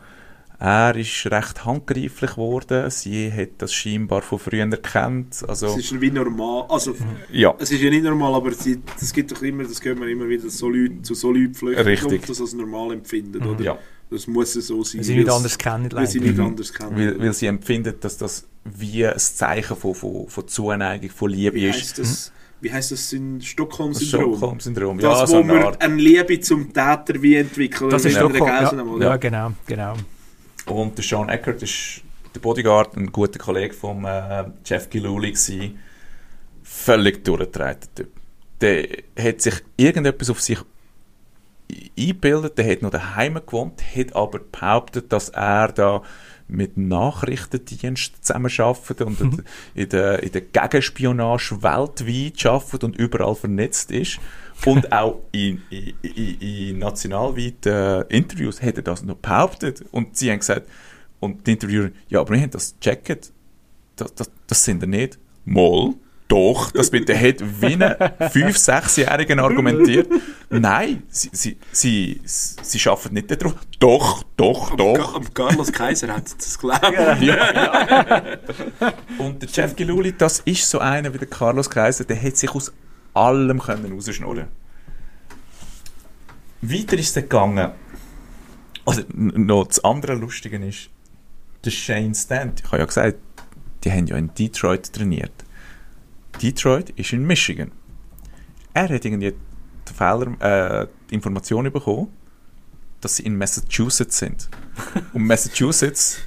er 0.61 0.97
ist 0.97 1.27
recht 1.27 1.65
handgreiflich 1.65 2.33
geworden. 2.33 2.91
Sie 2.91 3.33
hat 3.33 3.51
das 3.59 3.73
scheinbar 3.73 4.23
von 4.23 4.39
früher 4.39 4.69
erkannt. 4.71 5.45
Also, 5.47 5.67
Es 5.69 5.77
ist 5.79 6.01
wie 6.01 6.11
normal. 6.11 6.67
Also, 6.69 6.95
ja, 7.33 7.55
es 7.59 7.71
ist 7.71 7.81
ja 7.81 7.91
nicht 7.91 8.03
normal, 8.03 8.35
aber 8.35 8.51
es 8.51 9.13
gibt 9.13 9.31
doch 9.33 9.43
immer, 9.43 9.63
das 9.65 9.83
hört 9.85 9.99
man 9.99 10.09
immer 10.09 10.29
wieder, 10.29 10.45
dass 10.45 10.59
so 10.59 10.69
Leute, 10.69 11.03
zu 11.03 11.15
so 11.15 11.31
Leuten 11.31 11.55
flüchten 11.55 11.85
Richtig. 11.87 12.21
und 12.23 12.29
das 12.29 12.41
als 12.41 12.53
normal 12.55 12.93
empfinden, 12.93 13.43
oder? 13.47 13.63
ja. 13.63 13.79
Das 14.11 14.27
muss 14.27 14.55
so 14.55 14.83
sein. 14.83 15.01
Weil 15.01 15.05
sie 15.05 15.17
nicht 15.17 15.29
anders 15.31 15.59
kennen, 15.59 15.93
Weil 15.93 16.07
sie 16.07 16.21
nicht 16.21 16.39
Mhm. 16.39 16.47
anders 16.47 16.73
kennen. 16.73 16.97
Weil, 16.97 17.21
weil 17.21 17.33
sie 17.35 17.45
empfinden, 17.47 17.93
dass 18.01 18.17
das 18.17 18.47
wie 18.65 19.07
ein 19.07 19.19
Zeichen 19.19 19.77
von, 19.77 19.95
von, 19.95 20.29
von 20.29 20.49
Zuneigung, 20.49 21.11
von 21.11 21.31
Liebe 21.31 21.55
wie 21.57 21.67
ist. 21.69 21.99
das? 21.99 22.33
Wie 22.63 22.73
heißt 22.73 22.91
das 22.91 23.15
Stockholm-Syndrom? 23.41 24.37
Stockholm-Syndrom. 24.37 24.99
Ja, 25.01 25.11
Das, 25.21 25.31
so 25.31 25.37
wo 25.37 25.41
eine 25.43 25.53
man 25.53 25.77
eine 25.77 25.95
Liebe 25.97 26.41
zum 26.41 26.69
Täter 26.73 27.21
wie 27.21 27.35
entwickelt. 27.37 27.93
Das 27.93 28.05
ist 28.05 28.17
Stockholm. 28.17 28.47
Ja, 29.01 29.09
ja, 29.11 29.17
genau, 29.19 29.53
genau. 29.67 29.95
Und 30.69 30.97
der 30.99 31.05
Sean 31.05 31.29
Eckert 31.29 31.63
ist 31.63 32.03
der 32.35 32.41
Bodyguard, 32.41 32.97
ein 32.97 33.11
guter 33.11 33.39
Kollege 33.39 33.75
von 33.75 34.05
äh, 34.05 34.45
Jeff 34.65 34.91
Gillooly 34.91 35.33
gsi. 35.33 35.79
Völlig 36.63 37.25
durchgedreht, 37.25 37.89
der 37.97 38.05
Typ. 38.05 38.13
Der 38.61 38.87
hat 39.19 39.41
sich 39.41 39.55
irgendetwas 39.77 40.31
auf 40.31 40.41
sich 40.41 40.59
eingebildet, 41.99 42.59
der 42.59 42.71
hat 42.71 42.83
noch 42.83 42.91
daheim 42.91 43.35
gewohnt, 43.35 43.83
hat 43.95 44.15
aber 44.17 44.41
behauptet, 44.41 45.13
dass 45.13 45.29
er 45.31 45.69
da 45.69 46.03
mit 46.49 46.77
Nachrichtendiensten 46.79 48.23
zusammenarbeitet 48.23 49.03
und 49.03 49.45
in 49.75 49.89
der, 49.91 50.23
in 50.23 50.33
der 50.33 50.41
Gegenspionage 50.41 51.63
weltweit 51.63 52.47
arbeitet 52.47 52.85
und 52.85 52.97
überall 52.97 53.35
vernetzt 53.35 53.91
ist. 53.91 54.19
Und 54.67 54.93
auch 54.93 55.21
in, 55.33 55.63
in, 55.71 55.95
in, 56.03 56.41
in 56.41 56.79
nationalweiten 56.79 57.73
äh, 57.73 58.01
Interviews 58.09 58.61
hat 58.61 58.77
er 58.77 58.83
das 58.83 59.03
noch 59.03 59.17
behauptet. 59.17 59.85
Und 59.93 60.17
sie 60.17 60.31
haben 60.31 60.41
gesagt, 60.41 60.69
und 61.21 61.47
die 61.47 61.53
Interviewer, 61.53 61.91
ja, 62.09 62.21
aber 62.21 62.35
wir 62.35 62.41
haben 62.43 62.51
das 62.51 62.75
gecheckt. 62.81 63.33
Das, 63.97 64.15
das, 64.15 64.31
das 64.47 64.65
sind 64.65 64.83
er 64.83 64.89
nicht. 64.89 65.19
Moll, 65.45 65.95
doch. 66.29 66.71
Das 66.73 66.91
bin, 66.91 67.05
der 67.07 67.19
hat 67.19 67.41
wie 67.41 67.75
ein 67.75 67.83
5-, 67.83 68.31
6-Jährigen 68.55 69.41
argumentiert. 69.41 70.09
Nein, 70.51 71.03
sie, 71.09 71.31
sie, 71.33 71.57
sie, 71.73 72.21
sie 72.25 72.89
arbeiten 72.89 73.15
nicht 73.15 73.31
darauf. 73.31 73.55
Doch, 73.81 74.23
doch, 74.37 74.77
doch. 74.77 75.15
Am 75.15 75.33
Carlos 75.33 75.73
Kaiser 75.73 76.09
hat 76.15 76.25
das 76.37 76.59
geglaubt. 76.59 76.85
Und 79.19 79.43
der 79.43 79.49
Jeff 79.49 79.75
Gillooly, 79.75 80.13
das 80.17 80.41
ist 80.41 80.69
so 80.69 80.79
einer 80.79 81.13
wie 81.15 81.19
der 81.19 81.29
Carlos 81.29 81.71
Kaiser, 81.71 82.05
der 82.05 82.23
hat 82.23 82.37
sich 82.37 82.55
aus 82.55 82.73
allem 83.15 83.61
können 83.61 83.93
rausschnurren. 83.93 84.47
Weiter 86.61 86.99
ist 86.99 87.09
es 87.17 87.23
gegangen. 87.23 87.73
Also, 88.85 89.03
noch 89.15 89.67
das 89.67 89.85
andere 89.85 90.15
Lustige 90.15 90.57
ist, 90.67 90.91
der 91.65 91.71
Shane 91.71 92.15
Stant, 92.15 92.61
ich 92.61 92.67
habe 92.67 92.79
ja 92.79 92.85
gesagt, 92.87 93.17
die 93.85 93.93
haben 93.93 94.07
ja 94.07 94.17
in 94.17 94.33
Detroit 94.35 94.93
trainiert. 94.93 95.33
Detroit 96.43 96.91
ist 96.91 97.13
in 97.13 97.27
Michigan. 97.27 97.71
Er 98.75 98.89
hat 98.89 99.05
irgendwie 99.05 99.33
den 99.33 99.95
Fehler, 99.95 100.41
äh, 100.83 100.87
die 101.11 101.15
Information 101.15 101.71
bekommen, 101.71 102.09
dass 103.01 103.17
sie 103.17 103.25
in 103.25 103.37
Massachusetts 103.37 104.19
sind. 104.19 104.49
Und 105.13 105.25
Massachusetts 105.27 106.19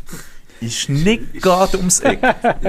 ist 0.60 0.90
nicht 0.90 1.34
gerade 1.42 1.78
ums 1.78 2.00
Eck. 2.02 2.22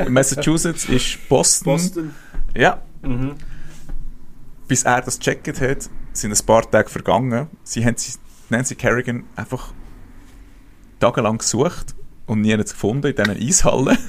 Massachusetts 0.09 0.85
ist 0.87 1.29
Boston. 1.29 1.73
Boston. 1.73 2.15
Ja, 2.57 2.83
Mhm. 3.03 3.35
Bis 4.69 4.85
er 4.85 5.01
das 5.03 5.19
gecheckt 5.19 5.61
hat, 5.61 5.89
sind 6.13 6.33
ein 6.33 6.47
paar 6.47 6.71
Tage 6.71 6.89
vergangen. 6.89 7.49
Sie 7.65 7.85
haben 7.85 7.97
sie- 7.97 8.19
Nancy 8.49 8.75
Kerrigan 8.75 9.25
einfach 9.37 9.73
tagelang 11.01 11.39
gesucht 11.39 11.95
und 12.27 12.43
nie 12.43 12.57
gefunden 12.57 13.07
in 13.09 13.17
diesen 13.17 13.49
Eishallen. 13.49 13.99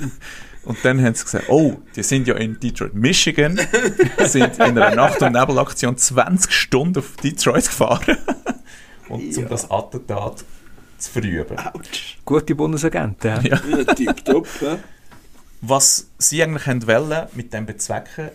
Und 0.65 0.77
dann 0.83 1.03
haben 1.03 1.13
sie 1.13 1.25
gesagt, 1.25 1.49
oh, 1.49 1.73
die 1.93 2.03
sind 2.03 2.25
ja 2.25 2.35
in 2.35 2.57
Detroit, 2.57 2.93
Michigan, 2.93 3.59
sind 4.19 4.53
in 4.59 4.61
einer 4.61 4.95
Nacht- 4.95 5.21
und 5.21 5.33
Nebelaktion 5.33 5.97
20 5.97 6.53
Stunden 6.53 6.99
auf 6.99 7.17
Detroit 7.17 7.65
gefahren. 7.65 8.17
und 9.09 9.37
um 9.37 9.47
das 9.49 9.69
Attentat 9.69 10.45
zu 10.97 11.11
verüben. 11.11 11.57
Gute 12.23 12.55
Bundesagenten. 12.55 13.27
Ja. 13.27 13.41
Ja. 13.41 13.61
Ja, 13.77 13.93
tipptopp. 13.93 14.47
Was 15.59 16.07
sie 16.17 16.41
eigentlich 16.41 16.65
haben 16.65 16.87
wollen 16.87 17.27
mit 17.33 17.51
dem 17.53 17.65
bezwecken, 17.65 18.29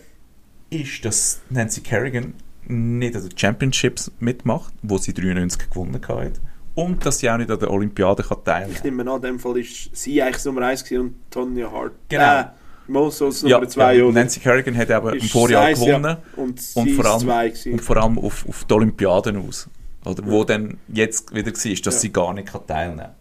ist, 0.69 1.03
dass 1.05 1.41
Nancy 1.49 1.81
Kerrigan 1.81 2.33
nicht 2.67 3.15
an 3.15 3.27
den 3.27 3.37
Championships 3.37 4.11
mitmacht, 4.19 4.73
wo 4.83 4.97
sie 4.97 5.13
93 5.13 5.69
gewonnen 5.69 5.99
hat, 6.07 6.33
und 6.75 7.05
dass 7.05 7.19
sie 7.19 7.29
auch 7.29 7.37
nicht 7.37 7.49
an 7.51 7.59
der 7.59 7.71
Olympiade 7.71 8.23
kann 8.23 8.37
teilnehmen 8.43 8.75
Ich 8.75 8.83
nehme 8.83 9.01
an, 9.09 9.17
in 9.17 9.21
dem 9.23 9.39
Fall 9.39 9.57
ist 9.57 9.89
sie 9.95 10.21
eigentlich 10.21 10.45
Nummer 10.45 10.61
1 10.67 10.83
gewesen 10.83 11.01
und 11.01 11.15
Tonya 11.31 11.71
Hart. 11.71 11.93
Genau. 12.07 12.39
Äh, 12.41 12.45
Mo 12.87 13.09
Sols 13.09 13.41
Ja, 13.41 13.57
Nummer 13.57 13.67
2, 13.67 13.95
ja, 13.97 14.03
oder? 14.03 14.13
Nancy 14.13 14.39
Kerrigan 14.39 14.75
hat 14.77 14.89
aber 14.91 15.13
im 15.13 15.21
Vorjahr 15.21 15.65
eins, 15.65 15.79
ja. 15.79 15.97
gewonnen 15.97 16.17
Und 16.35 16.61
sie 16.61 16.79
und 16.79 16.89
vor 16.91 17.05
ist 17.05 17.11
allem, 17.11 17.21
2 17.21 17.49
gewesen. 17.49 17.71
und 17.73 17.81
vor 17.81 17.97
allem 17.97 18.19
auf, 18.19 18.47
auf 18.47 18.63
die 18.65 18.73
Olympiaden 18.73 19.37
aus. 19.47 19.67
Oder 20.05 20.25
wo 20.25 20.43
dann 20.43 20.77
jetzt 20.87 21.33
wieder 21.33 21.51
war, 21.51 21.53
dass 21.53 21.65
Ja. 21.65 21.91
sie 21.91 22.11
gar 22.11 22.33
nicht 22.33 22.47
kann 22.47 22.65
teilnehmen 22.65 22.99
kann. 22.99 23.11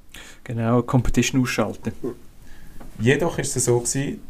Genau, 0.44 0.82
Competition 0.82 1.40
ausschalten. 1.42 1.92
Jedoch 3.00 3.38
ist 3.38 3.56
es 3.56 3.64
so 3.66 3.78
gewesen, 3.80 4.20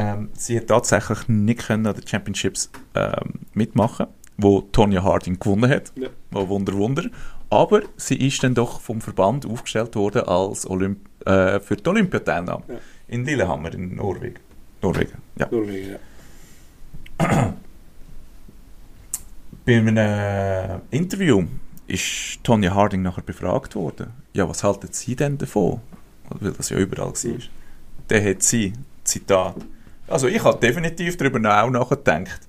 ähm, 0.00 0.28
sie 0.32 0.56
hat 0.58 0.66
tatsächlich 0.68 1.28
nicht 1.28 1.66
können 1.66 1.86
an 1.86 1.94
den 1.94 2.06
Championships 2.06 2.70
ähm, 2.94 3.40
mitmachen, 3.54 4.06
wo 4.38 4.62
Tonya 4.62 5.02
Harding 5.02 5.38
gewonnen 5.38 5.70
hat. 5.70 5.92
Ja. 5.96 6.08
Oh, 6.32 6.48
Wunder, 6.48 6.72
Wunder. 6.74 7.04
Aber 7.50 7.82
sie 7.96 8.16
ist 8.26 8.42
dann 8.42 8.54
doch 8.54 8.80
vom 8.80 9.00
Verband 9.00 9.44
aufgestellt 9.44 9.94
worden 9.96 10.22
als 10.26 10.68
Olymp 10.68 10.98
äh, 11.26 11.60
für 11.60 11.76
die 11.76 11.86
Olympiateilnahme 11.88 12.62
Ja. 12.68 12.74
in 13.08 13.24
Lillehammer 13.24 13.74
in 13.74 13.96
Norwegen. 13.96 14.38
Norwegen, 14.82 15.18
ja. 15.38 15.48
Norwegen, 15.50 15.90
ja. 15.90 15.98
Bei 19.66 19.76
einem 19.76 19.96
äh, 19.96 20.78
Interview 20.96 21.44
ist 21.86 22.42
Tonya 22.42 22.74
Harding 22.74 23.02
nachher 23.02 23.22
befragt 23.22 23.74
worden. 23.74 24.12
Ja, 24.32 24.48
was 24.48 24.62
halten 24.64 24.88
Sie 24.92 25.14
denn 25.16 25.36
davon? 25.36 25.80
Weil 26.30 26.52
das 26.52 26.70
ja 26.70 26.78
überall 26.78 27.12
war. 27.12 27.38
Dann 28.08 28.24
hat 28.24 28.42
sie, 28.42 28.72
Zitat, 29.04 29.56
also 30.10 30.26
ich 30.26 30.42
habe 30.42 30.58
definitiv 30.58 31.16
darüber 31.16 31.38
auch 31.62 31.70
nachgedacht, 31.70 32.40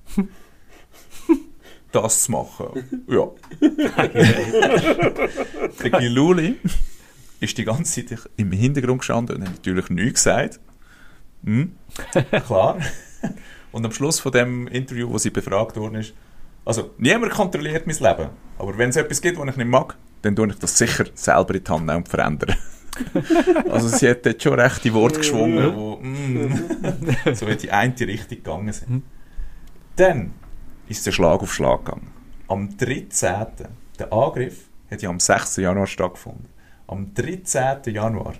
das 1.92 2.24
zu 2.24 2.32
machen. 2.32 2.84
Ja. 3.06 3.30
Der 5.82 5.90
Giluli 5.90 6.56
ist 7.40 7.56
die 7.58 7.64
ganze 7.64 8.06
Zeit 8.06 8.28
im 8.36 8.52
Hintergrund 8.52 9.00
gestanden 9.00 9.36
und 9.36 9.44
hat 9.44 9.52
natürlich 9.52 9.88
nichts 9.90 10.24
gesagt. 10.24 10.60
Hm, 11.44 11.76
klar. 12.46 12.78
Und 13.72 13.84
am 13.84 13.92
Schluss 13.92 14.20
von 14.20 14.32
dem 14.32 14.68
Interview, 14.68 15.10
wo 15.10 15.18
sie 15.18 15.30
befragt 15.30 15.76
worden 15.76 15.96
ist, 15.96 16.14
also 16.64 16.94
niemand 16.98 17.32
kontrolliert 17.32 17.86
mein 17.86 17.96
Leben, 17.96 18.30
aber 18.58 18.78
wenn 18.78 18.90
es 18.90 18.96
etwas 18.96 19.20
gibt, 19.20 19.38
was 19.38 19.48
ich 19.48 19.56
nicht 19.56 19.68
mag, 19.68 19.96
dann 20.22 20.36
tue 20.36 20.48
ich 20.48 20.58
das 20.58 20.78
sicher 20.78 21.06
selber 21.14 21.54
in 21.54 21.64
die 21.64 21.70
Hand 21.70 21.90
und 21.90 22.08
verändern. 22.08 22.56
also 23.70 23.88
sie 23.88 24.08
hat 24.08 24.26
dort 24.26 24.42
schon 24.42 24.58
rechte 24.58 24.92
Worte 24.92 25.18
geschwungen, 25.18 25.74
wo 25.74 25.96
mm, 25.96 27.34
so 27.34 27.46
in 27.46 27.58
die 27.58 27.70
eine 27.70 27.98
Richtung 28.00 28.38
gegangen 28.38 28.72
sind. 28.72 29.02
Dann 29.96 30.32
ist 30.88 31.06
der 31.06 31.12
Schlag 31.12 31.40
auf 31.40 31.52
Schlag 31.52 31.84
gegangen. 31.84 32.10
Am 32.48 32.76
13. 32.76 33.46
Der 33.98 34.12
Angriff 34.12 34.68
hat 34.90 35.02
ja 35.02 35.08
am 35.08 35.20
6. 35.20 35.56
Januar 35.56 35.86
stattgefunden. 35.86 36.46
Am 36.86 37.14
13. 37.14 37.94
Januar 37.94 38.34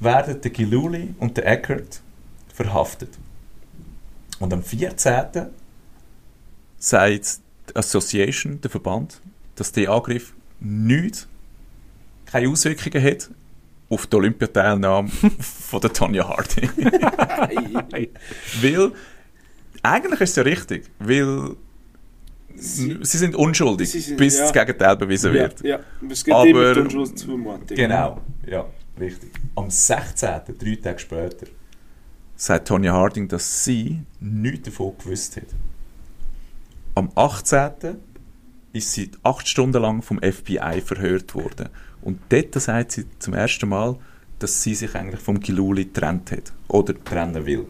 werden 0.00 0.40
der 0.40 0.50
Giluli 0.50 1.14
und 1.18 1.36
der 1.36 1.46
Eckert 1.46 2.00
verhaftet. 2.54 3.18
Und 4.38 4.52
am 4.52 4.62
14. 4.62 5.48
sagt 6.78 7.40
die 7.68 7.76
Association, 7.76 8.60
der 8.60 8.70
Verband, 8.70 9.20
dass 9.56 9.72
der 9.72 9.90
Angriff 9.90 10.32
nichts, 10.60 11.28
keine 12.30 12.48
Auswirkungen 12.48 13.02
hat 13.04 13.30
auf 13.90 14.06
die 14.06 14.16
Olympiateilnahme 14.16 15.08
von 15.40 15.80
der 15.80 15.92
Tonya 15.92 16.28
Harding. 16.28 16.70
weil, 18.62 18.92
eigentlich 19.82 20.20
ist 20.20 20.30
es 20.30 20.36
ja 20.36 20.42
richtig, 20.42 20.90
weil 20.98 21.56
sie, 22.54 22.98
sind 23.02 23.34
unschuldig, 23.34 23.90
Sie 23.90 24.00
sind- 24.00 24.16
bis 24.18 24.36
ja. 24.36 24.44
das 24.44 24.52
Gegenteil 24.52 24.96
bewiesen 24.96 25.32
wird. 25.32 25.60
Ja, 25.62 25.80
es 26.10 26.24
gibt 26.24 26.36
Aber- 26.36 26.46
immer 26.48 26.74
die 26.74 26.80
Unschuldsvermutung. 26.80 27.76
Genau, 27.76 28.20
ja, 28.46 28.66
richtig. 28.98 29.30
Am 29.56 29.70
16., 29.70 30.28
drei 30.58 30.76
Tage 30.76 30.98
später, 30.98 31.46
sagt 32.36 32.68
Tonya 32.68 32.92
Harding, 32.92 33.28
dass 33.28 33.64
sie 33.64 34.00
nichts 34.20 34.68
davon 34.68 34.92
gewusst 34.98 35.36
hat. 35.36 35.46
Am 36.94 37.10
18. 37.14 37.96
ist 38.72 38.92
sie 38.92 39.10
acht 39.22 39.48
Stunden 39.48 39.80
lang 39.80 40.02
vom 40.02 40.18
FBI 40.20 40.82
verhört 40.84 41.34
worden. 41.34 41.68
Und 42.08 42.20
dort 42.30 42.54
sagt 42.54 42.92
sie 42.92 43.04
zum 43.18 43.34
ersten 43.34 43.68
Mal, 43.68 43.94
dass 44.38 44.62
sie 44.62 44.74
sich 44.74 44.94
eigentlich 44.94 45.20
vom 45.20 45.38
Giluli 45.40 45.84
getrennt 45.84 46.32
hat. 46.32 46.54
Oder 46.68 46.94
trennen 47.04 47.44
will. 47.44 47.66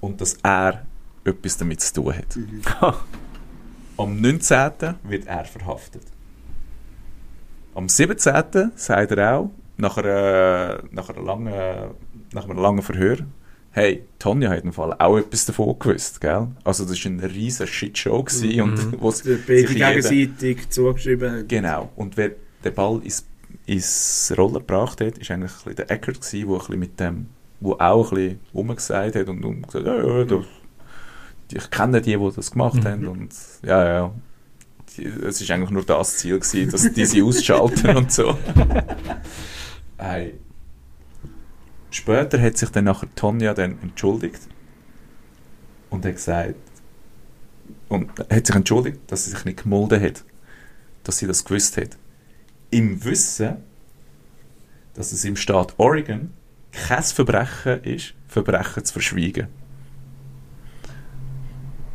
Und 0.00 0.20
dass 0.20 0.36
er 0.42 0.84
etwas 1.24 1.56
damit 1.58 1.80
zu 1.80 1.94
tun 1.94 2.14
hat. 2.16 2.36
Am 3.96 4.20
19. 4.20 4.72
wird 5.04 5.28
er 5.28 5.44
verhaftet. 5.44 6.02
Am 7.76 7.88
17. 7.88 8.72
sagt 8.74 9.12
er 9.12 9.36
auch, 9.36 9.50
nach, 9.76 9.96
einer, 9.98 10.82
nach, 10.90 11.08
einer 11.08 11.22
langen, 11.22 11.94
nach 12.32 12.46
einem 12.46 12.58
langen 12.58 12.82
Verhör, 12.82 13.18
hey, 13.70 14.08
Tonja 14.18 14.50
hat 14.50 14.64
im 14.64 14.72
Fall 14.72 14.92
auch 14.98 15.18
etwas 15.18 15.46
davon 15.46 15.78
gewusst, 15.78 16.20
gell? 16.20 16.48
Also 16.64 16.84
das 16.84 17.04
war 17.04 17.12
eine 17.12 17.30
riesige 17.30 17.68
Shitshow 17.68 18.24
gewesen 18.24 18.60
und 18.60 19.00
wo 19.00 19.12
Die 19.12 19.36
beide 19.46 19.72
gegenseitig 19.72 20.68
zugeschrieben 20.68 21.30
haben. 21.30 21.48
Genau. 21.48 21.92
Und 21.94 22.16
wer 22.16 22.32
den 22.66 22.74
Ball 22.74 23.00
ins, 23.02 23.26
ins 23.66 24.34
Rollen 24.36 24.54
gebracht 24.54 25.00
hat, 25.00 25.18
ist 25.18 25.30
eigentlich 25.30 25.52
ein 25.66 25.76
der 25.76 25.90
Eckert 25.90 26.20
gewesen, 26.20 26.48
wo 26.48 26.58
ein 26.58 26.78
mit 26.78 26.98
dem, 27.00 27.26
wo 27.60 27.72
auch 27.74 28.12
ein 28.12 28.16
bisschen 28.16 28.40
rumgesagt 28.54 29.16
hat 29.16 29.28
und, 29.28 29.44
und 29.44 29.62
gesagt, 29.62 29.86
ja, 29.86 29.96
ja, 29.96 30.24
das, 30.24 30.46
ich 31.52 31.70
kenne 31.70 32.00
die, 32.00 32.16
die 32.16 32.30
das 32.34 32.50
gemacht 32.50 32.84
haben 32.84 33.06
und 33.06 33.32
ja, 33.62 33.86
ja. 33.86 34.14
Es 34.98 35.40
ist 35.42 35.50
eigentlich 35.50 35.70
nur 35.70 35.84
das 35.84 36.16
Ziel 36.16 36.38
gewesen, 36.38 36.70
dass 36.70 36.90
die 36.90 37.04
sie 37.04 37.22
ausschalten 37.22 37.96
und 37.96 38.12
so. 38.12 38.36
Hey. 39.98 40.34
Später 41.90 42.40
hat 42.40 42.58
sich 42.58 42.68
dann 42.68 42.84
nachher 42.84 43.08
Tonja 43.14 43.54
dann 43.54 43.78
entschuldigt 43.80 44.40
und 45.88 46.04
hat 46.04 46.16
gesagt, 46.16 46.54
und 47.88 48.10
hat 48.18 48.46
sich 48.46 48.56
entschuldigt, 48.56 49.00
dass 49.06 49.24
sie 49.24 49.30
sich 49.30 49.44
nicht 49.44 49.62
gemolden 49.62 50.02
hat, 50.02 50.24
dass 51.04 51.18
sie 51.18 51.26
das 51.26 51.44
gewusst 51.44 51.76
hat. 51.76 51.96
Im 52.70 53.04
Wissen, 53.04 53.56
dass 54.94 55.12
es 55.12 55.24
im 55.24 55.36
Staat 55.36 55.74
Oregon 55.78 56.32
kein 56.72 57.02
Verbrechen 57.02 57.82
ist, 57.84 58.14
Verbrechen 58.28 58.84
zu 58.84 58.92
verschwiegen. 58.92 59.48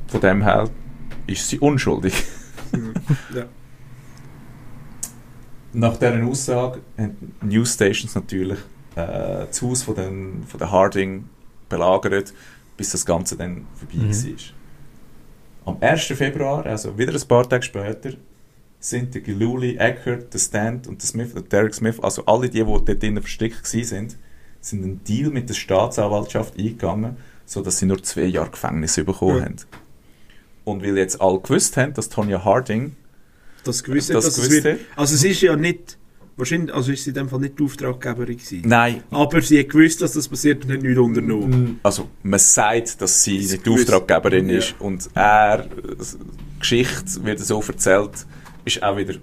Von 0.07 0.22
dem 0.22 0.41
her 0.41 0.69
ist 1.27 1.48
sie 1.49 1.60
unschuldig. 1.60 2.14
Ja. 3.34 3.45
Nach 5.73 5.95
dieser 5.98 6.23
Aussage 6.26 6.81
haben 6.98 7.34
die 7.41 7.45
Newsstations 7.45 8.14
natürlich 8.15 8.60
äh, 8.95 9.45
das 9.48 9.61
Haus 9.61 9.84
von, 9.84 9.95
den, 9.95 10.43
von 10.45 10.57
der 10.60 10.69
Harding 10.72 11.30
belagert, 11.69 12.34
bis 12.76 12.91
das 12.91 13.06
Ganze 13.06 13.38
dann 13.38 13.65
vorbei 13.76 13.95
Mhm. 14.06 14.14
war. 15.65 15.73
Am 15.73 15.77
1. 15.81 16.02
Februar, 16.07 16.65
also 16.65 16.98
wieder 16.98 17.14
ein 17.14 17.27
paar 17.27 17.48
Tage 17.48 17.64
später, 17.64 18.11
sind 18.83 19.13
der 19.13 19.21
Giluli, 19.21 19.77
Eckert, 19.77 20.33
der 20.33 20.39
Stant 20.39 20.87
und 20.87 21.01
der 21.01 21.07
Smith, 21.07 21.33
der 21.33 21.43
Derek 21.43 21.73
Smith, 21.73 21.99
also 22.01 22.25
alle 22.25 22.49
die, 22.49 22.57
die 22.59 22.65
dort 22.65 22.87
drinnen 23.01 23.21
versteckt 23.21 23.63
waren, 23.73 23.83
sind, 23.85 24.17
sind 24.59 24.83
einen 24.83 25.03
Deal 25.03 25.29
mit 25.29 25.47
der 25.49 25.53
Staatsanwaltschaft 25.53 26.57
eingegangen, 26.57 27.15
sodass 27.45 27.77
sie 27.79 27.85
nur 27.85 28.01
zwei 28.03 28.23
Jahre 28.25 28.49
Gefängnis 28.49 28.95
bekommen 28.95 29.37
Ja. 29.37 29.45
haben. 29.45 29.55
Und 30.65 30.83
weil 30.83 30.97
jetzt 30.97 31.21
alle 31.21 31.39
gewusst 31.39 31.77
haben, 31.77 31.93
dass 31.93 32.09
Tonya 32.09 32.43
Harding 32.43 32.95
Das 33.63 33.83
gewusst 33.83 34.09
Das 34.09 34.17
hat, 34.17 34.23
dass 34.25 34.37
es 34.37 34.43
gewusst 34.47 34.63
wird. 34.63 34.79
hat. 34.79 34.85
Also 34.97 35.13
es 35.15 35.23
ist 35.23 35.41
ja 35.41 35.55
nicht, 35.55 35.97
wahrscheinlich, 36.37 36.73
also 36.73 36.91
ist 36.91 37.03
sie 37.03 37.11
in 37.11 37.15
dem 37.15 37.29
Fall 37.29 37.39
nicht 37.39 37.59
die 37.59 37.63
Auftraggeberin 37.63 38.37
gewesen. 38.37 38.61
Nein, 38.65 39.03
Aber 39.11 39.41
sie 39.43 39.59
hat 39.59 39.69
gewusst, 39.69 40.01
dass 40.01 40.13
das 40.13 40.27
passiert 40.27 40.65
und 40.65 40.71
hat 40.71 40.81
nichts 40.81 40.97
unternommen. 40.99 41.79
also 41.83 42.09
man 42.23 42.39
sagt, 42.39 42.99
dass 43.01 43.23
sie 43.23 43.41
Sie 43.43 43.53
nicht 43.57 43.65
die 43.67 43.69
Auftraggeberin 43.69 44.49
Ja. 44.49 44.57
ist 44.57 44.73
und 44.79 45.07
er, 45.13 45.67
die 45.67 46.59
Geschichte 46.59 47.23
wird 47.23 47.39
so 47.39 47.61
erzählt, 47.61 48.25
ist 48.65 48.81
auch 48.83 48.97
wieder 48.97 49.15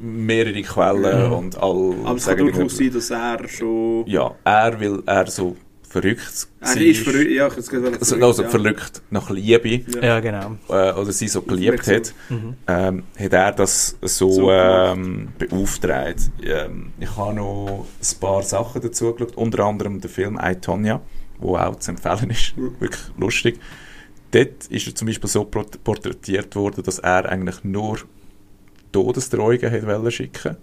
mehrere 0.00 0.62
Quellen 0.62 1.32
und 1.32 1.56
all 1.58 1.94
Aber 2.04 2.16
es 2.16 2.26
kann 2.26 2.38
durchaus 2.38 2.76
sein, 2.76 2.92
dass 2.92 3.10
er 3.10 3.48
schon... 3.48 4.04
ja, 4.06 4.34
er 4.44 4.80
will 4.80 5.02
er 5.06 5.26
so 5.26 5.56
verrückt 5.88 6.48
er 6.60 6.80
ist 6.80 7.02
verrückt, 7.02 7.30
ja, 7.30 7.48
ich 7.48 7.56
also, 7.56 7.70
verrückt, 7.70 8.00
also 8.00 8.42
ja. 8.42 8.48
verrückt 8.48 9.02
nach 9.10 9.28
Liebe 9.28 9.68
Ja. 9.68 10.02
Ja, 10.02 10.20
genau. 10.20 10.56
äh, 10.70 10.92
oder 10.92 11.12
sie 11.12 11.28
so 11.28 11.42
geliebt 11.42 11.86
hat, 11.86 12.14
Mhm. 12.30 12.54
ähm, 12.66 13.02
hat 13.18 13.32
er 13.34 13.52
das 13.52 13.98
so, 14.00 14.30
So 14.32 14.50
ähm, 14.50 15.28
beauftragt. 15.38 16.30
Ähm, 16.42 16.92
ich 16.98 17.14
habe 17.16 17.34
noch 17.34 17.84
ein 18.00 18.20
paar 18.20 18.42
Sachen 18.42 18.80
dazu 18.80 19.12
geschaut, 19.12 19.36
unter 19.36 19.64
anderem 19.64 20.00
der 20.00 20.08
Film 20.08 20.40
«I, 20.42 20.54
Tonya», 20.56 21.02
wo 21.38 21.56
auch 21.56 21.76
zu 21.76 21.90
empfehlen 21.90 22.30
ist, 22.30 22.56
Mhm. 22.56 22.74
wirklich 22.80 23.02
lustig. 23.18 23.60
Dort 24.30 24.66
ist 24.70 24.86
er 24.86 24.94
zum 24.94 25.08
Beispiel 25.08 25.28
so 25.28 25.44
port- 25.44 25.84
porträtiert 25.84 26.56
worden, 26.56 26.82
dass 26.84 27.00
er 27.00 27.28
eigentlich 27.28 27.64
nur 27.64 27.98
Todesdrohungen 28.92 29.70
hat 29.70 30.12
schicken 30.12 30.56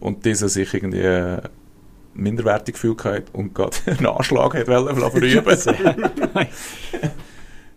und 0.00 0.24
dieser 0.24 0.48
sich 0.48 0.72
irgendwie 0.72 1.00
äh, 1.00 1.40
minderwertig 2.14 2.74
gefühlt 2.74 3.04
hat 3.04 3.24
und 3.34 3.54
gerade 3.54 3.76
einen 3.86 4.06
Anschlag 4.06 4.54
hat 4.54 4.66
verüben. 4.66 5.56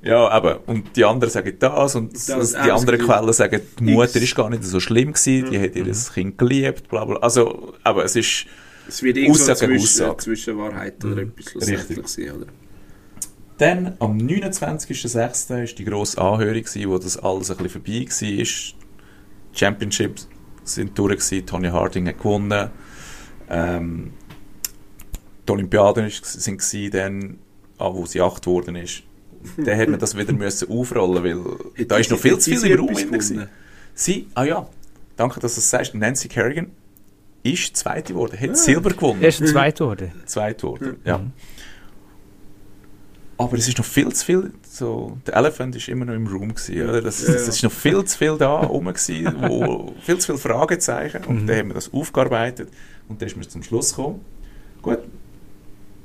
Ja, 0.04 0.28
aber 0.30 0.62
und 0.68 0.96
die 0.96 1.06
anderen 1.06 1.32
sagen 1.32 1.56
das 1.60 1.96
und 1.96 2.14
Das, 2.14 2.26
die 2.26 2.56
er 2.56 2.74
anderen 2.74 3.00
Gefühl. 3.00 3.16
Quellen 3.16 3.34
sagen, 3.34 3.62
die 3.80 3.84
Mutter 3.84 4.16
X. 4.16 4.24
ist 4.24 4.36
gar 4.36 4.50
nicht 4.50 4.64
so 4.64 4.80
schlimm 4.80 5.14
gewesen, 5.14 5.52
die 5.52 5.60
hat 5.60 5.76
ihr 5.76 5.86
das 5.86 6.12
Kind 6.14 6.38
geliebt, 6.40 6.90
bla 6.90 7.06
bla. 7.06 7.18
Also, 7.18 7.74
aber 7.84 8.04
es 8.06 8.16
ist 8.16 8.48
Es 8.88 9.04
wird 9.04 9.18
Aussage 9.30 9.68
gegen 9.68 9.80
zwischen, 9.80 10.02
Aussage. 10.06 10.18
Zwischenwahrheit 10.18 11.06
oder 11.06 11.24
Mhm. 11.24 11.34
etwas 11.38 11.68
Richtig. 11.68 12.08
sein, 12.08 12.32
oder? 12.32 12.48
Dann 13.60 13.96
am 14.00 14.18
29.06. 14.18 15.64
ist 15.64 15.78
die 15.78 15.86
grosse 15.86 16.20
Anhörung, 16.20 16.64
gewesen, 16.64 16.90
wo 16.90 16.98
das 16.98 17.18
alles 17.18 17.52
ein 17.52 17.58
bisschen 17.58 17.70
vorbei 17.84 18.06
war. 18.10 18.81
Die 19.54 19.60
Championships 19.60 20.28
sind 20.64 20.98
durch, 20.98 21.18
gewesen, 21.18 21.46
Tony 21.46 21.70
Harding 21.70 22.08
hat 22.08 22.18
gewonnen. 22.18 22.70
Ähm, 23.50 24.12
die 25.48 25.52
Olympiaden 25.52 26.10
sind 26.10 26.60
gewesen, 26.60 26.92
dann, 26.92 27.40
ah, 27.78 27.94
wo 27.94 28.06
sie 28.06 28.22
acht 28.22 28.44
geworden 28.44 28.76
ist. 28.76 29.04
Dann 29.58 29.76
hat 29.76 29.90
man 29.90 30.00
das 30.00 30.16
wieder 30.16 30.34
müssen 30.34 30.70
aufrollen, 30.70 31.24
weil 31.24 31.86
da 31.88 31.98
ist 31.98 32.12
noch 32.12 32.20
viel 32.20 32.38
zu 32.38 32.52
viel 32.52 32.74
im 32.74 32.80
Raum 32.80 32.94
gewesen. 32.94 33.48
Sie, 33.96 34.28
ah 34.36 34.44
ja, 34.44 34.70
danke, 35.16 35.40
dass 35.40 35.56
du 35.56 35.62
das 35.62 35.70
sagst, 35.70 35.96
Nancy 35.96 36.28
Kerrigan 36.28 36.68
ist 37.42 37.76
Zweite 37.76 38.14
geworden, 38.14 38.40
hat 38.40 38.56
Silber 38.56 38.92
gewonnen. 38.92 39.22
Er 39.22 39.30
ist 39.30 39.48
zweit 39.48 39.80
geworden. 39.80 40.12
Zweit 40.26 40.62
worden, 40.62 40.98
ja. 41.04 41.22
Aber 43.38 43.58
es 43.58 43.68
ist 43.68 43.80
noch 43.80 43.86
viel 43.86 44.14
zu 44.14 44.26
viel, 44.26 44.54
so, 44.74 45.18
der 45.28 45.36
Elephant 45.36 45.76
ist 45.76 45.90
immer 45.90 46.06
noch 46.06 46.14
im 46.14 46.28
Raum 46.28 46.56
gewesen, 46.56 46.90
oder? 46.90 47.02
Das, 47.02 47.28
Ja, 47.28 47.34
das 47.34 47.48
ist 47.50 47.62
noch 47.62 47.72
viel 47.74 48.06
zu 48.06 48.18
viel 48.18 48.38
da 48.38 48.62
rum 48.62 48.86
gewesen, 48.86 49.36
wo, 49.42 49.94
viel 50.02 50.18
zu 50.18 50.28
viele 50.28 50.38
Fragezeichen 50.38 51.26
und 51.26 51.46
dann 51.46 51.58
haben 51.58 51.68
wir 51.70 51.74
das 51.74 51.92
aufgearbeitet 51.94 52.70
und 53.10 53.22
dann 53.22 53.28
ist 53.28 53.36
man 53.36 53.50
zum 53.50 53.64
Schluss 53.64 53.90
gekommen. 53.94 54.22
Gut, 54.82 55.00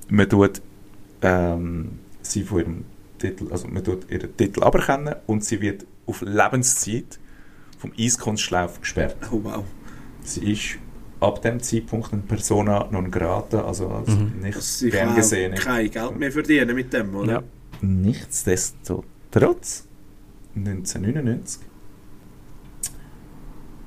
man 0.09 0.29
tut 0.29 0.61
ähm, 1.23 2.01
sie 2.23 2.43
von 2.43 2.59
ihrem 2.59 2.85
Titel, 3.19 3.53
also 3.53 3.69
man 3.69 3.85
tut 3.85 4.11
ihren 4.11 4.37
Titel 4.37 4.65
aberkennen 4.65 5.15
und 5.27 5.45
sie 5.45 5.61
wird 5.61 5.87
auf 6.07 6.23
Lebenszeit 6.23 7.21
vom 7.79 7.93
Eiskunstlauf 7.97 8.81
gesperrt. 8.81 9.17
Oh 9.31 9.41
wow. 9.45 9.65
Sie 10.25 10.53
ist 10.53 10.79
ab 11.21 11.41
dem 11.43 11.63
Zeitpunkt 11.63 12.13
eine 12.13 12.23
Persona 12.23 12.89
non 12.91 13.13
grata, 13.13 13.65
also 13.65 13.89
als 13.91 14.09
nicht 14.09 14.57
Also 14.57 14.61
sie 14.61 14.91
gern 14.91 15.07
kann 15.09 15.17
gesehen. 15.17 15.55
auch 15.55 15.59
kein 15.59 15.89
Geld 15.89 16.19
mehr 16.19 16.33
verdienen 16.33 16.75
mit 16.75 16.93
dem, 16.93 17.15
oder? 17.15 17.33
Ja. 17.33 17.43
Nichtsdestotrotz, 17.81 19.89
1999 20.55 21.63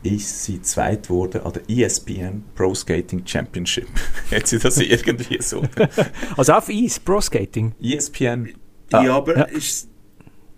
ist 0.03 0.44
sie 0.45 0.61
zweit 0.61 1.03
geworden 1.03 1.41
an 1.41 1.52
der 1.53 1.64
ESPN 1.70 2.44
Pro 2.56 2.74
Skating 2.74 3.26
Championship. 3.26 3.88
Hat 4.32 4.48
sie 4.48 4.60
das 4.60 4.78
irgendwie 4.80 5.41
so? 5.41 5.61
Also 6.38 6.53
auf 6.53 6.70
Eis, 6.70 6.99
Pro 6.99 7.20
Skating. 7.20 7.74
ESPN, 7.82 8.53
Ja, 8.91 8.99
Ah, 8.99 9.16
aber 9.18 9.38
ja. 9.38 9.44
ist... 9.44 9.89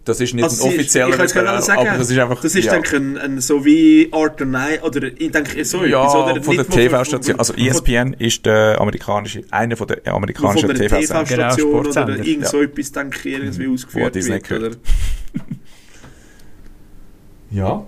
das 0.06 0.20
ist 0.20 0.34
nicht 0.34 0.44
Also 0.44 0.64
ein 0.64 0.72
ist- 0.72 0.76
offizieller 0.80 1.10
ich 1.10 1.16
kann 1.18 1.26
es 1.26 1.34
gerade 1.34 1.48
Wettbewerb, 1.48 1.64
sagen, 1.64 1.88
aber 1.90 1.98
das 2.00 2.10
ist 2.10 2.18
einfach... 2.18 2.42
Das 2.42 2.56
ist, 2.56 2.66
ja. 2.66 2.72
denke 2.74 2.88
ich, 2.88 2.94
ein, 2.96 3.18
ein, 3.18 3.42
so 3.42 3.64
wie 3.66 4.10
Art 4.12 4.42
and 4.42 4.52
Night, 4.52 4.84
oder 4.84 5.04
ich 5.08 5.32
denke, 5.32 5.64
so 5.66 5.86
ja, 5.86 6.02
etwas, 6.04 6.16
oder? 6.16 6.44
von 6.44 6.56
der 6.56 6.68
TV-Station. 6.68 7.40
Also 7.40 7.54
von- 7.54 7.64
ESPN 7.64 8.14
ist 8.14 8.46
der 8.46 8.82
amerikanische, 8.82 9.44
einer 9.52 9.78
von 9.78 9.88
der 9.88 10.02
von 10.04 10.14
amerikanischen 10.14 10.68
der 10.68 10.76
TV-Sender. 10.78 11.26
TV-Station 11.26 11.86
oder 11.88 12.10
irgend 12.10 12.44
ja. 12.44 12.50
so 12.50 12.62
etwas, 12.62 12.92
denke 12.92 13.30
ich, 13.30 13.36
irgendwie 13.36 13.68
Wo 13.70 13.74
ausgeführt 13.74 14.16
wird, 14.16 14.52
oder? 14.52 14.72
Ja. 17.52 17.86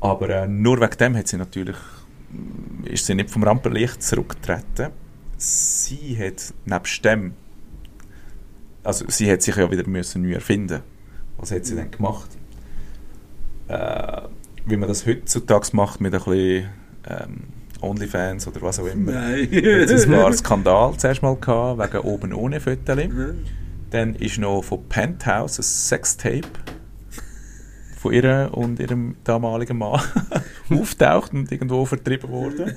Aber 0.00 0.28
äh, 0.30 0.48
nur 0.48 0.80
wegen 0.80 0.96
dem 0.98 1.16
hat 1.16 1.28
sie 1.28 1.36
natürlich, 1.36 1.76
ist 2.84 3.06
sie 3.06 3.14
nicht 3.14 3.30
vom 3.30 3.44
Rampenlicht 3.44 4.02
zurückgetreten. 4.02 4.88
Sie 5.36 6.16
hat 6.18 6.52
nebst 6.64 7.04
dem, 7.04 7.34
also 8.84 9.04
sie 9.08 9.30
hat 9.30 9.42
sich 9.42 9.56
ja 9.56 9.70
wieder 9.70 9.86
müssen 9.88 10.22
neu 10.22 10.32
erfinden. 10.32 10.80
Was 11.38 11.50
hat 11.50 11.64
sie 11.64 11.74
denn 11.74 11.90
gemacht? 11.90 12.28
Äh, 13.68 14.22
wie 14.66 14.76
man 14.76 14.88
das 14.88 15.06
heutzutage 15.06 15.68
macht 15.72 16.00
mit 16.00 16.14
ein 16.14 16.20
bisschen 16.20 16.68
ähm, 17.08 17.42
Onlyfans 17.80 18.46
oder 18.46 18.62
was 18.62 18.78
auch 18.78 18.86
immer. 18.86 19.12
Nein. 19.12 19.48
Hat 19.50 19.88
sie 19.88 20.14
ein 20.14 20.32
Skandal 20.36 20.96
zuerst 20.96 21.22
mal 21.22 21.36
gehabt, 21.36 21.80
wegen 21.80 22.06
oben 22.06 22.32
ohne 22.32 22.60
Fotos. 22.60 22.98
Dann 23.90 24.14
ist 24.14 24.38
noch 24.38 24.62
von 24.62 24.84
Penthouse 24.88 25.58
ein 25.58 25.62
Sextape 25.62 26.48
von 28.02 28.12
ihr 28.12 28.50
und 28.52 28.80
ihrem 28.80 29.16
damaligen 29.22 29.78
Mann 29.78 30.00
auftaucht 30.70 31.32
und 31.34 31.52
irgendwo 31.52 31.84
vertrieben 31.84 32.30
worden. 32.30 32.72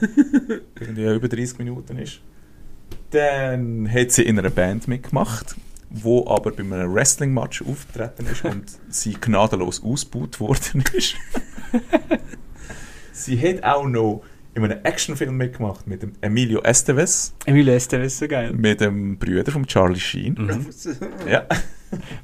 Irgendwie 0.79 1.15
über 1.15 1.27
30 1.27 1.57
Minuten 1.57 1.97
ist. 1.97 2.21
Dann 3.09 3.91
hat 3.91 4.11
sie 4.11 4.23
in 4.23 4.37
einer 4.37 4.49
Band 4.49 4.87
mitgemacht, 4.87 5.55
wo 5.89 6.27
aber 6.27 6.51
bei 6.51 6.63
einem 6.63 6.93
Wrestling-Match 6.93 7.61
aufgetreten 7.63 8.25
ist 8.27 8.43
und 8.43 8.65
sie 8.89 9.13
gnadenlos 9.13 9.83
ausgebaut 9.83 10.39
worden 10.39 10.83
ist. 10.93 11.15
sie 13.11 13.39
hat 13.39 13.63
auch 13.63 13.85
noch 13.85 14.23
in 14.55 14.63
einem 14.63 14.79
Actionfilm 14.83 15.35
mitgemacht 15.35 15.85
mit 15.85 16.01
dem 16.01 16.13
Emilio 16.21 16.61
Estevez, 16.61 17.33
Emilio 17.45 17.73
Estevez 17.73 18.13
ist 18.13 18.19
so 18.19 18.27
geil. 18.27 18.53
mit 18.53 18.79
dem 18.79 19.17
Brüder 19.17 19.51
von 19.51 19.65
Charlie 19.65 19.99
Sheen. 19.99 20.35
Ja. 21.29 21.45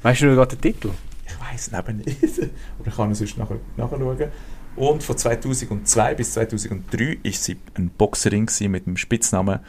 Weißt 0.02 0.22
du 0.22 0.28
noch 0.28 0.36
gerade 0.36 0.56
den 0.56 0.62
Titel? 0.62 0.92
Ich 1.26 1.40
weiß 1.40 1.68
es 1.68 1.80
eben 1.80 1.98
nicht. 1.98 2.52
Aber 2.80 2.88
ich 2.88 2.96
kann 2.96 3.12
es 3.12 3.20
sonst 3.20 3.38
nachher, 3.38 3.60
nachschauen. 3.78 4.30
Und 4.76 5.04
von 5.04 5.18
2002 5.18 6.16
bis 6.16 6.34
2003 6.34 7.20
war 7.24 7.32
sie 7.32 7.58
eine 7.74 7.90
Boxerin 7.98 8.48
mit 8.70 8.86
dem 8.86 8.98
Spitznamen 8.98 9.60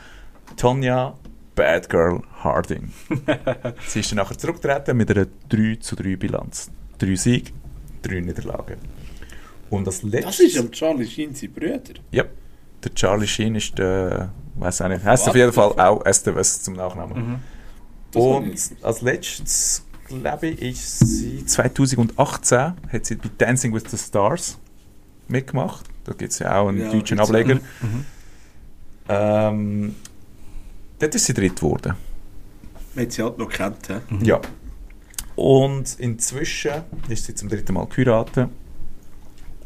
Tonya 0.56 1.19
Bad 1.55 1.89
Girl 1.89 2.23
Harding. 2.43 2.93
sie 3.87 4.01
ist 4.01 4.11
dann 4.11 4.16
nachher 4.19 4.39
zurückgetreten 4.39 4.97
mit 4.97 5.11
einer 5.11 5.27
3 5.49 5.77
zu 5.81 5.97
3 5.97 6.16
Bilanz. 6.16 6.70
Drei 6.99 7.15
Siege, 7.15 7.51
drei 8.03 8.20
Niederlagen. 8.20 8.77
Und 9.70 9.87
als 9.87 10.01
Das 10.01 10.11
letztes... 10.11 10.41
ist 10.41 10.59
am 10.59 10.70
Charlie 10.70 11.07
Sheen 11.07 11.35
sein 11.35 11.53
Brüder. 11.53 11.81
Ja, 12.11 12.24
der 12.85 12.95
Charlie 12.95 13.27
Sheen 13.27 13.55
ist 13.55 13.77
der... 13.79 14.31
weiß 14.57 14.83
auch 14.83 14.89
nicht. 14.89 15.05
Heißt 15.05 15.29
auf 15.29 15.35
jeden 15.37 15.53
Fall 15.53 15.73
auch 15.79 16.05
Estevez 16.05 16.62
zum 16.62 16.74
Nachnamen. 16.74 17.41
Das 18.12 18.23
hab 18.23 18.31
Und 18.43 18.55
als 18.83 19.01
letztes, 19.03 19.85
glaube 20.09 20.49
ich, 20.49 20.61
ist 20.62 20.99
sie 21.01 21.45
2018 21.47 22.59
hat 22.93 23.07
sie 23.07 23.16
bei 23.16 23.31
Dancing 23.39 23.73
with 23.74 23.85
the 23.89 23.97
Stars 23.97 24.59
mitgemacht. 25.29 25.87
Da 26.05 26.12
gibt 26.12 26.33
es 26.33 26.39
ja 26.41 26.59
auch 26.61 26.69
einen 26.69 26.81
Ja, 26.81 26.93
deutschen 26.93 27.19
Ableger. 27.20 27.59
Ähm, 29.09 29.95
dort 31.03 31.15
ist 31.15 31.27
sie 31.27 31.35
dritt 31.35 31.57
geworden. 31.57 31.95
Man 32.95 33.05
hat 33.05 33.12
sie 33.12 33.23
halt 33.23 33.39
noch 33.39 33.49
kennt. 33.49 33.89
hä? 33.89 34.01
Ja. 34.23 34.41
Und 35.35 35.99
inzwischen 35.99 36.73
ist 37.09 37.24
sie 37.24 37.35
zum 37.35 37.49
dritten 37.49 37.74
Mal 37.74 37.87
geheiratet 37.87 38.49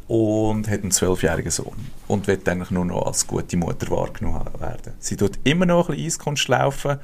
und 0.09 0.69
hat 0.69 0.83
einen 0.83 0.93
zwölfjährigen 0.93 1.51
Sohn 1.51 1.75
und 2.07 2.27
wird 2.29 2.49
eigentlich 2.49 2.71
nur 2.71 2.85
noch 2.85 3.07
als 3.07 3.27
gute 3.27 3.57
Mutter 3.57 3.91
wahrgenommen 3.91 4.47
werden. 4.61 4.93
Sie 5.01 5.17
tut 5.17 5.39
immer 5.45 5.67
noch 5.67 5.89
ein 5.89 5.97
bisschen 5.97 6.07
Eiskunst 6.07 6.49
laufen, 6.49 6.99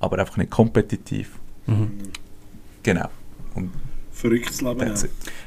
aber 0.00 0.18
einfach 0.18 0.36
nicht 0.36 0.50
kompetitiv. 0.50 1.38
Genau. 2.82 3.08
Und 3.54 3.72
Verrücktes 4.12 4.60
Leben. 4.60 4.86
Ja. 4.86 4.92
Es 4.92 5.02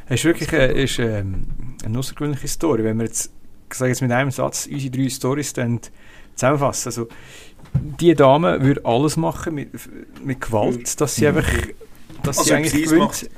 ist 0.09 0.25
wirklich 0.25 0.51
eine, 0.51 0.65
ist, 0.65 0.99
ähm, 0.99 1.45
eine 1.85 1.99
außergewöhnliche 1.99 2.47
Story. 2.49 2.83
Wenn 2.83 2.97
wir 2.97 3.05
jetzt, 3.05 3.31
ich 3.69 3.77
sage 3.77 3.89
jetzt 3.91 4.01
mit 4.01 4.11
einem 4.11 4.31
Satz 4.31 4.67
unsere 4.69 4.91
drei 4.91 5.09
Stories 5.09 5.53
dann 5.53 5.79
zusammenfassen. 6.35 6.89
Also, 6.89 7.07
die 7.99 8.13
Dame 8.15 8.63
würde 8.63 8.81
alles 8.85 9.17
machen 9.17 9.55
mit, 9.55 9.69
mit 10.23 10.41
Gewalt, 10.41 10.99
dass 10.99 11.15
sie 11.15 11.27
einfach, 11.27 11.47
dass 12.23 12.37
Also, 12.39 12.49
sie 12.49 12.53
eigentlich 12.55 12.83
gewinnt. 12.85 13.29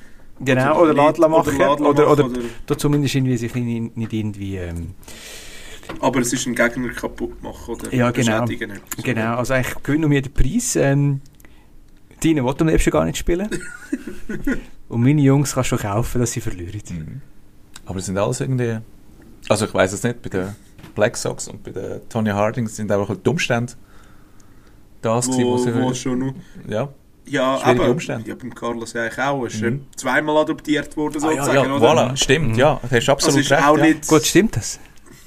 Genau, 0.41 0.79
oder, 0.81 0.93
nicht, 0.93 0.97
Ladla 0.97 1.27
machen. 1.27 1.55
Oder, 1.55 1.67
Ladla 1.67 1.87
Oder, 1.89 2.11
oder, 2.11 2.23
machen, 2.29 2.43
oder, 2.65 2.77
zumindest 2.77 3.15
irgendwie 3.15 3.37
sich 3.37 3.53
nicht, 3.55 3.97
nicht 3.97 4.13
irgendwie. 4.13 4.57
Ähm, 4.57 4.93
Aber 5.99 6.19
es 6.21 6.31
ist 6.31 6.47
ein 6.47 6.55
Gegner 6.55 6.89
kaputt 6.89 7.41
machen 7.43 7.75
oder 7.75 7.93
Ja, 7.93 8.11
genau. 8.11 8.41
beschädigen. 8.41 8.79
genau, 9.03 9.35
also 9.37 9.53
eigentlich 9.53 9.83
gewinnen 9.83 10.05
um 10.05 10.11
jeden 10.11 10.33
Preis. 10.33 10.75
Ähm, 10.75 11.21
Deine 12.23 12.43
will 12.43 12.53
am 12.59 12.67
liebsten 12.67 12.91
gar 12.91 13.05
nicht 13.05 13.17
spielen. 13.17 13.49
Und 14.89 15.01
meine 15.03 15.21
Jungs 15.21 15.53
kannst 15.53 15.71
du 15.71 15.77
kaufen, 15.77 16.19
dass 16.19 16.31
sie 16.31 16.41
verlieren. 16.41 16.81
Mhm. 16.89 17.21
Aber 17.85 17.99
es 17.99 18.05
sind 18.07 18.17
alles 18.17 18.41
irgendwie. 18.41 18.79
Also 19.47 19.65
ich 19.65 19.73
weiß 19.73 19.93
es 19.93 20.03
nicht, 20.03 20.21
bei 20.21 20.29
den 20.29 20.55
Black 20.95 21.15
Sox 21.15 21.47
und 21.47 21.63
bei 21.63 21.71
den 21.71 22.01
Tony 22.09 22.29
Harding 22.31 22.67
sind 22.67 22.91
einfach 22.91 23.15
die 23.15 23.29
Umstände 23.29 23.73
das 25.01 25.25
gewesen, 25.27 25.43
Wo, 25.45 25.51
wo 25.51 25.57
sie 25.57 25.73
wo 25.75 25.93
schon 25.93 26.19
noch... 26.19 26.33
ja, 26.67 26.89
Ja, 27.25 27.57
Schwierige 27.59 27.81
aber 27.83 27.91
Umstände. 27.91 28.29
ja, 28.29 28.35
beim 28.35 28.53
Carlos 28.55 28.95
eigentlich 28.95 29.19
auch. 29.19 29.41
Er 29.41 29.47
ist 29.47 29.61
Mhm. 29.61 29.81
zweimal 29.95 30.37
adoptiert 30.37 30.95
worden, 30.97 31.23
ah, 31.23 31.31
ja, 31.31 31.43
sozusagen. 31.43 31.69
ja, 31.69 31.75
oder? 31.75 31.85
voilà, 32.11 32.17
stimmt, 32.17 32.57
ja, 32.57 32.75
du 32.81 32.83
hast 32.83 32.91
Das 32.91 33.09
absolut 33.09 33.39
ist 33.41 33.51
recht. 33.51 33.63
auch 33.67 33.77
ja. 33.77 33.83
nicht... 33.85 34.07
Gut, 34.07 34.25
stimmt 34.25 34.55
das? 34.55 34.79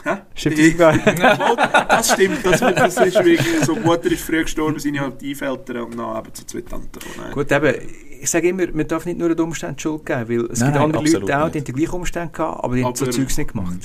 Hä? 0.05 0.17
Stimmt 0.35 0.59
das 0.59 0.73
sogar? 0.73 0.97
das 1.89 2.13
stimmt, 2.13 2.45
das, 2.45 2.59
das 2.61 2.97
ist 2.97 3.25
wirklich 3.25 3.61
so. 3.65 3.75
Die 3.75 3.81
Mutter 3.81 4.11
ist 4.11 4.23
früh 4.25 4.43
gestorben, 4.43 4.77
seine 4.81 5.01
Adoptiveltern 5.01 5.77
und 5.83 5.97
dann 5.97 6.19
eben 6.19 6.35
zu 6.35 6.45
zwei 6.45 6.61
Tanten. 6.63 6.99
Nein. 7.17 7.33
Gut, 7.33 7.53
eben, 7.53 7.75
ich 8.21 8.29
sage 8.29 8.49
immer, 8.49 8.67
man 8.73 8.89
darf 8.89 9.07
nicht 9.07 9.19
nur 9.21 9.29
den 9.29 9.39
Umständen 9.39 9.77
die 9.77 9.83
Schuld 9.83 10.05
geben, 10.05 10.29
weil 10.29 10.47
es 10.51 10.59
Nein, 10.59 10.73
gibt 10.73 10.83
andere 10.85 11.03
Leute 11.05 11.17
auch, 11.17 11.21
nicht. 11.45 11.55
die 11.55 11.59
haben 11.61 11.65
die 11.67 11.73
gleichen 11.73 11.95
Umstände 11.95 12.33
gehabt, 12.33 12.65
aber 12.65 12.75
die 12.75 12.85
haben 12.85 12.97
so 12.97 13.07
Zeugs 13.07 13.37
nicht 13.39 13.53
gemacht. 13.53 13.79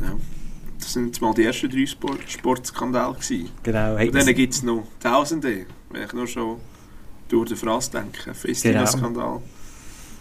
Ja. 0.00 0.12
Das 0.90 0.94
sind 0.94 1.06
jetzt 1.06 1.20
mal 1.22 1.32
die 1.32 1.44
ersten 1.44 1.70
drei 1.70 1.86
Sport 1.86 2.18
Sportskandale 2.26 3.14
gewesen. 3.14 3.48
Genau. 3.62 3.96
Hey, 3.96 4.08
Und 4.08 4.16
dann 4.16 4.34
gibt 4.34 4.52
es 4.52 4.64
noch 4.64 4.82
Tausende, 4.98 5.66
wenn 5.88 6.02
ich 6.02 6.12
nur 6.12 6.26
schon 6.26 6.56
durch 7.28 7.48
den 7.48 7.56
Fraß 7.56 7.92
denke. 7.92 8.34
Festina-Skandal. 8.34 9.40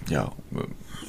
Ja, 0.10 0.32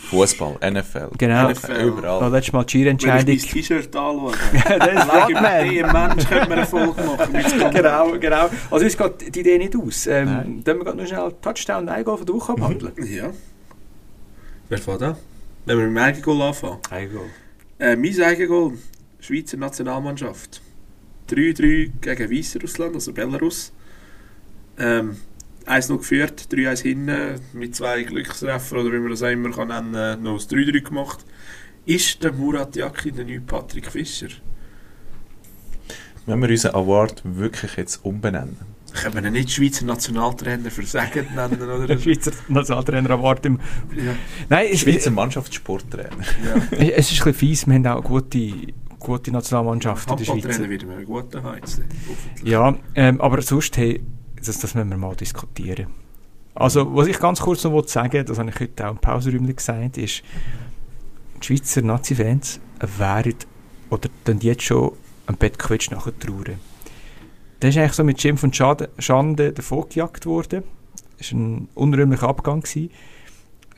Fußball, 0.08 0.56
NFL, 0.62 1.10
Genau. 1.18 1.50
NFL. 1.50 1.72
Oh, 1.72 1.86
überall. 1.88 2.32
letztes 2.32 2.54
Mal 2.54 2.64
die 2.64 2.86
Wenn 2.86 2.96
ich 2.96 3.06
mein 3.06 3.26
T-Shirt 3.26 3.94
anschaue. 3.94 4.32
das 4.78 4.88
ist 4.88 5.12
mir 5.12 5.44
ein 5.44 5.92
Mensch 5.92 6.26
könnte 6.26 6.48
man 6.48 6.58
eine 6.58 6.66
Folge 6.66 7.02
machen. 7.02 7.70
Genau, 7.74 8.18
genau. 8.18 8.50
Also 8.70 8.84
uns 8.86 8.96
geht 8.96 9.34
die 9.34 9.40
Idee 9.40 9.58
nicht 9.58 9.76
aus. 9.76 10.06
Ähm, 10.06 10.62
dann 10.64 10.78
wir 10.78 10.84
gerade 10.86 10.96
noch 10.96 11.06
schnell 11.06 11.34
Touchdown 11.42 11.82
und 11.82 11.88
Eigengoal 11.90 12.16
von 12.16 12.26
der 12.26 12.34
Woche 12.34 12.52
abhandeln. 12.52 12.92
Ja. 13.06 13.30
Wer 14.70 14.78
fährt 14.78 15.02
an? 15.02 15.16
Wenn 15.66 15.76
wir 15.76 15.86
mit 15.86 15.96
dem 15.96 16.02
Eigengoal 16.02 16.48
anfangen. 16.48 16.78
Eigengoal. 16.88 17.26
Äh, 17.78 17.96
mein 17.96 18.22
Eigengoal, 18.22 18.72
Schweizer 19.30 19.56
Nationalmannschaft. 19.56 20.60
3-3 21.30 21.92
gegen 22.00 22.30
Weißrussland, 22.30 22.94
also 22.96 23.12
Belarus. 23.12 23.72
Ähm, 24.76 25.16
1-0 25.66 25.98
geführt, 25.98 26.48
3-1 26.50 26.82
hinten, 26.82 27.40
mit 27.52 27.76
zwei 27.76 28.02
Glückstreffer 28.02 28.78
oder 28.78 28.92
wie 28.92 28.98
man 28.98 29.10
das 29.10 29.22
auch 29.22 29.28
immer 29.28 29.50
kann 29.50 29.68
nennen, 29.68 30.22
noch 30.24 30.38
das 30.38 30.50
3-3 30.50 30.80
gemacht. 30.82 31.24
Ist 31.86 32.24
der 32.24 32.32
Murat 32.32 32.74
Yakin 32.74 33.14
der 33.14 33.24
neue 33.24 33.40
Patrick 33.40 33.86
Fischer? 33.86 34.28
Wenn 36.26 36.40
wir 36.42 36.48
unseren 36.48 36.74
Award 36.74 37.22
wirklich 37.24 37.76
jetzt 37.76 38.04
umbenennen. 38.04 38.56
Können 38.92 39.14
wir 39.14 39.24
ihn 39.24 39.32
nicht 39.32 39.52
Schweizer 39.52 39.84
Nationaltrainer 39.84 40.70
für 40.72 40.84
Sagen 40.84 41.26
nennen? 41.36 41.58
Der 41.60 41.78
Oder? 41.78 41.96
Schweizer 41.96 42.32
Nationaltrainer 42.48 43.10
Award 43.10 43.46
im... 43.46 43.60
ja. 43.96 44.14
Nein, 44.48 44.76
Schweizer 44.76 45.12
Mannschaftssporttrainer. 45.12 46.10
ja. 46.44 46.78
es 46.78 47.12
ist 47.12 47.20
ein 47.20 47.32
bisschen 47.32 47.34
fies, 47.34 47.66
wir 47.68 47.74
haben 47.74 47.86
auch 47.86 48.02
gute, 48.02 48.52
gute 49.00 49.32
Nationalmannschaften 49.32 50.12
in 50.12 50.18
der 50.18 50.24
Schweiz. 50.24 50.44
Handballtrainer 50.44 50.70
wieder 50.70 50.86
mal 50.86 51.04
gut 51.04 51.34
haben 51.34 51.56
jetzt. 51.56 51.80
hoffentlich. 52.08 52.52
Ja, 52.52 52.76
ähm, 52.94 53.20
aber 53.20 53.42
sonst, 53.42 53.76
hey, 53.76 54.00
das, 54.36 54.60
das 54.60 54.74
müssen 54.74 54.90
wir 54.90 54.96
mal 54.96 55.16
diskutieren. 55.16 55.88
Also, 56.54 56.94
was 56.94 57.06
ich 57.06 57.18
ganz 57.18 57.40
kurz 57.40 57.64
noch 57.64 57.88
sagen 57.88 58.12
will, 58.12 58.24
das 58.24 58.38
habe 58.38 58.50
ich 58.50 58.60
heute 58.60 58.86
auch 58.86 58.92
im 58.92 58.98
Pausenräumchen 58.98 59.56
gesagt, 59.56 59.98
ist, 59.98 60.22
die 61.40 61.46
Schweizer 61.46 61.82
Nazi-Fans 61.82 62.60
wären, 62.98 63.34
oder 63.88 64.08
dann 64.24 64.40
jetzt 64.40 64.62
schon, 64.62 64.92
am 65.26 65.36
Petkovic 65.36 65.90
nachher 65.90 66.18
trauern. 66.18 66.58
Der 67.62 67.70
ist 67.70 67.76
eigentlich 67.76 67.92
so 67.92 68.04
mit 68.04 68.20
Schimpf 68.20 68.42
und 68.42 68.56
Schade, 68.56 68.90
Schande 68.98 69.52
davongejagt 69.52 70.26
worden. 70.26 70.64
Das 71.18 71.32
war 71.32 71.40
ein 71.40 71.68
unrühmlicher 71.74 72.28
Abgang. 72.28 72.62
Gewesen. 72.62 72.90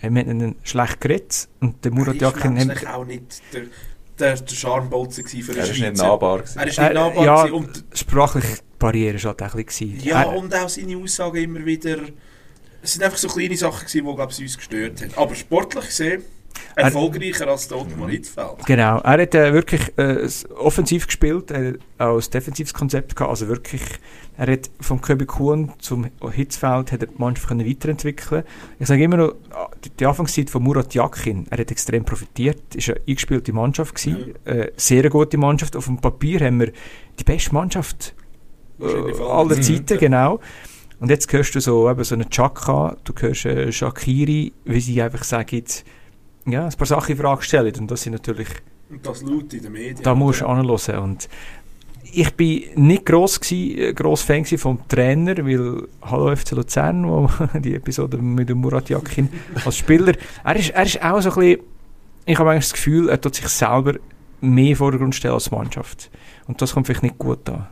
Wir 0.01 0.09
haben 0.09 0.17
ihn 0.17 0.57
schlecht 0.65 1.01
geredet 1.01 1.49
und 1.61 1.85
der 1.85 1.93
Murat 1.93 2.21
Er 2.21 2.35
ist 2.35 2.45
menschlich 2.45 2.89
auch 2.89 3.05
nicht 3.05 3.43
der, 3.53 3.63
der, 4.19 4.37
der 4.37 4.55
Charmbolzen 4.55 5.27
für 5.27 5.37
Er 5.37 5.43
den 5.55 5.63
ist 5.63 5.69
nicht 5.71 5.79
Schweizer. 5.79 6.07
nahbar. 6.07 6.39
gewesen. 6.39 6.59
Er 6.59 6.67
ist 6.67 6.79
nicht 6.79 6.91
Äh, 6.91 6.95
nahbar 6.95 7.25
ja, 7.25 7.43
und, 7.45 7.85
sprachliche 7.95 8.59
Barriere 8.79 9.23
war 9.25 9.31
halt 9.31 9.43
auch 9.43 9.55
ein 9.55 9.65
bisschen. 9.65 10.01
ja, 10.01 10.23
Er- 10.23 10.37
und 10.37 10.55
auch 10.55 10.69
seine 10.69 10.97
Aussagen 10.97 11.37
immer 11.43 11.65
wieder... 11.65 11.99
Es 12.85 12.95
sind 12.95 13.05
einfach 13.05 13.19
so 13.19 13.29
kleine 13.29 13.57
Sachen 13.57 13.87
gewesen, 13.87 14.05
die, 14.37 14.43
uns 14.43 14.57
gestört 14.57 15.03
haben. 15.03 15.11
Aber 15.17 15.35
sportlich 15.37 15.85
gesehen, 15.87 16.25
Erfolgreicher 16.77 17.49
als 17.49 17.69
der 17.69 17.79
Ottmar 17.79 18.09
Hitzfeld. 18.09 18.65
Genau, 18.67 18.99
er 18.99 19.23
hat 19.23 19.35
äh, 19.35 19.53
wirklich 19.53 19.93
äh, 19.97 20.29
offensiv 20.57 21.07
gespielt, 21.07 21.51
er 21.51 21.69
hat 21.69 21.75
auch 21.99 22.17
ein 22.17 22.31
defensives 22.31 22.75
Konzept 22.75 23.15
gehabt, 23.17 23.31
also 23.31 23.49
wirklich, 23.49 23.83
er 24.37 24.53
hat 24.53 24.71
vom 24.81 25.01
Köbi 25.01 25.27
Kuhn 25.27 25.73
zum 25.79 26.07
Hitzfeld 26.31 26.93
hat 26.93 27.03
er 27.03 27.07
die 27.07 27.19
Mannschaft 27.19 27.49
können 27.49 27.69
weiterentwickeln. 27.69 28.45
Ich 28.79 28.87
sage 28.87 29.05
immer 29.05 29.17
noch, 29.17 29.35
ah, 29.51 29.69
die, 29.85 29.91
die 29.91 30.07
Anfangszeit 30.07 30.51
von 30.51 30.63
Murat 30.63 30.95
Yakin, 30.95 31.47
er 31.51 31.59
hat 31.59 31.71
extrem 31.71 32.05
profitiert, 32.05 32.75
ist 32.75 32.89
eine 32.89 33.01
eingespielte 33.07 33.53
Mannschaft 33.53 33.95
gewesen, 33.95 34.35
äh, 34.45 34.71
sehr 34.77 35.09
gute 35.11 35.37
Mannschaft, 35.37 35.77
auf 35.77 35.87
dem 35.87 35.99
Papier 35.99 36.41
haben 36.41 36.61
wir 36.61 36.73
die 37.19 37.25
beste 37.25 37.53
Mannschaft 37.53 38.15
äh, 38.81 38.85
aller 38.85 39.53
allen 39.53 39.63
Zeiten, 39.63 39.99
genau. 39.99 40.41
Und 41.03 41.11
jetzt 41.11 41.33
hörst 41.33 41.53
du 41.57 41.61
so, 41.61 41.91
eben 41.91 42.05
so 42.05 42.15
einen 42.15 42.31
Chaka, 42.31 42.97
du 43.03 43.13
hörst 43.19 43.45
äh, 43.45 43.73
Shakiri, 43.73 44.53
wie 44.65 44.81
sie 44.81 45.03
einfach 45.03 45.25
sagen, 45.25 45.65
ja, 46.47 46.67
ein 46.67 46.73
paar 46.73 46.87
Sachen 46.87 47.13
in 47.13 47.19
Frage 47.19 47.43
stellen. 47.43 47.73
Und 47.79 47.91
das 47.91 48.03
sind 48.03 48.13
natürlich, 48.13 48.49
Und 48.91 49.07
das 49.07 49.23
laut 49.23 49.53
in 49.55 49.63
den 49.63 49.73
Medien. 49.73 50.03
da 50.03 50.15
musst 50.15 50.41
du 50.41 50.47
anhören. 50.47 50.99
Und 51.03 51.29
ich 52.15 52.35
bin 52.35 52.65
nicht 52.75 53.07
gross, 53.07 53.41
gsi, 53.41 53.75
äh, 53.79 53.93
gross 53.95 54.23
Fan 54.23 54.45
vom 54.45 54.87
Trainer, 54.89 55.37
weil 55.47 55.87
Hallo 56.03 56.35
FC 56.35 56.51
Luzern, 56.53 57.09
wo 57.09 57.31
die 57.59 57.75
Episode 57.75 58.19
mit 58.19 58.49
dem 58.49 58.59
Murat 58.59 58.89
Yakin 58.91 59.29
als 59.65 59.77
Spieler, 59.79 60.13
er 60.45 60.57
ist, 60.57 60.71
er 60.71 60.83
ist 60.85 61.03
auch 61.03 61.21
so 61.23 61.31
ein 61.31 61.35
bisschen, 61.37 61.61
ich 62.27 62.39
habe 62.39 62.51
eigentlich 62.51 62.65
das 62.65 62.73
Gefühl, 62.75 63.09
er 63.09 63.21
tut 63.21 63.35
sich 63.35 63.49
selber 63.49 63.95
mehr 64.41 64.63
in 64.63 64.67
den 64.71 64.77
Vordergrund 64.77 65.15
stellen 65.15 65.35
als 65.35 65.51
Mannschaft. 65.51 66.11
Und 66.47 66.61
das 66.61 66.75
kommt 66.75 66.87
vielleicht 66.87 67.03
nicht 67.05 67.19
gut 67.19 67.49
an. 67.49 67.67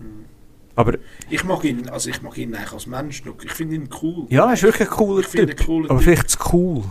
Aber 0.77 0.95
Ich 1.29 1.45
mag 1.45 1.65
ihn, 1.65 1.89
also 1.91 2.09
ich 2.09 2.23
mag 2.23 2.39
ihn 2.39 2.55
eigentlich 2.55 2.73
als 2.73 2.87
Mensch 2.87 3.25
noch. 3.25 3.35
Ich 3.45 3.53
finde 3.53 3.75
ihn 3.75 3.89
cool. 4.01 4.27
ja, 4.31 4.47
er 4.47 4.55
ist 4.55 4.63
wirklich 4.63 4.89
ein 4.89 4.95
cooler 4.97 5.21
Ich 5.21 5.27
finde 5.27 5.47
Typ. 5.55 5.61
ihn 5.61 5.67
cooler 5.67 5.91
Aber 5.91 5.99
Typ. 6.01 6.05
vielleicht 6.09 6.31
zu 6.31 6.39
cool. 6.53 6.85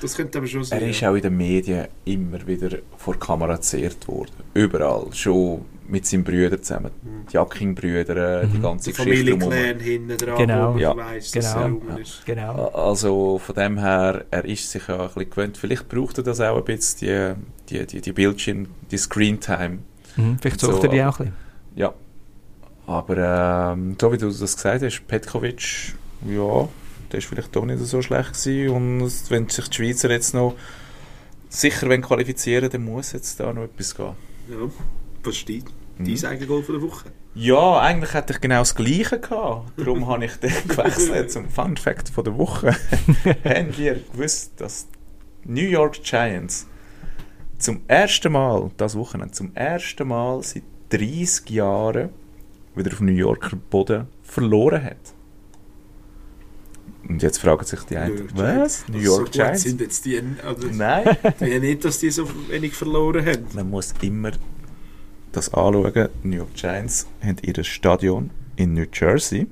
Das 0.00 0.16
könnte 0.16 0.38
aber 0.38 0.46
schon 0.46 0.64
sein. 0.64 0.80
Er 0.80 0.88
ist 0.88 1.02
auch 1.04 1.14
in 1.14 1.22
den 1.22 1.36
Medien 1.36 1.86
immer 2.04 2.46
wieder 2.46 2.78
vor 2.96 3.14
die 3.14 3.20
Kamera 3.20 3.56
gezerrt 3.56 4.06
worden. 4.08 4.30
Überall. 4.54 5.06
Schon 5.12 5.64
mit 5.88 6.06
seinen 6.06 6.22
Brüdern 6.22 6.62
zusammen. 6.62 6.90
Die 7.30 7.32
Jacking-Brüder, 7.34 8.44
die 8.44 8.58
Mhm. 8.58 8.62
ganze 8.62 8.92
der 8.92 9.04
Geschichte 9.04 9.30
drumherum. 9.30 9.52
Familienclan 9.52 9.80
hinten 9.80 10.16
dran, 10.18 10.36
Genau. 10.36 10.68
wo 10.68 10.72
man 10.72 10.80
Ja. 10.80 10.96
weiss, 10.96 11.30
dass 11.32 11.52
Genau. 11.54 11.64
er 11.64 11.70
rum 11.72 11.82
Ja. 11.88 11.96
ist. 11.96 12.26
Genau. 12.26 12.66
Also 12.68 13.38
von 13.38 13.54
dem 13.54 13.78
her, 13.78 14.24
er 14.30 14.44
ist 14.44 14.70
sich 14.70 14.86
ja 14.86 15.00
ein 15.00 15.06
bisschen 15.08 15.30
gewöhnt. 15.30 15.56
Vielleicht 15.56 15.88
braucht 15.88 16.18
er 16.18 16.24
das 16.24 16.40
auch 16.40 16.58
ein 16.58 16.64
bisschen, 16.64 17.36
die, 17.70 17.78
die, 17.80 17.86
die, 17.86 18.00
die 18.02 18.12
Bildschirm, 18.12 18.66
die 18.90 18.98
Screen-Time. 18.98 19.78
Mhm, 20.16 20.38
vielleicht 20.40 20.60
So, 20.60 20.72
sucht 20.72 20.84
er 20.84 20.90
die 20.90 21.02
auch 21.02 21.18
ein 21.20 21.26
bisschen. 21.26 21.32
Ja. 21.76 21.94
Aber 22.86 23.72
ähm, 23.72 23.96
so 24.00 24.12
wie 24.12 24.18
du 24.18 24.28
das 24.28 24.56
gesagt 24.56 24.82
hast, 24.82 25.06
Petkovic, 25.06 25.94
ja, 26.28 26.68
der 27.12 27.18
ist 27.18 27.26
vielleicht 27.26 27.54
doch 27.54 27.64
nicht 27.64 27.80
so 27.80 28.02
schlecht 28.02 28.34
gewesen. 28.34 28.74
Und 28.74 29.30
wenn 29.30 29.48
sich 29.48 29.68
die 29.68 29.76
Schweizer 29.76 30.10
jetzt 30.10 30.34
noch 30.34 30.54
sicher 31.48 31.88
wenn 31.88 32.02
qualifizieren, 32.02 32.70
dann 32.70 32.84
muss 32.84 33.12
jetzt 33.12 33.40
da 33.40 33.52
noch 33.52 33.64
etwas 33.64 33.94
gehen. 33.94 34.14
Ja. 34.48 34.70
Was 35.22 35.36
steht? 35.36 35.64
Mhm. 35.98 36.14
Dein 36.14 36.32
Eigengoal 36.32 36.62
von 36.62 36.80
der 36.80 36.88
Woche. 36.88 37.12
Ja, 37.34 37.80
eigentlich 37.80 38.14
hätte 38.14 38.32
ich 38.32 38.40
genau 38.40 38.60
das 38.60 38.74
Gleiche 38.74 39.20
gehabt. 39.20 39.72
Darum 39.76 40.06
habe 40.08 40.24
ich 40.24 40.36
den 40.36 40.52
gewechselt 40.66 41.30
zum 41.30 41.48
Fun 41.48 41.76
Fact 41.76 42.08
von 42.08 42.24
der 42.24 42.36
Woche. 42.36 42.72
Haben 43.44 43.76
wir 43.76 44.00
gewusst, 44.12 44.52
dass 44.56 44.88
New 45.44 45.68
York 45.68 46.02
Giants 46.02 46.66
zum 47.58 47.82
ersten 47.88 48.32
Mal, 48.32 48.70
das 48.76 48.96
Wochenende, 48.96 49.32
zum 49.32 49.54
ersten 49.54 50.08
Mal 50.08 50.42
seit 50.42 50.62
30 50.90 51.50
Jahren 51.50 52.10
wieder 52.74 52.92
auf 52.92 53.00
New 53.00 53.12
Yorker 53.12 53.56
Boden 53.56 54.06
verloren 54.22 54.82
hat? 54.84 54.96
Und 57.06 57.22
jetzt 57.22 57.38
fragen 57.38 57.64
sich 57.64 57.80
die 57.82 57.96
einen, 57.96 58.28
was? 58.34 58.86
New 58.88 58.98
York 58.98 59.26
so 59.26 59.32
Giants? 59.32 59.62
sind 59.62 59.80
jetzt 59.80 60.04
die, 60.04 60.18
oder? 60.18 60.68
Nein. 60.72 61.16
Ja, 61.40 61.58
nicht, 61.58 61.84
dass 61.84 61.98
die 62.00 62.10
so 62.10 62.28
wenig 62.48 62.74
verloren 62.74 63.24
haben. 63.24 63.46
Man 63.54 63.70
muss 63.70 63.94
immer 64.02 64.32
das 65.32 65.52
anschauen. 65.54 66.08
New 66.22 66.36
York 66.36 66.54
Giants 66.54 67.06
haben 67.22 67.36
ihr 67.42 67.64
Stadion 67.64 68.30
in 68.56 68.74
New 68.74 68.86
Jersey. 68.92 69.46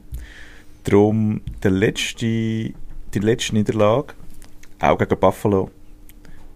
Darum 0.85 1.41
der 1.63 1.71
letzte, 1.71 2.27
die 2.27 2.75
letzte 3.15 3.55
Niederlage, 3.55 4.15
auch 4.79 4.99
gegen 4.99 5.19
Buffalo, 5.19 5.71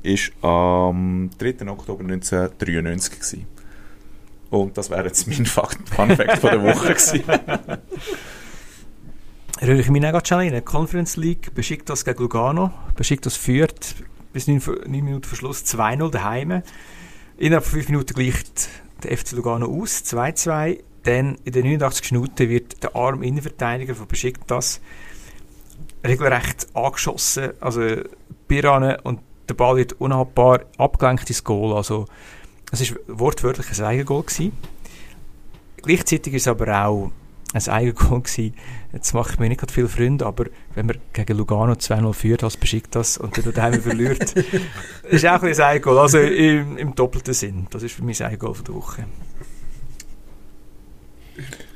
ist 0.03 0.33
am 0.43 1.31
3. 1.39 1.69
Oktober 1.69 2.03
1993 2.05 3.15
gewesen. 3.15 3.47
Und 4.51 4.77
das 4.77 4.91
wäre 4.91 5.07
jetzt 5.07 5.27
mein 5.29 5.47
Fun 5.47 5.67
Fact 5.87 6.39
von 6.39 6.51
der 6.51 6.63
Woche 6.63 6.95
gewesen. 6.95 7.23
Rühre 9.63 9.81
ich 9.81 9.91
mich 9.91 10.03
auch 10.07 10.25
schnell 10.25 10.53
in 10.55 10.65
Conference 10.65 11.17
League, 11.19 11.55
beschickt 11.55 11.91
das 11.91 12.07
gegen 12.07 12.23
Lugano, 12.23 12.71
beschickt 12.97 13.27
das 13.27 13.37
führt 13.37 13.95
bis 14.33 14.47
9, 14.47 14.63
Minuten 14.87 15.25
Verschluss 15.25 15.65
2-0 15.65 16.11
daheim. 16.11 16.63
Innerhalb 17.37 17.65
von 17.65 17.75
5 17.75 17.89
Minuten 17.91 18.15
gleicht 18.15 18.71
der 19.03 19.19
FC 19.19 19.33
Lugano 19.33 19.67
aus, 19.67 20.03
2-2. 20.07 20.81
Dann 21.03 21.37
in 21.45 21.53
den 21.53 21.67
89 21.67 22.13
Minuten 22.13 22.49
wird 22.49 22.83
der 22.83 22.97
arme 22.97 23.27
Innenverteidiger 23.27 23.95
von 23.95 24.07
Besiktas 24.07 24.81
regelrecht 26.07 26.69
angeschossen, 26.73 27.51
also 27.61 27.83
Piran 28.49 28.97
und 29.03 29.21
der 29.49 29.55
Ball 29.55 29.77
wird 29.77 29.93
unhaltbar 29.95 30.61
abgelenkt 30.79 31.29
ins 31.29 31.45
Goal. 31.45 31.77
Also 31.77 32.07
es 32.73 32.91
war 32.91 32.99
wortwörtlich 33.09 33.67
ein 33.79 33.85
Eigengoal. 33.85 34.23
Gewesen. 34.23 34.53
Gleichzeitig 35.83 36.33
ist 36.33 36.43
es 36.43 36.49
aber 36.49 36.87
auch 36.87 37.11
ein 37.53 37.69
Eigengoal 37.69 38.23
gewesen. 38.23 38.55
Jetzt 38.93 39.15
mache 39.15 39.33
ich 39.33 39.39
mir 39.39 39.49
nicht 39.49 39.61
gerade 39.61 39.73
viele 39.73 39.89
Freunde, 39.89 40.27
aber 40.27 40.47
wenn 40.75 40.87
man 40.87 40.99
gegen 41.13 41.37
Lugano 41.39 41.75
2-0 41.75 42.13
führt, 42.13 42.43
als 42.45 42.57
beschickt 42.57 42.95
das 42.97 43.19
und 43.19 43.37
dann 43.39 43.53
daheim 43.55 43.81
verliert, 43.81 44.33
ist 45.09 45.25
auch 45.27 45.35
ein 45.35 45.41
bisschen 45.43 45.65
ein 45.65 45.71
Eigengoal. 45.71 45.99
Also 45.99 46.19
im, 46.19 46.77
im 46.77 46.95
doppelten 46.95 47.33
Sinn. 47.35 47.67
Das 47.71 47.83
ist 47.85 47.95
für 47.95 48.03
mich 48.03 48.19
das 48.19 48.27
Eigengoal 48.29 48.55
von 48.55 48.65
der 48.65 48.75
Woche. 48.75 49.05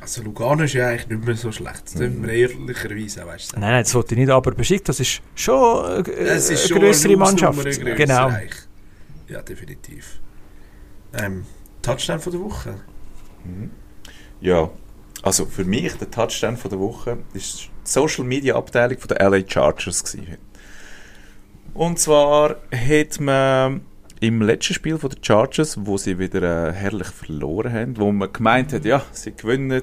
Also 0.01 0.23
Lugano 0.23 0.65
ist 0.65 0.75
ja 0.75 0.89
eigentlich 0.89 1.09
nicht 1.09 1.25
mehr 1.25 1.37
so 1.37 1.51
schlecht. 1.53 1.85
Das 1.87 1.95
müssen 1.95 2.23
wir 2.25 2.33
ehrlicherweise 2.33 3.25
auch 3.25 3.29
weißt, 3.29 3.49
sagen. 3.51 3.61
Nein, 3.63 3.71
nein, 3.71 3.85
das 3.85 3.95
wollte 3.95 4.15
ich 4.15 4.19
nicht, 4.21 4.31
aber 4.31 4.51
beschickt 4.51 4.89
das 4.89 5.01
ist 5.01 5.23
schon 5.35 6.05
äh, 6.05 6.11
Es 6.11 6.51
ist 6.51 6.71
eine 6.71 6.81
größere 6.81 7.17
Mannschaft. 7.17 7.65
Eine 7.65 7.95
Genau. 7.95 8.27
Österreich. 8.29 8.51
Ja, 9.29 9.41
definitiv. 9.41 10.21
Ähm, 11.17 11.47
Touchdown 11.81 12.21
von 12.21 12.33
der 12.33 12.41
Woche. 12.43 12.75
Ja, 14.41 14.69
also 15.25 15.47
für 15.47 15.65
mich 15.65 15.95
der 15.95 16.11
Touchdown 16.11 16.59
von 16.59 16.71
der 16.71 16.79
Woche 16.79 17.17
ist 17.33 17.63
die 17.63 17.69
Social 17.85 18.25
Media 18.25 18.57
Abteilung 18.57 18.99
von 18.99 19.09
der 19.09 19.27
LA 19.31 19.41
Chargers 19.49 20.05
gewesen. 20.05 20.37
Und 21.73 21.99
zwar 21.99 22.57
hat 22.71 23.21
man 23.21 23.81
im 24.21 24.43
letzten 24.43 24.75
Spiel 24.75 24.99
von 24.99 25.09
der 25.09 25.19
Chargers, 25.23 25.79
wo 25.81 25.97
sie 25.97 26.19
wieder 26.19 26.69
äh, 26.69 26.73
herrlich 26.73 27.09
verloren 27.09 27.73
haben, 27.73 27.97
wo 27.97 28.13
man 28.13 28.31
gemeint 28.35 28.75
hat, 28.75 28.85
ja, 28.85 29.03
sie 29.13 29.33
gewinnen 29.35 29.83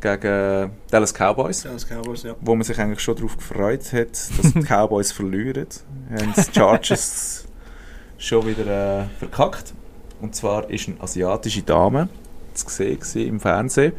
gegen 0.00 0.70
Dallas 0.90 1.12
Cowboys, 1.12 1.62
Das 1.64 1.86
Cowboys, 1.86 2.22
ja. 2.22 2.34
wo 2.40 2.54
man 2.54 2.64
sich 2.64 2.78
eigentlich 2.78 3.00
schon 3.00 3.16
darauf 3.16 3.36
gefreut 3.36 3.92
hat, 3.92 4.08
dass 4.12 4.52
die 4.54 4.62
Cowboys 4.62 5.12
verlieren, 5.12 5.66
haben 6.10 6.32
die 6.34 6.58
Chargers 6.58 7.44
schon 8.18 8.46
wieder 8.46 9.02
äh, 9.02 9.04
verkackt. 9.18 9.74
Und 10.22 10.34
zwar 10.34 10.70
ist 10.70 10.88
eine 10.88 11.00
asiatische 11.02 11.62
Dame 11.62 12.08
zu 12.56 12.68
sehen 12.68 13.28
im 13.28 13.40
Fernsehen, 13.40 13.92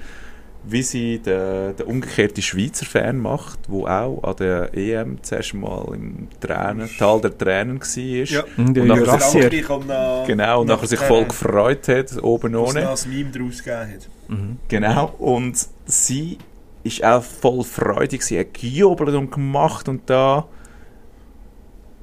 wie 0.63 0.81
sie 0.81 1.19
den, 1.19 1.75
den 1.75 1.85
umgekehrten 1.85 2.41
Schweizer 2.43 2.85
Fan 2.85 3.17
macht, 3.17 3.59
wo 3.69 3.88
auch 3.88 4.21
an 4.23 4.35
der 4.38 4.73
EM 4.75 5.23
zuerst 5.23 5.53
mal 5.53 5.93
im 5.93 6.27
Tränen, 6.41 6.89
Tal 6.97 7.21
der 7.21 7.38
Tränen 7.38 7.79
war. 7.79 8.03
Ja. 8.25 8.43
Mhm, 8.57 8.73
der 8.73 8.84
Und 8.84 8.89
nachher 8.89 9.63
kommt 9.63 9.88
noch, 9.88 10.23
Genau, 10.27 10.61
und 10.61 10.67
nach 10.67 10.75
nachher 10.75 10.88
sich 10.88 10.99
voll 10.99 11.25
gefreut 11.25 11.88
hat, 11.88 12.21
oben 12.21 12.53
was 12.53 12.75
ohne. 12.75 12.89
ein 12.89 13.09
Meme 13.09 13.31
daraus 13.31 13.63
gegeben 13.63 13.93
hat. 13.93 14.09
Mhm. 14.27 14.57
Genau, 14.67 15.13
und 15.19 15.57
sie 15.85 16.38
ist 16.84 17.03
auch 17.03 17.23
voll 17.23 17.63
freudig, 17.63 18.23
sie 18.23 18.39
hat 18.39 18.53
gejubelt 18.53 19.15
und 19.15 19.31
gemacht 19.31 19.88
und 19.88 20.09
da. 20.09 20.47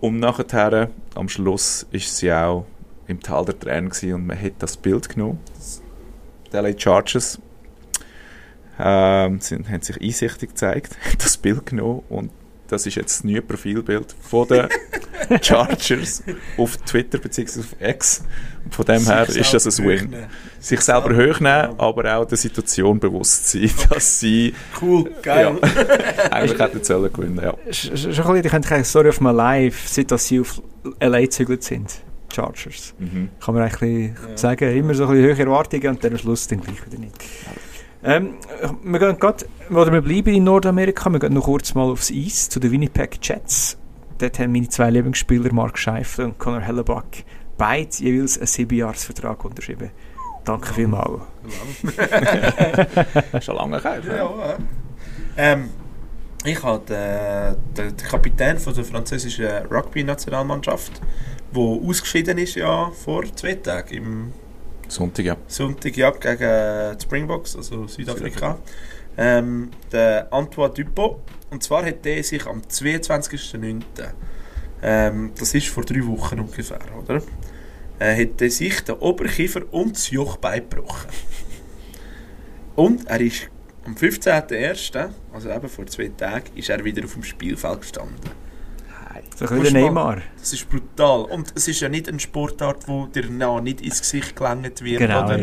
Und 0.00 0.20
nachher, 0.20 0.90
am 1.14 1.28
Schluss, 1.28 1.86
ist 1.90 2.16
sie 2.16 2.32
auch 2.32 2.66
im 3.06 3.20
Tal 3.20 3.44
der 3.44 3.58
Tränen 3.58 3.90
gewesen 3.90 4.14
und 4.14 4.26
man 4.26 4.40
hat 4.40 4.52
das 4.58 4.76
Bild 4.76 5.08
genommen. 5.08 5.38
Die 6.54 6.58
LA 6.60 6.78
Chargers 6.78 7.38
ähm, 8.78 9.40
sind, 9.40 9.68
haben 9.68 9.82
sich 9.82 10.00
einsichtig 10.00 10.50
gezeigt, 10.50 10.96
haben 11.04 11.18
das 11.18 11.36
Bild 11.36 11.66
genommen 11.66 12.02
und 12.08 12.30
das 12.68 12.86
ist 12.86 12.94
jetzt 12.94 13.18
das 13.18 13.24
neue 13.24 13.42
Profilbild 13.42 14.14
von 14.22 14.48
den 14.48 14.68
Chargers 15.42 16.22
auf 16.56 16.76
Twitter 16.78 17.18
bzw. 17.18 17.60
auf 17.60 17.76
X. 17.78 18.24
Und 18.64 18.74
von 18.74 18.84
dem 18.86 19.04
her 19.04 19.26
Sich 19.26 19.42
ist 19.42 19.52
das 19.66 19.78
ein 19.78 19.86
Win 19.86 20.14
sich 20.60 20.80
selber 20.80 21.10
hochnehmen, 21.14 21.78
aber 21.78 22.16
auch 22.16 22.24
der 22.24 22.38
Situation 22.38 22.98
bewusst 22.98 23.50
sein, 23.50 23.70
dass 23.90 24.18
sie 24.20 24.54
Cool, 24.80 25.10
geil. 25.22 25.58
ja, 25.62 25.68
eigentlich 26.32 26.58
hätten 26.58 26.82
sollen 26.82 27.12
gewinnen. 27.12 27.38
Ja. 27.42 27.52
Sch- 27.70 27.92
sch- 27.92 28.12
Schon 28.14 28.26
ein 28.26 28.32
bisschen, 28.32 28.44
ich 28.46 28.50
könnte 28.50 28.74
eine 28.74 28.84
Story 28.84 29.08
of 29.10 29.20
my 29.20 29.30
life, 29.32 29.86
seit 29.86 30.10
dass 30.10 30.26
sie 30.26 30.40
auf 30.40 30.62
LA 31.00 31.20
gezügelt 31.20 31.62
sind. 31.64 31.92
Chargers. 32.34 32.94
Mhm. 32.98 33.28
Kann 33.44 33.54
man 33.54 33.62
eigentlich 33.64 34.10
Ja. 34.30 34.36
sagen, 34.36 34.76
immer 34.76 34.94
so 34.94 35.04
ein 35.04 35.10
bisschen 35.10 35.24
höhere 35.26 35.42
Erwartungen 35.42 35.88
und 35.88 36.04
dann 36.04 36.12
am 36.12 36.18
Schluss 36.18 36.46
dann 36.48 36.60
gleich 36.60 36.84
wieder 36.86 36.98
nicht. 36.98 37.14
Ähm, 38.02 38.34
wir 38.82 38.98
gehen 38.98 39.18
grad, 39.18 39.46
oder 39.70 39.90
wir 39.92 40.02
bleiben 40.02 40.34
in 40.34 40.44
Nordamerika, 40.44 41.08
wir 41.10 41.18
gehen 41.20 41.32
noch 41.32 41.44
kurz 41.44 41.74
mal 41.74 41.84
aufs 41.90 42.10
Eis 42.12 42.48
zu 42.50 42.60
den 42.60 42.70
Winnipeg 42.70 43.18
Jets. 43.22 43.78
dort 44.18 44.38
haben 44.38 44.52
meine 44.52 44.68
zwei 44.68 44.90
Lieblingsspieler, 44.90 45.52
Mark 45.52 45.78
Scheifler 45.78 46.26
und 46.26 46.38
Conor 46.38 46.60
Hellebuck, 46.60 47.06
beide 47.56 47.88
jeweils 47.96 48.36
einen 48.36 48.46
Siebenjahresvertrag 48.46 49.42
unterschrieben. 49.44 49.90
Danke 50.44 50.74
vielmals. 50.74 51.22
Schon 53.40 53.56
lange 53.56 53.80
her. 53.82 54.00
Ja, 54.06 54.14
ja. 54.16 54.56
Ähm, 55.36 55.70
ich 56.44 56.62
habe 56.62 56.84
den, 56.86 57.74
den, 57.74 57.96
den 57.96 58.06
Kapitän 58.06 58.58
von 58.58 58.74
der 58.74 58.84
französischen 58.84 59.46
Rugby-Nationalmannschaft, 59.70 61.00
der 61.54 61.62
ausgeschieden 61.62 62.38
ist 62.38 62.56
ja 62.56 62.90
vor 62.90 63.24
zwei 63.34 63.54
Tagen, 63.54 63.94
im 63.94 64.32
Sonntag, 64.88 65.24
ja. 65.24 65.36
Sonntag 65.46 65.96
ja, 65.96 66.10
gegen 66.10 66.98
die 66.98 67.02
Springboks, 67.02 67.56
also 67.56 67.86
Südafrika. 67.86 68.58
Ähm, 69.16 69.70
der 69.92 70.32
Antoine 70.32 70.72
Dupont. 70.74 71.18
Und 71.50 71.62
zwar 71.62 71.84
hat 71.84 72.04
der 72.04 72.22
sich 72.22 72.46
am 72.46 72.60
22.09., 72.60 73.82
ähm, 74.82 75.32
das 75.38 75.54
ist 75.54 75.68
vor 75.68 75.84
drei 75.84 76.04
Wochen 76.06 76.40
ungefähr, 76.40 76.80
oder? 77.00 77.22
Äh, 77.98 78.22
hat 78.22 78.42
er 78.42 78.50
sich 78.50 78.80
den 78.82 78.96
Oberkiefer 78.96 79.62
und 79.70 79.96
das 79.96 80.10
Jochbein 80.10 80.68
gebrochen. 80.68 81.10
Und 82.74 83.06
er 83.06 83.20
ist 83.20 83.48
am 83.84 83.94
15.01., 83.94 85.10
also 85.34 85.50
eben 85.50 85.68
vor 85.68 85.86
zwei 85.86 86.08
Tagen, 86.16 86.46
ist 86.56 86.70
er 86.70 86.84
wieder 86.84 87.04
auf 87.04 87.12
dem 87.14 87.22
Spielfeld 87.24 87.80
gestanden. 87.80 88.30
So 89.36 89.46
ein 89.46 89.60
bisschen 89.60 89.80
Neymar. 89.80 90.18
Das 90.38 90.52
ist 90.52 90.68
brutal. 90.68 91.22
Und 91.24 91.52
es 91.56 91.66
ist 91.66 91.80
ja 91.80 91.88
nicht 91.88 92.08
eine 92.08 92.20
Sportart, 92.20 92.86
wo 92.86 93.06
dir 93.06 93.28
noch 93.28 93.60
nicht 93.60 93.80
ins 93.80 94.00
Gesicht 94.00 94.36
gelangt 94.36 94.82
wird. 94.82 94.98
Genau, 95.00 95.24
oder? 95.24 95.40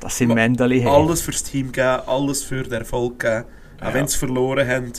Das 0.00 0.16
sind 0.16 0.32
Mendeli. 0.32 0.86
alles 0.86 1.22
fürs 1.22 1.42
Team 1.42 1.72
geben, 1.72 2.02
alles 2.06 2.44
für 2.44 2.62
den 2.62 2.72
Erfolg 2.74 3.18
geben. 3.18 3.44
Auch 3.80 3.86
Ja. 3.88 3.94
wenn 3.94 4.06
sie 4.06 4.16
verloren 4.18 4.68
haben. 4.68 4.92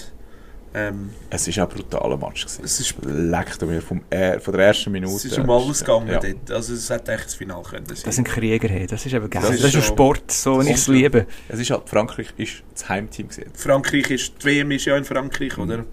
Ähm, 0.74 1.10
Es 1.32 1.48
war 1.58 1.66
auch 1.66 1.70
ein 1.72 1.76
brutaler 1.78 2.18
Match. 2.18 2.46
Gewesen. 2.46 2.62
Es 2.64 2.80
ist- 2.80 2.96
Leckt 3.04 3.62
mir 3.64 3.82
vom, 3.82 4.02
er- 4.10 4.40
von 4.40 4.54
der 4.56 4.68
ersten 4.68 4.92
Minute. 4.92 5.16
es 5.16 5.26
ist 5.26 5.38
um 5.40 5.50
alles 5.50 5.80
gegangen 5.80 6.10
Ja. 6.10 6.20
dort. 6.20 6.52
Also 6.52 6.74
es 6.76 6.90
hätte 6.90 7.12
echt 7.14 7.26
das 7.26 7.36
Finale 7.36 7.64
können 7.64 7.86
sein. 7.88 7.98
Das 8.06 8.16
sind 8.16 8.28
Krieger. 8.28 8.68
Hey. 8.68 8.86
Das 8.86 9.04
ist 9.06 9.12
eben 9.14 9.28
geil. 9.30 9.42
Das 9.42 9.60
Das 9.62 9.70
ist 9.70 9.76
ein 9.76 9.82
Sport, 9.82 10.32
so 10.32 10.60
wie 10.64 10.70
ich 10.70 10.76
es 10.76 10.88
liebe. 10.88 11.26
Es 11.48 11.60
ist 11.60 11.72
halt, 11.72 11.90
Frankreich 11.90 12.28
ist 12.38 12.62
das 12.74 12.88
Heimteam 12.88 13.30
gewesen. 13.30 13.50
Frankreich 13.56 14.12
ist, 14.12 14.34
die 14.42 14.46
WM 14.46 14.70
ist 14.72 14.86
ja 14.86 14.96
in 14.96 15.06
Frankreich, 15.06 15.58
Mhm. 15.58 15.64
oder? 15.64 15.86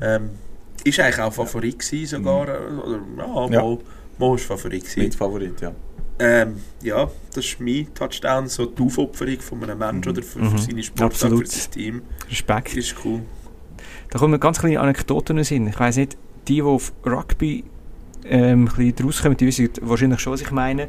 Ähm, 0.00 0.30
ist 0.84 0.98
eigentlich 1.00 1.18
auch 1.20 1.32
Favorit 1.32 1.78
gewesen 1.78 2.06
sogar. 2.06 2.42
Oder, 2.44 3.00
ja, 3.18 3.48
Ja. 3.56 3.60
Mo, 3.62 3.82
Mo 4.18 4.34
ist 4.36 4.46
Favorit 4.46 4.82
gewesen. 4.84 5.00
Mitfavorit, 5.00 5.60
ja. 5.60 5.72
Ähm, 6.18 6.56
ja, 6.82 7.10
das 7.34 7.44
ist 7.44 7.60
mein 7.60 7.92
Touchdown, 7.92 8.46
so 8.48 8.66
die 8.66 8.82
Aufopferung 8.82 9.40
von 9.40 9.62
einem 9.64 9.78
Menschen 9.78 10.12
oder 10.12 10.22
für, 10.22 10.38
für 10.38 10.44
Mhm. 10.44 10.58
seine 10.58 10.82
Sportart, 10.82 11.12
Absolut. 11.12 11.48
für 11.48 11.58
sein 11.58 11.70
Team. 11.72 12.02
Respekt. 12.30 12.76
Ist 12.76 12.94
cool. 13.04 13.20
Da 14.14 14.20
kommen 14.20 14.38
ganz 14.38 14.60
kleine 14.60 14.78
Anekdoten 14.78 15.38
in. 15.38 15.66
Ich 15.66 15.80
weiss 15.80 15.96
nicht, 15.96 16.16
die, 16.46 16.54
die 16.54 16.62
auf 16.62 16.92
Rugby 17.04 17.64
ähm, 18.24 18.68
ein 18.68 18.76
bisschen 18.76 18.94
draus 18.94 19.20
kommen, 19.20 19.36
die 19.36 19.44
wissen 19.44 19.68
wahrscheinlich 19.80 20.20
schon, 20.20 20.34
was 20.34 20.40
ich 20.40 20.52
meine. 20.52 20.82
Äh, 20.82 20.86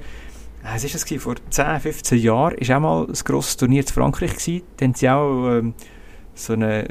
Was 0.76 0.84
war 0.84 0.90
das? 0.92 1.24
Vor 1.24 1.36
10, 1.50 1.80
15 1.80 2.20
Jahren 2.20 2.56
war 2.56 2.78
auch 2.78 2.82
mal 2.82 3.08
ein 3.08 3.14
grosses 3.26 3.58
Turnier 3.58 3.82
in 3.82 3.88
Frankreich. 3.88 4.34
Gewesen. 4.34 4.62
Da 4.78 4.86
haben 4.86 4.94
sie 4.94 5.10
auch 5.10 5.50
ähm, 5.50 5.74
so 6.36 6.54
einen 6.54 6.86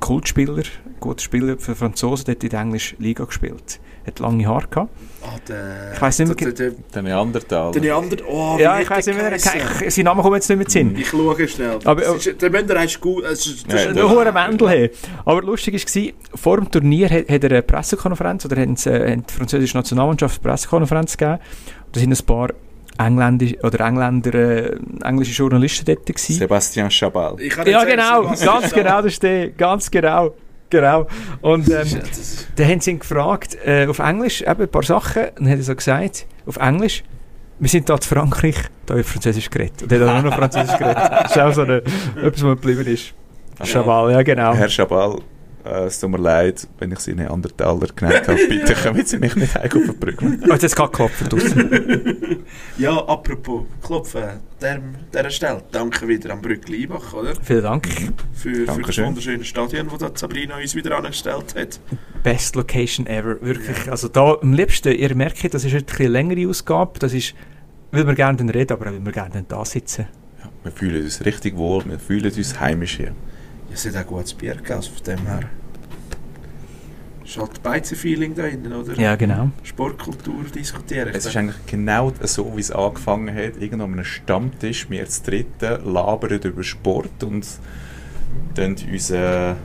Kultspieler, 0.00 0.64
guter 0.98 1.22
Spieler 1.22 1.56
für 1.56 1.76
Franzosen, 1.76 2.24
der 2.24 2.34
hat 2.34 2.42
in 2.42 2.50
der 2.50 2.60
englischen 2.60 3.00
Liga 3.00 3.24
gespielt. 3.24 3.78
Hat 4.06 4.18
lange 4.18 4.46
Haare 4.46 4.66
gehabt. 4.68 4.90
Ah, 5.24 5.36
der, 5.48 5.92
Ich 5.94 6.02
weiss 6.02 6.18
nicht 6.18 6.28
mehr 6.40 6.52
der, 6.52 6.70
der, 6.70 6.78
Der 6.92 7.02
Neandertaler. 7.02 7.70
der 7.70 7.80
Neander, 7.80 8.16
oh, 8.28 8.56
ja, 8.58 8.80
ich 8.80 8.90
hat 8.90 9.06
der 9.06 9.14
nicht 9.14 9.44
mehr, 9.44 9.90
sein 9.90 10.04
Name 10.04 10.20
kommt 10.22 10.34
jetzt 10.34 10.48
nicht 10.48 10.58
mehr 10.58 10.66
zu 10.66 10.72
Sinn. 10.72 10.96
Ich 10.96 11.08
schaue 11.08 11.46
schnell. 11.48 11.78
Aber- 11.84 12.02
Es 12.02 12.26
ist, 12.26 12.42
der 12.42 12.50
Mender 12.50 12.82
ist 12.82 13.00
gut. 13.00 13.22
Es 13.24 13.46
ist, 13.46 13.70
das 13.72 13.86
ist 13.86 13.94
der- 13.94 14.04
Ein 14.04 14.10
hoher 14.10 14.34
Wendel 14.34 14.68
haben. 14.68 14.88
Aber 15.24 15.42
lustig 15.42 15.74
war, 15.74 16.12
vor 16.34 16.56
dem 16.56 16.68
Turnier 16.70 17.08
hat, 17.08 17.28
hat 17.28 17.44
er 17.44 17.50
eine 17.50 17.62
Pressekonferenz, 17.62 18.44
oder 18.46 18.56
haben, 18.60 18.74
sie, 18.74 18.90
äh, 18.90 19.12
haben 19.12 19.24
die 19.24 19.32
französische 19.32 19.76
Nationalmannschaft 19.76 20.40
eine 20.44 20.50
Pressekonferenz 20.50 21.16
gegeben. 21.16 21.38
Da 21.92 22.00
sind 22.00 22.12
ein 22.20 22.26
paar 22.26 22.48
Engländer, 22.98 23.46
oder 23.62 23.80
Engländer, 23.86 24.34
äh, 24.34 24.76
englische 25.04 25.32
Journalisten 25.32 25.84
dort 25.86 26.04
gewesen. 26.04 26.32
Sebastian 26.34 26.90
Chabal. 26.90 27.36
Ja, 27.64 27.84
genau, 27.84 28.24
ganz 28.44 28.72
genau, 28.72 29.00
das 29.02 29.14
steht, 29.14 29.56
ganz 29.56 29.88
genau. 29.90 30.34
Genau. 30.72 31.06
Und 31.42 31.68
ähm, 31.68 31.86
dann 32.56 32.66
haben 32.66 32.80
sie 32.80 32.92
ihn 32.92 32.98
gefragt, 32.98 33.58
äh, 33.62 33.86
auf 33.86 33.98
Englisch, 33.98 34.40
eben 34.40 34.62
ein 34.62 34.68
paar 34.68 34.82
Sachen, 34.82 35.24
und 35.24 35.40
dann 35.40 35.50
hat 35.50 35.58
er 35.58 35.64
so 35.64 35.76
gesagt, 35.76 36.26
auf 36.46 36.56
Englisch, 36.56 37.04
wir 37.58 37.68
sind 37.68 37.90
da 37.90 37.94
in 37.96 38.00
Frankreich, 38.00 38.56
da 38.86 38.94
wird 38.96 39.06
Französisch 39.06 39.50
geredet. 39.50 39.82
Und 39.82 39.92
er 39.92 40.00
hat 40.00 40.08
auch 40.08 40.22
nur 40.22 40.30
noch 40.30 40.38
Französisch 40.38 40.78
geredet. 40.78 40.96
Das 40.96 41.30
ist 41.30 41.38
auch 41.38 41.52
so 41.52 41.60
eine, 41.60 41.76
etwas, 41.76 42.42
was 42.42 42.60
geblieben 42.60 42.86
ist. 42.86 43.12
Chabal, 43.62 44.12
ja 44.12 44.22
genau. 44.22 44.54
Herr 44.54 44.68
Chabal, 44.70 45.18
äh, 45.64 45.84
es 45.84 46.00
tut 46.00 46.10
mir 46.10 46.18
leid, 46.18 46.66
wenn 46.78 46.92
ich 46.92 46.98
Sie 47.00 47.14
Neandertaler 47.14 47.88
genannt 47.94 48.28
habe. 48.28 48.38
Bitte 48.48 48.74
kommen 48.74 49.04
Sie 49.04 49.18
mich 49.18 49.36
nicht 49.36 49.54
heim 49.54 49.70
verprügeln. 49.70 50.42
Oh, 50.44 50.52
jetzt 50.52 50.52
hat 50.52 50.62
es 50.64 50.76
gerade 50.76 50.90
geklopft 50.90 51.32
draussen. 51.32 52.44
Ja, 52.78 52.96
apropos 53.06 53.64
Klopfen, 53.82 54.40
der, 54.60 54.80
der 55.12 55.30
Stelle. 55.30 55.62
Danke 55.70 56.06
wieder 56.08 56.32
an 56.32 56.42
Brückli 56.42 56.84
Eibach, 56.84 57.12
oder? 57.12 57.34
Vielen 57.42 57.62
Dank. 57.62 57.88
Für, 58.32 58.66
für 58.66 58.82
das 58.82 58.98
wunderschöne 58.98 59.44
Stadion, 59.44 59.88
das 59.88 59.98
da 59.98 60.10
Sabrina 60.14 60.56
uns 60.56 60.74
wieder 60.74 60.96
angestellt 60.96 61.54
hat. 61.56 61.80
Best 62.22 62.56
Location 62.56 63.06
ever. 63.06 63.40
Wirklich. 63.40 63.90
Also 63.90 64.08
da 64.08 64.36
am 64.40 64.52
liebsten, 64.52 64.92
ihr 64.92 65.14
merkt, 65.14 65.54
das 65.54 65.64
ist 65.64 65.72
heute 65.72 65.84
ein 65.84 65.86
bisschen 65.86 66.06
eine 66.06 66.12
längere 66.12 66.48
Ausgabe. 66.48 66.98
Das 66.98 67.12
ist, 67.14 67.34
weil 67.90 68.06
wir 68.06 68.14
gerne 68.14 68.54
reden, 68.54 68.72
aber 68.72 68.86
auch 68.86 68.92
weil 68.92 69.04
wir 69.04 69.12
gerne 69.12 69.44
da 69.46 69.64
sitzen. 69.64 70.06
Ja, 70.42 70.50
wir 70.62 70.72
fühlen 70.72 71.04
uns 71.04 71.24
richtig 71.24 71.56
wohl, 71.56 71.84
wir 71.86 71.98
fühlen 71.98 72.32
uns 72.32 72.60
heimisch 72.60 72.96
hier. 72.96 73.14
Es 73.72 73.86
hat 73.86 73.96
auch 73.96 74.06
gutes 74.06 74.34
Bier 74.34 74.56
also 74.68 74.90
von 74.90 75.04
dem 75.04 75.26
her. 75.26 75.40
Ist 77.24 77.38
halt 77.38 77.62
Beizen-Feeling 77.62 78.34
da 78.34 78.46
innen, 78.46 78.72
oder? 78.72 78.94
Ja, 78.98 79.16
genau. 79.16 79.50
Sportkultur 79.62 80.44
diskutieren. 80.54 81.12
Es 81.14 81.24
ist 81.24 81.36
eigentlich 81.36 81.56
genau 81.66 82.12
so, 82.20 82.52
wie 82.56 82.60
es 82.60 82.70
angefangen 82.70 83.34
hat. 83.34 83.56
Irgendwo 83.60 83.84
an 83.84 83.92
einem 83.94 84.04
Stammtisch, 84.04 84.90
wir 84.90 85.06
zu 85.08 85.22
dritten, 85.22 85.92
labern 85.92 86.40
über 86.42 86.62
Sport 86.62 87.22
und 87.22 87.46
dann 88.54 88.76
unser, 88.90 89.56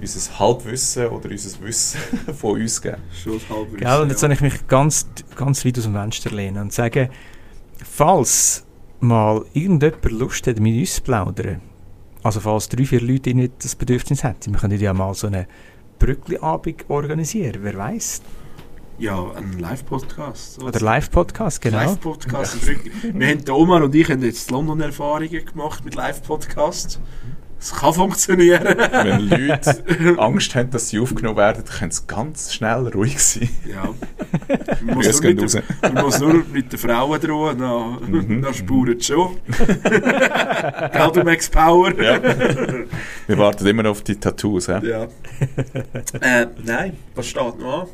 unser 0.00 0.38
Halbwissen 0.38 1.06
oder 1.08 1.30
unser 1.30 1.62
Wissen 1.62 2.00
von 2.36 2.60
uns 2.60 2.80
geben. 2.80 2.98
schon 3.12 3.40
das 3.40 3.48
halbe 3.48 3.76
Gell, 3.76 4.00
und 4.02 4.10
jetzt 4.10 4.20
soll 4.20 4.32
ich 4.32 4.40
mich 4.40 4.66
ganz, 4.68 5.08
ganz 5.34 5.64
weit 5.64 5.78
aus 5.78 5.84
dem 5.84 5.94
Fenster 5.94 6.30
lehnen 6.30 6.58
und 6.58 6.72
sagen, 6.72 7.08
falls 7.82 8.64
mal 9.00 9.44
irgendjemand 9.52 10.10
Lust 10.12 10.46
hat, 10.46 10.60
mit 10.60 10.78
uns 10.78 10.94
zu 10.96 11.02
plaudern, 11.02 11.60
also 12.24 12.40
falls 12.40 12.68
drei, 12.68 12.84
vier 12.86 13.02
Leute 13.02 13.34
nicht 13.34 13.52
das 13.62 13.76
Bedürfnis 13.76 14.24
hätten, 14.24 14.52
wir 14.52 14.60
können 14.60 14.80
ja 14.80 14.92
mal 14.94 15.14
so 15.14 15.26
eine 15.26 15.46
Brückli-Abend 15.98 16.88
organisieren, 16.88 17.58
wer 17.60 17.76
weiß 17.76 18.22
Ja, 18.98 19.30
ein 19.32 19.58
Live-Podcast. 19.58 20.62
Oder 20.62 20.80
Live-Podcast, 20.80 21.60
genau. 21.60 21.78
Live-Podcast. 21.78 22.66
Wir 23.02 23.28
haben, 23.28 23.50
Omar 23.50 23.84
und 23.84 23.94
ich 23.94 24.10
haben 24.10 24.22
jetzt 24.22 24.50
London-Erfahrungen 24.50 25.44
gemacht 25.44 25.84
mit 25.84 25.94
Live-Podcasts. 25.94 26.98
Es 27.64 27.72
kann 27.74 27.94
funktionieren. 27.94 28.62
Wenn 28.62 29.20
Leute 29.30 30.18
Angst 30.18 30.54
haben, 30.54 30.68
dass 30.70 30.90
sie 30.90 30.98
aufgenommen 30.98 31.38
werden, 31.38 31.64
können 31.64 31.90
sie 31.90 32.02
ganz 32.06 32.52
schnell 32.52 32.88
ruhig 32.88 33.18
sein. 33.18 33.48
Ja. 33.66 33.84
Man 34.84 34.96
muss, 34.96 35.22
nur 35.22 35.32
mit, 35.32 35.54
der- 35.54 35.62
man 35.94 36.04
muss 36.04 36.20
nur 36.20 36.44
mit 36.52 36.70
den 36.70 36.78
Frauen 36.78 37.18
drohen, 37.22 37.58
dann, 37.58 37.98
Mhm. 38.06 38.42
dann 38.42 38.52
spuren 38.52 39.00
sie 39.00 39.06
schon. 39.14 39.36
Gell, 40.92 41.10
du 41.14 41.24
Max 41.24 41.48
Power? 41.48 41.90
Ja. 42.00 42.20
Wir 43.26 43.38
warten 43.38 43.66
immer 43.66 43.82
noch 43.82 43.92
auf 43.92 44.02
die 44.02 44.16
Tattoos. 44.16 44.66
He? 44.66 44.86
Ja. 44.86 45.04
äh, 46.20 46.46
nein, 46.64 46.98
was 47.14 47.26
steht 47.28 47.58
noch 47.58 47.82
an? 47.82 47.88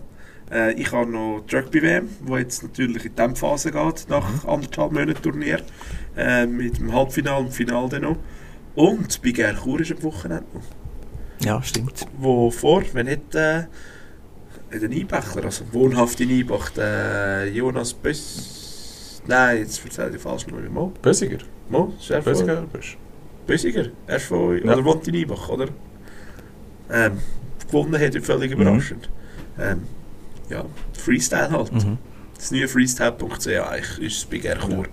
Äh, 0.52 0.72
ich 0.72 0.90
habe 0.90 1.08
noch 1.08 1.42
die 1.48 1.54
Rugby-WM, 1.54 2.08
die 2.28 2.32
jetzt 2.32 2.64
natürlich 2.64 3.04
in 3.06 3.12
dieser 3.14 3.36
Phase 3.36 3.70
geht, 3.70 4.06
nach 4.08 4.26
anderthalb 4.48 4.90
Monaten 4.90 5.22
Turnier. 5.22 5.60
Äh, 6.16 6.46
mit 6.46 6.78
dem 6.78 6.92
Halbfinale 6.92 7.44
und 7.44 7.52
Finale 7.54 7.88
dann 7.88 8.02
noch. 8.02 8.16
Und 8.80 9.20
bei 9.22 9.30
Gerchur 9.32 9.80
ist 9.80 9.92
am 9.92 10.02
Wochenende 10.02 10.46
noch. 10.54 11.44
Ja, 11.46 11.62
stimmt. 11.62 12.06
Wo 12.18 12.50
vor, 12.50 12.82
wenn 12.94 13.06
nicht 13.06 13.34
äh, 13.34 13.64
der 14.72 14.90
Einbächler, 14.90 15.44
also 15.44 15.64
wohnhaft 15.72 16.20
in 16.20 16.30
Einbach, 16.30 16.70
der 16.70 17.46
Jonas 17.52 17.92
Böss... 17.92 19.22
Nein, 19.26 19.58
jetzt 19.58 19.84
erzähle 19.84 20.16
ich 20.16 20.22
falsch 20.22 20.46
noch 20.46 20.58
Mo. 20.70 20.92
Bösiger. 21.02 21.38
Mo, 21.68 21.92
ist 22.00 22.10
er 22.10 22.22
von- 22.22 22.32
Bösiger 22.32 22.62
bist 22.72 22.96
Bösiger, 23.46 23.86
er 24.06 24.16
ist 24.16 24.26
von, 24.26 24.56
Ja. 24.64 24.72
oder 24.74 24.84
wohnt 24.84 25.06
in 25.08 25.14
Ibach, 25.14 25.48
oder? 25.50 25.66
Ähm, 26.90 27.18
gewonnen 27.66 28.00
hat 28.00 28.14
völlig 28.24 28.54
Mhm. 28.54 28.62
überraschend. 28.62 29.08
Ähm, 29.58 29.82
ja, 30.48 30.64
Freestyle 30.96 31.50
halt. 31.50 31.72
Mhm. 31.72 31.98
Das 32.34 32.50
neue 32.50 32.68
freestyle.ch 32.68 33.46
eigentlich 33.48 33.98
ist 34.00 34.30
bei 34.30 34.38
Gerchur. 34.38 34.84
Ja, 34.84 34.90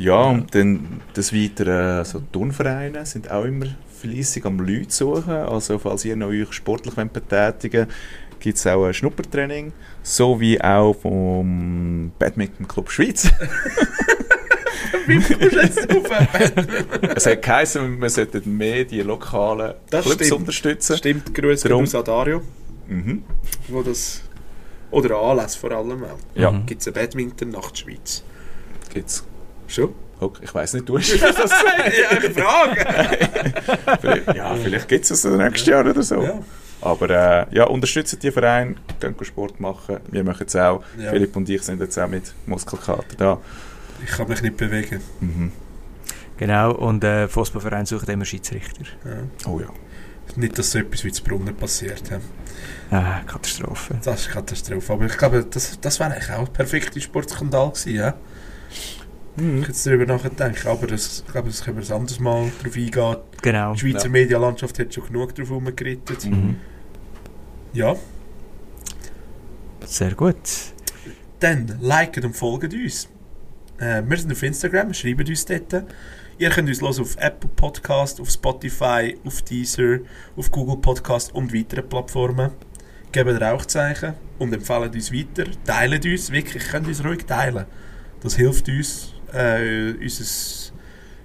und 0.00 0.54
dann 0.54 1.00
des 1.16 1.32
Weiteren, 1.32 2.04
so 2.04 2.20
Turnvereine 2.32 3.04
sind 3.04 3.30
auch 3.30 3.44
immer 3.44 3.66
fleissig 4.00 4.44
am 4.46 4.60
Leute 4.60 4.90
suchen. 4.92 5.30
Also 5.32 5.78
falls 5.78 6.04
ihr 6.04 6.14
noch 6.16 6.28
euch 6.28 6.52
sportlich 6.52 6.94
betätigen 6.94 7.86
wollt, 7.86 8.40
gibt 8.40 8.58
es 8.58 8.66
auch 8.68 8.84
ein 8.86 8.94
Schnuppertraining, 8.94 9.72
so 10.04 10.38
wie 10.40 10.60
auch 10.62 10.94
vom 10.94 12.12
Badminton 12.18 12.68
Club 12.68 12.90
Schweiz. 12.90 13.28
Es 17.16 17.26
hat 17.26 17.42
geheißen, 17.42 18.00
wir 18.00 18.10
sollten 18.10 18.56
mehr 18.56 18.84
die 18.84 19.00
lokalen 19.02 19.74
Das 19.90 20.04
Clubs 20.04 20.26
stimmt. 20.26 20.40
unterstützen. 20.40 20.96
Stimmt, 20.96 21.34
Grüße 21.34 21.68
Drum. 21.68 21.84
aus 21.84 21.92
Dario, 22.04 22.42
Mhm. 22.86 23.22
wo 23.68 23.82
das... 23.82 24.22
Oder 24.90 25.16
Anlässe 25.18 25.58
vor 25.58 25.72
allem 25.72 26.02
auch. 26.04 26.18
Ja. 26.34 26.50
Gibt 26.64 26.80
es 26.80 26.86
eine 26.88 26.94
Badminton-Nacht 26.94 27.76
Schweiz? 27.78 28.22
gibt's. 28.94 29.22
Schon? 29.68 29.94
Okay, 30.20 30.42
ich 30.44 30.52
weiß 30.54 30.72
nicht, 30.74 30.88
du 30.88 30.98
hast 30.98 31.12
das 31.22 31.36
gesagt. 31.36 31.92
ja, 31.96 32.08
eine 32.08 32.30
Frage! 32.30 33.98
Vielleicht- 34.00 34.34
ja, 34.34 34.54
vielleicht 34.56 34.88
gibt 34.88 35.04
es 35.04 35.10
es 35.12 35.24
nächstes 35.24 35.66
Jahr 35.66 35.86
oder 35.86 36.02
so. 36.02 36.20
Ja. 36.22 36.40
Aber 36.80 37.10
äh, 37.10 37.46
ja, 37.54 37.64
unterstützt 37.64 38.20
die 38.22 38.30
Vereine, 38.30 38.76
gehen 39.00 39.14
Sport 39.22 39.58
machen. 39.60 39.98
Wir 40.10 40.22
machen 40.24 40.46
es 40.46 40.54
auch. 40.56 40.82
Ja. 40.96 41.10
Philipp 41.10 41.34
und 41.36 41.48
ich 41.48 41.62
sind 41.62 41.80
jetzt 41.80 41.98
auch 41.98 42.08
mit 42.08 42.32
Muskelkater 42.46 43.16
da. 43.16 43.38
Ich 44.04 44.10
kann 44.10 44.28
mich 44.28 44.42
nicht 44.42 44.56
bewegen. 44.56 45.00
Mhm. 45.20 45.52
Genau, 46.36 46.72
und 46.72 47.02
der 47.02 47.24
äh, 47.24 47.28
Fußballverein 47.28 47.84
sucht 47.86 48.08
immer 48.08 48.24
Schiedsrichter. 48.24 48.84
Ja. 49.04 49.48
Oh 49.50 49.58
ja. 49.60 49.66
Nicht, 50.36 50.56
dass 50.58 50.70
so 50.70 50.78
etwas 50.78 51.02
wie 51.04 51.10
zu 51.10 51.24
Brunnen 51.24 51.54
passiert. 51.56 52.02
Ja. 52.10 52.20
Ah, 52.96 53.20
Katastrophe. 53.26 53.94
Das 54.04 54.20
ist 54.20 54.30
Katastrophe. 54.30 54.92
Aber 54.92 55.06
ich 55.06 55.16
glaube, 55.18 55.44
das, 55.50 55.80
das 55.80 55.98
wäre 55.98 56.12
eigentlich 56.12 56.30
auch 56.30 56.46
ein 56.46 56.52
perfekter 56.52 57.00
Sportskandal 57.00 57.70
gewesen. 57.70 57.94
Ja? 57.96 58.14
Mhm. 59.40 59.62
Ich 59.62 59.68
jetzt 59.68 59.86
darüber 59.86 60.06
nachdenken, 60.06 60.68
aber 60.68 60.86
das, 60.86 61.22
ich 61.26 61.32
glaube, 61.32 61.48
das 61.48 61.62
können 61.64 61.76
wir 61.78 61.84
ein 61.84 62.00
anderes 62.00 62.20
Mal 62.20 62.50
drauf 62.62 62.76
eingehen. 62.76 63.16
Genau. 63.42 63.72
Die 63.74 63.78
Schweizer 63.80 64.04
Ja. 64.06 64.10
Medienlandschaft 64.10 64.78
hat 64.78 64.92
schon 64.94 65.06
genug 65.06 65.34
drauf 65.34 65.48
herumgerettet. 65.48 66.24
Mhm. 66.26 66.56
Ja, 67.72 67.94
Sehr 69.84 70.14
gut. 70.14 70.36
dann 71.40 71.78
liket 71.80 72.24
und 72.24 72.34
folgt 72.36 72.72
uns. 72.74 73.08
Äh, 73.78 74.02
wir 74.06 74.16
sind 74.16 74.32
auf 74.32 74.42
Instagram, 74.42 74.92
schreibt 74.92 75.28
uns 75.28 75.44
dort. 75.44 75.84
Ihr 76.38 76.50
könnt 76.50 76.68
uns 76.68 76.80
hören 76.80 77.00
auf 77.00 77.16
Apple 77.18 77.50
Podcast, 77.54 78.20
auf 78.20 78.30
Spotify, 78.30 79.16
auf 79.24 79.42
Deezer, 79.42 79.98
auf 80.36 80.50
Google 80.50 80.76
Podcast 80.78 81.34
und 81.34 81.52
weiteren 81.54 81.88
Plattformen. 81.88 82.50
Gebt 83.12 83.40
Rauchzeichen 83.40 84.14
und 84.38 84.52
empfehlen 84.52 84.90
uns 84.92 85.12
weiter. 85.12 85.44
Teilen 85.64 86.00
uns, 86.04 86.30
wirklich, 86.30 86.64
könnt 86.68 86.86
uns 86.88 87.04
ruhig 87.04 87.24
teilen. 87.24 87.64
Das 88.20 88.36
hilft 88.36 88.68
uns, 88.68 89.14
äh, 89.32 89.92
unser, 90.00 90.72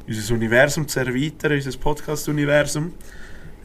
unser 0.07 0.33
Universum 0.33 0.87
zu 0.87 0.99
erweitern, 0.99 1.53
unser 1.53 1.77
Podcast-Universum. 1.77 2.93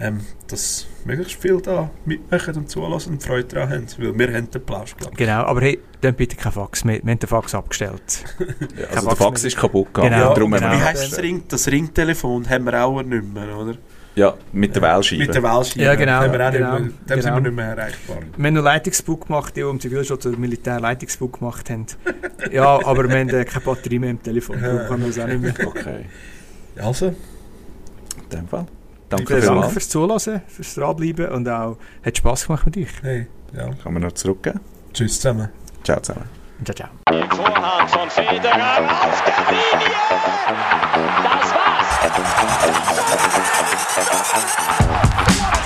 Ähm, 0.01 0.21
dass 0.47 0.87
möglichst 1.05 1.43
viel 1.43 1.61
da 1.61 1.91
mitmachen 2.05 2.55
und 2.55 2.71
zulassen 2.71 3.15
und 3.15 3.23
Freude 3.23 3.49
daran 3.49 3.71
haben. 3.71 3.87
Weil 3.99 4.17
wir 4.17 4.37
haben 4.37 4.49
den 4.49 4.65
Plausch, 4.65 4.97
glaube 4.97 5.13
ich. 5.13 5.19
Genau, 5.19 5.43
aber 5.43 5.61
hey, 5.63 5.81
dann 6.01 6.15
bitte 6.15 6.37
kein 6.37 6.53
Fax 6.53 6.85
mehr. 6.85 7.01
Wir 7.03 7.11
haben 7.11 7.19
den 7.19 7.29
Fax 7.29 7.55
abgestellt. 7.55 8.25
Ja, 8.79 8.87
also 8.95 9.09
der 9.09 9.17
Fax 9.17 9.43
ist 9.43 9.57
kaputt 9.57 9.93
gegangen. 9.93 10.15
Genau, 10.15 10.35
darum 10.35 10.55
haben 10.55 10.61
genau. 10.61 10.73
Wie 10.73 10.83
heisst 10.85 11.13
das, 11.13 11.19
Ring, 11.21 11.43
das 11.49 11.67
Ringtelefon? 11.67 12.49
Haben 12.49 12.65
wir 12.67 12.85
auch 12.85 13.03
nicht 13.03 13.35
mehr, 13.35 13.57
oder? 13.57 13.75
Ja, 14.15 14.35
mit 14.53 14.75
der 14.75 14.83
Wählscheibe. 14.83 15.23
Mit 15.27 15.35
der 15.35 15.43
Wählscheibe. 15.43 15.85
Ja, 15.85 15.95
genau, 15.95 16.21
wir 16.33 16.49
auch 16.49 16.53
genau, 16.53 16.77
dem 16.79 16.89
sind 17.07 17.21
genau. 17.21 17.35
wir 17.37 17.41
nicht 17.41 17.55
mehr 17.55 17.67
erreichbar. 17.67 18.17
Wir 18.37 18.47
haben 18.47 18.55
noch 18.55 18.63
Leitungsbug 18.63 19.27
gemacht, 19.27 19.55
die 19.57 19.63
um 19.63 19.79
Zivilschutz 19.79 20.27
oder 20.27 20.37
Militär 20.37 20.81
Leitungsbug 20.81 21.39
gemacht 21.39 21.71
haben. 21.71 21.87
ja, 22.51 22.65
aber 22.85 23.09
wir 23.09 23.19
haben 23.19 23.29
äh, 23.29 23.45
keine 23.45 23.65
Batterie 23.65 23.99
mehr 24.01 24.11
im 24.11 24.23
Telefon. 24.23 24.61
Darum 24.61 24.87
können 24.89 25.03
wir 25.05 25.11
es 25.11 25.19
auch 25.21 25.27
nicht 25.27 25.41
mehr. 25.41 25.55
Okay, 25.67 26.07
Also, 26.81 27.07
in 27.07 28.29
dem 28.33 28.49
Fall. 28.49 28.67
Danke 29.09 29.41
Vielen 29.41 29.61
Dank 29.61 29.73
fürs 29.73 29.89
Zuhören, 29.89 30.43
fürs 30.47 30.75
Dranbleiben 30.75 31.29
und 31.29 31.49
auch 31.49 31.79
hat 32.05 32.19
Spass 32.19 32.47
gemacht 32.47 32.67
mit 32.67 32.77
euch. 32.77 32.89
hey, 33.03 33.27
ja. 33.57 33.71
Kann 33.83 33.95
man 33.95 34.03
noch 34.03 34.13
zurückgeben. 34.13 34.61
Tschüss 34.93 35.17
zusammen. 35.21 35.49
Ciao 35.85 36.01
zusammen. 36.01 36.29
Ciao, 36.65 36.75
ciao. 36.75 36.89
Von 37.87 38.11
Federer 38.11 38.81
auf 38.83 39.23
der 39.25 39.35
Linie. 39.49 39.95
Das 41.23 41.55
war's. 41.55 41.88
Thank 42.01 42.17
you. 45.53 45.58